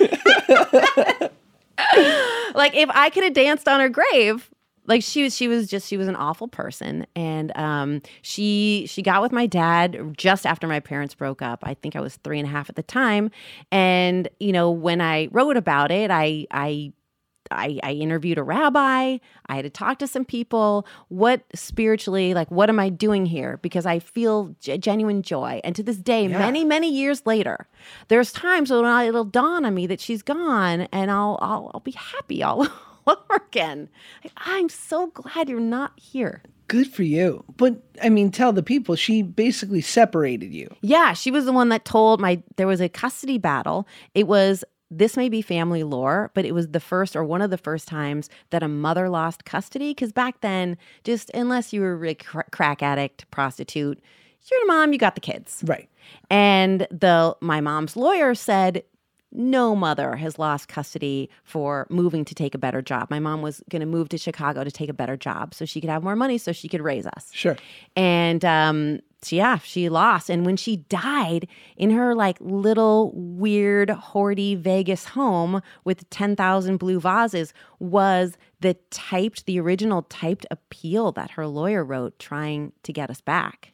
like 2.54 2.74
if 2.74 2.88
I 2.90 3.10
could 3.10 3.24
have 3.24 3.34
danced 3.34 3.68
on 3.68 3.80
her 3.80 3.88
grave, 3.88 4.50
like 4.86 5.02
she 5.02 5.22
was 5.22 5.36
she 5.36 5.48
was 5.48 5.68
just 5.68 5.86
she 5.88 5.96
was 5.96 6.08
an 6.08 6.16
awful 6.16 6.48
person 6.48 7.06
and 7.14 7.56
um 7.56 8.02
she 8.22 8.84
she 8.88 9.02
got 9.02 9.22
with 9.22 9.32
my 9.32 9.46
dad 9.46 10.14
just 10.16 10.46
after 10.46 10.66
my 10.66 10.80
parents 10.80 11.14
broke 11.14 11.40
up 11.40 11.60
i 11.62 11.74
think 11.74 11.94
i 11.94 12.00
was 12.00 12.16
three 12.16 12.38
and 12.38 12.48
a 12.48 12.50
half 12.50 12.68
at 12.68 12.76
the 12.76 12.82
time 12.82 13.30
and 13.70 14.28
you 14.40 14.52
know 14.52 14.70
when 14.70 15.00
i 15.00 15.28
wrote 15.30 15.56
about 15.56 15.90
it 15.90 16.10
i 16.10 16.46
i 16.50 16.92
I, 17.56 17.78
I 17.82 17.92
interviewed 17.92 18.38
a 18.38 18.42
rabbi. 18.42 19.18
I 19.46 19.54
had 19.54 19.62
to 19.62 19.70
talk 19.70 19.98
to 19.98 20.06
some 20.06 20.24
people. 20.24 20.86
What 21.08 21.42
spiritually, 21.54 22.34
like, 22.34 22.50
what 22.50 22.68
am 22.68 22.78
I 22.78 22.88
doing 22.88 23.26
here? 23.26 23.58
Because 23.62 23.86
I 23.86 23.98
feel 23.98 24.54
g- 24.60 24.78
genuine 24.78 25.22
joy. 25.22 25.60
And 25.64 25.74
to 25.76 25.82
this 25.82 25.96
day, 25.96 26.28
many, 26.28 26.64
many 26.64 26.92
years 26.92 27.24
later, 27.26 27.66
there's 28.08 28.32
times 28.32 28.70
when 28.70 28.84
I, 28.84 29.04
it'll 29.04 29.24
dawn 29.24 29.64
on 29.64 29.74
me 29.74 29.86
that 29.86 30.00
she's 30.00 30.22
gone, 30.22 30.82
and 30.92 31.10
I'll 31.10 31.38
I'll, 31.42 31.70
I'll 31.74 31.80
be 31.80 31.92
happy 31.92 32.42
all 32.42 32.66
over 33.06 33.34
again. 33.48 33.88
Like, 34.24 34.32
I'm 34.36 34.68
so 34.68 35.08
glad 35.08 35.48
you're 35.48 35.60
not 35.60 35.92
here. 35.98 36.42
Good 36.68 36.86
for 36.86 37.02
you. 37.02 37.44
But 37.56 37.82
I 38.02 38.08
mean, 38.08 38.30
tell 38.30 38.52
the 38.52 38.62
people 38.62 38.94
she 38.96 39.22
basically 39.22 39.82
separated 39.82 40.54
you. 40.54 40.74
Yeah, 40.80 41.12
she 41.12 41.30
was 41.30 41.44
the 41.44 41.52
one 41.52 41.68
that 41.68 41.84
told 41.84 42.20
my 42.20 42.42
there 42.56 42.66
was 42.66 42.80
a 42.80 42.88
custody 42.88 43.36
battle. 43.36 43.86
It 44.14 44.26
was 44.26 44.64
this 44.98 45.16
may 45.16 45.28
be 45.28 45.42
family 45.42 45.82
lore, 45.82 46.30
but 46.34 46.44
it 46.44 46.52
was 46.52 46.68
the 46.68 46.80
first 46.80 47.16
or 47.16 47.24
one 47.24 47.42
of 47.42 47.50
the 47.50 47.58
first 47.58 47.88
times 47.88 48.28
that 48.50 48.62
a 48.62 48.68
mother 48.68 49.08
lost 49.08 49.44
custody. 49.44 49.90
Because 49.90 50.12
back 50.12 50.40
then, 50.40 50.76
just 51.02 51.30
unless 51.30 51.72
you 51.72 51.80
were 51.80 52.04
a 52.04 52.14
cr- 52.14 52.40
crack 52.50 52.82
addict, 52.82 53.30
prostitute, 53.30 53.98
you're 54.50 54.60
the 54.60 54.66
mom, 54.66 54.92
you 54.92 54.98
got 54.98 55.14
the 55.14 55.20
kids. 55.20 55.62
Right. 55.66 55.88
And 56.30 56.86
the 56.90 57.36
my 57.40 57.60
mom's 57.60 57.96
lawyer 57.96 58.34
said 58.34 58.82
no 59.32 59.74
mother 59.74 60.16
has 60.16 60.38
lost 60.38 60.68
custody 60.68 61.30
for 61.44 61.86
moving 61.90 62.24
to 62.26 62.34
take 62.34 62.54
a 62.54 62.58
better 62.58 62.82
job. 62.82 63.10
My 63.10 63.18
mom 63.18 63.42
was 63.42 63.62
going 63.70 63.80
to 63.80 63.86
move 63.86 64.08
to 64.10 64.18
Chicago 64.18 64.64
to 64.64 64.70
take 64.70 64.88
a 64.88 64.94
better 64.94 65.16
job 65.16 65.54
so 65.54 65.64
she 65.64 65.80
could 65.80 65.90
have 65.90 66.02
more 66.02 66.16
money 66.16 66.38
so 66.38 66.52
she 66.52 66.68
could 66.68 66.82
raise 66.82 67.06
us. 67.06 67.30
Sure. 67.32 67.56
And 67.96 68.44
um, 68.44 69.00
yeah, 69.30 69.58
she 69.58 69.88
lost. 69.88 70.28
And 70.28 70.44
when 70.44 70.56
she 70.56 70.76
died 70.76 71.46
in 71.76 71.90
her 71.90 72.14
like 72.14 72.36
little 72.40 73.12
weird 73.14 73.88
hoardy 73.88 74.58
Vegas 74.58 75.04
home 75.04 75.62
with 75.84 76.08
10,000 76.10 76.76
blue 76.76 77.00
vases 77.00 77.54
was 77.78 78.36
the 78.60 78.74
typed, 78.90 79.46
the 79.46 79.60
original 79.60 80.02
typed 80.02 80.46
appeal 80.50 81.12
that 81.12 81.32
her 81.32 81.46
lawyer 81.46 81.84
wrote 81.84 82.18
trying 82.18 82.72
to 82.82 82.92
get 82.92 83.10
us 83.10 83.20
back 83.20 83.71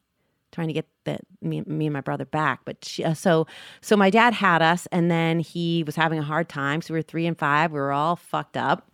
trying 0.53 0.69
to 0.69 0.73
get 0.73 0.87
the 1.05 1.19
me, 1.41 1.63
me 1.67 1.87
and 1.87 1.93
my 1.93 2.01
brother 2.01 2.25
back. 2.25 2.61
But 2.65 2.85
she, 2.85 3.05
uh, 3.05 3.15
so 3.15 3.47
so 3.81 3.97
my 3.97 4.11
dad 4.11 4.35
had 4.35 4.63
us, 4.63 4.87
and 4.93 5.11
then 5.11 5.41
he 5.41 5.83
was 5.85 5.97
having 5.97 6.19
a 6.19 6.23
hard 6.23 6.49
time. 6.49 6.83
So 6.83 6.95
we 6.95 6.99
were 6.99 7.03
three 7.03 7.27
and 7.27 7.39
five. 7.39 7.73
We 7.73 7.79
were 7.79 7.93
all 7.93 8.17
fucked 8.17 8.57
up, 8.57 8.91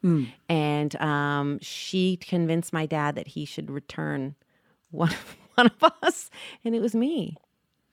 and 0.48 0.94
um, 1.01 1.59
she 1.60 2.16
convinced 2.16 2.72
my 2.72 2.86
dad 2.86 3.14
that 3.16 3.28
he 3.28 3.44
should 3.44 3.70
return 3.70 4.35
one 4.90 5.14
one 5.55 5.66
of 5.66 5.93
us, 6.02 6.31
and 6.64 6.74
it 6.74 6.81
was 6.81 6.94
me. 6.94 7.36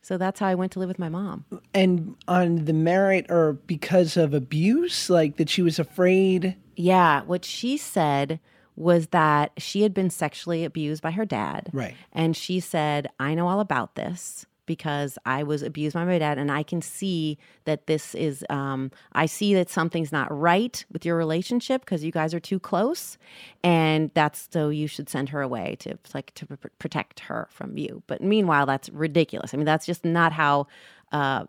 So 0.04 0.18
that's 0.18 0.40
how 0.40 0.48
I 0.48 0.56
went 0.56 0.72
to 0.72 0.80
live 0.80 0.88
with 0.88 0.98
my 0.98 1.10
mom. 1.10 1.46
And 1.76 2.16
on 2.28 2.66
the 2.66 2.74
merit 2.74 3.28
or 3.30 3.54
because 3.54 4.18
of 4.18 4.34
abuse, 4.34 5.12
like 5.12 5.38
that 5.38 5.48
she 5.48 5.62
was 5.62 5.78
afraid. 5.78 6.56
Yeah, 6.76 7.22
what 7.22 7.46
she 7.46 7.78
said 7.78 8.40
was 8.76 9.08
that 9.08 9.52
she 9.58 9.82
had 9.84 9.94
been 9.94 10.10
sexually 10.10 10.64
abused 10.64 11.02
by 11.02 11.12
her 11.12 11.26
dad. 11.26 11.70
Right. 11.74 11.96
And 12.14 12.36
she 12.36 12.60
said, 12.60 13.10
I 13.20 13.36
know 13.36 13.48
all 13.48 13.60
about 13.60 13.96
this 13.96 14.46
because 14.68 15.18
I 15.26 15.44
was 15.44 15.64
abused 15.64 15.96
by 15.96 16.06
my 16.06 16.18
dad, 16.18 16.38
and 16.38 16.50
I 16.50 16.64
can 16.64 16.82
see 16.82 17.38
that 17.66 17.88
this 17.88 18.16
is, 18.16 18.46
um, 18.50 18.92
I 19.12 19.26
see 19.26 19.54
that 19.56 19.70
something's 19.70 20.14
not 20.14 20.32
right 20.32 20.86
with 20.94 21.06
your 21.06 21.18
relationship 21.18 21.82
because 21.82 22.06
you 22.06 22.12
guys 22.12 22.34
are 22.34 22.40
too 22.40 22.60
close. 22.60 23.18
And 23.64 24.12
that's 24.14 24.48
so 24.52 24.70
you 24.70 24.88
should 24.88 25.10
send 25.10 25.30
her 25.30 25.42
away 25.42 25.76
to 25.80 25.98
like 26.14 26.34
to 26.36 26.46
pr- 26.46 26.68
protect 26.80 27.22
her 27.22 27.50
from 27.52 27.78
you. 27.78 28.02
But 28.08 28.22
meanwhile, 28.22 28.66
that's 28.66 28.90
ridiculous. 28.92 29.54
I 29.54 29.58
mean, 29.58 29.66
that's 29.66 29.86
just 29.86 30.06
not 30.06 30.32
how, 30.32 30.68
uh, 31.12 31.46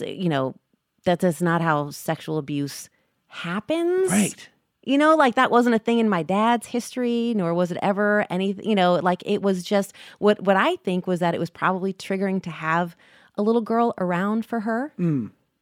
you 0.00 0.28
know, 0.28 0.56
that 1.04 1.22
is 1.22 1.40
not 1.40 1.60
how 1.60 1.90
sexual 1.90 2.38
abuse 2.38 2.88
happens. 3.28 4.10
Right. 4.10 4.48
You 4.86 4.98
know, 4.98 5.16
like 5.16 5.34
that 5.36 5.50
wasn't 5.50 5.74
a 5.74 5.78
thing 5.78 5.98
in 5.98 6.08
my 6.08 6.22
dad's 6.22 6.66
history, 6.66 7.32
nor 7.34 7.54
was 7.54 7.70
it 7.70 7.78
ever 7.80 8.26
anything, 8.30 8.68
you 8.68 8.74
know, 8.74 8.94
like 8.94 9.22
it 9.24 9.42
was 9.42 9.62
just 9.62 9.94
what 10.18 10.42
what 10.42 10.56
I 10.56 10.76
think 10.76 11.06
was 11.06 11.20
that 11.20 11.34
it 11.34 11.40
was 11.40 11.50
probably 11.50 11.92
triggering 11.92 12.42
to 12.42 12.50
have 12.50 12.96
a 13.36 13.42
little 13.42 13.62
girl 13.62 13.94
around 13.98 14.46
for 14.46 14.60
her 14.60 14.92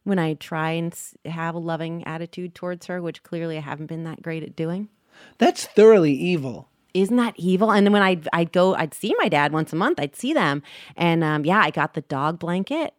when 0.03 0.19
I 0.19 0.33
try 0.35 0.71
and 0.71 0.93
have 1.25 1.55
a 1.55 1.59
loving 1.59 2.03
attitude 2.05 2.53
towards 2.53 2.87
her, 2.87 3.01
which 3.01 3.23
clearly 3.23 3.57
I 3.57 3.61
haven't 3.61 3.87
been 3.87 4.03
that 4.03 4.21
great 4.21 4.43
at 4.43 4.55
doing. 4.55 4.89
That's 5.37 5.65
thoroughly 5.65 6.13
evil. 6.13 6.67
Isn't 6.93 7.17
that 7.17 7.33
evil? 7.37 7.71
And 7.71 7.87
then 7.87 7.93
when 7.93 8.03
I'd, 8.03 8.27
I'd 8.33 8.51
go, 8.51 8.75
I'd 8.75 8.93
see 8.93 9.15
my 9.17 9.27
dad 9.27 9.51
once 9.51 9.73
a 9.73 9.75
month, 9.75 9.99
I'd 9.99 10.15
see 10.15 10.33
them. 10.33 10.61
And 10.95 11.23
um, 11.23 11.45
yeah, 11.45 11.59
I 11.59 11.71
got 11.71 11.93
the 11.93 12.01
dog 12.01 12.37
blanket 12.37 12.93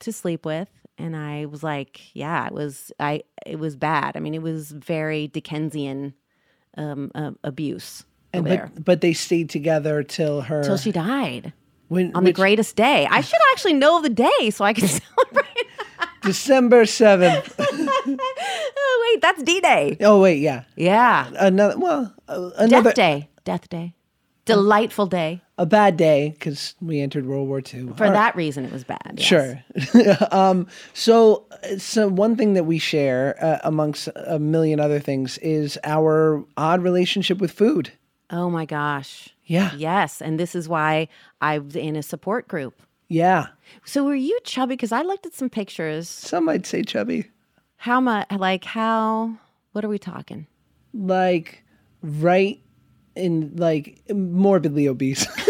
to 0.00 0.12
sleep 0.12 0.44
with. 0.44 0.68
And 1.00 1.16
I 1.16 1.46
was 1.46 1.62
like, 1.62 2.14
yeah, 2.14 2.46
it 2.46 2.52
was, 2.52 2.92
I, 3.00 3.22
it 3.46 3.58
was 3.58 3.74
bad. 3.76 4.16
I 4.16 4.20
mean, 4.20 4.34
it 4.34 4.42
was 4.42 4.70
very 4.70 5.28
Dickensian 5.28 6.14
um, 6.76 7.10
uh, 7.14 7.32
abuse 7.42 8.04
And 8.32 8.46
there 8.46 8.70
but 8.74 8.84
but 8.84 9.00
they 9.00 9.12
stayed 9.12 9.50
together 9.50 10.02
till 10.04 10.42
her 10.42 10.62
till 10.62 10.76
she 10.76 10.92
died 10.92 11.52
when, 11.88 12.14
on 12.14 12.24
the 12.24 12.32
greatest 12.32 12.76
day. 12.76 13.06
I 13.10 13.22
should 13.22 13.40
actually 13.52 13.74
know 13.74 14.00
the 14.00 14.08
day 14.10 14.50
so 14.50 14.64
I 14.64 14.72
can 14.72 14.86
celebrate. 15.00 15.66
December 16.22 16.84
seventh. 16.86 17.54
oh, 17.58 19.12
wait, 19.12 19.20
that's 19.22 19.42
D 19.42 19.60
Day. 19.60 19.96
oh 20.02 20.20
wait, 20.20 20.38
yeah, 20.38 20.64
Yeah. 20.76 21.30
another 21.38 21.76
well, 21.78 22.14
uh, 22.28 22.50
another 22.56 22.90
Death 22.90 22.94
Day. 22.94 23.28
Death 23.44 23.68
Day. 23.68 23.94
Delightful 24.54 25.06
day. 25.06 25.42
a 25.58 25.66
bad 25.66 25.96
day 25.96 26.30
because 26.30 26.74
we 26.80 27.00
entered 27.00 27.26
World 27.26 27.48
War 27.48 27.58
II. 27.60 27.88
For 27.96 28.08
that 28.10 28.34
reason, 28.36 28.64
it 28.64 28.72
was 28.72 28.84
bad. 28.84 29.14
yes. 29.16 29.26
Sure. 29.26 29.62
um, 30.30 30.66
so, 30.94 31.46
so 31.78 32.08
one 32.08 32.36
thing 32.36 32.54
that 32.54 32.64
we 32.64 32.78
share 32.78 33.36
uh, 33.42 33.58
amongst 33.64 34.08
a 34.14 34.38
million 34.38 34.80
other 34.80 34.98
things 35.00 35.38
is 35.38 35.78
our 35.84 36.44
odd 36.56 36.82
relationship 36.82 37.38
with 37.38 37.50
food. 37.52 37.92
Oh 38.30 38.48
my 38.48 38.64
gosh. 38.64 39.28
Yeah. 39.44 39.72
Yes. 39.76 40.22
And 40.22 40.38
this 40.38 40.54
is 40.54 40.68
why 40.68 41.08
I 41.40 41.58
was 41.58 41.76
in 41.76 41.96
a 41.96 42.02
support 42.02 42.46
group. 42.48 42.80
Yeah. 43.08 43.48
So 43.84 44.04
were 44.04 44.14
you 44.14 44.38
chubby? 44.44 44.74
Because 44.74 44.92
I 44.92 45.02
looked 45.02 45.26
at 45.26 45.34
some 45.34 45.50
pictures. 45.50 46.08
Some 46.08 46.44
might 46.44 46.64
say 46.64 46.82
chubby, 46.84 47.28
How 47.76 48.00
much, 48.00 48.28
like, 48.30 48.64
how, 48.64 49.34
what 49.72 49.84
are 49.84 49.88
we 49.88 49.98
talking? 49.98 50.46
like 50.92 51.62
right 52.02 52.60
in 53.16 53.54
like 53.56 54.02
morbidly 54.12 54.88
obese. 54.88 55.26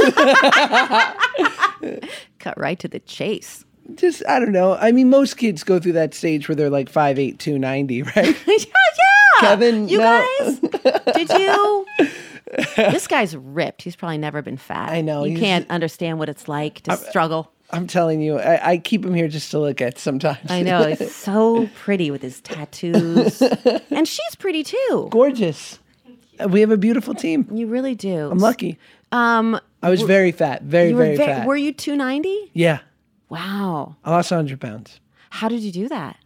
Cut 2.38 2.58
right 2.58 2.78
to 2.78 2.88
the 2.88 3.00
chase. 3.00 3.64
Just 3.94 4.22
I 4.28 4.38
don't 4.38 4.52
know. 4.52 4.74
I 4.74 4.92
mean, 4.92 5.10
most 5.10 5.36
kids 5.36 5.64
go 5.64 5.80
through 5.80 5.92
that 5.92 6.14
stage 6.14 6.48
where 6.48 6.54
they're 6.56 6.70
like 6.70 6.90
5'8", 6.90 7.38
290, 7.38 8.02
right? 8.16 8.16
yeah, 8.46 8.56
yeah. 8.56 9.40
Kevin, 9.40 9.88
you 9.88 9.98
no. 9.98 10.26
guys, 10.38 10.60
did 11.14 11.30
you? 11.30 11.86
this 12.76 13.06
guy's 13.06 13.36
ripped. 13.36 13.82
He's 13.82 13.96
probably 13.96 14.18
never 14.18 14.42
been 14.42 14.56
fat. 14.58 14.90
I 14.90 15.00
know, 15.00 15.24
You 15.24 15.38
can't 15.38 15.68
understand 15.70 16.18
what 16.18 16.28
it's 16.28 16.46
like 16.48 16.82
to 16.82 16.96
struggle. 16.96 17.50
I'm 17.72 17.86
telling 17.86 18.20
you, 18.20 18.38
I, 18.38 18.72
I 18.72 18.78
keep 18.78 19.04
him 19.04 19.14
here 19.14 19.28
just 19.28 19.52
to 19.52 19.60
look 19.60 19.80
at 19.80 19.98
sometimes. 19.98 20.50
I 20.50 20.62
know. 20.62 20.84
He's 20.88 21.14
so 21.14 21.68
pretty 21.76 22.10
with 22.10 22.20
his 22.20 22.40
tattoos. 22.40 23.40
and 23.90 24.06
she's 24.08 24.34
pretty 24.38 24.64
too. 24.64 25.08
Gorgeous. 25.10 25.78
We 26.48 26.60
have 26.60 26.70
a 26.70 26.76
beautiful 26.78 27.14
team. 27.14 27.46
You 27.52 27.66
really 27.66 27.94
do. 27.94 28.30
I'm 28.30 28.38
lucky. 28.38 28.78
Um, 29.12 29.58
I 29.82 29.90
was 29.90 30.02
very 30.02 30.32
fat, 30.32 30.62
very, 30.62 30.90
you 30.90 30.96
were 30.96 31.04
very 31.04 31.16
ve- 31.16 31.24
fat. 31.26 31.46
Were 31.46 31.56
you 31.56 31.72
290? 31.72 32.50
yeah. 32.54 32.80
Wow. 33.28 33.96
I 34.04 34.10
lost 34.10 34.30
100 34.32 34.60
pounds. 34.60 34.98
How 35.30 35.48
did 35.48 35.60
you 35.60 35.70
do 35.70 35.88
that? 35.88 36.16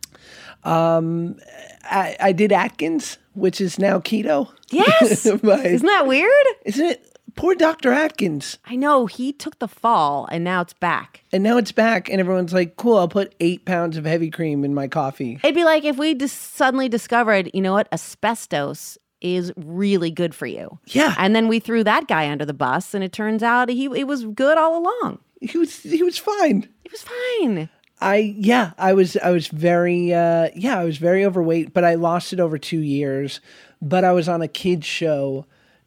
I, 0.64 2.16
I 2.20 2.32
did 2.32 2.52
Atkins, 2.52 3.18
which 3.34 3.60
is 3.60 3.78
now 3.78 3.98
keto. 4.00 4.50
Yes. 4.70 5.26
My- 5.42 5.62
Isn't 5.64 5.86
that 5.86 6.06
weird? 6.06 6.46
isn't 6.64 6.84
it? 6.86 7.10
Poor 7.36 7.54
Dr. 7.56 7.92
Atkins. 7.92 8.58
I 8.64 8.76
know 8.76 9.06
he 9.06 9.32
took 9.32 9.58
the 9.58 9.66
fall 9.66 10.28
and 10.30 10.44
now 10.44 10.60
it's 10.60 10.72
back. 10.72 11.24
And 11.32 11.42
now 11.42 11.56
it's 11.58 11.72
back, 11.72 12.08
and 12.08 12.20
everyone's 12.20 12.52
like, 12.52 12.76
cool, 12.76 12.96
I'll 12.96 13.08
put 13.08 13.34
eight 13.40 13.64
pounds 13.64 13.96
of 13.96 14.04
heavy 14.04 14.30
cream 14.30 14.64
in 14.64 14.72
my 14.72 14.86
coffee. 14.86 15.40
It'd 15.42 15.52
be 15.54 15.64
like 15.64 15.84
if 15.84 15.98
we 15.98 16.14
just 16.14 16.54
suddenly 16.54 16.88
discovered, 16.88 17.50
you 17.52 17.60
know 17.60 17.72
what, 17.72 17.88
asbestos 17.92 18.98
is 19.24 19.52
really 19.56 20.10
good 20.10 20.34
for 20.34 20.46
you. 20.46 20.78
Yeah. 20.86 21.14
And 21.16 21.34
then 21.34 21.48
we 21.48 21.58
threw 21.58 21.82
that 21.82 22.06
guy 22.06 22.30
under 22.30 22.44
the 22.44 22.54
bus 22.54 22.92
and 22.92 23.02
it 23.02 23.12
turns 23.12 23.42
out 23.42 23.70
he 23.70 23.86
it 23.86 24.06
was 24.06 24.26
good 24.26 24.58
all 24.58 24.78
along. 24.78 25.18
He 25.40 25.56
was 25.58 25.82
he 25.82 26.02
was 26.02 26.18
fine. 26.18 26.68
He 26.82 26.90
was 26.92 27.02
fine. 27.02 27.70
I 28.00 28.34
yeah, 28.36 28.72
I 28.76 28.92
was 28.92 29.16
I 29.16 29.30
was 29.30 29.48
very 29.48 30.12
uh 30.12 30.50
yeah, 30.54 30.78
I 30.78 30.84
was 30.84 30.98
very 30.98 31.24
overweight, 31.24 31.72
but 31.72 31.84
I 31.84 31.94
lost 31.94 32.34
it 32.34 32.40
over 32.40 32.58
2 32.58 32.78
years. 32.78 33.40
But 33.80 34.04
I 34.04 34.12
was 34.12 34.28
on 34.28 34.42
a 34.42 34.48
kids 34.48 34.86
show 34.86 35.46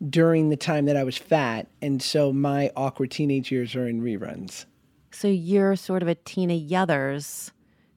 during 0.09 0.49
the 0.49 0.57
time 0.57 0.85
that 0.85 0.97
I 0.97 1.03
was 1.03 1.17
fat, 1.17 1.67
and 1.81 2.01
so 2.01 2.31
my 2.31 2.71
awkward 2.75 3.09
teenage 3.09 3.51
years 3.51 3.75
are 3.75 3.87
in 3.87 4.01
reruns. 4.01 4.65
So 5.11 5.27
you're 5.27 5.75
sort 5.75 6.03
of 6.03 6.07
a 6.07 6.13
Tina 6.13 6.53
Yothers 6.53 7.51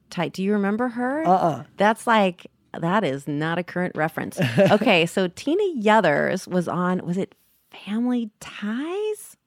type. 0.09 0.33
Do 0.33 0.41
you 0.43 0.53
remember 0.53 0.87
her? 0.87 1.23
Uh-uh. 1.23 1.63
That's 1.77 2.07
like 2.07 2.47
that 2.79 3.03
is 3.03 3.27
not 3.27 3.57
a 3.57 3.63
current 3.63 3.95
reference. 3.95 4.39
okay, 4.59 5.05
so 5.05 5.27
Tina 5.27 5.63
Yothers 5.75 6.47
was 6.47 6.67
on 6.67 7.05
was 7.05 7.17
it 7.17 7.35
Family 7.85 8.29
Ties? 8.39 9.37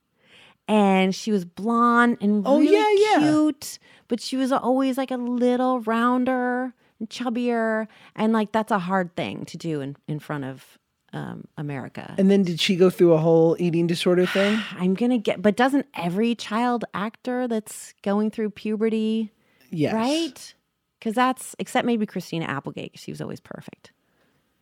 And 0.66 1.14
she 1.14 1.30
was 1.30 1.44
blonde 1.44 2.16
and 2.22 2.42
Oh, 2.46 2.58
really 2.58 2.72
yeah, 2.72 3.18
yeah. 3.20 3.30
cute, 3.30 3.78
but 4.08 4.18
she 4.20 4.36
was 4.36 4.50
always 4.50 4.96
like 4.96 5.10
a 5.10 5.16
little 5.18 5.80
rounder 5.80 6.72
and 6.98 7.10
chubbier. 7.10 7.86
And 8.16 8.32
like 8.32 8.52
that's 8.52 8.72
a 8.72 8.78
hard 8.78 9.14
thing 9.14 9.44
to 9.46 9.58
do 9.58 9.82
in, 9.82 9.96
in 10.08 10.20
front 10.20 10.44
of 10.44 10.78
um, 11.12 11.44
America. 11.58 12.14
And 12.16 12.30
then 12.30 12.44
did 12.44 12.60
she 12.60 12.76
go 12.76 12.88
through 12.88 13.12
a 13.12 13.18
whole 13.18 13.56
eating 13.60 13.86
disorder 13.86 14.24
thing? 14.24 14.58
I'm 14.78 14.94
gonna 14.94 15.18
get, 15.18 15.42
but 15.42 15.54
doesn't 15.54 15.86
every 15.94 16.34
child 16.34 16.86
actor 16.94 17.46
that's 17.46 17.92
going 18.02 18.30
through 18.30 18.50
puberty, 18.50 19.32
Yes. 19.70 19.92
right? 19.92 20.54
Because 21.04 21.16
that's 21.16 21.54
except 21.58 21.84
maybe 21.84 22.06
Christina 22.06 22.46
Applegate, 22.46 22.92
She 22.94 23.12
was 23.12 23.20
always 23.20 23.38
perfect. 23.38 23.92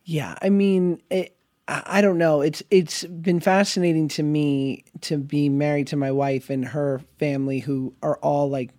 Yeah, 0.03 0.35
I 0.41 0.49
mean, 0.49 1.01
it, 1.09 1.37
I 1.69 2.01
don't 2.01 2.17
know. 2.17 2.41
It's 2.41 2.61
it's 2.69 3.05
been 3.05 3.39
fascinating 3.39 4.09
to 4.09 4.23
me 4.23 4.83
to 5.01 5.17
be 5.17 5.47
married 5.47 5.87
to 5.87 5.95
my 5.95 6.11
wife 6.11 6.49
and 6.49 6.65
her 6.65 6.99
family, 7.17 7.59
who 7.59 7.93
are 8.03 8.17
all 8.17 8.49
like 8.49 8.71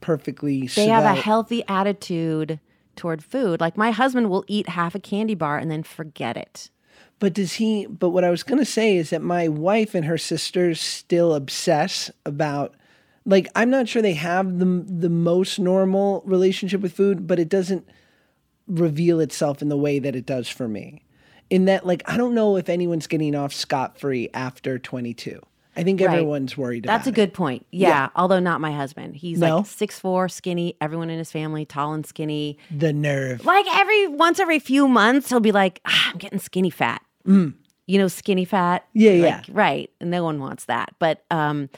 perfectly. 0.00 0.68
They 0.68 0.88
have 0.88 1.04
a 1.04 1.12
healthy 1.12 1.62
attitude 1.68 2.58
toward 2.96 3.22
food. 3.22 3.60
Like 3.60 3.76
my 3.76 3.90
husband 3.90 4.30
will 4.30 4.46
eat 4.48 4.70
half 4.70 4.94
a 4.94 4.98
candy 4.98 5.34
bar 5.34 5.58
and 5.58 5.70
then 5.70 5.82
forget 5.82 6.38
it. 6.38 6.70
But 7.18 7.34
does 7.34 7.52
he? 7.52 7.84
But 7.84 8.08
what 8.08 8.24
I 8.24 8.30
was 8.30 8.42
gonna 8.42 8.64
say 8.64 8.96
is 8.96 9.10
that 9.10 9.20
my 9.20 9.48
wife 9.48 9.94
and 9.94 10.06
her 10.06 10.16
sisters 10.16 10.80
still 10.80 11.34
obsess 11.34 12.10
about. 12.24 12.74
Like 13.24 13.48
I'm 13.54 13.70
not 13.70 13.88
sure 13.88 14.02
they 14.02 14.14
have 14.14 14.58
the 14.58 14.84
the 14.86 15.08
most 15.10 15.58
normal 15.58 16.22
relationship 16.26 16.80
with 16.80 16.92
food, 16.92 17.26
but 17.26 17.38
it 17.38 17.48
doesn't 17.48 17.88
reveal 18.66 19.20
itself 19.20 19.62
in 19.62 19.68
the 19.68 19.76
way 19.76 19.98
that 19.98 20.14
it 20.16 20.26
does 20.26 20.48
for 20.48 20.68
me. 20.68 21.04
In 21.50 21.66
that, 21.66 21.84
like, 21.84 22.02
I 22.06 22.16
don't 22.16 22.34
know 22.34 22.56
if 22.56 22.68
anyone's 22.68 23.06
getting 23.06 23.34
off 23.34 23.52
scot 23.52 23.98
free 23.98 24.30
after 24.32 24.78
22. 24.78 25.38
I 25.76 25.82
think 25.82 26.00
Right. 26.00 26.10
everyone's 26.10 26.56
worried 26.56 26.84
That's 26.84 27.06
a 27.06 27.10
it. 27.10 27.14
good 27.14 27.34
point. 27.34 27.66
Yeah, 27.70 28.08
although 28.14 28.40
not 28.40 28.60
my 28.60 28.72
husband. 28.72 29.16
He's 29.16 29.38
No? 29.38 29.58
like 29.58 29.66
six 29.66 29.98
four, 29.98 30.28
skinny. 30.28 30.76
Everyone 30.80 31.10
in 31.10 31.18
his 31.18 31.30
family 31.30 31.64
tall 31.64 31.92
and 31.94 32.04
skinny. 32.06 32.58
The 32.70 32.92
nerve. 32.92 33.44
Like 33.44 33.66
every 33.72 34.06
once 34.06 34.38
every 34.38 34.58
few 34.58 34.86
months, 34.88 35.28
he'll 35.28 35.40
be 35.40 35.52
like, 35.52 35.80
ah, 35.86 36.10
"I'm 36.12 36.18
getting 36.18 36.38
skinny 36.38 36.70
fat." 36.70 37.02
You 37.24 37.98
know, 37.98 38.08
skinny 38.08 38.44
fat. 38.44 38.82
Mm. 38.84 38.88
Yeah, 38.94 39.10
Like, 39.12 39.48
yeah. 39.48 39.54
Right. 39.54 39.90
And 40.00 40.10
no 40.10 40.24
one 40.24 40.40
wants 40.40 40.66
that. 40.66 40.94
But 40.98 41.24
um, 41.30 41.68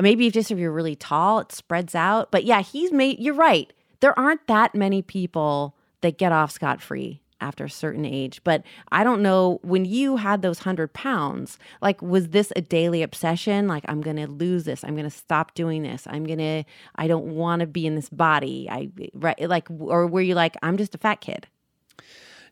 maybe 0.00 0.26
if 0.26 0.32
just 0.32 0.50
if 0.50 0.58
you're 0.58 0.72
really 0.72 0.96
tall, 0.96 1.40
it 1.40 1.52
spreads 1.52 1.94
out. 1.94 2.30
But 2.30 2.44
yeah, 2.44 2.62
he's 2.62 2.92
made. 2.92 3.18
You're 3.18 3.34
right. 3.34 3.72
There 4.00 4.18
aren't 4.18 4.46
that 4.46 4.74
many 4.74 5.02
people 5.02 5.74
that 6.00 6.18
get 6.18 6.32
off 6.32 6.50
scot 6.50 6.80
free 6.80 7.20
after 7.40 7.64
a 7.64 7.70
certain 7.70 8.04
age. 8.04 8.40
But 8.44 8.62
I 8.90 9.04
don't 9.04 9.22
know 9.22 9.60
when 9.62 9.84
you 9.84 10.16
had 10.16 10.42
those 10.42 10.60
hundred 10.60 10.92
pounds. 10.92 11.58
Like, 11.80 12.00
was 12.02 12.28
this 12.28 12.52
a 12.56 12.60
daily 12.60 13.02
obsession? 13.02 13.68
Like, 13.68 13.84
I'm 13.88 14.00
gonna 14.00 14.26
lose 14.26 14.64
this. 14.64 14.84
I'm 14.84 14.96
gonna 14.96 15.10
stop 15.10 15.54
doing 15.54 15.82
this. 15.82 16.06
I'm 16.08 16.24
gonna. 16.24 16.64
I 16.96 17.06
don't 17.06 17.34
want 17.34 17.60
to 17.60 17.66
be 17.66 17.86
in 17.86 17.94
this 17.94 18.08
body. 18.08 18.68
I 18.70 18.90
right. 19.14 19.48
Like, 19.48 19.68
or 19.70 20.06
were 20.06 20.20
you 20.20 20.34
like, 20.34 20.56
I'm 20.62 20.76
just 20.76 20.94
a 20.94 20.98
fat 20.98 21.20
kid? 21.20 21.46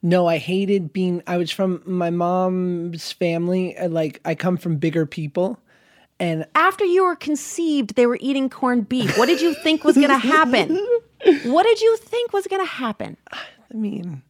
No, 0.03 0.27
I 0.27 0.39
hated 0.39 0.93
being. 0.93 1.23
I 1.27 1.37
was 1.37 1.51
from 1.51 1.83
my 1.85 2.11
mom's 2.11 3.13
family. 3.13 3.77
Uh, 3.77 3.89
like 3.89 4.21
I 4.25 4.35
come 4.35 4.57
from 4.57 4.77
bigger 4.77 5.07
people, 5.07 5.59
and 6.19 6.47
After 6.55 6.85
you 6.85 7.05
were 7.05 7.17
conceived, 7.17 7.95
they 7.95 8.07
were 8.07 8.19
eating 8.21 8.49
corned 8.49 8.89
beef. 8.89 9.19
What 9.19 9.27
did 9.27 9.41
you 9.41 9.55
think 9.55 9.85
was 9.85 9.97
going 9.97 10.09
to 10.09 10.19
happen? 10.19 10.77
What 11.45 11.65
did 11.65 11.81
you 11.81 11.97
think 11.99 12.33
was 12.33 12.47
going 12.47 12.63
to 12.63 12.71
happen? 12.71 13.17
I 13.33 13.75
mean, 13.75 14.23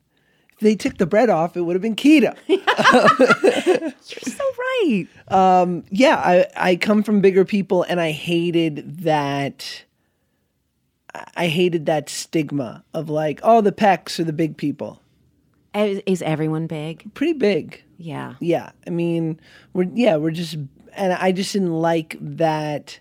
if 0.53 0.61
they 0.61 0.75
took 0.75 0.99
the 0.99 1.07
bread 1.07 1.29
off, 1.31 1.57
it 1.57 1.61
would 1.63 1.75
have 1.75 1.83
been 1.83 1.97
keto. 1.97 2.35
You're 2.49 4.35
so 4.35 4.45
right. 4.59 5.07
Um, 5.29 5.85
yeah, 5.91 6.17
I 6.17 6.47
I 6.57 6.77
come 6.77 7.03
from 7.03 7.21
bigger 7.21 7.45
people, 7.45 7.83
and 7.83 8.01
I 8.01 8.13
hated 8.13 9.01
that. 9.01 9.85
I 11.35 11.49
hated 11.49 11.87
that 11.87 12.09
stigma 12.11 12.85
of 12.93 13.09
like, 13.09 13.41
oh, 13.43 13.61
the 13.63 13.73
pecs 13.73 14.19
are 14.19 14.25
the 14.25 14.33
big 14.35 14.57
people. 14.57 15.01
Is, 15.75 16.03
is 16.07 16.23
everyone 16.23 16.67
big? 16.67 17.13
Pretty 17.15 17.33
big. 17.35 17.83
Yeah. 17.99 18.35
Yeah, 18.41 18.71
I 18.87 18.91
mean, 18.91 19.41
we're 19.73 19.89
yeah, 19.95 20.17
we're 20.17 20.31
just, 20.31 20.57
and 20.97 21.13
I 21.13 21.33
just 21.33 21.53
didn't 21.53 21.75
like 21.75 22.17
that 22.21 22.99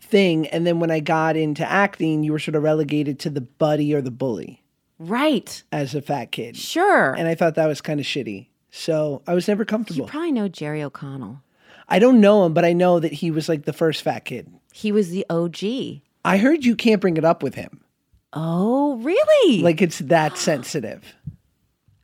thing. 0.00 0.46
And 0.48 0.66
then 0.66 0.80
when 0.80 0.90
I 0.90 1.00
got 1.00 1.36
into 1.36 1.64
acting, 1.68 2.22
you 2.22 2.32
were 2.32 2.38
sort 2.38 2.54
of 2.54 2.62
relegated 2.62 3.18
to 3.20 3.30
the 3.30 3.40
buddy 3.40 3.92
or 3.94 4.00
the 4.00 4.10
bully 4.10 4.62
Right. 4.98 5.62
as 5.72 5.94
a 5.94 6.02
fat 6.02 6.32
kid, 6.32 6.56
Sure. 6.56 7.12
and 7.14 7.28
I 7.28 7.34
thought 7.34 7.54
that 7.56 7.66
was 7.66 7.80
kind 7.80 8.00
of 8.00 8.06
shitty. 8.06 8.46
So 8.70 9.22
I 9.26 9.34
was 9.34 9.48
never 9.48 9.64
comfortable. 9.64 10.06
you 10.06 10.10
probably 10.10 10.32
know 10.32 10.48
Jerry 10.48 10.82
O'Connell. 10.82 11.42
I 11.88 11.98
don't 11.98 12.20
know 12.20 12.44
him, 12.44 12.52
but 12.52 12.64
I 12.64 12.72
know 12.74 13.00
that 13.00 13.12
he 13.12 13.30
was 13.30 13.48
like 13.48 13.64
the 13.64 13.72
first 13.72 14.02
fat 14.02 14.24
kid. 14.26 14.52
He 14.72 14.92
was 14.92 15.08
the 15.10 15.24
OG. 15.30 16.02
I 16.24 16.36
heard 16.36 16.64
you 16.64 16.76
can't 16.76 17.00
bring 17.00 17.16
it 17.16 17.24
up 17.24 17.42
with 17.42 17.54
him. 17.54 17.80
Oh, 18.34 18.96
really? 18.96 19.62
Like 19.62 19.80
it's 19.80 19.98
that 20.00 20.36
sensitive. 20.38 21.14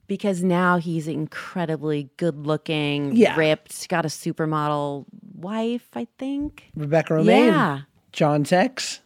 because 0.06 0.42
now 0.42 0.76
he's 0.78 1.08
incredibly 1.08 2.10
good 2.18 2.46
looking, 2.46 3.16
Yeah. 3.16 3.36
ripped, 3.36 3.88
got 3.88 4.04
a 4.04 4.08
supermodel 4.08 5.06
wife, 5.34 5.88
I 5.94 6.06
think. 6.18 6.70
Rebecca 6.74 7.14
Romijn, 7.14 7.46
Yeah. 7.46 7.80
John's 8.12 8.52
ex. 8.52 9.00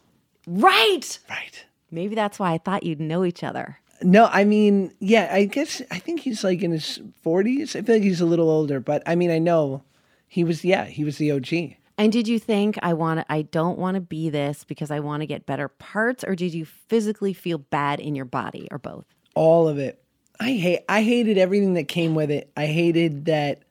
Right. 0.47 1.19
Right. 1.29 1.65
Maybe 1.91 2.15
that's 2.15 2.39
why 2.39 2.53
I 2.53 2.57
thought 2.57 2.83
you'd 2.83 2.99
know 2.99 3.25
each 3.25 3.43
other. 3.43 3.79
No, 4.01 4.29
I 4.31 4.45
mean, 4.45 4.93
yeah, 4.99 5.29
I 5.31 5.45
guess 5.45 5.81
I 5.91 5.99
think 5.99 6.21
he's 6.21 6.43
like 6.43 6.61
in 6.61 6.71
his 6.71 6.99
40s. 7.25 7.75
I 7.75 7.81
feel 7.81 7.95
like 7.95 8.03
he's 8.03 8.21
a 8.21 8.25
little 8.25 8.49
older, 8.49 8.79
but 8.79 9.03
I 9.05 9.15
mean, 9.15 9.29
I 9.31 9.39
know 9.39 9.83
he 10.27 10.43
was, 10.43 10.63
yeah, 10.63 10.85
he 10.85 11.03
was 11.03 11.17
the 11.17 11.31
OG. 11.31 11.75
And 11.97 12.13
did 12.13 12.27
you 12.27 12.39
think 12.39 12.79
I 12.81 12.93
want 12.93 13.19
to 13.19 13.25
I 13.29 13.41
don't 13.41 13.77
want 13.77 13.95
to 13.95 14.01
be 14.01 14.29
this 14.29 14.63
because 14.63 14.89
I 14.89 15.01
want 15.01 15.21
to 15.21 15.27
get 15.27 15.45
better 15.45 15.67
parts 15.67 16.23
or 16.23 16.33
did 16.33 16.53
you 16.53 16.63
physically 16.63 17.33
feel 17.33 17.57
bad 17.57 17.99
in 17.99 18.15
your 18.15 18.23
body 18.23 18.69
or 18.71 18.77
both? 18.77 19.03
All 19.35 19.67
of 19.67 19.77
it. 19.77 20.01
I 20.39 20.51
hate, 20.53 20.79
I 20.87 21.01
hated 21.03 21.37
everything 21.37 21.73
that 21.73 21.89
came 21.89 22.15
with 22.15 22.31
it. 22.31 22.49
I 22.55 22.67
hated 22.67 23.25
that. 23.25 23.63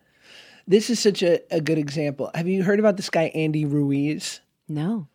This 0.69 0.90
is 0.90 1.01
such 1.01 1.23
a, 1.23 1.40
a 1.51 1.61
good 1.61 1.78
example. 1.78 2.31
Have 2.35 2.47
you 2.47 2.62
heard 2.62 2.78
about 2.78 2.97
this 2.99 3.09
guy, 3.11 3.32
Andy 3.35 3.65
Ruiz? 3.65 4.40
No. 4.69 5.09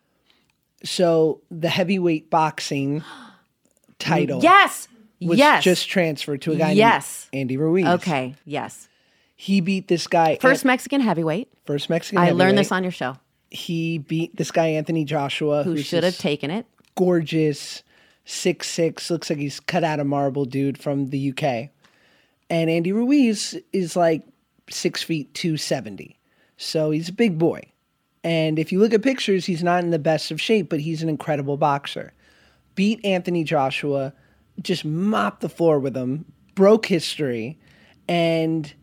So 0.84 1.42
the 1.52 1.70
heavyweight 1.70 2.30
boxing 2.30 3.04
title 4.00 4.42
Yes. 4.42 4.88
was 5.22 5.38
yes. 5.38 5.64
just 5.64 5.88
transferred 5.88 6.42
to 6.42 6.52
a 6.54 6.56
guy 6.56 6.72
Yes. 6.72 7.30
named 7.32 7.42
Andy 7.42 7.58
Ruiz. 7.58 7.86
Okay. 7.86 8.36
Yes. 8.46 8.90
He 9.36 9.62
beat 9.62 9.88
this 9.88 10.08
guy. 10.08 10.38
First 10.42 10.64
An- 10.64 10.68
Mexican 10.70 11.02
heavyweight. 11.02 11.50
first 11.66 11.90
Mexican. 11.90 12.18
I 12.18 12.32
learned 12.32 12.58
this 12.58 12.72
on 12.72 12.84
your 12.84 12.92
show. 12.92 13.16
He 13.52 14.00
beat 14.00 14.36
this 14.36 14.50
guy 14.52 14.70
Anthony 14.70 15.06
Joshua, 15.06 15.64
Who 15.64 15.78
should 15.78 16.04
have 16.04 16.18
taken 16.18 16.50
it? 16.50 16.66
gorgeous, 16.96 17.84
six 18.26 18.68
six, 18.70 19.10
looks 19.12 19.30
like 19.30 19.38
he's 19.40 19.60
cut 19.60 19.84
out 19.84 20.00
of 20.00 20.08
marble, 20.08 20.46
dude 20.46 20.78
from 20.80 21.10
the 21.12 21.30
UK. 21.32 21.70
And 22.50 22.70
Andy 22.70 22.92
Ruiz 22.92 23.56
is 23.72 23.96
like 23.96 24.24
six 24.69 25.03
feet 25.03 25.34
two 25.34 25.57
seventy, 25.57 26.19
so 26.57 26.91
he's 26.91 27.10
a 27.10 27.14
big 27.14 27.38
boy. 27.38 27.61
And 28.23 28.57
if 28.57 28.72
you 28.72 28.80
look 28.80 28.94
at 28.94 29.02
pictures, 29.02 29.45
he's 29.45 29.64
not 29.64 29.84
in 29.84 29.90
the 29.90 29.99
best 29.99 30.31
of 30.31 30.40
shape, 30.40 30.69
but 30.69 30.80
he's 30.80 31.03
an 31.03 31.10
incredible 31.10 31.57
boxer. 31.57 32.14
Beat 32.76 33.03
Anthony 33.06 33.44
Joshua, 33.44 34.14
just 34.61 34.85
mopped 34.85 35.41
the 35.41 35.49
floor 35.49 35.80
with 35.80 35.95
him, 35.95 36.26
broke 36.56 36.85
history, 36.85 37.60
and 38.07 38.73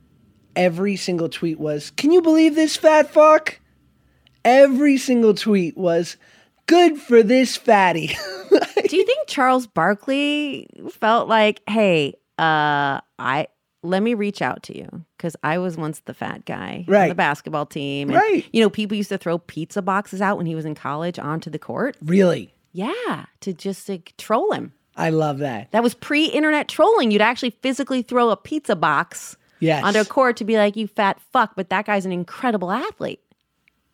every 0.55 0.97
single 0.97 1.29
tweet 1.29 1.59
was, 1.59 1.91
"Can 1.91 2.13
you 2.13 2.23
believe 2.23 2.55
this 2.55 2.77
fat 2.77 3.11
fuck?" 3.11 3.61
Every 4.45 4.97
single 4.97 5.35
tweet 5.35 5.77
was, 5.77 6.17
"Good 6.67 6.99
for 6.99 7.23
this 7.23 7.57
fatty." 7.57 8.09
Do 8.89 8.97
you 8.97 9.05
think 9.05 9.29
Charles 9.29 9.67
Barkley 9.67 10.67
felt 10.91 11.29
like, 11.29 11.61
hey, 11.69 12.15
uh, 12.39 13.01
I 13.19 13.47
let 13.83 14.03
me 14.03 14.15
reach 14.15 14.43
out 14.43 14.63
to 14.65 14.77
you 14.77 15.05
because 15.17 15.37
I 15.43 15.59
was 15.59 15.77
once 15.77 16.01
the 16.01 16.15
fat 16.15 16.45
guy 16.45 16.85
on 17.03 17.09
the 17.09 17.15
basketball 17.15 17.67
team. 17.67 18.09
And, 18.11 18.17
Right. 18.17 18.47
You 18.53 18.61
know, 18.63 18.69
people 18.71 18.97
used 18.97 19.09
to 19.11 19.19
throw 19.19 19.39
pizza 19.39 19.81
boxes 19.83 20.21
out 20.21 20.37
when 20.37 20.47
he 20.47 20.55
was 20.55 20.65
in 20.65 20.75
college 20.75 21.19
onto 21.19 21.49
the 21.51 21.59
court. 21.59 21.97
really, 22.05 22.53
Yeah, 22.73 23.25
to 23.41 23.53
just 23.53 23.89
like 23.89 24.13
troll 24.19 24.53
him. 24.53 24.73
I 24.97 25.11
love 25.11 25.39
that. 25.39 25.71
That 25.73 25.83
was 25.83 25.95
pre-internet 25.95 26.69
trolling. 26.69 27.11
You'd 27.11 27.23
actually 27.23 27.51
physically 27.63 28.03
throw 28.03 28.31
a 28.31 28.37
pizza 28.37 28.77
box 28.77 29.37
Yes. 29.61 29.83
onto 29.85 30.01
a 30.01 30.05
court 30.05 30.37
to 30.39 30.45
be 30.45 30.57
like, 30.59 30.77
you 30.77 30.87
fat 30.87 31.19
fuck. 31.33 31.53
But 31.57 31.71
that 31.71 31.87
guy's 31.87 32.05
an 32.07 32.13
incredible 32.13 32.71
athlete 32.71 33.21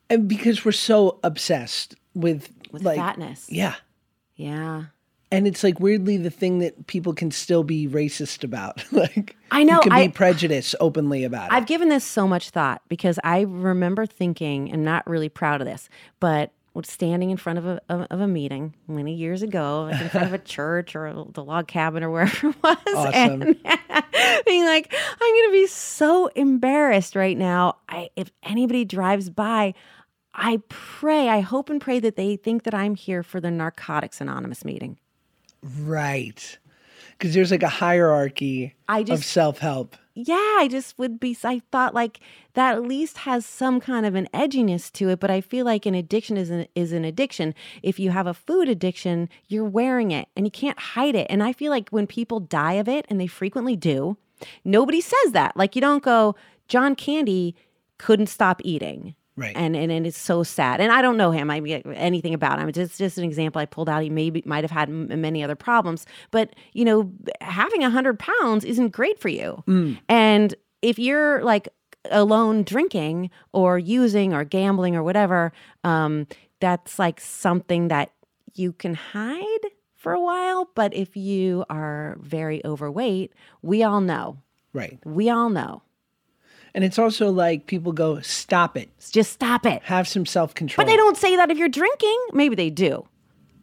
and 0.09 0.27
because 0.27 0.63
we're 0.63 0.71
so 0.71 1.19
obsessed 1.23 1.95
with, 2.13 2.49
with 2.71 2.83
like, 2.83 2.97
fatness. 2.97 3.45
yeah, 3.49 3.75
Yeah. 4.35 4.85
And 5.31 5.47
it's 5.47 5.63
like 5.63 5.79
weirdly 5.79 6.17
the 6.17 6.29
thing 6.29 6.59
that 6.59 6.87
people 6.87 7.13
can 7.13 7.31
still 7.31 7.63
be 7.63 7.87
racist 7.87 8.43
about. 8.43 8.83
like, 8.91 9.35
I 9.51 9.63
know, 9.63 9.75
you 9.75 9.81
can 9.81 9.91
I- 9.91 10.07
be 10.07 10.13
prejudiced 10.13 10.75
openly 10.79 11.23
about 11.23 11.51
it. 11.51 11.53
I've 11.53 11.65
given 11.65 11.89
this 11.89 12.03
so 12.05 12.27
much 12.27 12.49
thought 12.51 12.81
because 12.87 13.19
I 13.23 13.41
remember 13.41 14.05
thinking, 14.05 14.71
and 14.71 14.83
not 14.83 15.07
really 15.07 15.29
proud 15.29 15.61
of 15.61 15.67
this, 15.67 15.89
but 16.19 16.51
standing 16.83 17.31
in 17.31 17.37
front 17.37 17.57
of 17.57 17.65
a 17.65 17.81
of, 17.89 18.05
of 18.11 18.19
a 18.21 18.27
meeting 18.27 18.75
many 18.87 19.11
years 19.15 19.41
ago, 19.41 19.89
like 19.91 19.99
in 19.99 20.09
front 20.09 20.27
of 20.27 20.33
a 20.33 20.37
church 20.55 20.95
or 20.95 21.07
a, 21.07 21.25
the 21.33 21.43
log 21.43 21.67
cabin 21.67 22.03
or 22.03 22.11
wherever 22.11 22.49
it 22.49 22.55
was, 22.61 22.77
Awesome. 22.95 23.13
and 23.13 23.41
being 24.45 24.63
like, 24.63 24.93
I'm 24.93 25.33
going 25.35 25.47
to 25.47 25.51
be 25.53 25.65
so 25.65 26.27
embarrassed 26.27 27.15
right 27.15 27.35
now. 27.37 27.77
I 27.89 28.09
if 28.15 28.31
anybody 28.43 28.85
drives 28.85 29.29
by. 29.29 29.73
I 30.39 30.61
pray, 30.69 31.29
I 31.29 31.39
hope 31.39 31.71
and 31.71 31.81
pray 31.81 31.99
that 31.99 32.15
they 32.15 32.35
think 32.35 32.61
that 32.65 32.75
I'm 32.75 32.93
here 32.93 33.23
for 33.23 33.41
the 33.41 33.49
Narcotics 33.49 34.21
Anonymous 34.21 34.63
meeting. 34.63 34.99
Right, 35.61 36.57
because 37.17 37.33
there's 37.33 37.51
like 37.51 37.63
a 37.63 37.69
hierarchy 37.69 38.75
I 38.87 38.99
of 39.01 39.23
self 39.23 39.59
help. 39.59 39.95
yeah, 40.13 40.35
I 40.35 40.67
just 40.69 40.97
would 40.97 41.19
be. 41.19 41.37
I 41.43 41.61
thought 41.71 41.93
like 41.93 42.19
that 42.53 42.75
at 42.75 42.83
least 42.83 43.19
has 43.19 43.45
some 43.45 43.79
kind 43.79 44.05
of 44.05 44.15
an 44.15 44.27
edginess 44.33 44.91
to 44.93 45.09
it. 45.09 45.19
But 45.19 45.29
I 45.31 45.41
feel 45.41 45.65
like 45.65 45.85
an 45.85 45.95
addiction 45.95 46.37
is 46.37 46.49
an 46.49 46.67
is 46.75 46.91
an 46.91 47.05
addiction. 47.05 47.53
If 47.83 47.99
you 47.99 48.11
have 48.11 48.27
a 48.27 48.33
food 48.33 48.69
addiction, 48.69 49.29
you're 49.47 49.65
wearing 49.65 50.11
it 50.11 50.27
and 50.35 50.45
you 50.45 50.51
can't 50.51 50.79
hide 50.79 51.15
it. 51.15 51.27
And 51.29 51.43
I 51.43 51.53
feel 51.53 51.71
like 51.71 51.89
when 51.89 52.07
people 52.07 52.39
die 52.39 52.73
of 52.73 52.87
it, 52.87 53.05
and 53.09 53.19
they 53.19 53.27
frequently 53.27 53.75
do, 53.75 54.17
nobody 54.63 55.01
says 55.01 55.31
that. 55.33 55.55
Like 55.55 55.75
you 55.75 55.81
don't 55.81 56.03
go, 56.03 56.35
John 56.67 56.95
Candy 56.95 57.55
couldn't 57.97 58.27
stop 58.27 58.61
eating. 58.63 59.15
Right. 59.37 59.55
And, 59.55 59.75
and 59.75 59.91
and 59.91 60.07
it's 60.07 60.17
so 60.17 60.41
sad. 60.41 60.81
And 60.81 60.91
I 60.91 61.01
don't 61.03 61.15
know 61.15 61.29
him. 61.29 61.51
I 61.51 61.59
mean, 61.59 61.83
anything 61.93 62.33
about 62.33 62.59
him. 62.59 62.67
It's 62.69 62.77
just, 62.77 62.97
just 62.97 63.17
an 63.19 63.23
example 63.23 63.61
I 63.61 63.65
pulled 63.65 63.87
out. 63.87 64.01
He 64.01 64.09
maybe 64.09 64.41
might 64.45 64.63
have 64.63 64.71
had 64.71 64.89
m- 64.89 65.21
many 65.21 65.43
other 65.43 65.55
problems, 65.55 66.07
but 66.31 66.55
you 66.73 66.83
know, 66.83 67.11
having 67.39 67.83
a 67.83 67.89
hundred 67.91 68.17
pounds 68.17 68.65
isn't 68.65 68.89
great 68.89 69.19
for 69.19 69.29
you. 69.29 69.63
And 70.09 70.55
if 70.81 70.97
you're 70.97 71.43
like 71.43 71.69
alone 72.09 72.63
drinking 72.63 73.29
or 73.53 73.77
using 73.77 74.33
or 74.33 74.43
gambling 74.43 74.95
or 74.95 75.03
whatever, 75.03 75.53
um, 75.83 76.25
that's 76.59 76.97
like 76.97 77.21
something 77.21 77.89
that 77.89 78.11
you 78.55 78.73
can 78.73 78.95
hide 78.95 79.65
for 79.95 80.13
a 80.13 80.19
while. 80.21 80.69
But 80.73 80.95
if 80.95 81.15
you 81.15 81.63
are 81.69 82.17
very 82.21 82.65
overweight, 82.65 83.33
we 83.61 83.83
all 83.83 84.01
know. 84.01 84.37
Right, 84.73 84.99
We 85.05 85.29
all 85.29 85.49
know. 85.49 85.81
And 86.73 86.83
it's 86.83 86.99
also 86.99 87.31
like 87.31 87.65
people 87.65 87.91
go, 87.91 88.19
"Stop 88.21 88.77
it, 88.77 88.89
Just 89.11 89.33
stop 89.33 89.65
it. 89.65 89.81
have 89.83 90.07
some 90.07 90.25
self 90.25 90.53
control." 90.53 90.83
But 90.85 90.89
they 90.91 90.97
don't 90.97 91.17
say 91.17 91.35
that 91.35 91.51
if 91.51 91.57
you're 91.57 91.69
drinking. 91.69 92.17
Maybe 92.33 92.55
they 92.55 92.69
do. 92.69 93.05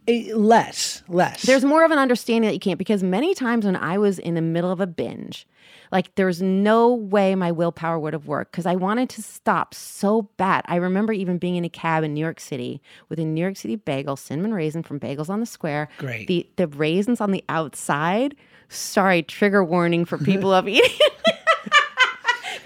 Eh, 0.07 0.31
less, 0.35 1.03
less. 1.09 1.43
There's 1.43 1.65
more 1.65 1.83
of 1.85 1.91
an 1.91 1.99
understanding 1.99 2.47
that 2.49 2.53
you 2.55 2.61
can't 2.61 2.79
because 2.79 3.03
many 3.03 3.35
times 3.35 3.65
when 3.65 3.77
I 3.77 3.97
was 3.97 4.19
in 4.19 4.35
the 4.35 4.43
middle 4.43 4.71
of 4.71 4.79
a 4.79 4.87
binge, 4.87 5.47
like 5.91 6.15
there's 6.17 6.43
no 6.43 6.93
way 6.93 7.35
my 7.35 7.53
willpower 7.53 7.99
would 7.99 8.13
have 8.13 8.27
worked 8.27 8.53
because 8.53 8.67
I 8.67 8.75
wanted 8.75 9.09
to 9.11 9.23
stop 9.23 9.73
so 9.73 10.23
bad. 10.37 10.63
I 10.67 10.77
remember 10.77 11.15
even 11.15 11.39
being 11.39 11.57
in 11.57 11.65
a 11.65 11.71
cab 11.71 12.05
in 12.05 12.13
New 12.13 12.21
York 12.21 12.39
City 12.39 12.83
with 13.09 13.19
a 13.19 13.25
New 13.25 13.41
York 13.41 13.57
City 13.57 13.77
bagel, 13.77 14.17
cinnamon 14.17 14.53
raisin 14.53 14.83
from 14.83 15.01
Bagels 15.01 15.31
on 15.31 15.41
the 15.41 15.47
Square. 15.47 15.89
Great. 15.97 16.27
The 16.29 16.47
the 16.57 16.67
raisins 16.67 17.23
on 17.23 17.31
the 17.31 17.43
outside. 17.49 18.37
Sorry, 18.69 19.23
trigger 19.23 19.65
warning 19.65 20.05
for 20.05 20.19
people 20.19 20.53
of 20.53 20.69
eating. 20.69 20.91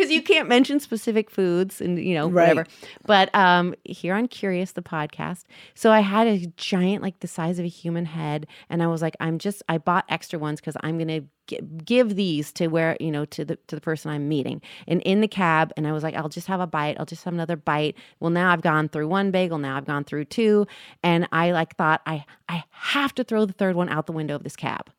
Because 0.09 0.15
you 0.17 0.23
can't 0.23 0.49
mention 0.49 0.81
specific 0.81 1.31
foods 1.31 1.81
and 1.81 1.99
you 1.99 2.15
know 2.15 2.29
Right. 2.29 2.49
whatever. 2.49 2.67
But 3.07 3.35
um, 3.35 3.75
here 3.85 4.15
on 4.15 4.29
Curious 4.29 4.73
the 4.73 4.83
podcast, 4.83 5.45
so 5.75 5.91
I 5.93 6.01
had 6.01 6.27
a 6.27 6.47
giant 6.57 7.03
like 7.03 7.21
the 7.21 7.29
size 7.29 7.59
of 7.59 7.65
a 7.65 7.69
human 7.69 8.05
head, 8.07 8.47
and 8.71 8.83
I 8.83 8.87
was 8.87 9.03
like, 9.03 9.15
I'm 9.21 9.39
just 9.39 9.63
I 9.69 9.79
bought 9.79 10.05
extra 10.09 10.39
ones 10.39 10.61
because 10.61 10.77
I'm 10.83 10.99
gonna 10.99 11.23
gi- 11.47 11.61
give 11.85 12.17
these 12.17 12.53
to 12.53 12.69
where 12.69 12.97
you 13.01 13.11
know 13.11 13.25
to 13.27 13.45
the 13.45 13.57
to 13.69 13.75
the 13.77 13.81
person 13.81 14.11
I'm 14.11 14.29
meeting, 14.29 14.61
and 14.87 15.01
in 15.03 15.21
the 15.21 15.29
cab, 15.29 15.73
and 15.77 15.87
I 15.87 15.93
was 15.93 16.03
like, 16.03 16.15
I'll 16.15 16.29
just 16.29 16.47
have 16.47 16.61
a 16.61 16.67
bite, 16.67 16.97
I'll 16.99 17.07
just 17.07 17.25
have 17.25 17.35
another 17.35 17.57
bite. 17.57 17.97
Well, 18.21 18.31
now 18.31 18.53
I've 18.53 18.63
gone 18.63 18.89
through 18.89 19.09
one 19.09 19.31
bagel, 19.31 19.59
now 19.59 19.77
I've 19.77 19.87
gone 19.87 20.05
through 20.05 20.25
two, 20.27 20.67
and 21.03 21.29
I 21.33 21.53
like 21.53 21.77
thought 21.77 22.01
I 22.07 22.25
I 22.49 22.65
have 22.71 23.15
to 23.17 23.25
throw 23.25 23.45
the 23.45 23.53
third 23.53 23.77
one 23.77 23.89
out 23.89 24.07
the 24.07 24.13
window 24.13 24.35
of 24.35 24.43
this 24.45 24.57
cab. 24.57 24.91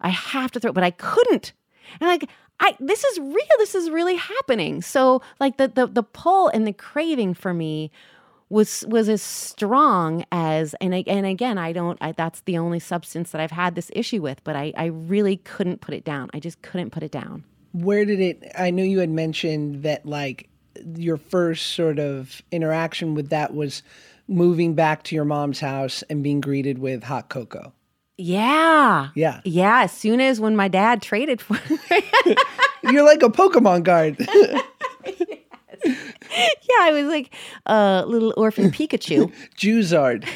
I 0.00 0.08
have 0.08 0.50
to 0.52 0.60
throw, 0.60 0.72
but 0.72 0.82
I 0.84 0.90
couldn't. 0.92 1.52
And 2.00 2.08
like, 2.08 2.28
I 2.60 2.76
this 2.78 3.02
is 3.02 3.18
real. 3.18 3.56
This 3.58 3.74
is 3.74 3.90
really 3.90 4.16
happening. 4.16 4.82
So 4.82 5.22
like 5.40 5.56
the 5.56 5.68
the 5.68 5.86
the 5.86 6.02
pull 6.02 6.48
and 6.48 6.66
the 6.66 6.72
craving 6.72 7.34
for 7.34 7.52
me 7.52 7.90
was 8.50 8.84
was 8.88 9.08
as 9.08 9.22
strong 9.22 10.24
as 10.30 10.74
and 10.80 10.94
and 10.94 11.26
again 11.26 11.56
I 11.56 11.72
don't 11.72 11.98
I, 12.00 12.12
that's 12.12 12.42
the 12.42 12.58
only 12.58 12.78
substance 12.78 13.30
that 13.30 13.40
I've 13.40 13.50
had 13.50 13.74
this 13.74 13.90
issue 13.94 14.20
with. 14.22 14.44
But 14.44 14.56
I 14.56 14.72
I 14.76 14.86
really 14.86 15.38
couldn't 15.38 15.80
put 15.80 15.94
it 15.94 16.04
down. 16.04 16.30
I 16.34 16.40
just 16.40 16.60
couldn't 16.62 16.90
put 16.90 17.02
it 17.02 17.10
down. 17.10 17.44
Where 17.72 18.04
did 18.04 18.20
it? 18.20 18.52
I 18.58 18.70
know 18.70 18.82
you 18.82 18.98
had 18.98 19.10
mentioned 19.10 19.82
that 19.84 20.04
like 20.04 20.48
your 20.96 21.16
first 21.16 21.74
sort 21.74 21.98
of 21.98 22.42
interaction 22.52 23.14
with 23.14 23.30
that 23.30 23.54
was 23.54 23.82
moving 24.28 24.74
back 24.74 25.02
to 25.04 25.14
your 25.14 25.24
mom's 25.24 25.60
house 25.60 26.02
and 26.10 26.22
being 26.22 26.40
greeted 26.40 26.78
with 26.78 27.02
hot 27.04 27.28
cocoa. 27.28 27.72
Yeah. 28.20 29.08
Yeah. 29.14 29.40
Yeah. 29.44 29.82
As 29.82 29.92
soon 29.92 30.20
as 30.20 30.40
when 30.40 30.54
my 30.54 30.68
dad 30.68 31.02
traded 31.02 31.40
for 31.40 31.58
You're 32.82 33.04
like 33.04 33.22
a 33.22 33.28
Pokemon 33.28 33.84
card. 33.84 34.16
yeah, 35.84 36.80
I 36.80 36.90
was 36.92 37.06
like 37.06 37.34
a 37.66 38.04
little 38.06 38.34
orphan 38.36 38.70
Pikachu. 38.70 39.32
Juzard. 39.56 40.26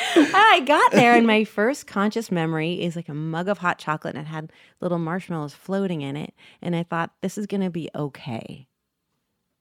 I 0.00 0.62
got 0.64 0.92
there, 0.92 1.14
and 1.14 1.26
my 1.26 1.44
first 1.44 1.86
conscious 1.86 2.30
memory 2.30 2.80
is 2.82 2.96
like 2.96 3.08
a 3.08 3.14
mug 3.14 3.48
of 3.48 3.58
hot 3.58 3.78
chocolate, 3.78 4.14
and 4.14 4.26
it 4.26 4.30
had 4.30 4.52
little 4.80 4.98
marshmallows 4.98 5.54
floating 5.54 6.02
in 6.02 6.16
it. 6.16 6.34
And 6.62 6.74
I 6.74 6.82
thought, 6.82 7.10
this 7.20 7.36
is 7.36 7.46
gonna 7.46 7.70
be 7.70 7.88
okay. 7.94 8.66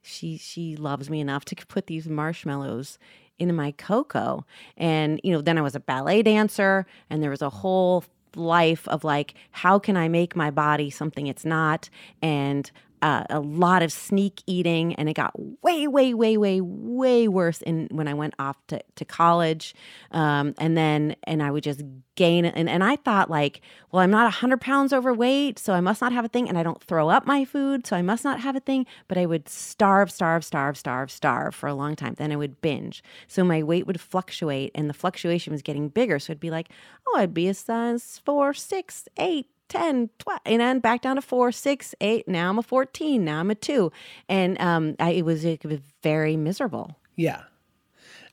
She 0.03 0.37
she 0.37 0.75
loves 0.75 1.09
me 1.09 1.19
enough 1.19 1.43
to 1.45 1.55
put 1.67 1.87
these 1.87 2.07
marshmallows 2.07 2.97
in 3.39 3.55
my 3.55 3.71
cocoa, 3.71 4.45
and 4.77 5.19
you 5.23 5.31
know, 5.31 5.41
then 5.41 5.57
I 5.57 5.61
was 5.61 5.75
a 5.75 5.79
ballet 5.79 6.21
dancer, 6.23 6.85
and 7.09 7.21
there 7.21 7.29
was 7.29 7.41
a 7.41 7.49
whole 7.49 8.03
life 8.35 8.87
of 8.87 9.03
like, 9.03 9.33
how 9.51 9.79
can 9.79 9.97
I 9.97 10.07
make 10.07 10.35
my 10.35 10.51
body 10.51 10.89
something 10.89 11.27
it's 11.27 11.45
not, 11.45 11.89
and 12.21 12.69
uh, 13.01 13.23
a 13.29 13.39
lot 13.39 13.83
of 13.83 13.91
sneak 13.91 14.41
eating, 14.47 14.95
and 14.95 15.07
it 15.09 15.13
got 15.13 15.31
way, 15.63 15.87
way, 15.87 16.13
way, 16.13 16.37
way, 16.37 16.61
way 16.61 17.27
worse 17.27 17.61
in 17.61 17.87
when 17.91 18.07
I 18.07 18.13
went 18.13 18.33
off 18.39 18.57
to, 18.67 18.81
to 18.95 19.05
college, 19.05 19.75
um, 20.11 20.55
and 20.57 20.77
then 20.77 21.15
and 21.23 21.43
I 21.43 21.51
would 21.51 21.63
just 21.63 21.81
gain 22.15 22.45
and 22.45 22.67
and 22.67 22.83
I 22.83 22.95
thought 22.95 23.29
like, 23.29 23.61
well, 23.91 24.01
I'm 24.01 24.09
not 24.09 24.31
hundred 24.33 24.61
pounds 24.61 24.93
overweight, 24.93 25.59
so 25.59 25.73
I 25.73 25.81
must 25.81 26.01
not 26.01 26.11
have 26.11 26.25
a 26.25 26.27
thing, 26.27 26.49
and 26.49 26.57
I 26.57 26.63
don't 26.63 26.81
throw 26.81 27.09
up 27.09 27.27
my 27.27 27.45
food, 27.45 27.85
so 27.85 27.95
I 27.95 28.01
must 28.01 28.23
not 28.23 28.39
have 28.39 28.55
a 28.55 28.59
thing. 28.59 28.85
But 29.07 29.17
I 29.17 29.25
would 29.25 29.47
starve, 29.47 30.11
starve, 30.11 30.43
starve, 30.43 30.77
starve, 30.77 31.11
starve 31.11 31.53
for 31.55 31.67
a 31.67 31.75
long 31.75 31.95
time. 31.95 32.15
Then 32.17 32.31
I 32.31 32.35
would 32.35 32.61
binge, 32.61 33.03
so 33.27 33.43
my 33.43 33.61
weight 33.63 33.85
would 33.87 34.01
fluctuate, 34.01 34.71
and 34.75 34.89
the 34.89 34.93
fluctuation 34.93 35.53
was 35.53 35.61
getting 35.61 35.89
bigger. 35.89 36.19
So 36.19 36.31
it'd 36.31 36.39
be 36.39 36.51
like, 36.51 36.69
oh, 37.07 37.19
I'd 37.19 37.33
be 37.33 37.47
a 37.47 37.53
size 37.53 38.21
four, 38.25 38.53
six, 38.53 39.07
eight. 39.17 39.47
10, 39.69 40.09
12, 40.19 40.39
and 40.45 40.61
then 40.61 40.79
back 40.79 41.01
down 41.01 41.15
to 41.15 41.21
four, 41.21 41.51
six, 41.51 41.93
eight. 42.01 42.27
Now 42.27 42.49
I'm 42.49 42.59
a 42.59 42.63
14. 42.63 43.23
Now 43.23 43.39
I'm 43.39 43.51
a 43.51 43.55
two. 43.55 43.91
And 44.29 44.59
um, 44.61 44.95
I, 44.99 45.11
it, 45.11 45.25
was, 45.25 45.45
it 45.45 45.63
very 46.03 46.37
miserable. 46.37 46.95
Yeah. 47.15 47.43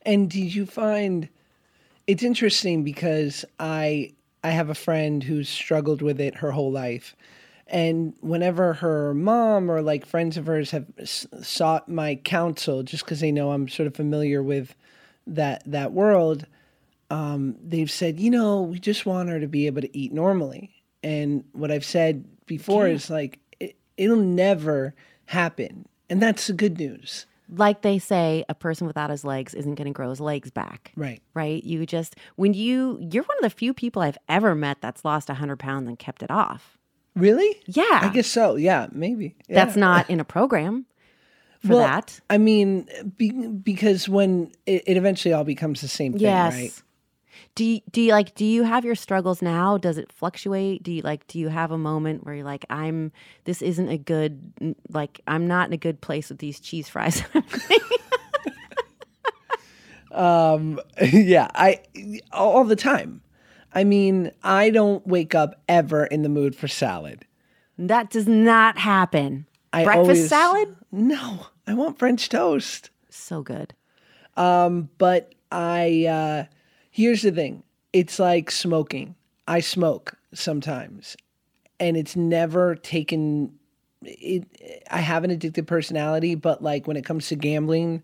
And 0.06 0.30
did 0.30 0.54
you 0.54 0.66
find 0.66 1.28
it's 2.06 2.22
interesting 2.22 2.84
because 2.84 3.44
I 3.58 4.12
I 4.42 4.50
have 4.50 4.68
a 4.68 4.74
friend 4.74 5.22
who's 5.22 5.48
struggled 5.48 6.02
with 6.02 6.20
it 6.20 6.36
her 6.36 6.50
whole 6.50 6.70
life. 6.70 7.16
And 7.66 8.12
whenever 8.20 8.74
her 8.74 9.14
mom 9.14 9.70
or 9.70 9.80
like 9.80 10.04
friends 10.04 10.36
of 10.36 10.46
hers 10.46 10.70
have 10.72 10.84
s- 10.98 11.26
sought 11.40 11.88
my 11.88 12.16
counsel 12.16 12.82
just 12.82 13.06
cuz 13.06 13.20
they 13.20 13.32
know 13.32 13.52
I'm 13.52 13.68
sort 13.68 13.86
of 13.86 13.94
familiar 13.94 14.42
with 14.42 14.74
that 15.26 15.62
that 15.64 15.92
world, 15.92 16.46
um, 17.10 17.56
they've 17.64 17.90
said, 17.90 18.20
you 18.20 18.30
know, 18.30 18.60
we 18.62 18.78
just 18.78 19.06
want 19.06 19.30
her 19.30 19.40
to 19.40 19.48
be 19.48 19.66
able 19.66 19.80
to 19.80 19.96
eat 19.96 20.12
normally. 20.12 20.73
And 21.04 21.44
what 21.52 21.70
I've 21.70 21.84
said 21.84 22.24
before 22.46 22.88
is 22.88 23.10
like, 23.10 23.38
it, 23.60 23.76
it'll 23.96 24.16
never 24.16 24.94
happen. 25.26 25.86
And 26.10 26.20
that's 26.22 26.46
the 26.46 26.52
good 26.54 26.78
news. 26.78 27.26
Like 27.50 27.82
they 27.82 27.98
say, 27.98 28.44
a 28.48 28.54
person 28.54 28.86
without 28.86 29.10
his 29.10 29.22
legs 29.22 29.52
isn't 29.54 29.74
going 29.74 29.86
to 29.86 29.92
grow 29.92 30.08
his 30.08 30.20
legs 30.20 30.50
back. 30.50 30.92
Right. 30.96 31.20
Right? 31.34 31.62
You 31.62 31.84
just, 31.84 32.16
when 32.36 32.54
you, 32.54 32.98
you're 33.00 33.22
one 33.22 33.36
of 33.38 33.42
the 33.42 33.50
few 33.50 33.74
people 33.74 34.00
I've 34.00 34.18
ever 34.30 34.54
met 34.54 34.78
that's 34.80 35.04
lost 35.04 35.28
100 35.28 35.58
pounds 35.58 35.86
and 35.86 35.98
kept 35.98 36.22
it 36.22 36.30
off. 36.30 36.78
Really? 37.14 37.60
Yeah. 37.66 38.00
I 38.02 38.08
guess 38.08 38.26
so. 38.26 38.56
Yeah, 38.56 38.88
maybe. 38.92 39.36
Yeah. 39.46 39.62
That's 39.64 39.76
not 39.76 40.08
in 40.08 40.20
a 40.20 40.24
program 40.24 40.86
for 41.60 41.74
Well, 41.74 41.78
that. 41.80 42.18
I 42.30 42.38
mean, 42.38 42.88
be, 43.16 43.30
because 43.30 44.08
when 44.08 44.50
it, 44.66 44.82
it 44.86 44.96
eventually 44.96 45.34
all 45.34 45.44
becomes 45.44 45.80
the 45.82 45.88
same 45.88 46.14
thing, 46.14 46.22
Yes. 46.22 46.54
right? 46.54 46.82
Do 47.56 47.64
you, 47.64 47.80
do 47.92 48.00
you 48.00 48.10
like 48.12 48.34
do 48.34 48.44
you 48.44 48.64
have 48.64 48.84
your 48.84 48.96
struggles 48.96 49.40
now? 49.40 49.78
Does 49.78 49.96
it 49.96 50.10
fluctuate? 50.10 50.82
Do 50.82 50.90
you 50.92 51.02
like 51.02 51.26
do 51.28 51.38
you 51.38 51.48
have 51.48 51.70
a 51.70 51.78
moment 51.78 52.24
where 52.24 52.34
you're 52.34 52.44
like 52.44 52.64
I'm 52.68 53.12
this 53.44 53.62
isn't 53.62 53.88
a 53.88 53.96
good 53.98 54.74
like 54.90 55.20
I'm 55.28 55.46
not 55.46 55.68
in 55.68 55.72
a 55.72 55.76
good 55.76 56.00
place 56.00 56.30
with 56.30 56.38
these 56.38 56.58
cheese 56.58 56.88
fries. 56.88 57.22
um 60.12 60.80
yeah, 61.02 61.48
I 61.54 61.80
all 62.32 62.64
the 62.64 62.76
time. 62.76 63.20
I 63.72 63.82
mean, 63.84 64.30
I 64.44 64.70
don't 64.70 65.04
wake 65.06 65.34
up 65.34 65.60
ever 65.68 66.06
in 66.06 66.22
the 66.22 66.28
mood 66.28 66.54
for 66.54 66.68
salad. 66.68 67.24
that 67.78 68.10
does 68.10 68.28
not 68.28 68.78
happen. 68.78 69.46
I 69.72 69.82
Breakfast 69.84 70.06
always- 70.08 70.28
salad? 70.28 70.76
No, 70.92 71.46
I 71.66 71.74
want 71.74 71.98
French 71.98 72.28
toast. 72.28 72.90
So 73.10 73.42
good. 73.42 73.74
um 74.36 74.88
But 74.98 75.34
I 75.50 76.06
uh 76.06 76.44
here's 76.94 77.22
the 77.22 77.32
thing. 77.32 77.64
It's 77.92 78.20
like 78.20 78.52
smoking. 78.52 79.16
I 79.48 79.58
smoke 79.58 80.16
sometimes. 80.32 81.16
And 81.80 81.96
it's 81.96 82.14
never 82.14 82.76
taken 82.76 83.52
it 84.02 84.84
I 84.90 84.98
have 84.98 85.24
an 85.24 85.30
addicted 85.30 85.66
personality, 85.66 86.36
but 86.36 86.62
like 86.62 86.86
when 86.86 86.96
it 86.96 87.04
comes 87.04 87.28
to 87.28 87.36
gambling 87.36 88.02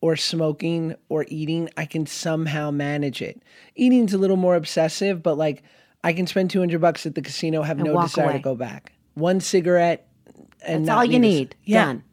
or 0.00 0.16
smoking 0.16 0.96
or 1.08 1.26
eating, 1.28 1.70
I 1.76 1.84
can 1.84 2.06
somehow 2.06 2.70
manage 2.72 3.22
it. 3.22 3.40
Eating's 3.76 4.12
a 4.12 4.18
little 4.18 4.36
more 4.36 4.56
obsessive, 4.56 5.22
but 5.22 5.38
like 5.38 5.62
I 6.02 6.12
can 6.12 6.26
spend 6.26 6.50
200 6.50 6.80
bucks 6.80 7.06
at 7.06 7.14
the 7.14 7.22
casino 7.22 7.62
have 7.62 7.78
no 7.78 8.00
desire 8.02 8.24
away. 8.24 8.32
to 8.34 8.38
go 8.40 8.56
back. 8.56 8.92
One 9.14 9.38
cigarette 9.40 10.08
and 10.66 10.88
That's 10.88 10.96
all 10.96 11.04
you 11.04 11.20
need. 11.20 11.54
Yeah. 11.62 11.84
Done. 11.84 12.04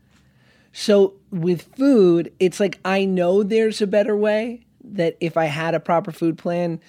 So 0.72 1.15
with 1.31 1.64
food, 1.76 2.31
it's 2.39 2.60
like 2.60 2.80
I 2.85 3.06
know 3.06 3.41
there's 3.41 3.81
a 3.81 3.88
better 3.88 4.15
way 4.15 4.65
that 4.95 5.18
if 5.19 5.38
I 5.38 5.45
had 5.45 5.73
a 5.73 5.80
proper 5.80 6.11
food 6.11 6.38
plan, 6.38 6.80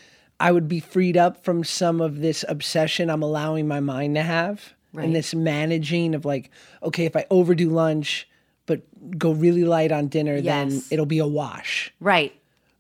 I 0.41 0.53
would 0.53 0.69
be 0.69 0.81
freed 0.81 1.17
up 1.17 1.45
from 1.45 1.65
some 1.65 2.01
of 2.01 2.21
this 2.21 2.45
obsession 2.49 3.11
I'm 3.11 3.23
allowing 3.23 3.69
my 3.69 3.81
mind 3.81 4.17
to 4.17 4.23
have 4.23 4.75
Right. 4.95 5.07
and 5.07 5.17
this 5.17 5.35
managing 5.35 6.15
of 6.15 6.27
like, 6.27 6.51
okay, 6.83 7.07
if 7.07 7.17
I 7.17 7.25
overdo 7.31 7.71
lunch 7.71 8.29
but 8.67 8.83
go 9.19 9.33
really 9.33 9.65
light 9.65 9.91
on 9.91 10.09
dinner, 10.09 10.41
then 10.41 10.83
it'll 10.91 11.07
be 11.07 11.19
a 11.19 11.27
wash. 11.27 11.93
Right. 11.99 12.33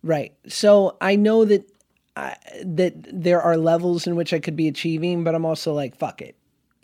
Right. 0.02 0.32
So 0.46 0.96
I 1.00 1.16
know 1.16 1.44
that 1.44 1.68
I, 2.16 2.36
that 2.64 2.94
there 3.12 3.40
are 3.40 3.56
levels 3.56 4.06
in 4.06 4.14
which 4.14 4.32
I 4.32 4.38
could 4.38 4.56
be 4.56 4.68
achieving, 4.68 5.24
but 5.24 5.34
I'm 5.34 5.44
also 5.44 5.72
like, 5.72 5.96
fuck 5.96 6.20
it. 6.20 6.36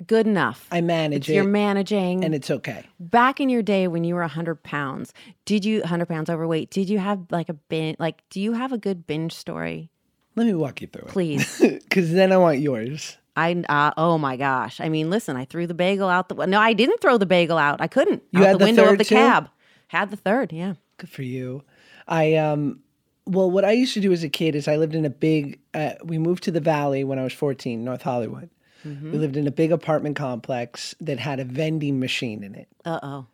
Good 0.07 0.27
enough. 0.27 0.67
I 0.71 0.81
manage 0.81 1.29
it. 1.29 1.35
You're 1.35 1.45
managing. 1.45 2.25
and 2.25 2.35
it's 2.35 2.51
okay. 2.51 2.85
Back 3.01 3.41
in 3.41 3.49
your 3.49 3.63
day 3.63 3.89
when 3.89 4.05
you 4.05 4.15
were 4.15 4.21
100 4.21 4.63
pounds, 4.63 5.13
did 5.45 5.65
you 5.65 5.81
100 5.81 6.07
pounds 6.07 6.31
overweight? 6.31 6.71
Did 6.71 6.89
you 6.89 6.99
have 6.99 7.27
like 7.31 7.49
a 7.49 7.55
binge? 7.55 7.97
Like, 7.99 8.23
do 8.31 8.41
you 8.41 8.53
have 8.53 8.73
a 8.73 8.79
good 8.79 9.07
binge 9.07 9.35
story? 9.35 9.91
Let 10.37 10.47
me 10.47 10.55
walk 10.55 10.81
you 10.81 10.87
through 10.87 11.09
Please. 11.09 11.61
it 11.61 11.83
because 11.83 12.13
then 12.13 12.33
I 12.33 12.37
want 12.37 12.61
yours. 12.61 13.17
I 13.35 13.63
uh, 13.69 13.93
oh 13.97 14.19
my 14.19 14.37
gosh! 14.37 14.81
I 14.81 14.89
mean, 14.89 15.11
listen, 15.11 15.37
I 15.37 15.45
threw 15.45 15.67
the 15.67 15.75
bagel 15.75 16.09
out 16.09 16.29
the. 16.29 16.47
No, 16.47 16.61
I 16.61 16.73
didn't 16.73 17.01
throw 17.01 17.19
the 17.19 17.27
bagel 17.27 17.59
out. 17.59 17.81
I 17.81 17.87
couldn't. 17.87 18.23
You 18.33 18.41
out 18.41 18.47
had 18.47 18.55
the 18.55 18.59
the 18.59 18.65
window 18.65 18.93
of 18.93 18.99
the 18.99 19.05
too? 19.05 19.15
cab. 19.15 19.49
Had 19.89 20.11
the 20.11 20.17
third. 20.17 20.53
Yeah. 20.53 20.75
Good 20.97 21.11
for 21.11 21.23
you. 21.23 21.63
I 22.07 22.35
um 22.35 22.81
well 23.27 23.51
what 23.51 23.65
I 23.65 23.73
used 23.73 23.95
to 23.95 24.01
do 24.01 24.13
as 24.13 24.23
a 24.23 24.29
kid 24.29 24.55
is 24.55 24.69
I 24.69 24.77
lived 24.77 24.95
in 24.95 25.05
a 25.05 25.11
big 25.11 25.61
uh, 25.75 25.93
we 26.03 26.19
moved 26.19 26.45
to 26.45 26.51
the 26.51 26.61
valley 26.61 27.05
when 27.05 27.19
I 27.19 27.25
was 27.25 27.33
14, 27.33 27.85
North 27.85 28.03
Hollywood. 28.03 28.51
Mm-hmm. 28.87 29.13
We 29.13 29.19
lived 29.19 29.37
in 29.37 29.47
a 29.47 29.51
big 29.51 29.73
apartment 29.73 30.17
complex 30.17 30.95
that 31.01 31.19
had 31.19 31.41
a 31.41 31.45
vending 31.45 31.99
machine 31.99 32.43
in 32.45 32.55
it. 32.55 32.69
Uh 32.85 33.01
oh. 33.03 33.27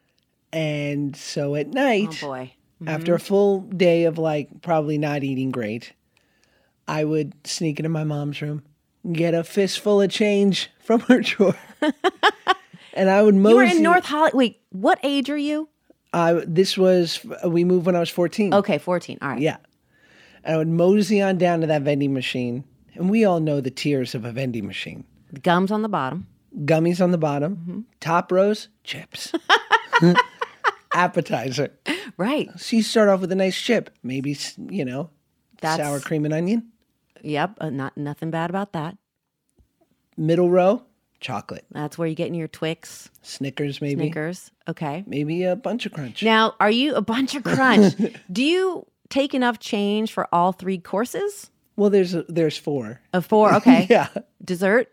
And 0.52 1.16
so 1.16 1.54
at 1.54 1.66
Oh 1.66 1.70
night, 1.70 2.18
boy. 2.20 2.52
after 2.86 3.14
a 3.14 3.20
full 3.20 3.60
day 3.62 4.04
of 4.04 4.18
like 4.18 4.62
probably 4.62 4.98
not 4.98 5.22
eating 5.24 5.50
great, 5.50 5.92
I 6.86 7.04
would 7.04 7.32
sneak 7.46 7.78
into 7.80 7.88
my 7.88 8.04
mom's 8.04 8.40
room, 8.40 8.62
get 9.12 9.34
a 9.34 9.42
fistful 9.44 10.00
of 10.00 10.10
change 10.10 10.70
from 10.84 11.00
her 11.00 11.20
drawer, 11.20 11.56
and 12.94 13.10
I 13.10 13.22
would 13.22 13.34
mosey. 13.34 13.50
You 13.52 13.56
were 13.56 13.64
in 13.64 13.82
North 13.82 14.04
Hollywood. 14.06 14.34
Wait, 14.34 14.60
what 14.70 14.98
age 15.02 15.28
are 15.30 15.36
you? 15.36 15.68
I, 16.12 16.42
this 16.46 16.78
was 16.78 17.20
we 17.44 17.64
moved 17.64 17.86
when 17.86 17.96
I 17.96 18.00
was 18.00 18.10
fourteen. 18.10 18.54
Okay, 18.54 18.78
14. 18.78 19.18
All 19.20 19.28
right. 19.30 19.40
Yeah. 19.40 19.56
And 20.44 20.54
I 20.54 20.58
would 20.58 20.68
mosey 20.68 21.20
on 21.20 21.38
down 21.38 21.62
to 21.62 21.66
that 21.66 21.82
vending 21.82 22.14
machine, 22.14 22.62
and 22.94 23.10
we 23.10 23.24
all 23.24 23.40
know 23.40 23.60
the 23.60 23.70
tiers 23.70 24.14
of 24.14 24.24
a 24.24 24.30
vending 24.30 24.66
machine. 24.66 25.04
Gums 25.42 25.70
on 25.72 25.82
the 25.82 25.88
bottom. 25.88 26.26
Gummies 26.64 27.00
on 27.02 27.10
the 27.10 27.18
bottom, 27.18 27.56
Mm-hmm. 27.56 27.80
top 28.00 28.30
rows, 28.30 28.68
chips. 28.84 29.32
Appetizer. 30.94 31.70
Right. 32.16 32.48
So 32.58 32.76
you 32.76 32.82
start 32.82 33.08
off 33.08 33.20
with 33.20 33.32
a 33.32 33.34
nice 33.34 33.56
chip, 33.60 33.90
maybe 34.04 34.36
you 34.70 34.84
know, 34.84 35.10
That's- 35.60 35.84
sour 35.84 35.98
cream 36.00 36.24
and 36.24 36.32
onion. 36.32 36.70
Yep. 37.22 37.56
Uh, 37.60 37.70
not 37.70 37.96
nothing 37.96 38.30
bad 38.30 38.50
about 38.50 38.72
that. 38.74 38.96
Middle 40.16 40.50
row, 40.50 40.84
chocolate. 41.20 41.64
That's 41.72 41.98
where 41.98 42.06
you 42.06 42.14
get 42.14 42.28
in 42.28 42.34
your 42.34 42.46
Twix, 42.48 43.10
Snickers, 43.22 43.80
maybe. 43.80 44.02
Snickers. 44.02 44.50
Okay. 44.68 45.02
Maybe 45.06 45.42
a 45.44 45.56
bunch 45.56 45.86
of 45.86 45.92
crunch. 45.92 46.22
Now, 46.22 46.54
are 46.60 46.70
you 46.70 46.94
a 46.94 47.00
bunch 47.02 47.34
of 47.34 47.42
crunch? 47.42 47.94
Do 48.32 48.44
you 48.44 48.86
take 49.08 49.34
enough 49.34 49.58
change 49.58 50.12
for 50.12 50.28
all 50.32 50.52
three 50.52 50.78
courses? 50.78 51.50
Well, 51.76 51.90
there's 51.90 52.14
a, 52.14 52.22
there's 52.28 52.56
four. 52.58 53.00
Of 53.12 53.26
four. 53.26 53.52
Okay. 53.54 53.86
Yeah. 53.90 54.08
Dessert, 54.44 54.88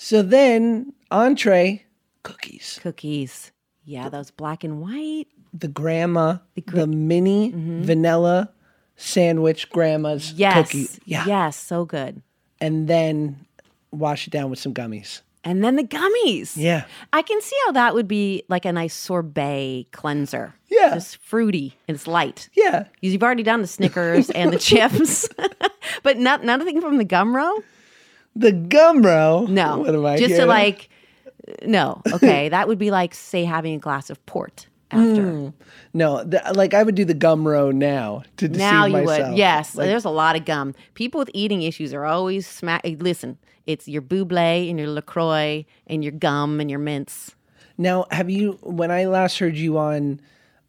So 0.00 0.22
then 0.22 0.92
entree, 1.10 1.84
cookies. 2.22 2.78
cookies. 2.80 3.50
Yeah, 3.84 4.08
those 4.08 4.30
black 4.30 4.62
and 4.64 4.80
white. 4.80 5.26
The 5.52 5.66
grandma, 5.68 6.38
the, 6.54 6.86
mini 6.86 7.52
vanilla 7.54 8.50
sandwich 8.96 9.70
grandma's 9.70 10.28
Mm-hmm. 10.30 10.40
Yes. 10.40 10.68
cookie. 10.70 10.88
Yeah. 11.04 11.24
Yes. 11.26 11.56
So 11.56 11.84
good. 11.84 12.22
And 12.60 12.86
then 12.86 13.44
wash 13.90 14.26
it 14.26 14.30
down 14.30 14.50
with 14.50 14.58
some 14.58 14.74
gummies. 14.74 15.22
And 15.44 15.64
then 15.64 15.76
the 15.76 15.84
gummies. 15.84 16.54
Yeah. 16.56 16.84
I 17.12 17.22
can 17.22 17.40
see 17.40 17.56
how 17.66 17.72
that 17.72 17.94
would 17.94 18.06
be 18.08 18.42
like 18.48 18.64
a 18.66 18.72
nice 18.72 18.92
sorbet 18.94 19.86
cleanser. 19.92 20.54
Yeah. 20.70 20.94
Just 20.94 21.16
fruity 21.18 21.76
and 21.88 21.94
it's 21.94 22.06
light. 22.06 22.50
Yeah. 22.54 22.84
Because 23.00 23.12
you've 23.12 23.22
already 23.22 23.42
done 23.44 23.62
the 23.62 23.66
Snickers 23.68 24.28
and 24.30 24.52
the 24.52 24.58
chips, 24.60 25.28
but 26.02 26.18
not 26.18 26.44
nothing 26.44 26.80
from 26.80 26.98
the 26.98 27.04
gum 27.04 27.34
row. 27.34 27.62
The 28.38 28.52
gum 28.52 29.02
row. 29.02 29.46
No, 29.48 29.78
What 29.78 29.94
am 29.94 30.06
I 30.06 30.16
just 30.16 30.36
to 30.36 30.46
like, 30.46 30.88
no, 31.64 32.02
okay, 32.12 32.48
that 32.50 32.68
would 32.68 32.78
be 32.78 32.90
like 32.90 33.14
say 33.14 33.44
having 33.44 33.74
a 33.74 33.78
glass 33.78 34.10
of 34.10 34.24
port 34.26 34.66
after. 34.90 35.22
Mm. 35.22 35.52
No, 35.92 36.22
the, 36.24 36.40
like 36.54 36.72
I 36.74 36.82
would 36.82 36.94
do 36.94 37.04
the 37.04 37.14
gum 37.14 37.46
row 37.46 37.70
now 37.70 38.22
to 38.36 38.48
deceive 38.48 38.60
now 38.60 38.84
you 38.86 38.92
myself. 39.04 39.30
would, 39.30 39.38
yes. 39.38 39.74
Like, 39.74 39.86
there's 39.86 40.04
a 40.04 40.10
lot 40.10 40.36
of 40.36 40.44
gum. 40.44 40.74
People 40.94 41.18
with 41.18 41.30
eating 41.34 41.62
issues 41.62 41.92
are 41.92 42.04
always 42.04 42.46
smack. 42.46 42.82
eh, 42.84 42.94
Listen, 42.98 43.38
it's 43.66 43.88
your 43.88 44.02
Bubly 44.02 44.70
and 44.70 44.78
your 44.78 44.88
Lacroix 44.88 45.64
and 45.86 46.02
your 46.02 46.12
gum 46.12 46.60
and 46.60 46.70
your 46.70 46.78
mints. 46.80 47.34
now, 47.76 48.06
have 48.10 48.30
you? 48.30 48.58
When 48.62 48.90
I 48.90 49.06
last 49.06 49.38
heard 49.38 49.56
you 49.56 49.78
on 49.78 50.20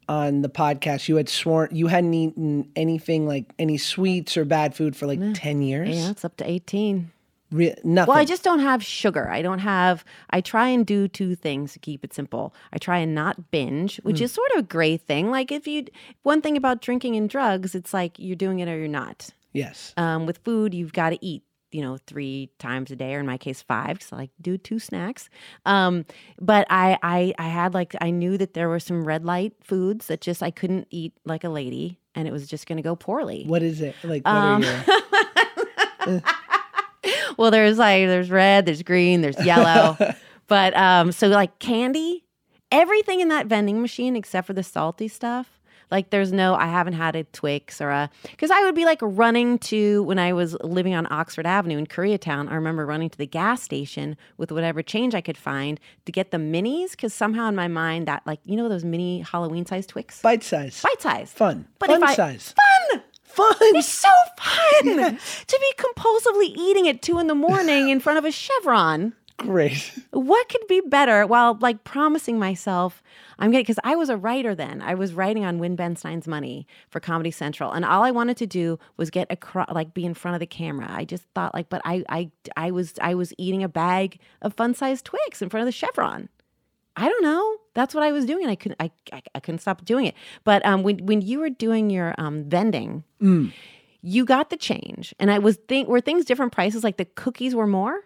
on 0.08 0.42
the 0.42 0.48
podcast, 0.48 1.08
you 1.08 1.16
had 1.16 1.28
sworn 1.28 1.68
you 1.72 1.86
hadn't 1.86 2.12
eaten 2.14 2.68
anything 2.74 3.26
like 3.28 3.52
any 3.58 3.78
sweets 3.78 4.36
or 4.36 4.44
bad 4.44 4.74
food 4.74 4.96
for 4.96 5.06
like 5.06 5.20
ten 5.34 5.62
years. 5.62 5.88
Yeah, 5.96 6.10
it's 6.10 6.24
up 6.24 6.36
to 6.38 6.50
eighteen. 6.50 7.12
Re- 7.52 7.74
nothing. 7.82 8.08
Well, 8.08 8.18
I 8.18 8.24
just 8.24 8.44
don't 8.44 8.60
have 8.60 8.82
sugar. 8.84 9.28
I 9.28 9.42
don't 9.42 9.58
have. 9.58 10.04
I 10.30 10.40
try 10.40 10.68
and 10.68 10.86
do 10.86 11.08
two 11.08 11.34
things 11.34 11.72
to 11.72 11.78
keep 11.78 12.04
it 12.04 12.14
simple. 12.14 12.54
I 12.72 12.78
try 12.78 12.98
and 12.98 13.14
not 13.14 13.50
binge, 13.50 13.96
which 14.04 14.18
Hmm. 14.18 14.24
is 14.24 14.32
sort 14.32 14.50
of 14.52 14.60
a 14.60 14.62
great 14.62 15.02
thing. 15.02 15.30
Like 15.30 15.50
if 15.50 15.66
you, 15.66 15.86
one 16.22 16.40
thing 16.42 16.56
about 16.56 16.80
drinking 16.80 17.16
and 17.16 17.28
drugs, 17.28 17.74
it's 17.74 17.92
like 17.92 18.18
you're 18.18 18.36
doing 18.36 18.60
it 18.60 18.68
or 18.68 18.78
you're 18.78 18.88
not. 18.88 19.30
yes. 19.52 19.92
Um, 19.96 20.26
with 20.26 20.38
food, 20.38 20.74
you've 20.74 20.92
got 20.92 21.10
to 21.10 21.18
eat. 21.24 21.42
You 21.72 21.82
know, 21.82 21.98
three 22.04 22.50
times 22.58 22.90
a 22.90 22.96
day, 22.96 23.14
or 23.14 23.20
in 23.20 23.26
my 23.26 23.38
case, 23.38 23.62
five, 23.62 23.98
because 23.98 24.12
I 24.12 24.16
like 24.16 24.30
do 24.40 24.58
two 24.58 24.80
snacks. 24.80 25.30
Um, 25.64 26.04
but 26.40 26.66
I, 26.68 26.98
I, 27.00 27.32
I 27.38 27.48
had 27.48 27.74
like 27.74 27.94
I 28.00 28.10
knew 28.10 28.36
that 28.38 28.54
there 28.54 28.68
were 28.68 28.80
some 28.80 29.04
red 29.04 29.24
light 29.24 29.52
foods 29.62 30.06
that 30.08 30.20
just 30.20 30.42
I 30.42 30.50
couldn't 30.50 30.88
eat 30.90 31.12
like 31.24 31.44
a 31.44 31.48
lady, 31.48 32.00
and 32.16 32.26
it 32.26 32.32
was 32.32 32.48
just 32.48 32.66
going 32.66 32.78
to 32.78 32.82
go 32.82 32.96
poorly. 32.96 33.44
What 33.46 33.62
is 33.62 33.80
it 33.82 33.94
like? 34.02 34.24
What 34.24 34.34
Um, 34.34 34.64
are 34.64 36.08
you? 36.08 36.20
Well, 37.40 37.50
there's 37.50 37.78
like 37.78 38.06
there's 38.06 38.30
red, 38.30 38.66
there's 38.66 38.82
green, 38.82 39.22
there's 39.22 39.42
yellow. 39.42 39.96
but 40.46 40.76
um 40.76 41.10
so 41.10 41.26
like 41.28 41.58
candy, 41.58 42.22
everything 42.70 43.20
in 43.20 43.28
that 43.28 43.46
vending 43.46 43.80
machine 43.80 44.14
except 44.14 44.46
for 44.46 44.52
the 44.52 44.62
salty 44.62 45.08
stuff. 45.08 45.58
Like 45.90 46.10
there's 46.10 46.32
no 46.34 46.54
I 46.54 46.66
haven't 46.66 46.92
had 46.92 47.16
a 47.16 47.24
Twix 47.24 47.80
or 47.80 47.88
a 47.88 48.10
cuz 48.36 48.50
I 48.50 48.62
would 48.64 48.74
be 48.74 48.84
like 48.84 48.98
running 49.00 49.58
to 49.70 50.02
when 50.02 50.18
I 50.18 50.34
was 50.34 50.54
living 50.62 50.94
on 50.94 51.10
Oxford 51.10 51.46
Avenue 51.46 51.78
in 51.78 51.86
Koreatown, 51.86 52.50
I 52.50 52.56
remember 52.56 52.84
running 52.84 53.08
to 53.08 53.16
the 53.16 53.26
gas 53.26 53.62
station 53.62 54.18
with 54.36 54.52
whatever 54.52 54.82
change 54.82 55.14
I 55.14 55.22
could 55.22 55.38
find 55.38 55.80
to 56.04 56.12
get 56.12 56.32
the 56.32 56.36
minis 56.36 56.94
cuz 56.94 57.14
somehow 57.14 57.48
in 57.48 57.54
my 57.56 57.68
mind 57.68 58.06
that 58.06 58.20
like 58.26 58.40
you 58.44 58.54
know 58.54 58.68
those 58.68 58.84
mini 58.84 59.20
Halloween 59.20 59.64
size 59.64 59.86
Twix? 59.86 60.20
Bite 60.20 60.44
size. 60.44 60.82
Bite 60.82 61.00
size. 61.00 61.32
Fun. 61.32 61.66
But 61.78 61.88
Fun 61.88 62.02
I- 62.04 62.14
size. 62.14 62.54
Fun. 62.92 63.02
Fun. 63.32 63.54
It's 63.60 63.88
so 63.88 64.08
fun 64.38 64.84
to 65.46 65.60
be 65.60 65.72
compulsively 65.76 66.56
eating 66.56 66.88
at 66.88 67.02
two 67.02 67.18
in 67.18 67.26
the 67.26 67.34
morning 67.34 67.88
in 67.88 68.00
front 68.00 68.18
of 68.18 68.24
a 68.24 68.32
Chevron. 68.32 69.14
Great. 69.38 69.98
What 70.10 70.48
could 70.48 70.66
be 70.68 70.82
better 70.82 71.26
while 71.26 71.56
like 71.60 71.84
promising 71.84 72.38
myself 72.38 73.02
I'm 73.40 73.50
getting 73.50 73.64
because 73.64 73.78
I 73.82 73.96
was 73.96 74.10
a 74.10 74.18
writer 74.18 74.54
then. 74.54 74.82
I 74.82 74.94
was 74.94 75.14
writing 75.14 75.46
on 75.46 75.58
Win 75.58 75.74
Ben 75.74 75.96
Stein's 75.96 76.28
Money 76.28 76.66
for 76.90 77.00
Comedy 77.00 77.30
Central, 77.30 77.72
and 77.72 77.86
all 77.86 78.02
I 78.02 78.10
wanted 78.10 78.36
to 78.36 78.46
do 78.46 78.78
was 78.98 79.08
get 79.08 79.26
across, 79.30 79.70
like 79.72 79.94
be 79.94 80.04
in 80.04 80.12
front 80.12 80.34
of 80.34 80.40
the 80.40 80.46
camera. 80.46 80.86
I 80.90 81.06
just 81.06 81.24
thought 81.34 81.54
like, 81.54 81.70
but 81.70 81.80
I 81.84 82.04
I 82.10 82.30
I 82.56 82.70
was 82.70 82.94
I 83.00 83.14
was 83.14 83.32
eating 83.38 83.62
a 83.64 83.68
bag 83.68 84.20
of 84.42 84.54
fun 84.54 84.74
sized 84.74 85.06
Twix 85.06 85.40
in 85.40 85.48
front 85.48 85.62
of 85.62 85.66
the 85.66 85.72
Chevron. 85.72 86.28
I 86.96 87.08
don't 87.08 87.22
know. 87.22 87.56
That's 87.74 87.94
what 87.94 88.02
I 88.02 88.12
was 88.12 88.26
doing. 88.26 88.42
and 88.42 88.50
I 88.50 88.56
couldn't. 88.56 88.76
I, 88.80 88.90
I, 89.12 89.22
I 89.34 89.40
couldn't 89.40 89.60
stop 89.60 89.84
doing 89.84 90.06
it. 90.06 90.14
But 90.44 90.64
um, 90.66 90.82
when 90.82 91.06
when 91.06 91.20
you 91.22 91.38
were 91.40 91.50
doing 91.50 91.88
your 91.90 92.14
um, 92.18 92.44
vending, 92.48 93.04
you 94.02 94.24
got 94.24 94.50
the 94.50 94.56
change, 94.56 95.14
and 95.18 95.30
I 95.30 95.38
was 95.38 95.56
think 95.68 95.88
were 95.88 96.00
things 96.00 96.24
different 96.24 96.52
prices. 96.52 96.82
Like 96.84 96.96
the 96.96 97.04
cookies 97.04 97.54
were 97.54 97.66
more. 97.66 98.00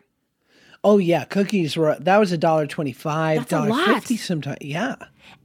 Oh 0.82 0.98
yeah, 0.98 1.24
cookies 1.24 1.76
were 1.78 1.96
that 1.98 2.18
was 2.18 2.30
a 2.30 2.36
dollar 2.38 2.66
twenty 2.66 2.92
five, 2.92 3.48
dollar 3.48 3.72
fifty 3.86 4.16
sometimes. 4.18 4.58
Yeah. 4.60 4.96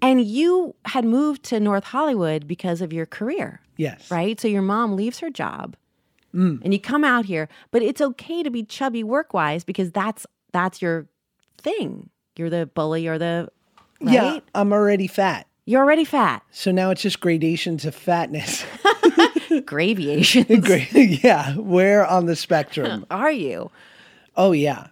And 0.02 0.22
you 0.26 0.76
had 0.86 1.06
moved 1.06 1.44
to 1.44 1.60
North 1.60 1.86
Hollywood 1.86 2.46
because 2.46 2.82
of 2.82 2.92
your 2.92 3.06
career, 3.06 3.62
Yes. 3.78 4.12
right? 4.12 4.40
So 4.40 4.48
your 4.50 4.62
mom 4.62 4.98
leaves 4.98 5.20
her 5.20 5.30
job, 5.30 5.78
and 6.34 6.74
you 6.74 6.80
come 6.80 7.06
out 7.06 7.24
here. 7.26 7.48
But 7.72 7.82
it's 7.84 8.02
okay 8.02 8.44
to 8.44 8.50
be 8.50 8.64
chubby 8.64 9.04
work 9.04 9.34
wise 9.34 9.64
because 9.64 9.92
that's 9.92 10.26
that's 10.52 10.82
your 10.82 11.08
thing. 11.58 12.10
You're 12.40 12.50
the 12.50 12.66
bully 12.68 13.06
or 13.06 13.18
the 13.18 13.50
right. 14.02 14.14
Yeah. 14.14 14.40
I'm 14.56 14.72
already 14.72 15.08
fat. 15.08 15.46
You're 15.66 15.84
already 15.84 16.06
fat. 16.06 16.42
So 16.52 16.72
now 16.72 16.90
it's 16.90 17.02
just 17.02 17.20
gradations 17.22 17.84
of 17.86 17.94
fatness. 17.94 18.64
Graviation. 19.66 20.62
Great. 20.62 21.22
yeah. 21.22 21.56
Where 21.56 22.06
on 22.06 22.28
the 22.28 22.36
spectrum? 22.38 23.06
Are 23.12 23.32
you? 23.32 23.72
Oh 24.38 24.54
yeah. 24.54 24.88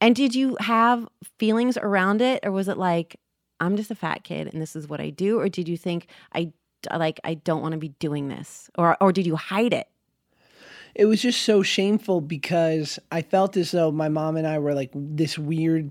And 0.00 0.14
did 0.14 0.34
you 0.34 0.56
have 0.60 1.08
feelings 1.38 1.76
around 1.76 2.22
it, 2.22 2.44
or 2.44 2.52
was 2.52 2.68
it 2.68 2.76
like, 2.76 3.16
I'm 3.58 3.76
just 3.76 3.90
a 3.90 3.94
fat 3.94 4.22
kid 4.22 4.46
and 4.52 4.62
this 4.62 4.76
is 4.76 4.86
what 4.86 5.00
I 5.00 5.10
do, 5.10 5.40
or 5.40 5.48
did 5.48 5.68
you 5.68 5.76
think 5.76 6.06
I 6.32 6.52
like 6.94 7.18
I 7.24 7.34
don't 7.34 7.62
want 7.62 7.72
to 7.72 7.78
be 7.78 7.88
doing 7.98 8.28
this, 8.28 8.70
or 8.78 8.96
or 9.00 9.10
did 9.12 9.26
you 9.26 9.34
hide 9.34 9.72
it? 9.72 9.88
It 10.94 11.06
was 11.06 11.20
just 11.20 11.42
so 11.42 11.62
shameful 11.62 12.20
because 12.20 13.00
I 13.10 13.22
felt 13.22 13.56
as 13.56 13.72
though 13.72 13.90
my 13.90 14.08
mom 14.08 14.36
and 14.36 14.46
I 14.46 14.60
were 14.60 14.74
like 14.74 14.92
this 14.94 15.36
weird 15.36 15.90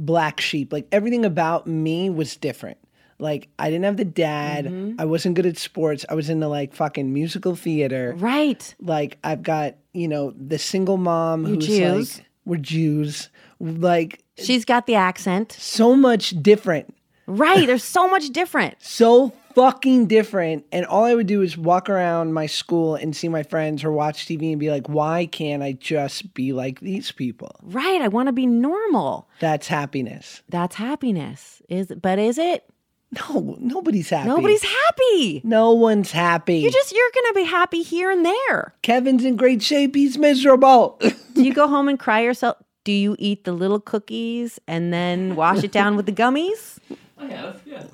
black 0.00 0.40
sheep. 0.40 0.72
Like 0.72 0.86
everything 0.90 1.24
about 1.24 1.66
me 1.66 2.10
was 2.10 2.36
different. 2.36 2.78
Like 3.18 3.48
I 3.58 3.70
didn't 3.70 3.84
have 3.84 3.96
the 3.98 4.04
dad. 4.04 4.64
Mm-hmm. 4.64 5.00
I 5.00 5.04
wasn't 5.04 5.34
good 5.36 5.46
at 5.46 5.58
sports. 5.58 6.04
I 6.08 6.14
was 6.14 6.30
into 6.30 6.48
like 6.48 6.74
fucking 6.74 7.12
musical 7.12 7.54
theater. 7.54 8.14
Right. 8.16 8.74
Like 8.80 9.18
I've 9.22 9.42
got, 9.42 9.76
you 9.92 10.08
know, 10.08 10.32
the 10.36 10.58
single 10.58 10.96
mom 10.96 11.46
You're 11.46 11.56
who's 11.56 11.66
Jews. 11.66 12.18
like 12.18 12.26
we're 12.46 12.56
Jews. 12.56 13.28
Like 13.60 14.24
She's 14.38 14.64
got 14.64 14.86
the 14.86 14.94
accent. 14.94 15.52
so 15.52 15.94
much 15.94 16.30
different. 16.42 16.94
Right. 17.26 17.66
There's 17.66 17.84
so 17.84 18.08
much 18.08 18.30
different. 18.30 18.76
So 18.80 19.32
fucking 19.54 20.06
different. 20.06 20.66
And 20.72 20.86
all 20.86 21.04
I 21.04 21.14
would 21.14 21.26
do 21.26 21.42
is 21.42 21.56
walk 21.56 21.88
around 21.88 22.32
my 22.32 22.46
school 22.46 22.94
and 22.94 23.14
see 23.14 23.28
my 23.28 23.42
friends 23.42 23.84
or 23.84 23.92
watch 23.92 24.26
TV 24.26 24.50
and 24.50 24.60
be 24.60 24.70
like, 24.70 24.88
why 24.88 25.26
can't 25.26 25.62
I 25.62 25.72
just 25.72 26.34
be 26.34 26.52
like 26.52 26.80
these 26.80 27.12
people? 27.12 27.56
Right. 27.62 28.00
I 28.00 28.08
want 28.08 28.28
to 28.28 28.32
be 28.32 28.46
normal. 28.46 29.28
That's 29.40 29.68
happiness. 29.68 30.42
That's 30.48 30.76
happiness. 30.76 31.62
Is 31.68 31.92
but 32.00 32.18
is 32.18 32.38
it? 32.38 32.64
No, 33.12 33.56
nobody's 33.58 34.08
happy. 34.08 34.28
Nobody's 34.28 34.62
happy. 34.62 35.40
No 35.42 35.72
one's 35.72 36.12
happy. 36.12 36.58
You 36.58 36.70
just 36.70 36.92
you're 36.92 37.10
gonna 37.12 37.34
be 37.34 37.44
happy 37.44 37.82
here 37.82 38.08
and 38.08 38.24
there. 38.24 38.72
Kevin's 38.82 39.24
in 39.24 39.36
great 39.36 39.62
shape. 39.62 39.96
He's 39.96 40.16
miserable. 40.16 41.00
Do 41.34 41.42
you 41.42 41.52
go 41.52 41.66
home 41.66 41.88
and 41.88 41.98
cry 41.98 42.20
yourself? 42.20 42.56
Do 42.84 42.92
you 42.92 43.16
eat 43.18 43.44
the 43.44 43.52
little 43.52 43.80
cookies 43.80 44.60
and 44.68 44.92
then 44.92 45.34
wash 45.34 45.64
it 45.64 45.72
down 45.72 45.96
with 45.96 46.06
the 46.06 46.12
gummies? 46.12 46.78
I 47.18 47.26
have, 47.26 47.60
yeah. 47.66 47.84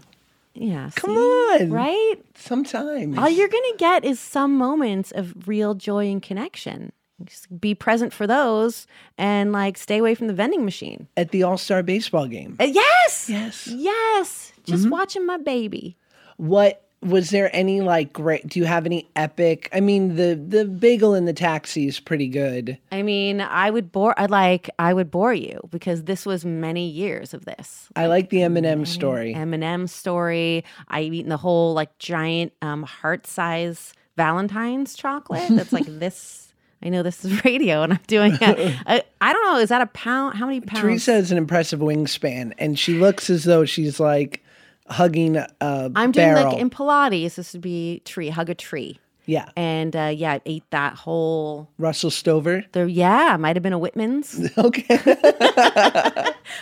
Yeah. 0.56 0.90
Come 0.94 1.10
see? 1.10 1.16
on. 1.16 1.70
Right? 1.70 2.16
Sometimes. 2.34 3.18
All 3.18 3.28
you're 3.28 3.48
going 3.48 3.70
to 3.72 3.76
get 3.78 4.04
is 4.04 4.18
some 4.18 4.56
moments 4.56 5.12
of 5.12 5.46
real 5.46 5.74
joy 5.74 6.06
and 6.06 6.22
connection. 6.22 6.92
Just 7.24 7.60
be 7.60 7.74
present 7.74 8.12
for 8.12 8.26
those 8.26 8.86
and 9.16 9.50
like 9.50 9.78
stay 9.78 9.98
away 9.98 10.14
from 10.14 10.26
the 10.26 10.34
vending 10.34 10.64
machine. 10.64 11.08
At 11.16 11.30
the 11.30 11.44
All 11.44 11.56
Star 11.56 11.82
baseball 11.82 12.26
game. 12.26 12.56
Uh, 12.60 12.64
yes. 12.64 13.28
Yes. 13.28 13.66
Yes. 13.68 14.52
Just 14.64 14.90
watching 14.90 15.24
my 15.24 15.38
baby. 15.38 15.96
What 16.36 16.85
was 17.02 17.30
there 17.30 17.54
any 17.54 17.80
like 17.80 18.12
great 18.12 18.46
do 18.48 18.58
you 18.58 18.64
have 18.64 18.86
any 18.86 19.08
epic 19.14 19.68
I 19.72 19.80
mean 19.80 20.16
the 20.16 20.34
the 20.34 20.64
bagel 20.64 21.14
in 21.14 21.24
the 21.24 21.32
taxi 21.32 21.86
is 21.86 22.00
pretty 22.00 22.28
good. 22.28 22.78
I 22.90 23.02
mean, 23.02 23.40
I 23.40 23.70
would 23.70 23.92
bore 23.92 24.18
I 24.18 24.26
like 24.26 24.70
I 24.78 24.92
would 24.94 25.10
bore 25.10 25.34
you 25.34 25.60
because 25.70 26.04
this 26.04 26.26
was 26.26 26.44
many 26.44 26.88
years 26.88 27.34
of 27.34 27.44
this. 27.44 27.88
I 27.94 28.06
like 28.06 28.30
the 28.30 28.42
M&M 28.42 28.86
story. 28.86 29.34
M&M 29.34 29.86
story. 29.86 30.64
I've 30.88 31.12
eaten 31.12 31.28
the 31.28 31.36
whole 31.36 31.74
like 31.74 31.96
giant 31.98 32.52
um, 32.62 32.82
heart 32.82 33.26
size 33.26 33.92
Valentine's 34.16 34.94
chocolate. 34.94 35.48
That's 35.50 35.72
like 35.72 35.86
this. 35.88 36.42
I 36.82 36.90
know 36.90 37.02
this 37.02 37.24
is 37.24 37.42
radio, 37.44 37.82
and 37.82 37.94
I'm 37.94 38.00
doing 38.06 38.36
it. 38.40 38.76
I, 38.86 39.02
I 39.20 39.32
don't 39.32 39.44
know. 39.44 39.58
Is 39.58 39.70
that 39.70 39.80
a 39.80 39.86
pound? 39.86 40.36
How 40.36 40.46
many 40.46 40.60
pounds? 40.60 40.82
Teresa 40.82 41.12
has 41.14 41.32
an 41.32 41.38
impressive 41.38 41.80
wingspan 41.80 42.52
and 42.58 42.78
she 42.78 42.94
looks 42.98 43.30
as 43.30 43.44
though 43.44 43.64
she's 43.64 43.98
like 43.98 44.42
hugging 44.88 45.36
a 45.36 45.48
I'm 45.60 46.12
doing 46.12 46.34
like 46.34 46.58
in 46.58 46.70
Pilates. 46.70 47.36
This 47.36 47.52
would 47.52 47.62
be 47.62 48.02
tree, 48.04 48.28
hug 48.28 48.50
a 48.50 48.54
tree, 48.54 48.98
yeah. 49.26 49.48
and 49.56 49.94
uh, 49.94 50.12
yeah, 50.14 50.34
I 50.34 50.40
ate 50.46 50.70
that 50.70 50.94
whole. 50.94 51.68
Russell 51.78 52.10
Stover. 52.10 52.64
There, 52.72 52.86
yeah, 52.86 53.36
might 53.38 53.56
have 53.56 53.62
been 53.62 53.72
a 53.72 53.78
Whitman's. 53.78 54.50
Okay. 54.58 54.98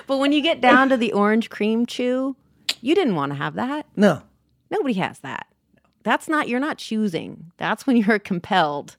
but 0.07 0.19
when 0.19 0.33
you 0.33 0.43
get 0.43 0.61
down 0.61 0.89
to 0.89 0.97
the 0.97 1.13
orange 1.13 1.49
cream 1.49 1.87
chew, 1.87 2.37
you 2.81 2.95
didn't 2.95 3.15
want 3.15 3.33
to 3.33 3.37
have 3.37 3.55
that. 3.55 3.87
No. 3.97 4.23
Nobody 4.71 4.95
has 4.95 5.21
that. 5.21 5.47
That's 6.03 6.29
not, 6.29 6.49
you're 6.49 6.61
not 6.61 6.79
choosing. 6.79 7.53
That's 7.57 7.87
when 7.87 7.97
you're 7.97 8.19
compelled 8.19 8.97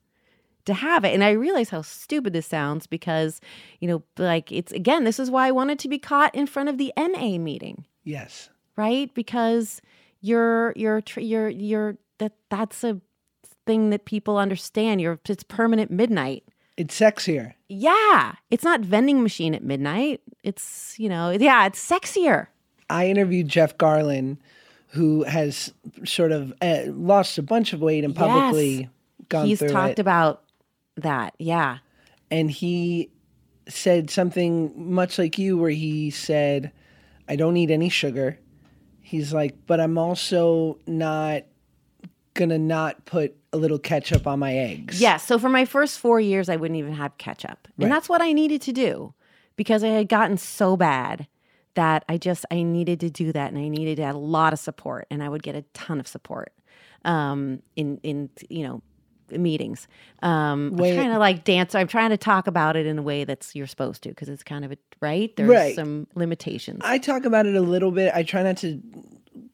to 0.66 0.74
have 0.74 1.04
it. 1.04 1.14
And 1.14 1.24
I 1.24 1.32
realize 1.32 1.70
how 1.70 1.82
stupid 1.82 2.34
this 2.34 2.48
sounds 2.48 2.88
because, 2.88 3.42
you 3.80 3.88
know, 3.88 4.04
like 4.18 4.52
it's 4.52 4.72
again, 4.72 5.04
this 5.04 5.20
is 5.20 5.30
why 5.30 5.48
I 5.48 5.52
wanted 5.52 5.80
to 5.80 5.88
be 5.88 6.00
caught 6.00 6.34
in 6.34 6.48
front 6.48 6.70
of 6.70 6.78
the 6.78 6.94
NA 6.98 7.38
meeting, 7.38 7.86
Yes. 8.04 8.50
Right? 8.76 9.14
Because 9.14 9.82
you're, 10.22 10.74
you're, 10.76 11.02
you're, 11.18 11.50
you're, 11.50 11.98
that, 12.20 12.34
that's 12.50 12.84
a 12.84 13.00
thing 13.66 13.90
that 13.92 14.06
people 14.06 14.38
understand. 14.38 15.02
You're, 15.02 15.20
it's 15.28 15.44
permanent 15.44 15.92
midnight. 15.92 16.44
It's 16.78 17.00
sexier. 17.00 17.54
Yeah. 17.70 18.34
It's 18.52 18.64
not 18.64 18.82
vending 18.82 19.24
machine 19.24 19.56
at 19.56 19.64
midnight. 19.64 20.22
It's, 20.44 20.96
you 21.00 21.10
know, 21.10 21.32
yeah, 21.32 21.66
it's 21.66 21.80
sexier. 21.90 22.48
I 22.90 23.08
interviewed 23.08 23.48
Jeff 23.48 23.78
Garlin, 23.78 24.38
who 24.90 25.24
has 25.24 25.74
sort 26.04 26.32
of 26.32 26.54
uh, 26.62 26.84
lost 26.88 27.38
a 27.38 27.42
bunch 27.42 27.74
of 27.74 27.82
weight 27.82 28.04
and 28.04 28.16
publicly 28.16 28.90
gone 29.30 29.48
He's 29.48 29.60
talked 29.60 29.94
it. 29.94 30.00
about 30.00 30.44
that. 30.98 31.34
Yeah. 31.40 31.80
and 32.32 32.50
he 32.52 33.10
said 33.68 34.10
something 34.10 34.72
much 34.76 35.18
like 35.18 35.38
you, 35.40 35.58
where 35.58 35.72
he 35.72 36.12
said, 36.12 36.72
"I 37.28 37.36
don't 37.36 37.58
eat 37.58 37.72
any 37.72 37.90
sugar." 37.90 38.38
He's 39.06 39.34
like, 39.34 39.56
"But 39.68 39.80
I'm 39.80 39.98
also 39.98 40.80
not 40.88 41.44
gonna 42.34 42.58
not 42.58 43.06
put 43.06 43.36
a 43.54 43.58
little 43.58 43.78
ketchup 43.78 44.26
on 44.26 44.40
my 44.40 44.56
eggs." 44.56 45.00
Yeah. 45.00 45.18
So 45.18 45.38
for 45.38 45.50
my 45.50 45.64
first 45.64 46.00
four 46.00 46.20
years, 46.20 46.50
I 46.50 46.56
wouldn't 46.56 46.80
even 46.80 46.94
have 46.94 47.18
ketchup. 47.20 47.68
Right. 47.78 47.86
And 47.86 47.92
that's 47.92 48.10
what 48.10 48.22
I 48.22 48.34
needed 48.34 48.62
to 48.64 48.72
do 48.72 49.14
because 49.56 49.84
I 49.84 49.90
had 49.90 50.10
gotten 50.10 50.38
so 50.38 50.76
bad 50.76 51.28
that 51.76 52.04
I 52.10 52.18
just, 52.18 52.46
I 52.50 52.64
needed 52.64 53.00
to 53.02 53.10
do 53.10 53.32
that 53.34 53.52
and 53.52 53.58
I 53.58 53.68
needed 53.68 53.98
to 53.98 54.04
have 54.06 54.16
a 54.16 54.20
lot 54.20 54.54
of 54.54 54.60
support 54.60 55.08
and 55.12 55.22
I 55.22 55.30
would 55.30 55.44
get 55.44 55.56
a 55.56 55.62
ton 55.74 56.00
of 56.00 56.08
support 56.08 56.54
um, 57.04 57.62
in, 57.76 58.00
in, 58.02 58.30
you 58.50 58.64
know, 58.64 58.82
meetings. 59.32 59.88
Um, 60.22 60.72
I'm 60.74 60.78
Wait. 60.78 60.96
trying 60.96 61.12
to 61.12 61.20
like 61.20 61.44
dance. 61.44 61.76
I'm 61.76 61.88
trying 61.88 62.10
to 62.12 62.18
talk 62.18 62.48
about 62.48 62.76
it 62.76 62.86
in 62.86 62.98
a 63.00 63.02
way 63.02 63.24
that's 63.24 63.56
you're 63.56 63.68
supposed 63.68 64.04
to 64.04 64.10
because 64.10 64.30
it's 64.30 64.44
kind 64.44 64.66
of 64.66 64.72
a, 64.72 64.78
right? 65.02 65.36
There's 65.36 65.50
Right. 65.50 65.76
some 65.76 66.08
limitations. 66.16 66.82
I 66.84 66.98
talk 66.98 67.26
about 67.26 67.46
it 67.46 67.56
a 67.56 67.62
little 67.62 67.92
bit. 67.92 68.12
I 68.16 68.24
try 68.24 68.44
not 68.44 68.58
to 68.58 68.82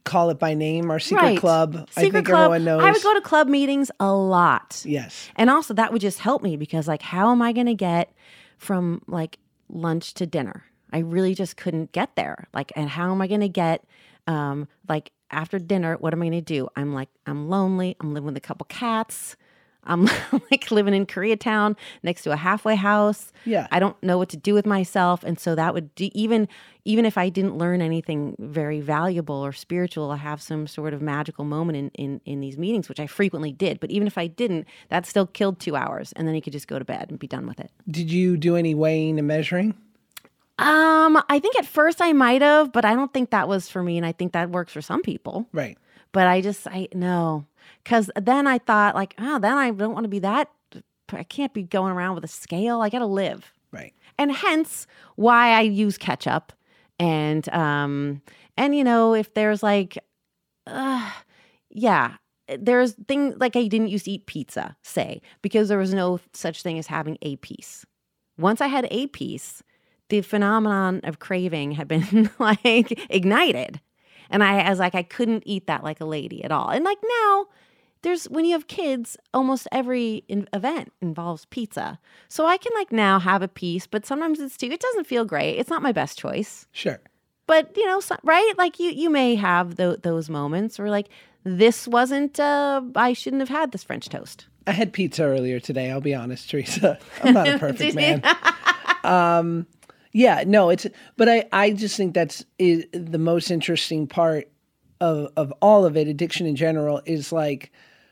call 0.03 0.30
it 0.30 0.39
by 0.39 0.53
name. 0.53 0.89
Our 0.91 0.99
secret 0.99 1.23
right. 1.23 1.38
club. 1.38 1.76
I 1.95 2.02
Secret 2.02 2.11
think 2.11 2.27
club. 2.27 2.39
everyone 2.53 2.64
knows. 2.65 2.84
I 2.84 2.91
would 2.91 3.03
go 3.03 3.14
to 3.14 3.22
club 3.22 3.48
meetings 3.48 3.91
a 3.99 4.11
lot. 4.14 4.81
Yes. 4.85 5.30
And 5.35 5.49
also 5.49 5.73
that 5.76 5.91
would 5.91 6.02
just 6.02 6.19
help 6.19 6.41
me 6.41 6.57
because 6.57 6.88
like 6.88 7.02
how 7.02 7.31
am 7.31 7.41
I 7.41 7.52
going 7.53 7.68
to 7.68 7.76
get 7.76 8.11
from 8.57 9.02
like 9.07 9.38
lunch 9.69 10.14
to 10.15 10.26
dinner? 10.26 10.64
I 10.93 10.99
really 10.99 11.34
just 11.35 11.56
couldn't 11.57 11.91
get 11.93 12.15
there. 12.15 12.48
Like 12.53 12.72
and 12.76 12.89
how 12.89 13.11
am 13.11 13.22
I 13.22 13.27
going 13.27 13.41
to 13.41 13.49
get 13.49 13.84
um 14.27 14.68
like 14.89 15.11
after 15.31 15.57
dinner 15.60 15.95
what 15.98 16.14
am 16.14 16.22
I 16.22 16.26
going 16.30 16.43
to 16.43 16.53
do? 16.53 16.68
I'm 16.76 16.93
like 16.93 17.10
I'm 17.26 17.49
lonely. 17.49 17.95
I'm 17.99 18.14
living 18.14 18.26
with 18.27 18.38
a 18.38 18.41
couple 18.41 18.65
cats. 18.65 19.35
I'm 19.86 20.08
like 20.52 20.70
living 20.70 20.94
in 20.94 21.06
Koreatown 21.06 21.76
next 22.03 22.22
to 22.24 22.32
a 22.32 22.36
halfway 22.36 22.76
house. 22.76 23.32
Yeah. 23.45 23.68
I 23.72 23.80
don't 23.80 24.02
know 24.03 24.18
what 24.18 24.30
to 24.30 24.38
do 24.38 24.53
with 24.53 24.66
myself 24.66 25.24
and 25.24 25.40
so 25.40 25.56
that 25.56 25.74
would 25.74 25.94
do, 25.95 26.10
even 26.14 26.48
even 26.84 27.06
if 27.06 27.18
I 27.18 27.30
didn't 27.30 27.58
learn 27.58 27.82
anything 27.82 28.36
very 28.40 28.82
valuable 28.82 29.36
or 29.36 29.53
spiritual, 29.53 30.12
I 30.12 30.18
have 30.18 30.41
some 30.41 30.66
sort 30.66 30.94
of 30.94 31.02
magical 31.02 31.45
moment 31.45 31.78
in, 31.78 31.90
in 31.95 32.22
in 32.26 32.40
these 32.41 32.58
meetings, 32.58 32.90
which 32.90 32.99
I 32.99 33.08
frequently 33.08 33.52
did. 33.52 33.80
But 33.80 33.91
even 33.91 34.08
if 34.08 34.18
I 34.18 34.28
didn't, 34.28 34.68
that 34.90 35.06
still 35.06 35.28
killed 35.28 35.60
two 35.60 35.76
hours, 35.76 36.12
and 36.14 36.28
then 36.28 36.36
you 36.36 36.41
could 36.41 36.53
just 36.53 36.68
go 36.68 36.80
to 36.80 36.86
bed 36.86 37.08
and 37.10 37.20
be 37.20 37.28
done 37.28 37.48
with 37.48 37.60
it. 37.60 37.72
Did 37.90 38.12
you 38.12 38.38
do 38.38 38.56
any 38.56 38.74
weighing 38.76 39.20
and 39.20 39.28
measuring? 39.28 39.76
Um, 40.60 41.22
I 41.28 41.40
think 41.40 41.58
at 41.58 41.66
first 41.66 42.02
I 42.02 42.14
might 42.14 42.41
have, 42.41 42.72
but 42.72 42.86
I 42.86 42.94
don't 42.94 43.12
think 43.12 43.32
that 43.32 43.48
was 43.48 43.68
for 43.68 43.82
me, 43.82 43.98
and 43.98 44.06
I 44.06 44.12
think 44.12 44.34
that 44.34 44.52
works 44.52 44.72
for 44.74 44.82
some 44.82 45.02
people. 45.02 45.48
Right. 45.52 45.78
But 46.12 46.28
I 46.28 46.41
just 46.41 46.68
I 46.68 46.88
no, 46.94 47.45
because 47.84 48.10
then 48.16 48.48
I 48.48 48.58
thought 48.58 48.95
like, 48.95 49.16
oh, 49.20 49.40
then 49.40 49.58
I 49.58 49.72
don't 49.72 49.94
want 49.94 50.06
to 50.06 50.10
be 50.10 50.20
that. 50.20 50.49
I 51.12 51.24
can't 51.24 51.53
be 51.53 51.64
going 51.64 51.91
around 51.91 52.16
with 52.16 52.24
a 52.24 52.30
scale. 52.30 52.82
I 52.82 52.90
got 52.90 52.99
to 52.99 53.06
live. 53.06 53.53
Right. 53.72 53.94
and 54.18 54.34
hence 54.34 54.86
why 55.16 55.52
I 55.52 55.62
use 55.62 55.98
ketchup. 55.98 56.52
And 56.99 57.48
um, 57.49 58.22
and 58.58 58.76
you 58.76 58.84
know, 58.84 59.14
if 59.14 59.34
there's 59.34 59.64
like, 59.64 59.98
uh, 60.68 61.12
yeah, 61.70 62.16
there's 62.60 62.94
things 63.08 63.36
like 63.40 63.56
I 63.56 63.68
didn't 63.68 63.88
used 63.88 64.06
to 64.06 64.12
eat 64.12 64.28
pizza, 64.28 64.76
say, 64.84 65.22
because 65.41 65.70
there 65.70 65.78
was 65.78 65.94
no 65.94 66.20
such 66.34 66.62
thing 66.62 66.78
as 66.78 66.88
having 66.88 67.18
a 67.22 67.38
piece. 67.38 67.86
Once 68.38 68.62
I 68.62 68.68
had 68.68 68.88
a 68.91 69.08
piece, 69.08 69.64
the 70.10 70.22
phenomenon 70.22 71.02
of 71.03 71.20
craving 71.20 71.72
had 71.72 71.88
been 71.88 72.30
like 72.40 72.91
ignited, 73.10 73.82
and 74.30 74.44
I, 74.44 74.60
I 74.60 74.70
was 74.70 74.80
like, 74.80 74.95
I 74.95 75.03
couldn't 75.03 75.44
eat 75.45 75.68
that 75.68 75.84
like 75.84 76.02
a 76.02 76.06
lady 76.06 76.44
at 76.44 76.52
all. 76.52 76.70
And 76.70 76.86
like 76.86 76.99
now, 77.02 77.48
there's 78.03 78.26
when 78.26 78.45
you 78.45 78.53
have 78.53 78.68
kids, 78.68 79.18
almost 79.34 79.68
every 79.72 80.23
in- 80.28 80.48
event 80.53 80.91
involves 81.02 81.45
pizza. 81.45 81.99
So 82.28 82.45
I 82.45 82.57
can 82.57 82.72
like 82.76 82.91
now 82.91 83.19
have 83.19 83.41
a 83.41 83.48
piece, 83.48 83.88
but 83.88 84.06
sometimes 84.06 84.40
it's 84.40 84.57
too. 84.57 84.68
It 84.68 84.80
doesn't 84.80 85.07
feel 85.07 85.26
great. 85.26 85.57
It's 85.57 85.69
not 85.69 85.82
my 85.84 85.91
best 85.91 86.18
choice, 86.18 86.65
Sure. 86.72 86.99
but 87.48 87.72
you 87.78 87.86
know, 87.86 87.99
so, 87.99 88.15
right? 88.23 88.53
Like 88.57 88.80
you, 88.80 88.91
you 88.91 89.10
may 89.10 89.36
have 89.36 89.76
tho- 89.76 89.98
those 89.98 90.30
moments 90.30 90.80
where 90.80 90.90
like 90.90 91.07
this 91.44 91.88
wasn't. 91.88 92.40
Uh, 92.40 92.82
I 92.95 93.14
shouldn't 93.14 93.41
have 93.41 93.49
had 93.49 93.72
this 93.72 93.84
French 93.84 94.10
toast. 94.10 94.48
I 94.68 94.72
had 94.73 94.94
pizza 94.94 95.23
earlier 95.23 95.60
today. 95.60 95.90
I'll 95.91 96.02
be 96.02 96.14
honest, 96.14 96.49
Teresa. 96.49 96.99
I'm 97.23 97.34
not 97.34 97.48
a 97.48 97.57
perfect 97.57 97.95
man. 98.03 98.22
Um, 99.03 99.65
yeah, 100.14 100.44
no, 100.45 100.69
it's. 100.69 100.86
But 101.18 101.30
I, 101.30 101.45
I 101.52 101.72
just 101.72 101.95
think 101.98 102.14
that's 102.14 102.45
is 102.60 102.86
the 102.94 103.18
most 103.18 103.49
interesting 103.52 104.07
part 104.07 104.49
of 104.99 105.32
of 105.38 105.53
all 105.61 105.86
of 105.86 105.95
it. 105.98 106.07
Addiction 106.07 106.45
in 106.45 106.56
general 106.56 107.02
is 107.06 107.32
like 107.32 107.72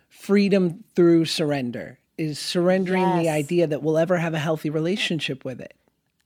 freedom 0.10 0.84
through 0.96 1.26
surrender. 1.26 2.00
Is 2.18 2.38
surrendering 2.38 3.18
the 3.18 3.30
idea 3.30 3.66
that 3.66 3.82
we'll 3.82 3.98
ever 3.98 4.18
have 4.18 4.34
a 4.34 4.40
healthy 4.40 4.70
relationship 4.70 5.46
with 5.46 5.62
it. 5.62 5.74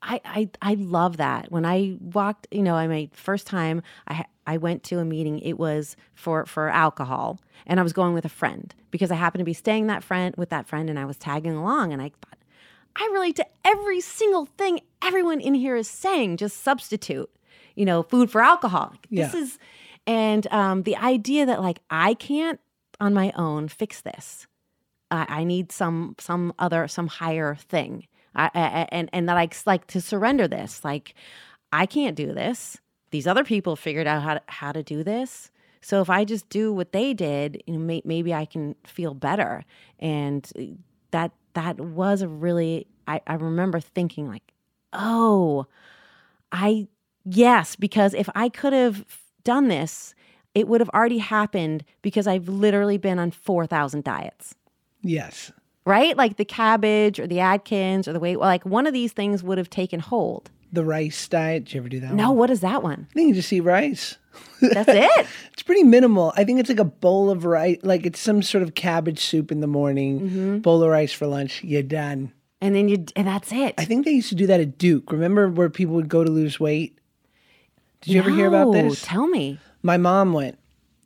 I, 0.01 0.19
I 0.25 0.49
I 0.59 0.73
love 0.73 1.17
that. 1.17 1.51
When 1.51 1.65
I 1.65 1.97
walked, 2.01 2.47
you 2.49 2.63
know, 2.63 2.73
I 2.75 2.87
my 2.87 3.09
first 3.13 3.45
time 3.45 3.83
I 4.07 4.25
I 4.47 4.57
went 4.57 4.81
to 4.85 4.97
a 4.97 5.05
meeting. 5.05 5.37
It 5.39 5.59
was 5.59 5.95
for 6.15 6.47
for 6.47 6.69
alcohol, 6.69 7.39
and 7.67 7.79
I 7.79 7.83
was 7.83 7.93
going 7.93 8.15
with 8.15 8.25
a 8.25 8.29
friend 8.29 8.73
because 8.89 9.11
I 9.11 9.15
happened 9.15 9.41
to 9.41 9.45
be 9.45 9.53
staying 9.53 9.85
that 9.87 10.03
friend 10.03 10.33
with 10.35 10.49
that 10.49 10.67
friend, 10.67 10.89
and 10.89 10.97
I 10.97 11.05
was 11.05 11.17
tagging 11.17 11.53
along. 11.53 11.93
And 11.93 12.01
I 12.01 12.09
thought, 12.09 12.39
I 12.95 13.07
relate 13.13 13.35
to 13.35 13.45
every 13.63 14.01
single 14.01 14.47
thing 14.57 14.79
everyone 15.03 15.39
in 15.39 15.53
here 15.53 15.75
is 15.75 15.87
saying. 15.87 16.37
Just 16.37 16.63
substitute, 16.63 17.29
you 17.75 17.85
know, 17.85 18.01
food 18.01 18.31
for 18.31 18.41
alcohol. 18.41 18.89
Like, 18.93 19.07
This 19.11 19.33
Yeah. 19.35 19.41
is, 19.41 19.59
and 20.07 20.47
um, 20.51 20.83
the 20.83 20.97
idea 20.97 21.45
that 21.45 21.61
like 21.61 21.79
I 21.91 22.15
can't 22.15 22.59
on 23.03 23.13
my 23.13 23.33
own 23.35 23.67
fix 23.67 24.01
this. 24.01 24.47
I, 25.11 25.25
I 25.27 25.43
need 25.43 25.71
some 25.71 26.15
some 26.19 26.53
other 26.57 26.87
some 26.87 27.07
higher 27.07 27.55
thing. 27.55 28.07
I, 28.33 28.49
I, 28.55 28.87
and 28.91 29.09
and 29.11 29.27
that 29.27 29.37
I 29.37 29.49
like 29.65 29.87
to 29.87 30.01
surrender 30.01 30.47
this. 30.47 30.83
Like 30.83 31.13
I 31.71 31.85
can't 31.85 32.15
do 32.15 32.33
this. 32.33 32.77
These 33.11 33.27
other 33.27 33.43
people 33.43 33.75
figured 33.75 34.07
out 34.07 34.23
how 34.23 34.33
to, 34.35 34.41
how 34.47 34.71
to 34.71 34.81
do 34.81 35.03
this. 35.03 35.51
So 35.81 36.01
if 36.01 36.09
I 36.09 36.23
just 36.23 36.47
do 36.47 36.71
what 36.71 36.93
they 36.93 37.13
did, 37.13 37.61
you 37.67 37.73
know, 37.73 37.79
may, 37.79 38.01
maybe 38.05 38.33
I 38.33 38.45
can 38.45 38.75
feel 38.85 39.13
better. 39.13 39.65
And 39.99 40.49
uh, 40.57 40.61
that 41.11 41.31
that 41.55 41.79
was 41.79 42.21
a 42.21 42.27
really 42.27 42.87
I, 43.05 43.19
I 43.27 43.33
remember 43.33 43.81
thinking 43.81 44.29
like, 44.29 44.53
oh, 44.93 45.67
I 46.53 46.87
yes, 47.25 47.75
because 47.75 48.13
if 48.13 48.29
I 48.33 48.47
could 48.47 48.71
have 48.71 49.05
done 49.43 49.67
this, 49.67 50.15
it 50.55 50.67
would 50.67 50.81
have 50.81 50.89
already 50.89 51.17
happened 51.19 51.83
because 52.01 52.27
I've 52.27 52.47
literally 52.47 52.97
been 52.97 53.19
on 53.19 53.31
four 53.31 53.65
thousand 53.65 54.03
diets. 54.03 54.55
Yes. 55.01 55.51
right? 55.85 56.15
Like 56.15 56.37
the 56.37 56.45
cabbage 56.45 57.19
or 57.19 57.27
the 57.27 57.39
Atkins 57.41 58.07
or 58.07 58.13
the 58.13 58.19
weight. 58.19 58.39
Like 58.39 58.65
one 58.65 58.87
of 58.87 58.93
these 58.93 59.11
things 59.11 59.43
would 59.43 59.57
have 59.57 59.69
taken 59.69 59.99
hold. 59.99 60.49
The 60.71 60.83
rice 60.85 61.27
diet. 61.27 61.65
Did 61.65 61.73
you 61.73 61.79
ever 61.81 61.89
do 61.89 61.99
that? 61.99 62.13
No, 62.13 62.29
one? 62.29 62.37
what 62.39 62.49
is 62.49 62.61
that 62.61 62.81
one? 62.81 63.07
I 63.11 63.13
think 63.13 63.27
you 63.29 63.33
just 63.35 63.51
eat 63.53 63.61
rice. 63.61 64.17
That's 64.61 64.89
it. 64.89 65.27
It's 65.53 65.61
pretty 65.61 65.83
minimal. 65.83 66.33
I 66.35 66.43
think 66.45 66.59
it's 66.59 66.69
like 66.69 66.79
a 66.79 66.83
bowl 66.85 67.29
of 67.29 67.45
rice, 67.45 67.77
like 67.83 68.05
it's 68.07 68.19
some 68.19 68.41
sort 68.41 68.63
of 68.63 68.73
cabbage 68.73 69.19
soup 69.19 69.51
in 69.51 69.59
the 69.61 69.67
morning, 69.67 70.19
Mm-hmm. 70.21 70.57
bowl 70.59 70.81
of 70.81 70.89
rice 70.89 71.13
for 71.13 71.27
lunch. 71.27 71.63
You're 71.63 71.83
done. 71.83 72.33
And 72.59 72.73
then 72.73 72.87
you, 72.89 73.05
and 73.15 73.27
that's 73.27 73.51
it. 73.51 73.75
I 73.77 73.85
think 73.85 74.03
they 74.05 74.11
used 74.11 74.29
to 74.29 74.35
do 74.35 74.47
that 74.47 74.59
at 74.61 74.77
Duke. 74.79 75.11
Remember 75.11 75.47
where 75.49 75.69
people 75.69 75.93
would 75.95 76.07
go 76.09 76.23
to 76.23 76.31
lose 76.31 76.59
weight? 76.59 76.97
Did 78.01 78.13
you 78.13 78.19
ever 78.21 78.31
hear 78.31 78.47
about 78.47 78.69
No, 78.71 78.89
this? 78.89 79.01
Tell 79.03 79.27
me. 79.27 79.59
My 79.83 79.97
mom 79.97 80.31
went, 80.33 80.57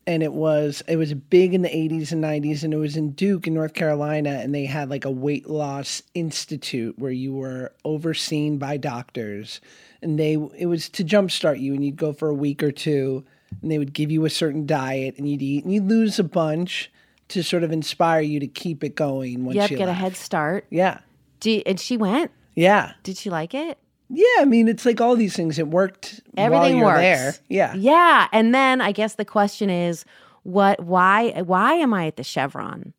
and 0.05 0.21
it 0.23 0.33
was 0.33 0.83
it 0.87 0.95
was 0.97 1.13
big 1.13 1.53
in 1.53 1.63
the 1.63 1.69
80s 1.69 2.11
and 2.11 2.23
90s, 2.23 2.63
and 2.63 2.73
it 2.73 2.77
was 2.77 2.95
in 2.95 3.11
Duke 3.11 3.47
in 3.47 3.53
North 3.53 3.73
Carolina, 3.73 4.39
and 4.41 4.53
they 4.53 4.65
had 4.65 4.89
like 4.89 5.03
a 5.03 5.11
weight 5.11 5.49
loss 5.49 6.03
institute 6.13 6.97
where 6.99 7.11
you 7.11 7.33
were 7.33 7.73
overseen 7.83 8.57
by 8.57 8.77
doctors, 8.77 9.59
and 10.01 10.19
they 10.19 10.33
it 10.57 10.67
was 10.67 10.89
to 10.89 11.03
jumpstart 11.03 11.59
you, 11.59 11.73
and 11.73 11.83
you'd 11.83 11.97
go 11.97 12.13
for 12.13 12.29
a 12.29 12.33
week 12.33 12.61
or 12.63 12.71
two, 12.71 13.25
and 13.61 13.71
they 13.71 13.79
would 13.79 13.93
give 13.93 14.11
you 14.11 14.23
a 14.25 14.29
certain 14.29 14.65
diet, 14.65 15.15
and 15.17 15.27
you'd 15.29 15.41
eat, 15.41 15.63
and 15.65 15.73
you'd 15.73 15.87
lose 15.87 16.19
a 16.19 16.23
bunch 16.23 16.91
to 17.29 17.43
sort 17.43 17.63
of 17.63 17.71
inspire 17.71 18.21
you 18.21 18.39
to 18.39 18.47
keep 18.47 18.83
it 18.83 18.95
going 18.95 19.43
once 19.43 19.55
Yep, 19.55 19.71
you 19.71 19.77
get 19.77 19.89
a 19.89 19.93
head 19.93 20.15
start. 20.15 20.65
Yeah, 20.69 20.99
Do 21.39 21.61
and 21.65 21.79
she 21.79 21.97
went. 21.97 22.31
yeah. 22.55 22.93
Did 23.03 23.17
she 23.17 23.29
like 23.29 23.53
it? 23.53 23.77
Yeah, 24.09 24.25
I 24.39 24.45
mean, 24.45 24.67
it's 24.67 24.85
like 24.85 25.01
all 25.01 25.15
these 25.15 25.35
things. 25.35 25.59
It 25.59 25.67
worked. 25.67 26.21
Everything 26.37 26.77
while 26.81 26.91
works. 26.95 27.01
there. 27.01 27.35
Yeah. 27.49 27.73
Yeah. 27.75 28.27
And 28.31 28.53
then 28.55 28.79
I 28.81 28.91
guess 28.91 29.15
the 29.15 29.25
question 29.25 29.69
is 29.69 30.05
what 30.43 30.79
why 30.83 31.41
why 31.41 31.73
am 31.73 31.93
I 31.93 32.07
at 32.07 32.15
the 32.15 32.23
Chevron? 32.23 32.93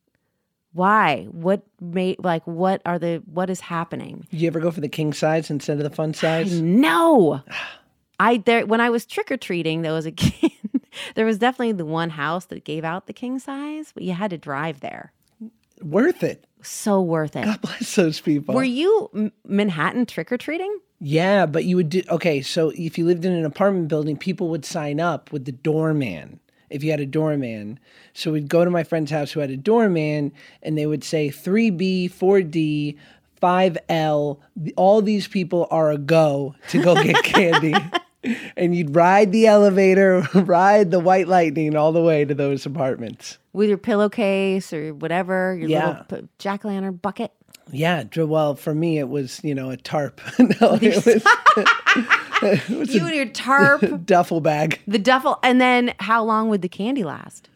Why? 0.73 1.27
What 1.31 1.63
made 1.81 2.23
like 2.23 2.47
what 2.47 2.83
are 2.85 2.99
the 2.99 3.23
what 3.33 3.49
is 3.49 3.61
happening? 3.61 4.27
Did 4.31 4.41
you 4.43 4.47
ever 4.49 4.61
go 4.61 4.71
for 4.71 4.81
the 4.83 4.89
king 4.89 5.13
size 5.15 5.51
instead 5.51 5.79
of 5.79 5.83
the 5.85 5.91
fun 5.91 6.13
size? 6.15 6.61
No. 6.61 7.43
I 8.21 8.39
there 8.39 8.67
when 8.67 8.81
I 8.81 8.91
was 8.91 9.07
trick 9.07 9.31
or 9.31 9.37
treating, 9.39 9.83
there 9.83 9.93
was 9.95 10.05
a 10.07 10.13
kid. 10.13 10.53
there 11.15 11.25
was 11.25 11.39
definitely 11.39 11.73
the 11.73 11.87
one 11.87 12.11
house 12.11 12.45
that 12.47 12.65
gave 12.65 12.85
out 12.85 13.07
the 13.07 13.13
king 13.15 13.39
size, 13.39 13.93
but 13.95 14.03
you 14.03 14.13
had 14.13 14.31
to 14.31 14.39
drive 14.39 14.81
there. 14.81 15.13
Worth 15.81 16.23
it. 16.23 16.45
So 16.63 17.01
worth 17.01 17.35
it. 17.37 17.45
God 17.45 17.61
bless 17.63 17.95
those 17.95 18.21
people. 18.21 18.55
Were 18.55 18.65
you 18.65 19.09
M- 19.15 19.33
Manhattan 19.47 20.05
trick 20.07 20.31
or 20.33 20.37
treating? 20.37 20.77
Yeah, 21.01 21.47
but 21.47 21.65
you 21.65 21.77
would 21.77 21.89
do 21.91 22.03
okay. 22.11 22.43
So 22.43 22.73
if 22.75 22.99
you 22.99 23.05
lived 23.07 23.25
in 23.25 23.33
an 23.33 23.45
apartment 23.45 23.89
building, 23.89 24.17
people 24.17 24.49
would 24.49 24.65
sign 24.65 25.01
up 25.01 25.31
with 25.33 25.45
the 25.45 25.53
doorman 25.53 26.41
if 26.71 26.83
you 26.85 26.91
had 26.91 27.01
a 27.01 27.07
doorman. 27.07 27.79
So 28.15 28.33
we'd 28.33 28.49
go 28.49 28.65
to 28.65 28.71
my 28.71 28.83
friend's 28.85 29.11
house 29.11 29.33
who 29.33 29.41
had 29.41 29.51
a 29.51 29.57
doorman, 29.57 30.33
and 30.63 30.77
they 30.77 30.87
would 30.87 31.05
say 31.05 31.31
three 31.31 31.71
B, 31.71 32.09
four 32.09 32.43
D, 32.43 32.97
five 33.41 33.79
L. 33.89 34.41
All 34.77 35.01
these 35.01 35.29
people 35.29 35.69
are 35.71 35.91
a 35.91 35.99
go 35.99 36.55
to 36.71 36.83
go 36.83 36.95
get 37.03 37.23
candy. 37.25 37.75
And 38.57 38.75
you'd 38.75 38.97
ride 38.97 39.31
the 39.31 39.47
elevator, 39.47 40.27
ride 40.35 40.91
the 40.91 40.99
white 40.99 41.29
lightning 41.29 41.77
all 41.77 41.93
the 41.93 42.03
way 42.03 42.25
to 42.25 42.35
those 42.35 42.67
apartments. 42.67 43.39
With 43.53 43.69
your 43.69 43.79
pillowcase 43.79 44.73
or 44.73 44.93
whatever, 44.93 45.57
your 45.57 45.69
Yeah. 45.71 46.03
little 46.11 46.29
jack 46.39 46.65
o' 46.65 46.69
lantern 46.69 46.97
bucket. 46.97 47.33
Yeah, 47.71 48.05
well, 48.17 48.55
for 48.55 48.75
me 48.75 48.99
it 48.99 49.09
was 49.09 49.41
you 49.43 49.55
know 49.55 49.71
a 49.71 49.77
tarp. 49.77 50.21
no, 50.39 50.79
it 50.83 52.69
was 52.71 52.95
You 52.95 53.07
and 53.07 53.15
your 53.15 53.27
tarp, 53.27 54.05
duffel 54.07 54.41
bag. 54.41 54.81
the 54.87 54.99
duffel, 54.99 55.39
and 55.43 55.61
then 55.61 55.95
how 56.01 56.23
long 56.25 56.49
would 56.49 56.63
the 56.63 56.69
candy 56.69 57.05
last? 57.05 57.49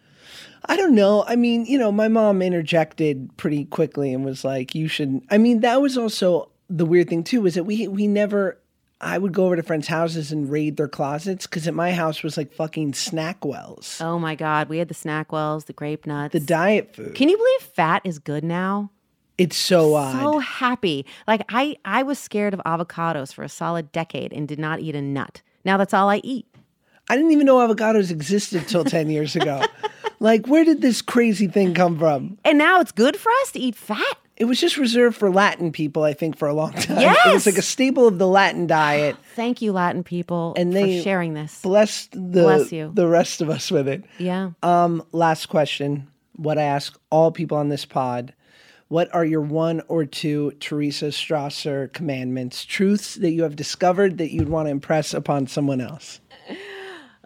I 0.67 0.77
don't 0.77 0.95
know. 0.95 1.25
I 1.27 1.35
mean, 1.37 1.67
you 1.67 1.77
know, 1.77 1.91
my 1.91 2.07
mom 2.09 2.41
interjected 2.41 3.37
pretty 3.37 3.65
quickly 3.65 4.15
and 4.15 4.25
was 4.25 4.45
like, 4.45 4.75
"You 4.75 4.87
should." 4.89 5.21
I 5.31 5.39
mean, 5.39 5.61
that 5.61 5.81
was 5.83 5.99
also 5.99 6.51
the 6.71 6.87
weird 6.87 7.09
thing 7.09 7.25
too. 7.25 7.41
Was 7.43 7.55
that 7.55 7.65
we 7.65 7.89
we 7.89 8.07
never. 8.07 8.59
I 9.05 9.19
would 9.19 9.33
go 9.33 9.47
over 9.47 9.57
to 9.57 9.65
friends' 9.65 9.89
houses 9.89 10.31
and 10.31 10.49
raid 10.49 10.77
their 10.77 10.87
closets 10.87 11.49
because 11.49 11.67
at 11.67 11.75
my 11.75 11.91
house 11.93 12.23
was 12.23 12.37
like 12.37 12.53
fucking 12.53 12.93
SnackWell's, 12.93 14.01
Oh 14.01 14.17
my 14.21 14.37
God, 14.37 14.69
we 14.69 14.79
had 14.79 14.87
the 14.87 14.95
SnackWell's, 14.95 15.65
the 15.65 15.73
grape 15.73 16.07
nuts. 16.07 16.31
the 16.33 16.39
diet 16.39 16.95
food. 16.95 17.13
Can 17.17 17.29
you 17.29 17.37
believe 17.37 17.63
fat 17.75 18.03
is 18.05 18.21
good 18.21 18.45
now? 18.45 18.93
It's 19.39 19.57
so 19.57 19.95
odd. 19.95 20.21
So 20.21 20.39
happy. 20.39 21.07
Like 21.27 21.43
I, 21.49 21.77
I 21.85 22.03
was 22.03 22.19
scared 22.19 22.55
of 22.55 22.61
avocados 22.67 23.33
for 23.33 23.43
a 23.43 23.49
solid 23.49 23.91
decade 23.93 24.33
and 24.33 24.47
did 24.47 24.59
not 24.59 24.81
eat 24.81 24.95
a 24.95 25.03
nut. 25.03 25.43
Now 25.65 25.77
that's 25.77 25.95
all 25.95 26.09
I 26.09 26.21
eat. 26.25 26.47
I 27.09 27.17
didn't 27.17 27.33
even 27.33 27.47
know 27.47 27.57
avocados 27.57 28.11
existed 28.11 28.69
till 28.69 28.85
ten 28.85 29.11
years 29.11 29.35
ago. 29.37 29.63
like, 30.21 30.47
where 30.47 30.65
did 30.65 30.81
this 30.83 31.03
crazy 31.03 31.47
thing 31.49 31.75
come 31.75 31.99
from? 31.99 32.39
And 32.45 32.59
now 32.59 32.81
it's 32.81 32.93
good 32.93 33.17
for 33.17 33.31
us 33.43 33.53
to 33.53 33.59
eat 33.59 33.75
fat. 33.75 34.19
It 34.37 34.47
was 34.47 34.59
just 34.59 34.77
reserved 34.77 35.17
for 35.17 35.31
Latin 35.31 35.73
people, 35.73 36.05
I 36.05 36.15
think, 36.15 36.37
for 36.37 36.49
a 36.49 36.55
long 36.55 36.73
time. 36.75 37.01
Yes! 37.01 37.27
It 37.27 37.33
was 37.35 37.47
like 37.47 37.59
a 37.59 37.63
staple 37.63 38.09
of 38.09 38.19
the 38.19 38.27
Latin 38.27 38.67
diet. 38.67 39.17
Thank 39.37 39.61
you, 39.63 39.73
Latin 39.73 40.03
people, 40.03 40.55
And 40.57 40.73
they- 40.73 40.99
for 40.99 41.03
sharing 41.05 41.35
this. 41.35 41.61
Blessed 41.61 42.13
the 42.13 42.19
Bless 42.43 42.73
you. 42.73 42.91
the 42.95 43.07
rest 43.07 43.41
of 43.43 43.51
us 43.51 43.71
with 43.71 43.89
it. 43.89 44.05
Yeah. 44.19 44.51
Um, 44.63 45.05
last 45.13 45.47
question. 45.47 46.09
What 46.37 46.57
I 46.59 46.63
ask 46.63 46.99
all 47.11 47.31
people 47.31 47.59
on 47.59 47.69
this 47.69 47.85
pod. 47.85 48.33
What 48.93 49.15
are 49.15 49.25
your 49.25 49.41
one 49.41 49.81
or 49.89 50.05
two 50.05 50.53
Teresa 50.61 51.07
Strasser 51.07 51.91
commandments, 51.95 52.67
truths 52.67 53.15
that 53.15 53.31
you 53.31 53.43
have 53.43 53.57
discovered 53.57 54.19
that 54.19 54.35
you'd 54.35 54.51
want 54.51 54.67
to 54.67 54.71
impress 54.71 55.15
upon 55.15 55.47
someone 55.47 55.81
else? 55.81 56.21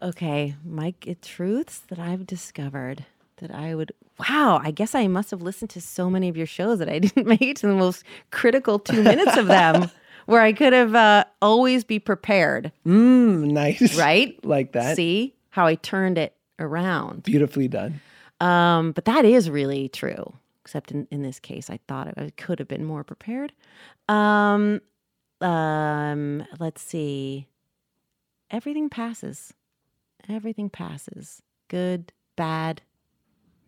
Okay, 0.00 0.54
Mike, 0.64 1.18
truths 1.22 1.80
that 1.88 1.98
I've 1.98 2.24
discovered 2.24 3.04
that 3.38 3.50
I 3.50 3.74
would. 3.74 3.90
Wow, 4.16 4.60
I 4.62 4.70
guess 4.70 4.94
I 4.94 5.08
must 5.08 5.32
have 5.32 5.42
listened 5.42 5.70
to 5.70 5.80
so 5.80 6.08
many 6.08 6.28
of 6.28 6.36
your 6.36 6.46
shows 6.46 6.78
that 6.78 6.88
I 6.88 6.98
didn't 7.00 7.26
make 7.26 7.42
it 7.42 7.56
to 7.56 7.66
the 7.66 7.74
most 7.74 8.04
critical 8.30 8.78
two 8.78 9.02
minutes 9.02 9.36
of 9.36 9.48
them, 9.48 9.90
where 10.26 10.42
I 10.42 10.52
could 10.52 10.72
have 10.72 10.94
uh, 10.94 11.24
always 11.42 11.82
be 11.82 11.98
prepared. 11.98 12.70
Mm, 12.86 13.50
nice. 13.50 13.98
Right? 13.98 14.38
like 14.44 14.70
that. 14.70 14.94
See 14.94 15.34
how 15.50 15.66
I 15.66 15.74
turned 15.74 16.16
it 16.16 16.32
around. 16.60 17.24
Beautifully 17.24 17.66
done. 17.66 18.00
Um, 18.40 18.92
but 18.92 19.06
that 19.06 19.24
is 19.24 19.50
really 19.50 19.88
true. 19.88 20.32
Except 20.66 20.90
in, 20.90 21.06
in 21.12 21.22
this 21.22 21.38
case, 21.38 21.70
I 21.70 21.78
thought 21.86 22.12
I 22.16 22.32
could 22.36 22.58
have 22.58 22.66
been 22.66 22.84
more 22.84 23.04
prepared. 23.04 23.52
Um, 24.08 24.80
um, 25.40 26.44
let's 26.58 26.82
see. 26.82 27.46
Everything 28.50 28.90
passes. 28.90 29.54
Everything 30.28 30.68
passes. 30.68 31.40
Good, 31.68 32.12
bad, 32.34 32.82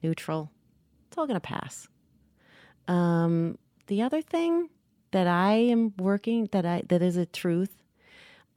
neutral. 0.03 0.51
It's 1.07 1.17
all 1.17 1.29
gonna 1.29 1.39
pass. 1.39 1.87
Um, 2.89 3.59
the 3.87 4.03
other 4.03 4.21
thing 4.21 4.69
that 5.13 5.29
I 5.29 5.53
am 5.53 5.95
working 5.99 6.49
that 6.51 6.67
I 6.67 6.83
that 6.89 7.01
is 7.01 7.17
a 7.17 7.27
truth, 7.27 7.81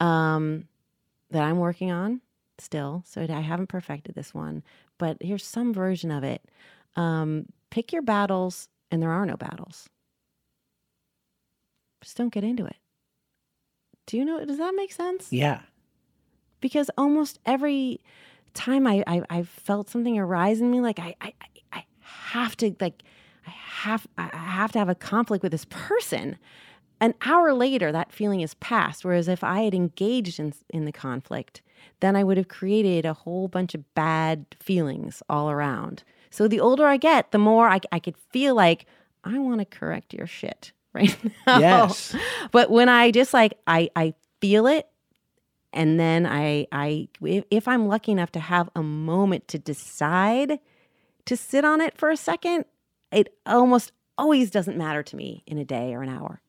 um, 0.00 0.66
that 1.30 1.44
I'm 1.44 1.58
working 1.58 1.92
on 1.92 2.22
still. 2.58 3.04
So 3.06 3.22
I 3.22 3.40
haven't 3.40 3.68
perfected 3.68 4.16
this 4.16 4.34
one, 4.34 4.64
but 4.98 5.18
here's 5.20 5.46
some 5.46 5.72
version 5.72 6.10
of 6.10 6.24
it. 6.24 6.42
Um, 6.96 7.46
pick 7.72 7.90
your 7.90 8.02
battles, 8.02 8.68
and 8.90 9.02
there 9.02 9.10
are 9.10 9.24
no 9.24 9.36
battles. 9.36 9.88
Just 12.02 12.16
don't 12.18 12.32
get 12.32 12.44
into 12.44 12.66
it. 12.66 12.76
Do 14.06 14.18
you 14.18 14.24
know? 14.24 14.44
Does 14.44 14.58
that 14.58 14.74
make 14.76 14.92
sense? 14.92 15.32
Yeah. 15.32 15.60
Because 16.60 16.90
almost 16.98 17.38
every 17.46 18.00
time 18.54 18.86
I 18.86 19.02
I, 19.06 19.22
I 19.30 19.42
felt 19.42 19.88
something 19.88 20.18
arise 20.18 20.60
in 20.60 20.70
me, 20.70 20.80
like 20.80 20.98
I, 20.98 21.14
I 21.20 21.32
I- 21.72 21.84
have 22.34 22.56
to 22.58 22.74
like 22.80 23.02
I 23.46 23.50
have 23.50 24.06
I 24.18 24.28
have 24.36 24.72
to 24.72 24.78
have 24.78 24.88
a 24.88 24.94
conflict 24.94 25.42
with 25.42 25.52
this 25.52 25.64
person. 25.70 26.36
An 27.00 27.14
hour 27.24 27.52
later, 27.52 27.90
that 27.90 28.12
feeling 28.12 28.42
is 28.42 28.54
past. 28.54 29.04
Whereas 29.04 29.26
if 29.28 29.42
I 29.42 29.62
had 29.62 29.74
engaged 29.74 30.38
in 30.38 30.52
in 30.70 30.84
the 30.84 30.92
conflict, 30.92 31.62
then 32.00 32.16
I 32.16 32.22
would 32.24 32.36
have 32.36 32.48
created 32.48 33.06
a 33.06 33.14
whole 33.14 33.48
bunch 33.48 33.74
of 33.74 33.94
bad 33.94 34.44
feelings 34.60 35.22
all 35.28 35.50
around. 35.50 36.02
So 36.32 36.48
the 36.48 36.60
older 36.60 36.86
I 36.86 36.96
get, 36.96 37.30
the 37.30 37.38
more 37.38 37.68
I, 37.68 37.78
I 37.92 37.98
could 37.98 38.16
feel 38.30 38.54
like 38.54 38.86
I 39.22 39.38
want 39.38 39.60
to 39.60 39.64
correct 39.66 40.14
your 40.14 40.26
shit 40.26 40.72
right 40.94 41.14
now. 41.46 41.58
Yes. 41.58 42.16
But 42.50 42.70
when 42.70 42.88
I 42.88 43.10
just 43.10 43.32
like 43.34 43.54
I 43.66 43.90
I 43.94 44.14
feel 44.40 44.66
it 44.66 44.88
and 45.72 46.00
then 46.00 46.26
I 46.26 46.66
I 46.72 47.08
if, 47.22 47.44
if 47.50 47.68
I'm 47.68 47.86
lucky 47.86 48.12
enough 48.12 48.32
to 48.32 48.40
have 48.40 48.68
a 48.74 48.82
moment 48.82 49.46
to 49.48 49.58
decide 49.58 50.58
to 51.26 51.36
sit 51.36 51.64
on 51.64 51.80
it 51.82 51.96
for 51.98 52.10
a 52.10 52.16
second, 52.16 52.64
it 53.12 53.34
almost 53.46 53.92
always 54.18 54.50
doesn't 54.50 54.76
matter 54.76 55.02
to 55.02 55.16
me 55.16 55.42
in 55.46 55.58
a 55.58 55.64
day 55.64 55.94
or 55.94 56.02
an 56.02 56.08
hour. 56.08 56.40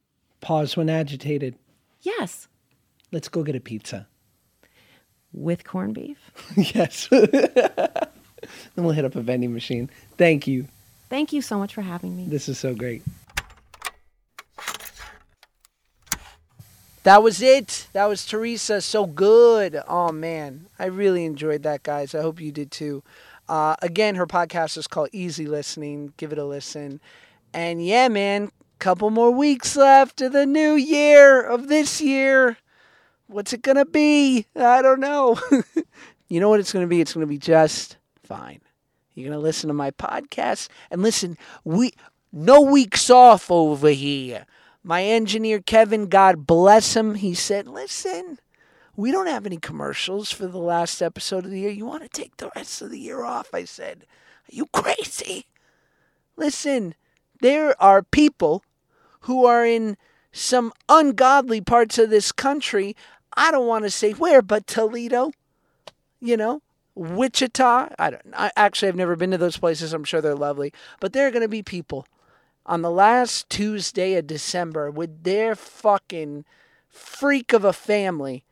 Pause 0.41 0.77
when 0.77 0.89
agitated. 0.89 1.55
Yes, 2.01 2.47
Let's 3.11 3.29
go 3.29 3.43
get 3.43 3.55
a 3.55 3.59
pizza. 3.59 4.07
with 5.31 5.63
corned 5.65 5.93
beef. 5.93 6.31
yes. 6.57 7.07
then 8.75 8.85
we'll 8.85 8.93
hit 8.93 9.05
up 9.05 9.15
a 9.15 9.21
vending 9.21 9.53
machine. 9.53 9.89
Thank 10.17 10.47
you. 10.47 10.67
Thank 11.09 11.33
you 11.33 11.41
so 11.41 11.57
much 11.57 11.73
for 11.73 11.81
having 11.81 12.15
me. 12.15 12.25
This 12.27 12.49
is 12.49 12.57
so 12.57 12.73
great. 12.73 13.03
That 17.03 17.21
was 17.21 17.41
it. 17.41 17.87
That 17.93 18.05
was 18.05 18.25
Teresa. 18.25 18.81
So 18.81 19.05
good. 19.05 19.79
Oh, 19.87 20.11
man. 20.11 20.67
I 20.79 20.85
really 20.85 21.25
enjoyed 21.25 21.63
that, 21.63 21.83
guys. 21.83 22.15
I 22.15 22.21
hope 22.21 22.39
you 22.39 22.51
did 22.51 22.71
too. 22.71 23.03
Uh, 23.49 23.75
again, 23.81 24.15
her 24.15 24.25
podcast 24.25 24.77
is 24.77 24.87
called 24.87 25.09
Easy 25.11 25.45
Listening. 25.45 26.13
Give 26.15 26.31
it 26.31 26.37
a 26.37 26.45
listen. 26.45 27.01
And 27.53 27.85
yeah, 27.85 28.07
man, 28.07 28.51
couple 28.79 29.09
more 29.09 29.31
weeks 29.31 29.75
left 29.75 30.21
of 30.21 30.33
the 30.33 30.45
new 30.45 30.73
year 30.73 31.41
of 31.41 31.67
this 31.67 32.01
year. 32.01 32.57
What's 33.27 33.53
it 33.53 33.61
going 33.61 33.77
to 33.77 33.85
be? 33.85 34.45
I 34.55 34.81
don't 34.81 34.99
know. 34.99 35.39
you 36.27 36.39
know 36.39 36.49
what 36.49 36.59
it's 36.59 36.73
going 36.73 36.83
to 36.83 36.89
be? 36.89 36.99
It's 36.99 37.13
going 37.13 37.25
to 37.25 37.29
be 37.29 37.37
just 37.37 37.97
fine. 38.33 38.61
You're 39.13 39.29
going 39.29 39.39
to 39.39 39.43
listen 39.43 39.67
to 39.67 39.73
my 39.73 39.91
podcast 39.91 40.67
and 40.89 41.03
listen, 41.03 41.37
we 41.63 41.91
no 42.31 42.61
weeks 42.61 43.11
off 43.11 43.51
over 43.51 43.89
here. 43.89 44.45
My 44.83 45.03
engineer 45.03 45.61
Kevin, 45.61 46.07
God 46.07 46.47
bless 46.47 46.95
him, 46.95 47.15
he 47.15 47.35
said, 47.35 47.67
"Listen, 47.67 48.39
we 48.95 49.11
don't 49.11 49.27
have 49.27 49.45
any 49.45 49.57
commercials 49.57 50.31
for 50.31 50.47
the 50.47 50.57
last 50.57 51.01
episode 51.01 51.45
of 51.45 51.51
the 51.51 51.59
year. 51.59 51.69
You 51.69 51.85
want 51.85 52.03
to 52.03 52.09
take 52.09 52.37
the 52.37 52.51
rest 52.55 52.81
of 52.81 52.89
the 52.89 52.99
year 52.99 53.23
off?" 53.23 53.53
I 53.53 53.65
said, 53.65 54.05
"Are 54.49 54.55
you 54.55 54.65
crazy?" 54.73 55.45
Listen, 56.35 56.95
there 57.39 57.79
are 57.81 58.01
people 58.01 58.63
who 59.21 59.45
are 59.45 59.63
in 59.63 59.95
some 60.31 60.73
ungodly 60.89 61.61
parts 61.61 61.99
of 61.99 62.09
this 62.09 62.31
country. 62.31 62.95
I 63.37 63.51
don't 63.51 63.67
want 63.67 63.85
to 63.85 63.91
say 63.91 64.11
where, 64.13 64.41
but 64.41 64.65
Toledo, 64.65 65.31
you 66.19 66.35
know, 66.35 66.63
Wichita. 66.95 67.89
I 67.97 68.09
don't. 68.09 68.21
I 68.33 68.51
actually 68.55 68.87
have 68.87 68.95
never 68.95 69.15
been 69.15 69.31
to 69.31 69.37
those 69.37 69.57
places. 69.57 69.93
I'm 69.93 70.03
sure 70.03 70.21
they're 70.21 70.35
lovely, 70.35 70.73
but 70.99 71.13
there 71.13 71.27
are 71.27 71.31
going 71.31 71.41
to 71.41 71.47
be 71.47 71.63
people 71.63 72.07
on 72.65 72.81
the 72.81 72.91
last 72.91 73.49
Tuesday 73.49 74.15
of 74.15 74.27
December 74.27 74.89
with 74.89 75.23
their 75.23 75.55
fucking 75.55 76.45
freak 76.89 77.53
of 77.53 77.63
a 77.63 77.73
family. 77.73 78.45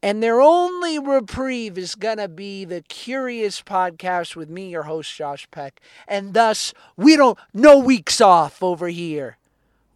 And 0.00 0.22
their 0.22 0.40
only 0.40 0.98
reprieve 0.98 1.76
is 1.76 1.96
going 1.96 2.18
to 2.18 2.28
be 2.28 2.64
the 2.64 2.82
Curious 2.82 3.62
podcast 3.62 4.36
with 4.36 4.48
me, 4.48 4.70
your 4.70 4.84
host, 4.84 5.14
Josh 5.14 5.48
Peck. 5.50 5.80
And 6.06 6.34
thus, 6.34 6.72
we 6.96 7.16
don't, 7.16 7.36
no 7.52 7.78
weeks 7.78 8.20
off 8.20 8.62
over 8.62 8.86
here. 8.88 9.38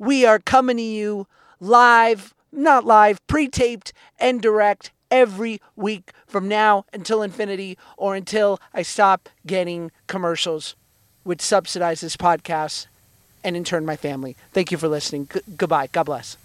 We 0.01 0.27
are 0.27 0.41
coming 0.41 0.79
to 0.79 0.83
you 0.83 1.29
live, 1.61 2.35
not 2.51 2.85
live, 2.85 3.25
pre 3.29 3.47
taped 3.47 3.93
and 4.19 4.43
direct 4.43 4.91
every 5.13 5.61
week 5.77 6.11
from 6.27 6.49
now 6.49 6.85
until 6.93 7.23
infinity 7.23 7.79
or 7.97 8.17
until 8.17 8.59
I 8.75 8.83
stop 8.83 9.29
getting 9.47 9.93
commercials 10.09 10.75
which 11.23 11.41
subsidize 11.41 12.01
this 12.01 12.17
podcast 12.17 12.87
and 13.45 13.57
in 13.57 13.63
turn 13.63 13.85
my 13.87 13.97
family. 13.97 14.37
Thank 14.53 14.73
you 14.73 14.79
for 14.79 14.89
listening. 14.89 15.29
G- 15.33 15.41
goodbye. 15.57 15.89
God 15.93 16.05
bless. 16.05 16.37